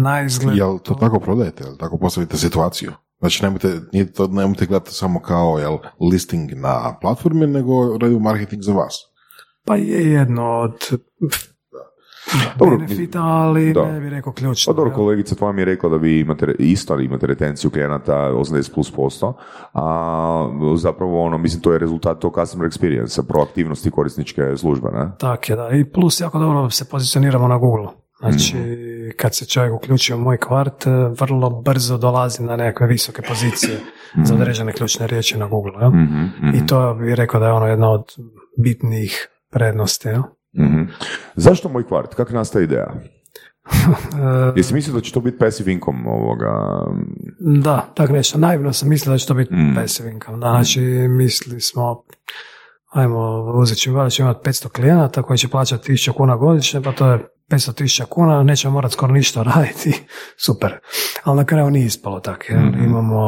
najizgled... 0.03 0.57
Jel 0.57 0.79
to 0.79 0.93
tako 0.93 1.19
prodajete? 1.19 1.63
Jel 1.63 1.77
tako 1.77 1.97
postavite 1.97 2.38
situaciju? 2.38 2.91
Znači, 3.19 3.43
nemojte, 3.43 3.81
nije 3.93 4.13
to, 4.13 4.27
nemojte 4.27 4.65
gledati 4.65 4.93
samo 4.93 5.19
kao 5.19 5.59
jel, 5.59 5.77
listing 6.11 6.51
na 6.55 6.97
platformi, 7.01 7.47
nego 7.47 7.97
radimo 7.97 8.19
marketing 8.19 8.61
za 8.61 8.73
vas. 8.73 8.95
Pa 9.65 9.76
je 9.76 10.11
jedno 10.11 10.43
od 10.43 10.99
Dobro, 12.59 12.77
benefita, 12.77 13.21
ali 13.21 13.73
da. 13.73 13.91
ne 13.91 13.99
bih 13.99 14.09
rekao 14.09 14.33
ključno. 14.33 14.73
Pa 14.73 14.77
dobro, 14.77 14.93
kolegica 14.95 15.35
tvoja 15.35 15.51
mi 15.51 15.61
je 15.61 15.65
rekla 15.65 15.89
da 15.89 15.97
vi 15.97 16.19
imate, 16.19 16.55
isto 16.59 16.99
imate 16.99 17.27
retenciju 17.27 17.71
klijenata 17.71 18.13
80 18.13 18.73
plus 18.73 18.91
posto, 18.91 19.37
a 19.73 20.49
zapravo 20.75 21.23
ono, 21.23 21.37
mislim, 21.37 21.61
to 21.61 21.73
je 21.73 21.79
rezultat 21.79 22.19
tog 22.19 22.35
customer 22.39 22.69
experience, 22.69 23.27
proaktivnosti 23.27 23.91
korisničke 23.91 24.57
službe, 24.57 24.89
ne? 24.93 25.11
Tak 25.19 25.49
je, 25.49 25.55
da. 25.55 25.69
I 25.69 25.85
plus 25.85 26.21
jako 26.21 26.39
dobro 26.39 26.69
se 26.69 26.89
pozicioniramo 26.89 27.47
na 27.47 27.57
Google. 27.57 27.87
Znači, 28.19 28.55
kad 29.17 29.35
se 29.35 29.45
čovjek 29.45 29.73
uključi 29.73 30.13
u 30.13 30.17
moj 30.17 30.37
kvart, 30.37 30.85
vrlo 31.19 31.61
brzo 31.61 31.97
dolazi 31.97 32.43
na 32.43 32.55
nekakve 32.55 32.87
visoke 32.87 33.21
pozicije 33.21 33.79
za 34.25 34.33
određene 34.33 34.73
ključne 34.73 35.07
riječi 35.07 35.37
na 35.37 35.47
Google. 35.47 35.71
Jel? 35.81 35.89
Mhm, 35.89 36.23
mhm. 36.23 36.55
I 36.55 36.67
to 36.67 36.93
bih 36.93 37.13
rekao 37.13 37.39
da 37.39 37.45
je 37.45 37.53
ono 37.53 37.67
jedna 37.67 37.89
od 37.91 38.03
bitnijih 38.63 39.27
prednosti. 39.51 40.07
Jel? 40.07 40.21
Mhm. 40.56 40.82
Zašto 41.36 41.69
moj 41.69 41.88
kvart? 41.88 42.15
Kako 42.15 42.34
nastaje 42.34 42.64
ideja? 42.64 42.94
Jesi 44.56 44.74
mislio 44.74 44.95
da 44.95 45.02
će 45.02 45.14
to 45.14 45.19
biti 45.19 45.38
passive 45.38 45.74
income 45.74 46.10
ovoga? 46.10 46.52
Da, 47.40 47.90
tako 47.95 48.14
nešto. 48.14 48.38
Naivno 48.38 48.74
sam 48.74 48.90
mislio 48.90 49.11
da 49.11 49.18
će 49.18 49.28
to 49.28 49.34
biti 49.34 49.53
Mm. 49.53 49.76
passive 49.76 50.11
income. 50.11 50.38
Da, 50.38 50.49
znači, 50.49 50.82
mislili 51.10 51.61
smo, 51.61 52.03
ajmo, 52.91 53.19
uzet 53.53 53.78
ćemo, 53.78 53.98
valjda 53.98 54.10
ćemo 54.10 54.30
imati 54.30 54.49
500 54.49 54.69
klijenata 54.69 55.22
koji 55.22 55.38
će 55.38 55.48
plaćati 55.48 55.91
1000 55.91 56.14
kuna 56.14 56.36
godišnje, 56.36 56.82
pa 56.82 56.91
to 56.91 57.11
je 57.11 57.19
500 57.49 57.74
tisuća 57.74 58.06
kuna, 58.06 58.44
nećemo 58.44 58.74
morati 58.74 58.94
skoro 58.94 59.14
ništa 59.14 59.44
raditi, 59.56 60.03
super. 60.38 60.80
Ali 61.24 61.38
na 61.38 61.45
kraju 61.45 61.69
nije 61.69 61.86
ispalo 61.86 62.19
tako, 62.19 62.44
Mhm. 62.52 62.84
imamo, 62.84 63.22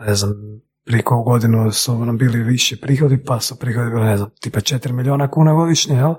ne 0.00 0.14
znam, 0.14 0.32
prije 0.84 1.02
koju 1.02 1.22
godinu 1.22 1.72
su 1.72 2.04
nam 2.04 2.18
bili 2.18 2.42
viši 2.42 2.80
prihodi, 2.80 3.24
pa 3.24 3.40
su 3.40 3.58
prihodi 3.58 3.90
bili, 3.90 4.02
ne 4.02 4.16
znam, 4.16 4.30
tipa 4.40 4.60
4 4.60 4.92
milijuna 4.92 5.28
kuna 5.28 5.52
godišnje, 5.54 5.96
jel? 5.96 6.14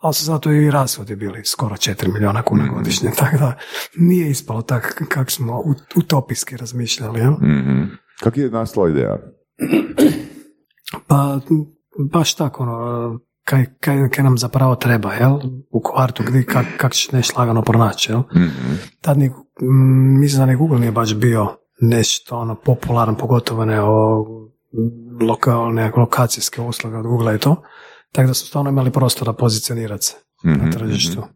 ali 0.00 0.14
su 0.14 0.24
zato 0.24 0.52
i 0.52 0.70
rashodi 0.70 1.16
bili 1.16 1.44
skoro 1.44 1.76
4 1.76 2.12
milijuna 2.12 2.42
kuna 2.42 2.64
Mhm. 2.64 2.74
godišnje, 2.74 3.10
tako 3.18 3.36
da 3.36 3.54
nije 3.96 4.30
ispalo 4.30 4.62
tako 4.62 4.88
kako 5.08 5.30
smo 5.30 5.52
ut- 5.54 5.96
utopijski 5.96 6.56
razmišljali, 6.56 7.20
jel? 7.20 7.32
Mhm. 7.32 7.82
Kako 8.20 8.40
je 8.40 8.50
nastala 8.50 8.88
ideja? 8.88 9.18
Pa, 11.06 11.40
baš 12.02 12.34
tako, 12.34 12.62
ono, 12.62 13.18
kaj, 13.44 13.66
kaj, 13.80 14.08
kaj 14.08 14.24
nam 14.24 14.38
zapravo 14.38 14.74
treba, 14.76 15.12
jel? 15.12 15.32
U 15.70 15.82
kvartu, 15.82 16.22
gdje, 16.26 16.44
kak, 16.44 16.66
kak 16.76 16.92
ćeš 16.92 17.12
nešto 17.12 17.40
lagano 17.40 17.62
pronaći, 17.62 18.12
jel? 18.12 18.20
Mhm. 18.36 18.74
Tad 19.00 19.18
ni, 19.18 19.30
mislim 20.20 20.40
da 20.40 20.46
ni 20.46 20.56
Google 20.56 20.78
nije 20.78 20.92
baš 20.92 21.14
bio 21.14 21.46
nešto 21.80 22.36
ono 22.36 22.54
popularan, 22.54 23.16
pogotovo 23.16 23.64
ne 23.64 23.82
o 23.82 24.24
lokalne, 25.20 25.92
lokacijske 25.96 26.60
usluge 26.60 26.96
od 26.96 27.06
Google 27.06 27.34
i 27.34 27.38
to. 27.38 27.62
Tako 28.12 28.28
da 28.28 28.34
su 28.34 28.46
stvarno 28.46 28.70
imali 28.70 28.90
prostora 28.90 29.32
pozicionirati 29.32 30.04
se 30.04 30.14
Mhm, 30.44 30.64
na 30.64 30.72
tržištu. 30.72 31.18
Uh, 31.20 31.26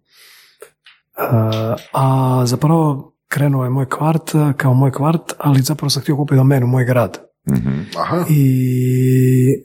a 1.93 2.43
zapravo 2.47 3.13
krenuo 3.29 3.65
je 3.65 3.71
moj 3.71 3.89
kvart 3.89 4.35
uh, 4.35 4.53
kao 4.57 4.75
moj 4.75 4.93
kvart, 4.93 5.33
ali 5.39 5.63
zapravo 5.63 5.91
sam 5.91 6.03
htio 6.03 6.17
kupiti 6.17 6.37
domenu 6.37 6.67
moj 6.67 6.85
grad. 6.85 7.19
Mhm. 7.51 7.81
Aha. 7.99 8.25
I 8.29 8.45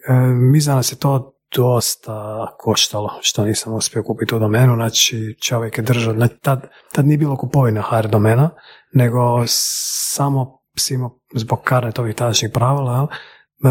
e, 0.08 0.14
mislim 0.52 0.72
da 0.72 0.76
nas 0.76 0.92
je 0.92 0.96
to 0.96 1.32
dosta 1.56 2.48
koštalo 2.58 3.10
što 3.22 3.46
nisam 3.46 3.74
uspio 3.74 4.04
kupiti 4.04 4.30
tu 4.30 4.40
domenu, 4.40 4.76
znači 4.76 5.36
čovjek 5.42 5.78
je 5.78 5.84
držao, 5.84 6.14
znači, 6.14 6.36
tad, 6.42 6.68
tad 6.94 7.06
nije 7.06 7.18
bilo 7.18 7.38
kupovina 7.38 7.82
HR 7.82 8.08
domena, 8.08 8.50
nego 8.94 9.44
samo 9.48 10.55
si 10.78 10.94
imao 10.94 11.20
zbog 11.36 11.60
karnetovih 11.64 12.16
tadašnjih 12.16 12.52
pravila, 12.54 13.08
e, 13.64 13.68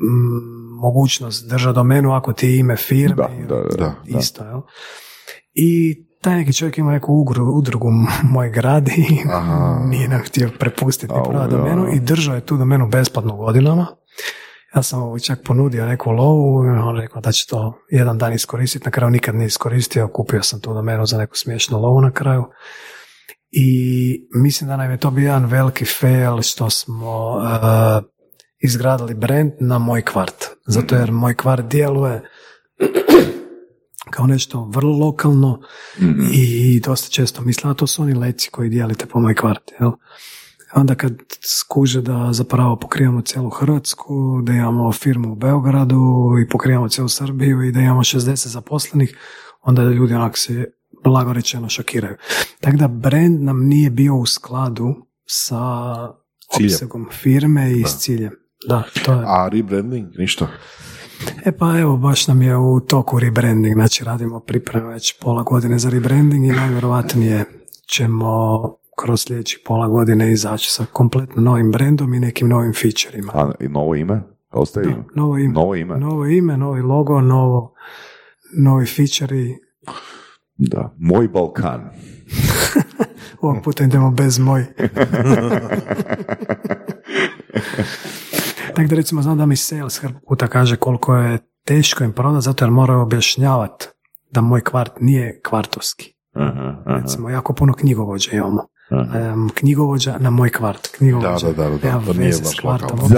m, 0.00 0.52
mogućnost 0.82 1.48
držati 1.50 1.74
domenu 1.74 2.12
ako 2.12 2.32
ti 2.32 2.46
je 2.48 2.58
ime 2.58 2.76
firme 2.76 3.14
Da, 3.14 3.28
da, 3.48 3.62
da, 3.76 3.76
Da. 3.76 4.18
isto. 4.18 4.44
Jel? 4.44 4.60
I 5.54 5.94
taj 6.20 6.36
neki 6.36 6.52
čovjek 6.52 6.78
ima 6.78 6.92
neku 6.92 7.14
ugru, 7.14 7.44
udrugu 7.54 7.88
Moj 8.34 8.50
grad 8.50 8.88
i 8.88 9.18
Aha. 9.32 9.80
nije 9.88 10.08
nam 10.08 10.20
htio 10.24 10.50
prepustiti 10.58 11.14
da. 11.32 11.46
domenu 11.50 11.86
i 11.92 12.00
držao 12.00 12.34
je 12.34 12.46
tu 12.46 12.56
domenu 12.56 12.88
besplatno 12.88 13.36
godinama. 13.36 13.86
Ja 14.76 14.82
sam 14.82 15.00
mu 15.00 15.18
čak 15.18 15.38
ponudio 15.44 15.86
neku 15.86 16.10
lovu 16.10 16.64
i 16.64 16.68
on 16.68 16.96
rekao 16.96 17.20
da 17.20 17.32
će 17.32 17.46
to 17.46 17.78
jedan 17.90 18.18
dan 18.18 18.32
iskoristiti. 18.32 18.84
Na 18.84 18.90
kraju 18.90 19.10
nikad 19.10 19.34
nije 19.34 19.46
iskoristio, 19.46 20.08
kupio 20.08 20.42
sam 20.42 20.60
tu 20.60 20.74
domenu 20.74 21.06
za 21.06 21.18
neku 21.18 21.36
smiješnu 21.36 21.80
lovu 21.80 22.00
na 22.00 22.10
kraju. 22.10 22.44
I 23.52 24.28
mislim 24.34 24.68
da 24.68 24.76
nam 24.76 24.90
je 24.90 24.96
to 25.00 25.10
bio 25.10 25.24
jedan 25.24 25.44
veliki 25.44 25.84
fail 25.84 26.42
što 26.42 26.70
smo 26.70 27.36
uh, 27.36 28.04
izgradili 28.58 29.14
brand 29.14 29.52
na 29.60 29.78
moj 29.78 30.02
kvart. 30.02 30.44
Zato 30.66 30.94
jer 30.94 31.12
moj 31.12 31.34
kvart 31.36 31.66
djeluje 31.66 32.22
kao 34.10 34.26
nešto 34.26 34.64
vrlo 34.64 34.98
lokalno 35.06 35.60
Mhm. 36.00 36.22
i 36.32 36.80
dosta 36.80 37.08
često 37.10 37.42
mislim, 37.42 37.70
a 37.70 37.74
to 37.74 37.86
su 37.86 38.02
oni 38.02 38.14
leci 38.14 38.50
koji 38.50 38.70
dijelite 38.70 39.06
po 39.06 39.20
moj 39.20 39.34
kvart, 39.34 39.70
jel? 39.80 39.90
Onda 40.74 40.94
kad 40.94 41.12
skuže 41.60 42.02
da 42.02 42.28
zapravo 42.32 42.76
pokrivamo 42.76 43.22
cijelu 43.22 43.50
Hrvatsku, 43.50 44.42
da 44.42 44.52
imamo 44.52 44.92
firmu 44.92 45.32
u 45.32 45.36
Beogradu 45.36 46.00
i 46.44 46.48
pokrivamo 46.48 46.88
cijelu 46.88 47.08
Srbiju 47.08 47.62
i 47.62 47.72
da 47.72 47.80
imamo 47.80 48.00
60 48.00 48.48
zaposlenih, 48.48 49.16
onda 49.62 49.82
ljudi 49.82 50.14
onak 50.14 50.38
se 50.38 50.72
blago 51.04 51.32
rečeno 51.32 51.68
šokiraju. 51.68 52.16
Tako 52.60 52.76
da 52.76 52.88
brand 52.88 53.42
nam 53.42 53.66
nije 53.66 53.90
bio 53.90 54.14
u 54.16 54.26
skladu 54.26 54.94
sa 55.26 55.58
Ciljem. 56.52 56.70
opsegom 56.72 57.06
firme 57.12 57.72
i 57.72 57.84
s 57.84 57.98
ciljem. 57.98 58.32
Da, 58.68 58.82
to 59.04 59.12
je. 59.12 59.24
A 59.26 59.48
rebranding, 59.52 60.06
ništa. 60.18 60.48
E 61.44 61.52
pa 61.52 61.78
evo, 61.78 61.96
baš 61.96 62.26
nam 62.28 62.42
je 62.42 62.56
u 62.56 62.80
toku 62.80 63.18
rebranding, 63.18 63.74
znači 63.74 64.04
radimo 64.04 64.40
pripreme 64.40 64.88
već 64.88 65.14
pola 65.20 65.42
godine 65.42 65.78
za 65.78 65.90
rebranding 65.90 66.44
i 66.46 66.52
najvjerojatnije 66.52 67.44
ćemo 67.88 68.60
kroz 68.98 69.20
sljedećih 69.20 69.58
pola 69.66 69.88
godine 69.88 70.32
izaći 70.32 70.70
sa 70.70 70.84
kompletno 70.92 71.42
novim 71.42 71.70
brandom 71.72 72.14
i 72.14 72.20
nekim 72.20 72.48
novim 72.48 72.72
featureima. 72.74 73.32
A 73.34 73.52
i 73.60 73.68
novo 73.68 73.94
ime? 73.94 74.22
Ostaje 74.50 74.84
ime? 74.86 75.04
Novo 75.14 75.38
ime, 75.38 75.52
Novo 75.54 75.74
ime? 75.74 75.98
novo 75.98 76.26
ime, 76.26 76.56
novi 76.56 76.80
logo, 76.82 77.20
novo, 77.20 77.74
novi 78.58 78.86
feature 78.86 79.36
Da. 80.56 80.94
Moj 80.98 81.28
Balkan. 81.28 81.90
ovog 83.42 83.62
puta 83.64 83.84
idemo 83.84 84.10
bez 84.10 84.38
moj. 84.38 84.64
Tako 88.74 88.88
da 88.88 88.96
recimo 88.96 89.22
znam 89.22 89.38
da 89.38 89.46
mi 89.46 89.56
sales 89.56 90.00
puta 90.28 90.46
kaže 90.46 90.76
koliko 90.76 91.16
je 91.16 91.38
teško 91.64 92.04
im 92.04 92.12
prodati 92.12 92.44
zato 92.44 92.64
jer 92.64 92.70
moraju 92.70 93.00
objašnjavati 93.00 93.88
da 94.30 94.40
moj 94.40 94.60
kvart 94.60 94.92
nije 95.00 95.40
kvartovski. 95.48 96.14
Aha, 96.34 96.76
aha, 96.86 97.00
Recimo, 97.00 97.30
jako 97.30 97.52
puno 97.54 97.72
knjigovođa 97.72 98.30
imamo. 98.32 98.66
Em, 99.14 99.48
knjigovođa 99.54 100.16
na 100.18 100.30
moj 100.30 100.50
kvart. 100.50 100.88
Knjigovođa. 100.96 101.46
Da, 101.46 101.52
da, 101.52 101.68
da, 101.68 101.76
da, 101.76 101.88
Nema 101.88 102.04
to 102.06 102.12
nije 102.12 102.34
baš 102.44 102.60
kvartom, 102.60 102.98
uopće 103.00 103.14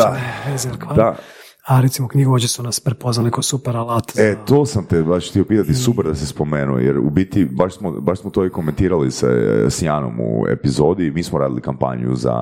Da. 0.97 1.17
Da, 1.65 1.75
A 1.75 1.81
recimo 1.81 2.09
knjigovođe 2.09 2.49
su 2.49 2.63
nas 2.63 2.81
prepoznali 2.81 3.31
kao 3.31 3.43
super 3.43 3.77
alat. 3.77 4.13
za- 4.13 4.23
E, 4.23 4.37
to 4.47 4.67
sam 4.67 4.85
te 4.85 5.03
baš 5.03 5.31
htio 5.31 5.45
pitati, 5.45 5.75
super 5.75 6.05
da 6.05 6.15
se 6.15 6.27
spomenuo, 6.27 6.79
jer 6.79 6.99
u 6.99 7.11
biti 7.11 7.45
baš 7.47 7.77
smo, 7.77 7.91
baš 7.93 8.21
smo 8.21 8.31
to 8.31 8.45
i 8.45 8.51
komentirali 8.51 9.11
sa 9.11 9.27
e, 9.29 9.71
s 9.71 9.83
Janom 9.83 10.21
u 10.21 10.45
epizodi, 10.49 11.11
mi 11.11 11.23
smo 11.23 11.39
radili 11.39 11.61
kampanju 11.61 12.15
za 12.15 12.35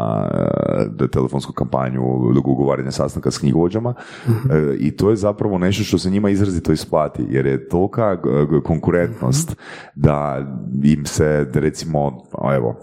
e, 1.01 1.09
telefonsku 1.09 1.53
kampanju 1.53 2.03
ugovaranja 2.45 2.91
sastanka 2.91 3.31
s 3.31 3.39
knjigovođama. 3.39 3.95
E, 4.27 4.33
i 4.77 4.91
to 4.91 5.11
je 5.11 5.17
zapravo 5.17 5.59
nešto 5.59 5.85
što 5.85 5.99
se 5.99 6.11
njima 6.11 6.31
izrazito 6.31 6.73
isplati, 6.73 7.27
jer 7.29 7.47
je 7.47 7.69
tolika 7.69 8.19
konkurentnost 8.65 9.57
da 9.95 10.47
im 10.85 11.07
se, 11.07 11.45
da 11.45 11.61
recimo, 11.61 12.23
evo, 12.55 12.77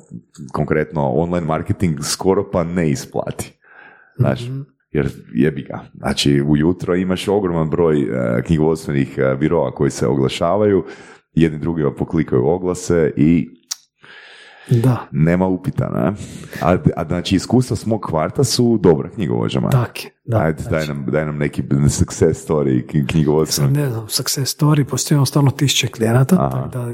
konkretno 0.51 1.01
online 1.03 1.47
marketing 1.47 1.99
skoro 2.01 2.49
pa 2.51 2.63
ne 2.63 2.89
isplati. 2.89 3.59
Znaš, 4.17 4.49
jer 4.91 5.09
jebi 5.33 5.61
ga. 5.61 5.79
Znači, 5.93 6.41
ujutro 6.47 6.95
imaš 6.95 7.27
ogroman 7.27 7.69
broj 7.69 8.01
e, 8.01 8.07
knjigovodstvenih 8.43 9.17
e, 9.17 9.35
biroa 9.35 9.71
koji 9.71 9.91
se 9.91 10.07
oglašavaju, 10.07 10.83
jedni 11.33 11.59
drugima 11.59 11.91
poklikaju 11.93 12.47
oglase 12.47 13.11
i 13.17 13.49
Da, 14.83 15.07
nema 15.11 15.47
upita, 15.47 15.89
ne? 15.89 16.13
A, 16.61 16.77
a 16.95 17.05
znači, 17.07 17.35
iskustva 17.35 17.75
s 17.75 17.85
mog 17.85 18.01
kvarta 18.01 18.43
su 18.43 18.77
dobra 18.77 19.09
knjigovođama. 19.09 19.69
tak 19.69 20.03
je. 20.03 20.11
Da, 20.25 20.37
Ajde, 20.37 20.63
daj 20.63 20.69
znači, 20.69 20.87
nam, 20.87 21.05
daj 21.11 21.25
nam 21.25 21.37
neki 21.37 21.63
success 21.89 22.47
story 22.47 22.85
knj- 22.85 22.99
Sad 22.99 23.07
knjigovodstvene. 23.07 23.71
ne 23.71 23.89
znam, 23.89 24.07
success 24.09 24.57
story, 24.57 24.83
postoji 24.83 25.25
stvarno 25.25 25.51
tisuće 25.51 25.87
klijenata, 25.87 26.35
tako 26.49 26.67
da 26.69 26.93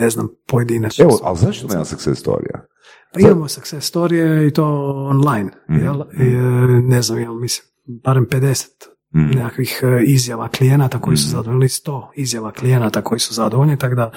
ne 0.00 0.10
znam, 0.10 0.28
pojedinačno. 0.48 1.04
Evo, 1.04 1.18
ali 1.22 1.38
zašto 1.38 1.68
nema 1.68 1.84
success 1.84 2.20
storija? 2.20 2.66
Pa 3.14 3.20
imamo 3.20 3.48
success 3.48 3.84
story 3.86 4.46
i 4.46 4.52
to 4.52 4.64
online, 5.04 5.50
Mhm. 5.68 5.78
jel? 5.78 6.00
I, 6.18 6.26
e, 6.26 6.40
ne 6.82 7.02
znam, 7.02 7.18
imamo, 7.18 7.38
mislim, 7.38 7.66
barem 7.96 8.26
50 8.26 8.66
Mhm. 9.14 9.30
nekakvih 9.30 9.80
e, 9.82 10.04
izjava 10.04 10.48
klijenata 10.48 11.00
koji 11.00 11.16
su 11.16 11.28
zadovoljni, 11.28 11.68
100 11.68 12.10
izjava 12.16 12.52
klijenata 12.52 13.02
koji 13.02 13.18
su 13.18 13.34
zadovoljni, 13.34 13.78
tako 13.78 13.94
da 13.94 14.10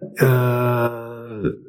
e, 0.00 0.26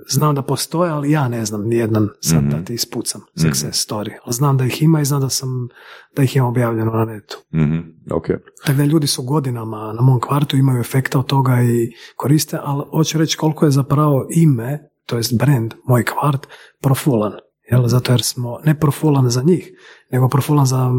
znam 0.07 0.35
da 0.35 0.41
postoje, 0.41 0.91
ali 0.91 1.11
ja 1.11 1.27
ne 1.27 1.45
znam 1.45 1.61
nijedan 1.63 2.07
sad 2.19 2.43
da 2.43 2.63
ti 2.63 2.73
ispucam 2.73 3.21
success 3.37 3.87
story. 3.87 4.09
Ali 4.25 4.33
znam 4.33 4.57
da 4.57 4.65
ih 4.65 4.81
ima 4.83 5.01
i 5.01 5.05
znam 5.05 5.21
da 5.21 5.29
sam 5.29 5.67
da 6.15 6.23
ih 6.23 6.35
imam 6.35 6.49
objavljeno 6.49 6.91
na 6.91 7.05
netu. 7.05 7.37
Mhm, 7.53 7.79
ok. 8.11 8.25
Tako 8.65 8.77
da 8.77 8.85
ljudi 8.85 9.07
su 9.07 9.23
godinama 9.23 9.93
na 9.93 10.01
mom 10.01 10.19
kvartu 10.19 10.57
imaju 10.57 10.79
efekta 10.79 11.19
od 11.19 11.25
toga 11.25 11.61
i 11.61 11.91
koriste, 12.15 12.57
ali 12.63 12.83
hoću 12.91 13.17
reći 13.17 13.37
koliko 13.37 13.65
je 13.65 13.71
zapravo 13.71 14.27
ime, 14.31 14.79
to 15.05 15.17
jest 15.17 15.37
brand, 15.37 15.73
moj 15.87 16.05
kvart, 16.05 16.47
profulan. 16.81 17.33
Jel? 17.71 17.87
Zato 17.87 18.11
jer 18.11 18.23
smo 18.23 18.59
ne 18.65 18.79
profulan 18.79 19.29
za 19.29 19.41
njih, 19.41 19.71
nego 20.11 20.27
profulan 20.29 20.65
za, 20.65 20.89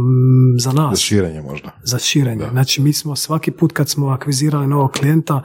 za 0.58 0.72
nas 0.72 0.90
Za 0.90 0.96
širenje 0.96 1.42
možda. 1.42 1.70
za 1.82 1.98
širenje. 1.98 2.44
Da. 2.44 2.50
Znači 2.50 2.82
mi 2.82 2.92
smo 2.92 3.16
svaki 3.16 3.50
put 3.50 3.72
kad 3.72 3.88
smo 3.88 4.08
akvizirali 4.08 4.66
novog 4.66 4.92
klijenta 4.92 5.42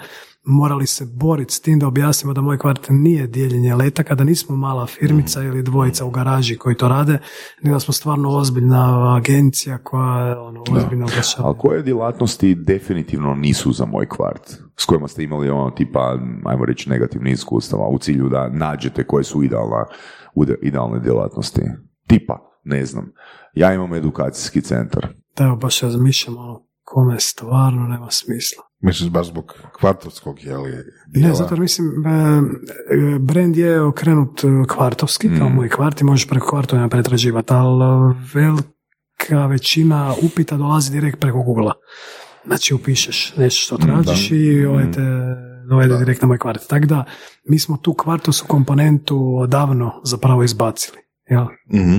morali 0.48 0.88
se 0.88 1.06
boriti 1.06 1.54
s 1.54 1.62
tim 1.62 1.80
da 1.80 1.88
objasnimo 1.88 2.34
da 2.34 2.42
moj 2.42 2.58
kvart 2.58 2.88
nije 2.90 3.28
dijeljenje 3.28 3.76
letaka, 3.76 4.16
da 4.16 4.24
nismo 4.24 4.56
mala 4.56 4.86
firmica 4.86 5.44
ili 5.44 5.64
dvojica 5.64 6.06
u 6.06 6.10
garaži 6.10 6.58
koji 6.58 6.76
to 6.76 6.88
rade, 6.88 7.20
nego 7.62 7.76
da 7.76 7.80
smo 7.80 7.94
stvarno 7.94 8.30
ozbiljna 8.30 9.16
agencija 9.16 9.78
koja 9.78 10.28
je 10.28 10.38
ono, 10.38 10.64
ozbiljno 10.72 11.06
oglašava. 11.06 11.48
Ali 11.48 11.58
koje 11.58 11.84
djelatnosti 11.84 12.56
definitivno 12.56 13.36
nisu 13.36 13.72
za 13.72 13.86
moj 13.86 14.10
kvart? 14.10 14.54
S 14.76 14.86
kojima 14.86 15.08
ste 15.08 15.24
imali 15.24 15.50
ono 15.50 15.72
tipa, 15.72 16.20
ajmo 16.46 16.66
reći, 16.66 16.90
negativnih 16.90 17.34
iskustava 17.34 17.88
u 17.88 18.00
cilju 18.00 18.30
da 18.30 18.50
nađete 18.50 19.04
koje 19.04 19.24
su 19.24 19.44
idealna, 19.44 19.86
idealne 20.62 21.00
djelatnosti? 21.00 21.62
Tipa, 22.08 22.40
ne 22.64 22.86
znam. 22.86 23.12
Ja 23.54 23.74
imam 23.74 23.94
edukacijski 23.94 24.62
centar. 24.62 25.08
Da, 25.38 25.44
evo, 25.44 25.56
baš 25.56 25.82
razmišljam 25.82 26.38
ono, 26.38 26.68
kome 26.84 27.20
stvarno 27.20 27.88
nema 27.88 28.12
smisla. 28.12 28.67
Misliš 28.80 29.10
baš 29.10 29.28
zbog 29.28 29.54
kvartovskog, 29.80 30.44
je 30.44 30.58
li? 30.58 30.72
Ne, 30.72 30.84
dijela? 31.08 31.36
zato 31.36 31.54
jer 31.54 31.60
mislim, 31.60 31.88
e, 31.88 32.10
e, 33.16 33.20
brand 33.20 33.58
je 33.58 33.82
okrenut 33.82 34.44
e, 34.44 34.48
kvartovski, 34.68 35.30
kao 35.38 35.50
moj 35.50 35.70
kvart 35.70 36.02
i 36.02 36.04
možeš 36.04 36.28
preko 36.28 36.48
kvartovanja 36.48 36.88
pretraživati, 36.88 37.54
ali 37.54 38.16
velika 38.34 39.46
većina 39.48 40.14
upita 40.22 40.58
dolazi 40.58 40.92
direkt 40.92 41.20
preko 41.20 41.44
Google-a. 41.44 41.74
Znači 42.46 42.74
upišeš 42.74 43.34
nešto 43.38 43.62
što 43.62 43.78
tražiš 43.78 44.32
i 44.32 44.66
ovaj 44.66 44.92
te 44.92 45.02
dovede 45.70 45.98
direkt 45.98 46.22
na 46.22 46.28
moj 46.28 46.38
kvart. 46.38 46.68
Tako 46.68 46.86
da, 46.86 47.04
mi 47.50 47.60
smo 47.60 47.78
tu 47.78 47.94
kvartovsku 47.94 48.48
komponentu 48.48 49.38
odavno 49.40 50.02
zapravo 50.04 50.44
izbacili. 50.44 50.98
Jel? 51.30 51.46
Mhm. 51.74 51.98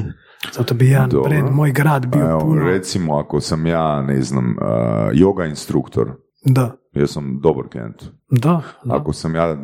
Zato 0.52 0.74
bi 0.74 0.88
jedan 0.88 1.10
Dobro. 1.10 1.28
brand, 1.30 1.50
moj 1.50 1.72
grad 1.72 2.06
bio 2.06 2.24
Pa 2.24 2.30
Evo, 2.30 2.40
puno... 2.40 2.64
recimo, 2.64 3.18
ako 3.18 3.40
sam 3.40 3.66
ja, 3.66 4.02
ne 4.02 4.22
znam, 4.22 4.44
uh, 4.44 4.66
yoga 5.12 5.48
instruktor, 5.48 6.12
Da, 6.42 6.76
ja 6.92 7.06
sam 7.06 7.40
dobar 7.42 7.68
klijent. 7.68 8.02
da, 8.30 8.62
da. 8.84 8.96
Ako 8.96 9.12
sam 9.12 9.34
ja 9.34 9.52
uh, 9.52 9.58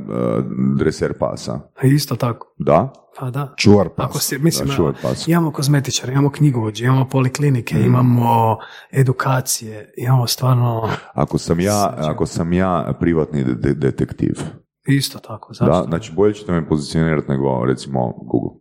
dreser 0.79 1.13
pasa, 1.19 1.61
Isto 1.85 2.17
tako. 2.17 2.55
da? 2.59 2.93
Pa 3.19 3.31
da. 3.31 3.55
Čuvar 3.57 3.89
pas. 3.89 4.07
Ako 4.07 4.19
si, 4.19 4.39
mislim, 4.39 4.69
Da, 4.69 4.75
čuvar 4.75 4.95
pas. 5.03 5.29
imamo 5.29 5.51
kozmetičare, 5.51 6.13
imamo 6.13 6.31
knjigovođe, 6.31 6.85
imamo 6.85 7.09
poliklinike, 7.09 7.75
Mm. 7.75 7.85
imamo 7.85 8.57
edukacije, 8.93 9.93
imamo 9.97 10.27
stvarno 10.27 10.89
Ako 11.15 11.39
sam 11.39 11.61
ja, 11.61 11.95
ako 11.99 12.27
sam 12.27 12.53
ja 12.53 12.95
privatni 13.01 13.45
de- 13.45 13.55
de- 13.55 13.75
detektiv, 13.75 14.33
isto 14.87 15.19
tako. 15.19 15.49
da? 15.51 15.67
Zašto? 15.67 15.85
Znači, 15.85 16.13
bolje 16.13 16.35
ćete 16.35 16.53
me 16.53 16.69
pozicionirati 16.69 17.31
nego, 17.31 17.65
recimo, 17.65 18.13
Google. 18.19 18.61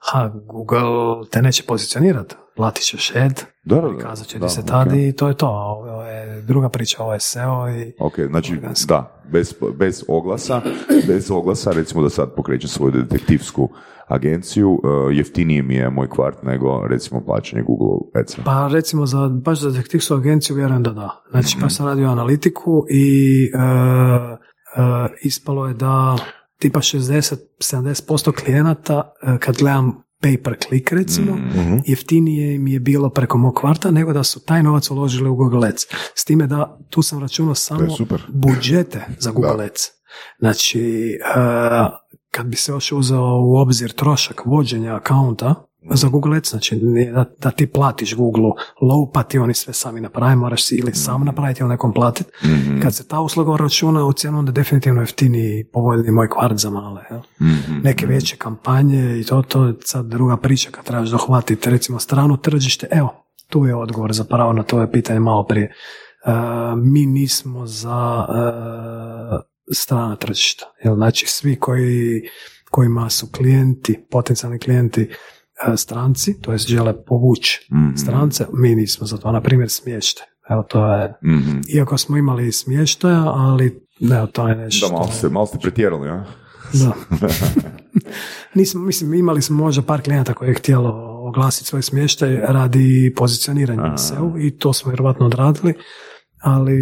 Ha, 0.00 0.30
Google 0.44 0.82
te 1.30 1.42
neće 1.42 1.62
pozicionirati, 1.62 2.34
platit 2.56 2.84
ćeš 2.84 3.12
ad, 3.16 3.42
Da, 3.64 3.74
da, 3.74 3.80
da. 3.80 3.88
prikazat 3.88 4.26
će 4.26 4.38
Da, 4.38 4.46
ti 4.46 4.52
se 4.52 4.60
ok. 4.60 4.66
tad 4.66 4.92
i 4.92 5.12
to 5.12 5.28
je 5.28 5.36
to. 5.36 5.48
Ovo 5.48 6.02
je 6.02 6.42
druga 6.42 6.68
priča, 6.68 7.02
ovo 7.02 7.12
je 7.12 7.20
SEO 7.20 7.68
i 7.70 7.92
Ok, 8.00 8.14
znači, 8.20 8.52
Organski. 8.52 8.86
da, 8.88 9.22
bez, 9.24 9.54
bez 9.74 10.04
oglasa, 10.08 10.60
bez 11.06 11.30
oglasa, 11.30 11.72
recimo 11.72 12.02
da 12.02 12.10
sad 12.10 12.34
pokrećem 12.34 12.68
svoju 12.68 12.90
detektivsku 12.92 13.68
agenciju, 14.06 14.70
uh, 14.72 14.80
jeftinije 15.12 15.62
mi 15.62 15.74
je 15.74 15.90
moj 15.90 16.08
kvart 16.08 16.42
nego, 16.42 16.86
recimo, 16.86 17.20
plaćanje 17.20 17.62
Google 17.62 18.10
Adsa. 18.14 18.42
Pa 18.44 18.68
recimo 18.68 19.06
za, 19.06 19.28
baš 19.34 19.60
za 19.60 19.70
detektivsku 19.70 20.14
agenciju 20.14 20.56
vjerujem 20.56 20.82
da 20.82 20.90
da. 20.90 21.22
Znači 21.30 21.56
Mhm. 21.56 21.62
pa 21.62 21.70
sam 21.70 21.86
radio 21.86 22.08
analitiku 22.08 22.84
i 22.90 23.04
e, 23.44 23.58
e, 23.58 24.38
ispalo 25.22 25.66
je 25.66 25.74
da 25.74 26.16
tipa 26.58 26.80
60-70% 26.80 28.32
klijenata 28.34 29.12
e, 29.22 29.38
kad 29.38 29.56
gledam 29.56 30.02
pay 30.22 30.42
per 30.42 30.56
click 30.68 30.92
recimo, 30.92 31.32
Mhm. 31.36 31.76
jeftinije 31.86 32.58
mi 32.58 32.72
je 32.72 32.80
bilo 32.80 33.10
preko 33.10 33.38
mog 33.38 33.54
kvarta 33.54 33.90
nego 33.90 34.12
da 34.12 34.22
su 34.24 34.40
taj 34.40 34.62
novac 34.62 34.90
uložili 34.90 35.28
u 35.28 35.34
Google 35.34 35.68
Ads. 35.68 35.82
S 36.14 36.24
time 36.24 36.46
da 36.46 36.78
tu 36.90 37.02
sam 37.02 37.18
računao 37.20 37.54
samo 37.54 37.90
super. 37.90 38.22
budžete 38.28 39.04
za 39.18 39.30
Google 39.30 39.64
Ads. 39.64 39.80
Znači, 40.38 40.80
e, 41.10 41.88
kad 42.30 42.46
bi 42.46 42.56
se 42.56 42.72
još 42.72 42.92
uzeo 42.92 43.40
u 43.40 43.56
obzir 43.56 43.92
trošak 43.92 44.42
vođenja 44.46 44.94
akaunta 44.94 45.54
za 45.90 46.08
Google 46.08 46.36
Ads, 46.36 46.50
znači 46.50 46.80
da, 47.14 47.24
da 47.38 47.50
ti 47.50 47.66
platiš 47.66 48.14
Google 48.14 48.50
low, 48.82 49.10
pa 49.14 49.22
ti 49.22 49.38
oni 49.38 49.54
sve 49.54 49.74
sami 49.74 50.00
napravi, 50.00 50.36
moraš 50.36 50.64
si 50.64 50.74
ili 50.74 50.94
sam 50.94 51.24
napraviti 51.24 51.62
ili 51.62 51.68
nekom 51.68 51.94
platiti. 51.94 52.30
Mhm. 52.44 52.80
Kad 52.80 52.94
se 52.94 53.08
ta 53.08 53.20
usluga 53.20 53.56
računa 53.56 54.04
u 54.04 54.12
cijenu, 54.12 54.38
onda 54.38 54.52
definitivno 54.52 55.00
jeftiniji 55.00 55.60
i 55.60 55.64
povoljniji 55.64 56.10
moj 56.10 56.28
kvart 56.28 56.58
za 56.58 56.70
male. 56.70 57.02
Mhm. 57.42 57.80
Neke 57.82 58.06
veće 58.06 58.36
kampanje 58.36 59.20
i 59.20 59.24
to, 59.24 59.42
to 59.42 59.64
je 59.64 59.74
sad 59.84 60.06
druga 60.06 60.36
priča 60.36 60.70
kad 60.70 60.84
trebaš 60.84 61.08
dohvatiti 61.08 61.70
recimo 61.70 61.98
strano 61.98 62.36
tržište, 62.36 62.86
evo, 62.90 63.24
tu 63.48 63.66
je 63.66 63.74
odgovor 63.74 64.12
zapravo 64.12 64.52
na 64.52 64.62
tvoje 64.62 64.92
pitanje 64.92 65.20
malo 65.20 65.46
prije. 65.46 65.64
E, 65.64 65.72
mi 66.76 67.06
nismo 67.06 67.66
za 67.66 68.26
e, 68.28 69.58
strana 69.74 70.16
tržišta. 70.16 70.64
Jel? 70.84 70.94
Znači 70.94 71.26
svi 71.26 71.56
koji, 71.56 72.22
kojima 72.70 73.10
su 73.10 73.26
klijenti, 73.32 74.04
potencijalni 74.10 74.58
klijenti 74.58 75.10
stranci, 75.76 76.40
to 76.40 76.52
jest 76.52 76.68
žele 76.68 77.04
povući 77.04 77.68
Mhm. 77.72 77.96
strance, 77.96 78.46
mi 78.52 78.74
nismo 78.74 79.06
za 79.06 79.16
to. 79.16 79.32
Na 79.32 79.40
primjer 79.40 79.70
smještaj. 79.70 80.26
Evo 80.50 80.62
to 80.62 80.86
je, 80.86 81.14
Mhm. 81.24 81.58
iako 81.74 81.98
smo 81.98 82.16
imali 82.16 82.52
smještaja, 82.52 83.22
ali 83.26 83.80
evo 84.12 84.26
to 84.26 84.48
je 84.48 84.56
nešto. 84.56 84.86
Da, 84.88 84.92
malo 84.92 85.08
ste, 85.08 85.28
malo 85.28 85.46
ste 85.46 85.58
pretjerali, 85.58 86.08
a? 86.08 86.24
Da. 86.72 86.92
Nismo, 88.54 88.80
mislim, 88.80 89.14
imali 89.14 89.42
smo 89.42 89.56
možda 89.56 89.82
par 89.82 90.02
klijenata 90.02 90.34
koji 90.34 90.48
je 90.48 90.54
htjelo 90.54 90.90
oglasiti 91.20 91.64
svoj 91.66 91.82
smještaj 91.82 92.36
radi 92.36 93.12
pozicioniranja 93.16 93.82
na 93.82 93.98
SEO 93.98 94.34
i 94.38 94.58
to 94.58 94.72
smo 94.72 94.90
vjerovatno 94.90 95.26
odradili, 95.26 95.74
ali 96.40 96.76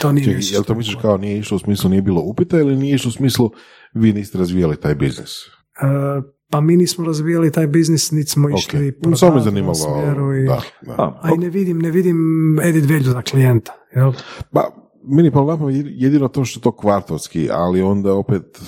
to 0.00 0.12
nije 0.12 0.24
Čekaj, 0.24 0.36
nešto 0.36 0.54
jel 0.54 0.64
to 0.64 0.74
misliš 0.74 0.96
kao 1.02 1.16
nije 1.16 1.38
išlo 1.38 1.56
u 1.56 1.60
smislu 1.60 1.90
nije 1.90 2.02
bilo 2.02 2.20
upita 2.20 2.58
ili 2.58 2.76
nije 2.76 2.94
išlo 2.94 3.08
u 3.08 3.12
smislu 3.12 3.50
vi 3.94 4.12
niste 4.12 4.38
razvijali 4.38 4.80
taj 4.80 4.94
biznis? 4.94 5.30
E, 5.30 6.22
pa 6.50 6.60
mi 6.60 6.76
nismo 6.76 7.06
razvijali 7.06 7.52
taj 7.52 7.66
biznis, 7.66 8.10
niti 8.10 8.30
smo 8.30 8.48
išli 8.50 8.92
Ok, 9.06 9.16
samo 9.16 9.40
zanimalo. 9.40 9.74
smjeru 9.74 10.36
i, 10.36 10.46
Da, 10.46 10.60
da. 10.82 10.92
A, 10.92 11.18
a 11.22 11.34
i 11.34 11.38
ne 11.38 11.48
vidim, 11.50 11.78
ne 11.78 11.90
vidim 11.90 12.16
edit 12.62 12.84
value 12.84 13.02
za 13.02 13.22
klijenta. 13.22 13.72
Jel? 13.94 14.12
Pa, 14.52 14.70
meni 15.04 15.30
pa 15.30 15.40
jedino 15.84 16.28
to 16.28 16.44
što 16.44 16.58
je 16.58 16.62
to 16.62 16.72
kvartovski, 16.72 17.48
ali 17.52 17.82
onda 17.82 18.14
opet 18.14 18.60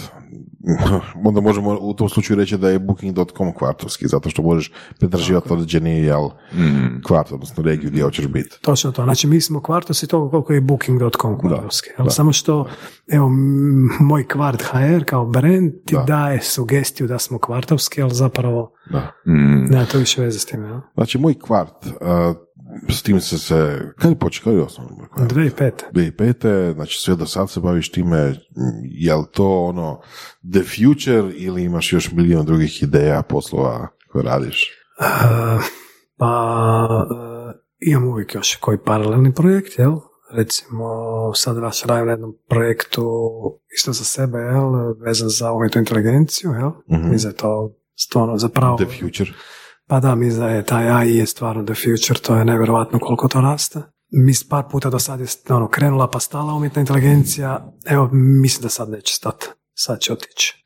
onda 1.27 1.41
možemo 1.41 1.79
u 1.81 1.95
tom 1.95 2.09
slučaju 2.09 2.39
reći 2.39 2.59
da 2.59 2.69
je 2.69 2.79
booking.com 2.79 3.53
kvartovski, 3.53 4.07
zato 4.07 4.31
što 4.31 4.43
možeš 4.43 4.73
pretraživati 4.99 5.53
određeni 5.53 5.91
jel, 5.93 6.29
Mhm. 6.55 6.87
kvart, 7.07 7.33
odnosno 7.33 7.63
regiju 7.63 7.91
gdje 7.91 8.03
hoćeš 8.03 8.27
biti. 8.27 8.59
Točno 8.61 8.93
to. 8.93 9.03
Znači 9.05 9.27
mi 9.27 9.41
smo 9.41 9.61
kvartosi 9.61 10.07
toliko 10.07 10.31
koliko 10.31 10.53
je 10.53 10.61
booking.com 10.61 11.39
kvartovski. 11.41 11.91
jel? 11.99 12.05
da. 12.05 12.11
Samo 12.11 12.33
što, 12.33 12.67
evo, 13.09 13.29
moj 14.01 14.29
kvart 14.29 14.63
HR 14.63 15.05
kao 15.05 15.27
brand 15.27 15.73
ti 15.87 15.95
Da. 15.95 16.03
daje 16.03 16.41
sugestiju 16.43 17.07
da 17.07 17.19
smo 17.19 17.39
kvartovski, 17.39 18.03
ali 18.03 18.15
zapravo 18.15 18.73
Da. 18.91 19.11
Nema 19.71 19.85
to 19.85 19.99
više 19.99 20.23
veze 20.23 20.39
s 20.39 20.45
tim. 20.47 20.65
Jel? 20.65 20.81
Znači, 20.95 21.19
moj 21.19 21.35
kvart, 21.37 21.87
uh, 21.87 21.93
s 22.89 23.03
tim 23.03 23.21
se 23.21 23.39
se, 23.39 23.81
kad 23.99 24.11
je 24.11 24.19
počeo, 24.19 24.45
kad 24.45 24.55
je 24.55 24.67
kvart? 25.15 25.33
2005. 25.33 25.71
2005. 25.93 26.75
Znači 26.75 26.99
sve 26.99 27.17
do 27.17 27.27
sad 27.27 27.51
se 27.51 27.61
baviš 27.61 27.91
time, 27.91 28.35
je 28.83 29.15
li 29.15 29.25
to 29.33 29.65
ono 29.65 30.01
the 30.53 30.63
future 30.63 31.35
ili 31.35 31.65
imaš 31.65 31.93
još 31.93 32.13
milijun 32.13 32.47
drugih 32.47 32.83
ideja, 32.83 33.23
poslova 33.23 33.89
koje 34.13 34.25
radiš? 34.25 34.71
Uh, 35.01 35.63
pa 36.17 37.07
uh, 37.11 37.53
imam 37.81 38.09
uvijek 38.09 38.35
još 38.35 38.57
koji 38.57 38.79
paralelni 38.79 39.35
projekt, 39.35 39.79
jel? 39.79 39.93
Recimo, 40.33 40.87
sad 41.35 41.61
baš 41.61 41.83
radim 41.83 42.07
na 42.07 42.13
jednom 42.13 42.35
projektu 42.49 43.05
isto 43.77 43.93
za 43.93 44.05
sebe, 44.05 44.39
jel? 44.39 44.95
Vezan 45.07 45.29
za 45.29 45.53
umjetnu 45.53 45.79
inteligenciju, 45.79 46.51
jel? 46.51 46.71
Mislim 46.87 47.23
da 47.23 47.29
je 47.29 47.37
to 47.37 47.73
stvarno 47.95 48.39
zapravo... 48.39 48.77
The 48.77 48.87
future. 49.01 49.31
Pa 49.93 50.01
da, 50.01 50.15
mislim 50.15 50.41
da 50.41 50.49
je 50.49 50.63
taj 50.65 50.91
AI 50.91 51.17
je 51.17 51.27
stvarno 51.27 51.65
the 51.65 51.75
future, 51.75 52.21
to 52.21 52.37
je 52.37 52.45
nevjerojatno 52.45 52.99
koliko 52.99 53.29
to 53.29 53.41
raste. 53.41 53.81
Mi 54.11 54.33
par 54.51 54.65
puta 54.71 54.91
do 54.91 54.99
sad 54.99 55.21
je 55.21 55.27
ono, 55.49 55.69
krenula 55.69 56.11
pa 56.11 56.21
stala 56.21 56.55
umjetna 56.55 56.81
inteligencija, 56.81 57.73
evo 57.87 58.09
mislim 58.13 58.63
da 58.63 58.69
sad 58.69 58.91
neće 58.91 59.15
stati, 59.15 59.47
sad 59.75 60.01
će 60.01 60.13
otići. 60.13 60.63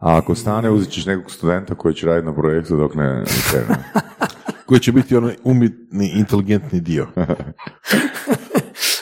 A 0.00 0.16
ako 0.16 0.34
stane, 0.34 0.70
uzet 0.70 0.90
ćeš 0.90 1.06
nekog 1.06 1.30
studenta 1.30 1.74
koji 1.74 1.94
će 1.94 2.06
raditi 2.06 2.26
na 2.26 2.34
projektu 2.34 2.76
dok 2.76 2.94
ne 2.94 3.04
ne 3.04 3.24
krene. 3.50 3.84
Koji 4.66 4.80
će 4.80 4.92
biti 4.92 5.16
onaj 5.16 5.36
umjetni, 5.44 6.12
inteligentni 6.14 6.80
dio. 6.80 7.06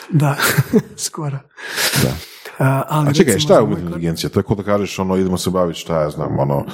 Da, 0.09 0.35
skoro. 1.07 1.39
Da. 2.03 2.13
A, 2.65 2.83
ali 2.89 3.09
A 3.09 3.13
čekaj, 3.13 3.33
recimo 3.33 3.45
šta 3.45 3.53
je 3.53 3.61
umjetna 3.61 3.85
inteligencija? 3.85 4.29
Kao 4.29 4.55
da 4.55 4.63
kažeš, 4.63 4.99
ono, 4.99 5.17
idemo 5.17 5.37
se 5.37 5.49
baviti, 5.49 5.79
šta 5.79 6.01
ja 6.01 6.09
znam, 6.09 6.39
ono, 6.39 6.65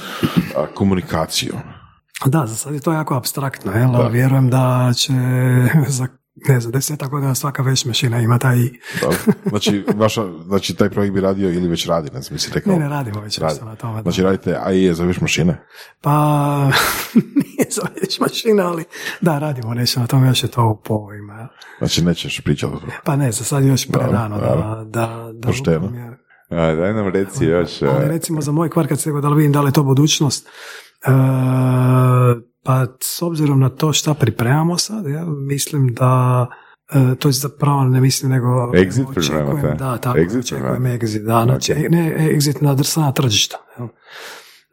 komunikaciju. 0.73 1.53
Da, 2.25 2.45
za 2.47 2.55
sad 2.55 2.73
je 2.73 2.79
to 2.79 2.93
jako 2.93 3.15
abstraktno, 3.15 3.71
jel? 3.71 3.91
Da. 3.91 4.07
vjerujem 4.07 4.49
da 4.49 4.91
će 4.95 5.13
za 5.87 6.07
ne 6.35 6.59
znam, 6.59 6.71
desetak 6.71 7.09
godina 7.09 7.35
svaka 7.35 7.63
već 7.63 7.85
mašina 7.85 8.19
ima 8.19 8.37
taj... 8.39 8.57
Da? 9.01 9.09
Znači, 9.49 9.85
vaša, 9.95 10.21
znači, 10.45 10.75
taj 10.75 10.89
projekt 10.89 11.13
bi 11.13 11.21
radio 11.21 11.49
ili 11.49 11.67
već 11.67 11.87
radi, 11.87 12.09
ne 12.13 12.21
znam, 12.21 12.39
si 12.39 12.51
rekao. 12.53 12.73
Ne, 12.73 12.79
ne 12.79 12.89
radimo 12.89 13.21
već 13.21 13.39
Radi. 13.39 13.59
na 13.65 13.75
tome. 13.75 13.95
da. 13.95 14.01
Znači, 14.01 14.21
radite 14.23 14.57
AI 14.63 14.93
za 14.93 15.03
veš 15.03 15.21
mašine. 15.21 15.63
Pa, 16.01 16.11
nije 17.35 17.67
za 17.69 17.81
već 18.01 18.19
mašina, 18.19 18.67
ali 18.67 18.83
da, 19.21 19.39
radimo 19.39 19.73
nešto 19.73 19.99
na 19.99 20.07
tome, 20.07 20.27
još 20.27 20.43
je 20.43 20.49
to 20.49 20.67
u 20.67 20.81
povojima. 20.83 21.47
Znači, 21.77 22.05
nećeš 22.05 22.41
pričati 22.41 22.73
o 22.75 22.79
tome. 22.79 22.93
Pa 23.03 23.15
ne, 23.15 23.31
za 23.31 23.43
sad 23.43 23.65
još 23.65 23.87
prerano 23.87 24.39
da, 24.39 24.47
dobro. 24.47 24.83
da, 24.85 25.29
da, 25.33 25.47
Pošteno. 25.47 25.79
lupam, 25.79 25.95
jer- 25.95 26.23
A, 26.49 26.75
daj 26.75 26.93
nam 26.93 27.07
reci 27.07 27.45
još. 27.45 27.81
Ali 27.81 28.07
recimo 28.07 28.41
za 28.41 28.51
moj 28.51 28.69
kvar 28.69 28.87
kad 28.87 28.99
se 28.99 29.11
da 29.11 29.29
li 29.29 29.35
vidim 29.35 29.51
da 29.51 29.61
li 29.61 29.67
je 29.67 29.73
to 29.73 29.83
budućnost, 29.83 30.47
pa 32.63 32.85
s 33.01 33.21
obzirom 33.21 33.59
na 33.59 33.69
to 33.69 33.93
šta 33.93 34.13
pripremamo 34.13 34.77
sad, 34.77 35.05
ja 35.07 35.25
mislim 35.25 35.93
da 35.93 36.47
e, 36.93 37.15
to 37.15 37.27
je 37.27 37.31
zapravo 37.31 37.83
ne 37.83 38.01
mislim 38.01 38.31
nego 38.31 38.47
Exit 38.47 39.05
očekujem-? 39.15 39.77
Da, 39.77 39.97
tako, 39.97 40.17
Exit 40.19 40.39
očekujem 40.39 40.83
exit, 40.83 41.25
da, 41.25 41.43
znači, 41.45 41.73
ne 41.89 42.29
exit 42.35 42.61
na 42.61 42.73
drsana 42.73 43.11
tržišta. 43.11 43.57
jel. 43.77 43.87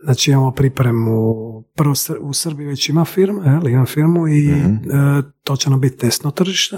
Znači 0.05 0.31
imamo 0.31 0.51
pripremu, 0.53 1.35
prvo 1.77 1.95
u 2.21 2.33
Srbiji 2.33 2.67
već 2.67 2.89
ima 2.89 3.05
firma, 3.05 3.45
jel, 3.45 3.69
ima 3.69 3.87
firmu 3.87 4.29
i 4.29 4.51
Mhm. 4.51 4.91
e, 4.91 5.23
to 5.45 5.57
će 5.57 5.71
nam 5.71 5.81
biti 5.81 5.97
testno 5.99 6.31
tržište, 6.31 6.77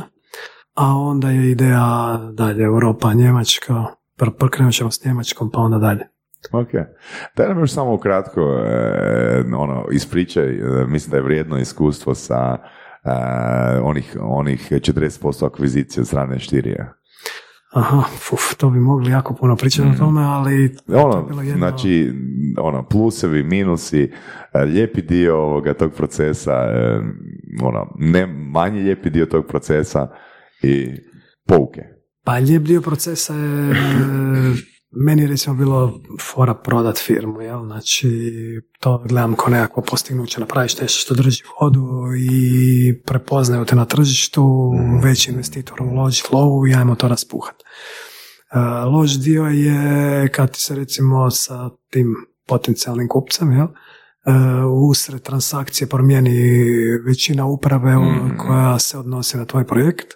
a 0.75 0.95
onda 0.97 1.31
je 1.31 1.51
ideja 1.51 2.19
dalje 2.33 2.65
Europa, 2.65 3.13
Njemačka, 3.13 3.85
krenut 4.51 4.75
ćemo 4.75 4.91
s 4.91 5.05
Njemačkom 5.05 5.51
pa 5.51 5.61
onda 5.61 5.79
dalje. 5.79 6.09
Ok. 6.53 6.69
Daj 7.37 7.49
nam 7.49 7.59
još 7.59 7.73
samo 7.73 7.95
ukratko, 7.95 8.41
e, 8.41 9.45
ono, 9.57 9.85
ispričaj, 9.93 10.45
e, 10.45 10.87
mislim 10.87 11.11
da 11.11 11.17
je 11.17 11.23
vrijedno 11.23 11.59
iskustvo 11.59 12.15
sa 12.15 12.59
e, 13.05 13.11
onih, 13.83 14.17
onih 14.21 14.73
40% 14.73 15.47
akvizicije 15.47 16.01
od 16.01 16.07
strane 16.07 16.39
Štirija. 16.39 16.93
Aha, 17.73 18.03
fuf, 18.19 18.55
to 18.57 18.71
bi 18.71 18.81
mogli 18.81 19.11
jako 19.11 19.35
puno 19.35 19.57
pričati 19.57 19.89
o 19.89 19.99
tome, 19.99 20.23
ali 20.23 20.77
to 20.77 20.93
je 20.93 20.99
Ono, 20.99 21.43
jedno... 21.43 21.57
znači, 21.57 22.13
ono, 22.59 22.89
plusevi, 22.89 23.43
minusi, 23.43 24.13
e, 24.53 24.65
lijepi 24.65 25.03
dio 25.03 25.37
ovoga 25.37 25.75
tog 25.75 25.93
procesa, 25.93 26.53
e, 26.53 27.01
ono, 27.63 27.95
ne 27.99 28.27
manji 28.27 28.81
lijepi 28.81 29.11
dio 29.11 29.27
tog 29.27 29.47
procesa 29.47 30.09
i 30.63 30.89
pouke. 31.47 31.83
Pa 32.25 32.33
lijep 32.33 32.63
dio 32.63 32.81
procesa 32.81 33.35
je, 33.35 33.75
meni 34.93 35.23
je 35.23 35.29
recimo 35.29 35.57
bilo 35.57 36.01
fora 36.21 36.55
prodat 36.55 36.99
firmu, 36.99 37.41
jel? 37.41 37.65
Znači, 37.65 38.09
to 38.81 39.05
gledam 39.09 39.35
kao 39.35 39.49
nekakvo 39.49 39.83
postignuće, 39.83 40.41
napraviš 40.41 40.79
nešto 40.79 41.01
što 41.01 41.15
drži 41.15 41.43
vodu 41.61 41.89
i 42.31 43.03
prepoznaju 43.07 43.65
te 43.65 43.77
na 43.77 43.85
tržištu, 43.85 44.73
veći 45.03 45.31
investitor 45.31 45.83
uloži 45.83 46.23
lovu 46.33 46.67
i 46.67 46.75
ajmo 46.75 46.95
to 46.95 47.09
raspuhat. 47.09 47.55
E, 48.53 48.59
loš 48.85 49.19
dio 49.19 49.45
je 49.45 50.29
kad 50.29 50.53
ti 50.53 50.61
se 50.61 50.75
recimo 50.75 51.31
sa 51.31 51.71
tim 51.91 52.15
potencijalnim 52.47 53.09
kupcem, 53.09 53.53
jel? 53.53 53.67
E, 53.67 53.71
usred 54.91 55.23
transakcije 55.23 55.89
promijeni 55.89 56.39
većina 57.07 57.47
uprave 57.47 57.95
koja 58.47 58.79
se 58.79 58.99
odnosi 58.99 59.37
na 59.37 59.45
tvoj 59.45 59.67
projekt 59.67 60.15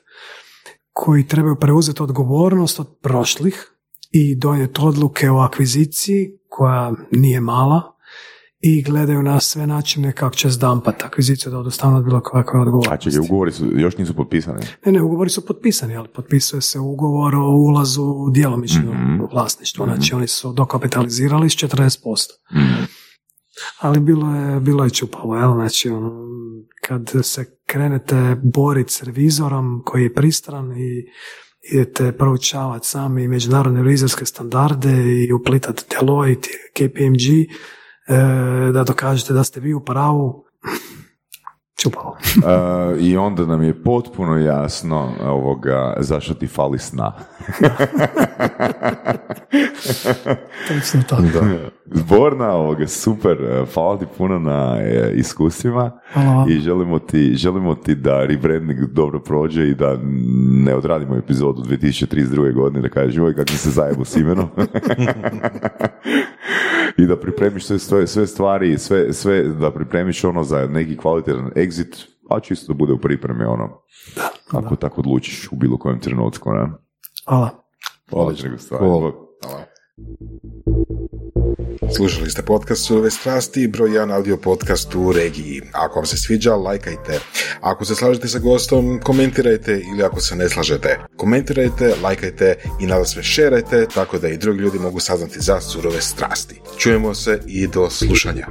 koji 0.92 1.26
trebaju 1.26 1.56
preuzeti 1.56 2.02
odgovornost 2.02 2.80
od 2.80 2.98
prošlih 3.02 3.75
i 4.18 4.34
donijeti 4.36 4.80
odluke 4.82 5.30
o 5.30 5.36
akviziciji 5.38 6.38
koja 6.48 6.92
nije 7.10 7.40
mala 7.40 7.82
i 8.60 8.82
gledaju 8.82 9.22
na 9.22 9.40
sve 9.40 9.66
načine 9.66 10.12
kako 10.12 10.34
će 10.34 10.50
zdampati 10.50 11.04
akviziciju 11.04 11.52
da 11.52 11.58
odustanu 11.58 11.96
od 11.96 12.04
bilo 12.04 12.20
kakve 12.20 12.58
A 12.58 12.62
odgovornosti. 12.62 13.04
čekaj, 13.04 13.20
ugovori 13.20 13.52
su, 13.52 13.66
još 13.74 13.98
nisu 13.98 14.14
potpisani. 14.14 14.62
Ne, 14.86 14.92
ne, 14.92 15.02
ugovori 15.02 15.30
su 15.30 15.46
potpisani, 15.46 15.96
ali 15.96 16.08
potpisuje 16.08 16.62
se 16.62 16.78
ugovor 16.78 17.34
o 17.34 17.48
ulazu 17.50 18.02
u 18.02 18.30
djelomično 18.30 18.92
Mhm. 18.94 19.20
vlasništvo. 19.32 19.86
Znači 19.86 20.14
oni 20.14 20.26
su 20.28 20.52
dokapitalizirali 20.52 21.50
s 21.50 21.54
40%. 21.54 22.32
Ali 23.80 24.00
bilo 24.00 24.34
je, 24.36 24.60
bilo 24.60 24.84
je 24.84 24.90
čupavo, 24.90 25.36
jel? 25.36 25.52
Znači, 25.52 25.88
ono, 25.88 26.12
kad 26.82 27.10
se 27.22 27.44
krenete 27.66 28.36
boriti 28.44 28.92
s 28.92 29.02
revizorom 29.02 29.82
koji 29.84 30.02
je 30.02 30.14
pristran 30.14 30.72
i 30.72 31.06
idete 31.72 32.12
proučavati 32.12 32.86
sami 32.86 33.28
međunarodne 33.28 33.82
revizorske 33.82 34.26
standarde 34.26 35.24
i 35.26 35.32
uplitati 35.32 35.84
Deloitte, 35.90 36.48
KPMG, 36.72 37.22
e, 38.08 38.16
da 38.72 38.84
dokažete 38.84 39.32
da 39.32 39.44
ste 39.44 39.60
vi 39.60 39.74
u 39.74 39.84
pravu, 39.84 40.45
čupavo. 41.76 42.16
E, 42.36 42.38
I 43.00 43.16
onda 43.16 43.46
nam 43.46 43.62
je 43.62 43.82
potpuno 43.82 44.36
jasno 44.36 45.12
ovoga, 45.24 45.96
zašto 46.00 46.34
ti 46.34 46.46
fali 46.46 46.78
sna. 46.78 47.12
Točno 50.68 51.02
to. 51.08 51.16
Zborna, 51.92 52.52
ovoga, 52.52 52.86
super, 52.86 53.42
e, 53.42 53.64
hvala 53.74 53.98
ti 53.98 54.04
puno 54.18 54.38
na 54.38 54.78
e, 54.80 55.12
iskustvima 55.14 56.00
Hvala 56.12 56.46
i 56.48 56.58
želimo 56.58 56.98
ti, 56.98 57.34
želimo 57.34 57.74
ti 57.74 57.94
da 57.94 58.24
rebranding 58.24 58.80
dobro 58.80 59.20
prođe 59.20 59.68
i 59.68 59.74
da 59.74 59.98
ne 60.64 60.74
odradimo 60.74 61.16
epizodu 61.16 61.62
2032. 61.62 62.54
godine 62.54 62.80
da 62.80 62.88
kažeš 62.88 63.16
joj 63.16 63.34
kako 63.34 63.52
se 63.52 63.70
zajebu 63.70 64.04
s 64.04 64.16
imenom 64.16 64.48
i 66.98 67.06
da 67.06 67.16
pripremiš 67.16 67.66
sve, 67.66 67.78
sve, 67.78 68.06
sve 68.06 68.26
stvari 68.26 68.78
sve, 68.78 69.12
sve 69.12 69.42
da 69.42 69.70
pripremiš 69.70 70.24
ono 70.24 70.44
za 70.44 70.66
neki 70.66 70.96
kvalitetan 70.96 71.50
exit 71.66 72.06
a 72.30 72.40
čisto 72.40 72.72
da 72.72 72.76
bude 72.76 72.92
u 72.92 72.98
pripremi 72.98 73.44
ono 73.44 73.82
ako 74.52 74.76
tako 74.76 75.00
odlučiš 75.00 75.48
u 75.52 75.56
bilo 75.56 75.78
kojem 75.78 76.00
trenutku 76.00 76.52
ne? 76.52 76.72
Hvala. 77.28 77.50
Stvar. 78.58 78.80
Cool. 78.80 79.00
Bog. 79.00 79.14
Slušali 81.96 82.30
ste 82.30 82.42
podcast 82.42 82.86
Surove 82.86 83.10
strasti, 83.10 83.68
broj 83.68 83.92
jedan 83.92 84.12
audio 84.12 84.36
podcast 84.36 84.94
u 84.94 85.12
regiji. 85.12 85.62
Ako 85.72 85.98
vam 85.98 86.06
se 86.06 86.16
sviđa, 86.16 86.54
lajkajte. 86.54 87.20
Ako 87.60 87.84
se 87.84 87.94
slažete 87.94 88.28
sa 88.28 88.38
gostom, 88.38 89.00
komentirajte 89.02 89.82
ili 89.92 90.02
ako 90.02 90.20
se 90.20 90.36
ne 90.36 90.48
slažete. 90.48 90.98
Komentirajte, 91.16 91.94
lajkajte 92.02 92.54
i 92.80 92.86
nada 92.86 93.04
sve 93.04 93.22
šerajte 93.22 93.86
tako 93.94 94.18
da 94.18 94.28
i 94.28 94.38
drugi 94.38 94.60
ljudi 94.60 94.78
mogu 94.78 95.00
saznati 95.00 95.40
za 95.40 95.60
surove 95.60 96.00
strasti. 96.00 96.60
Čujemo 96.78 97.14
se 97.14 97.40
i 97.46 97.66
do 97.66 97.90
slušanja. 97.90 98.46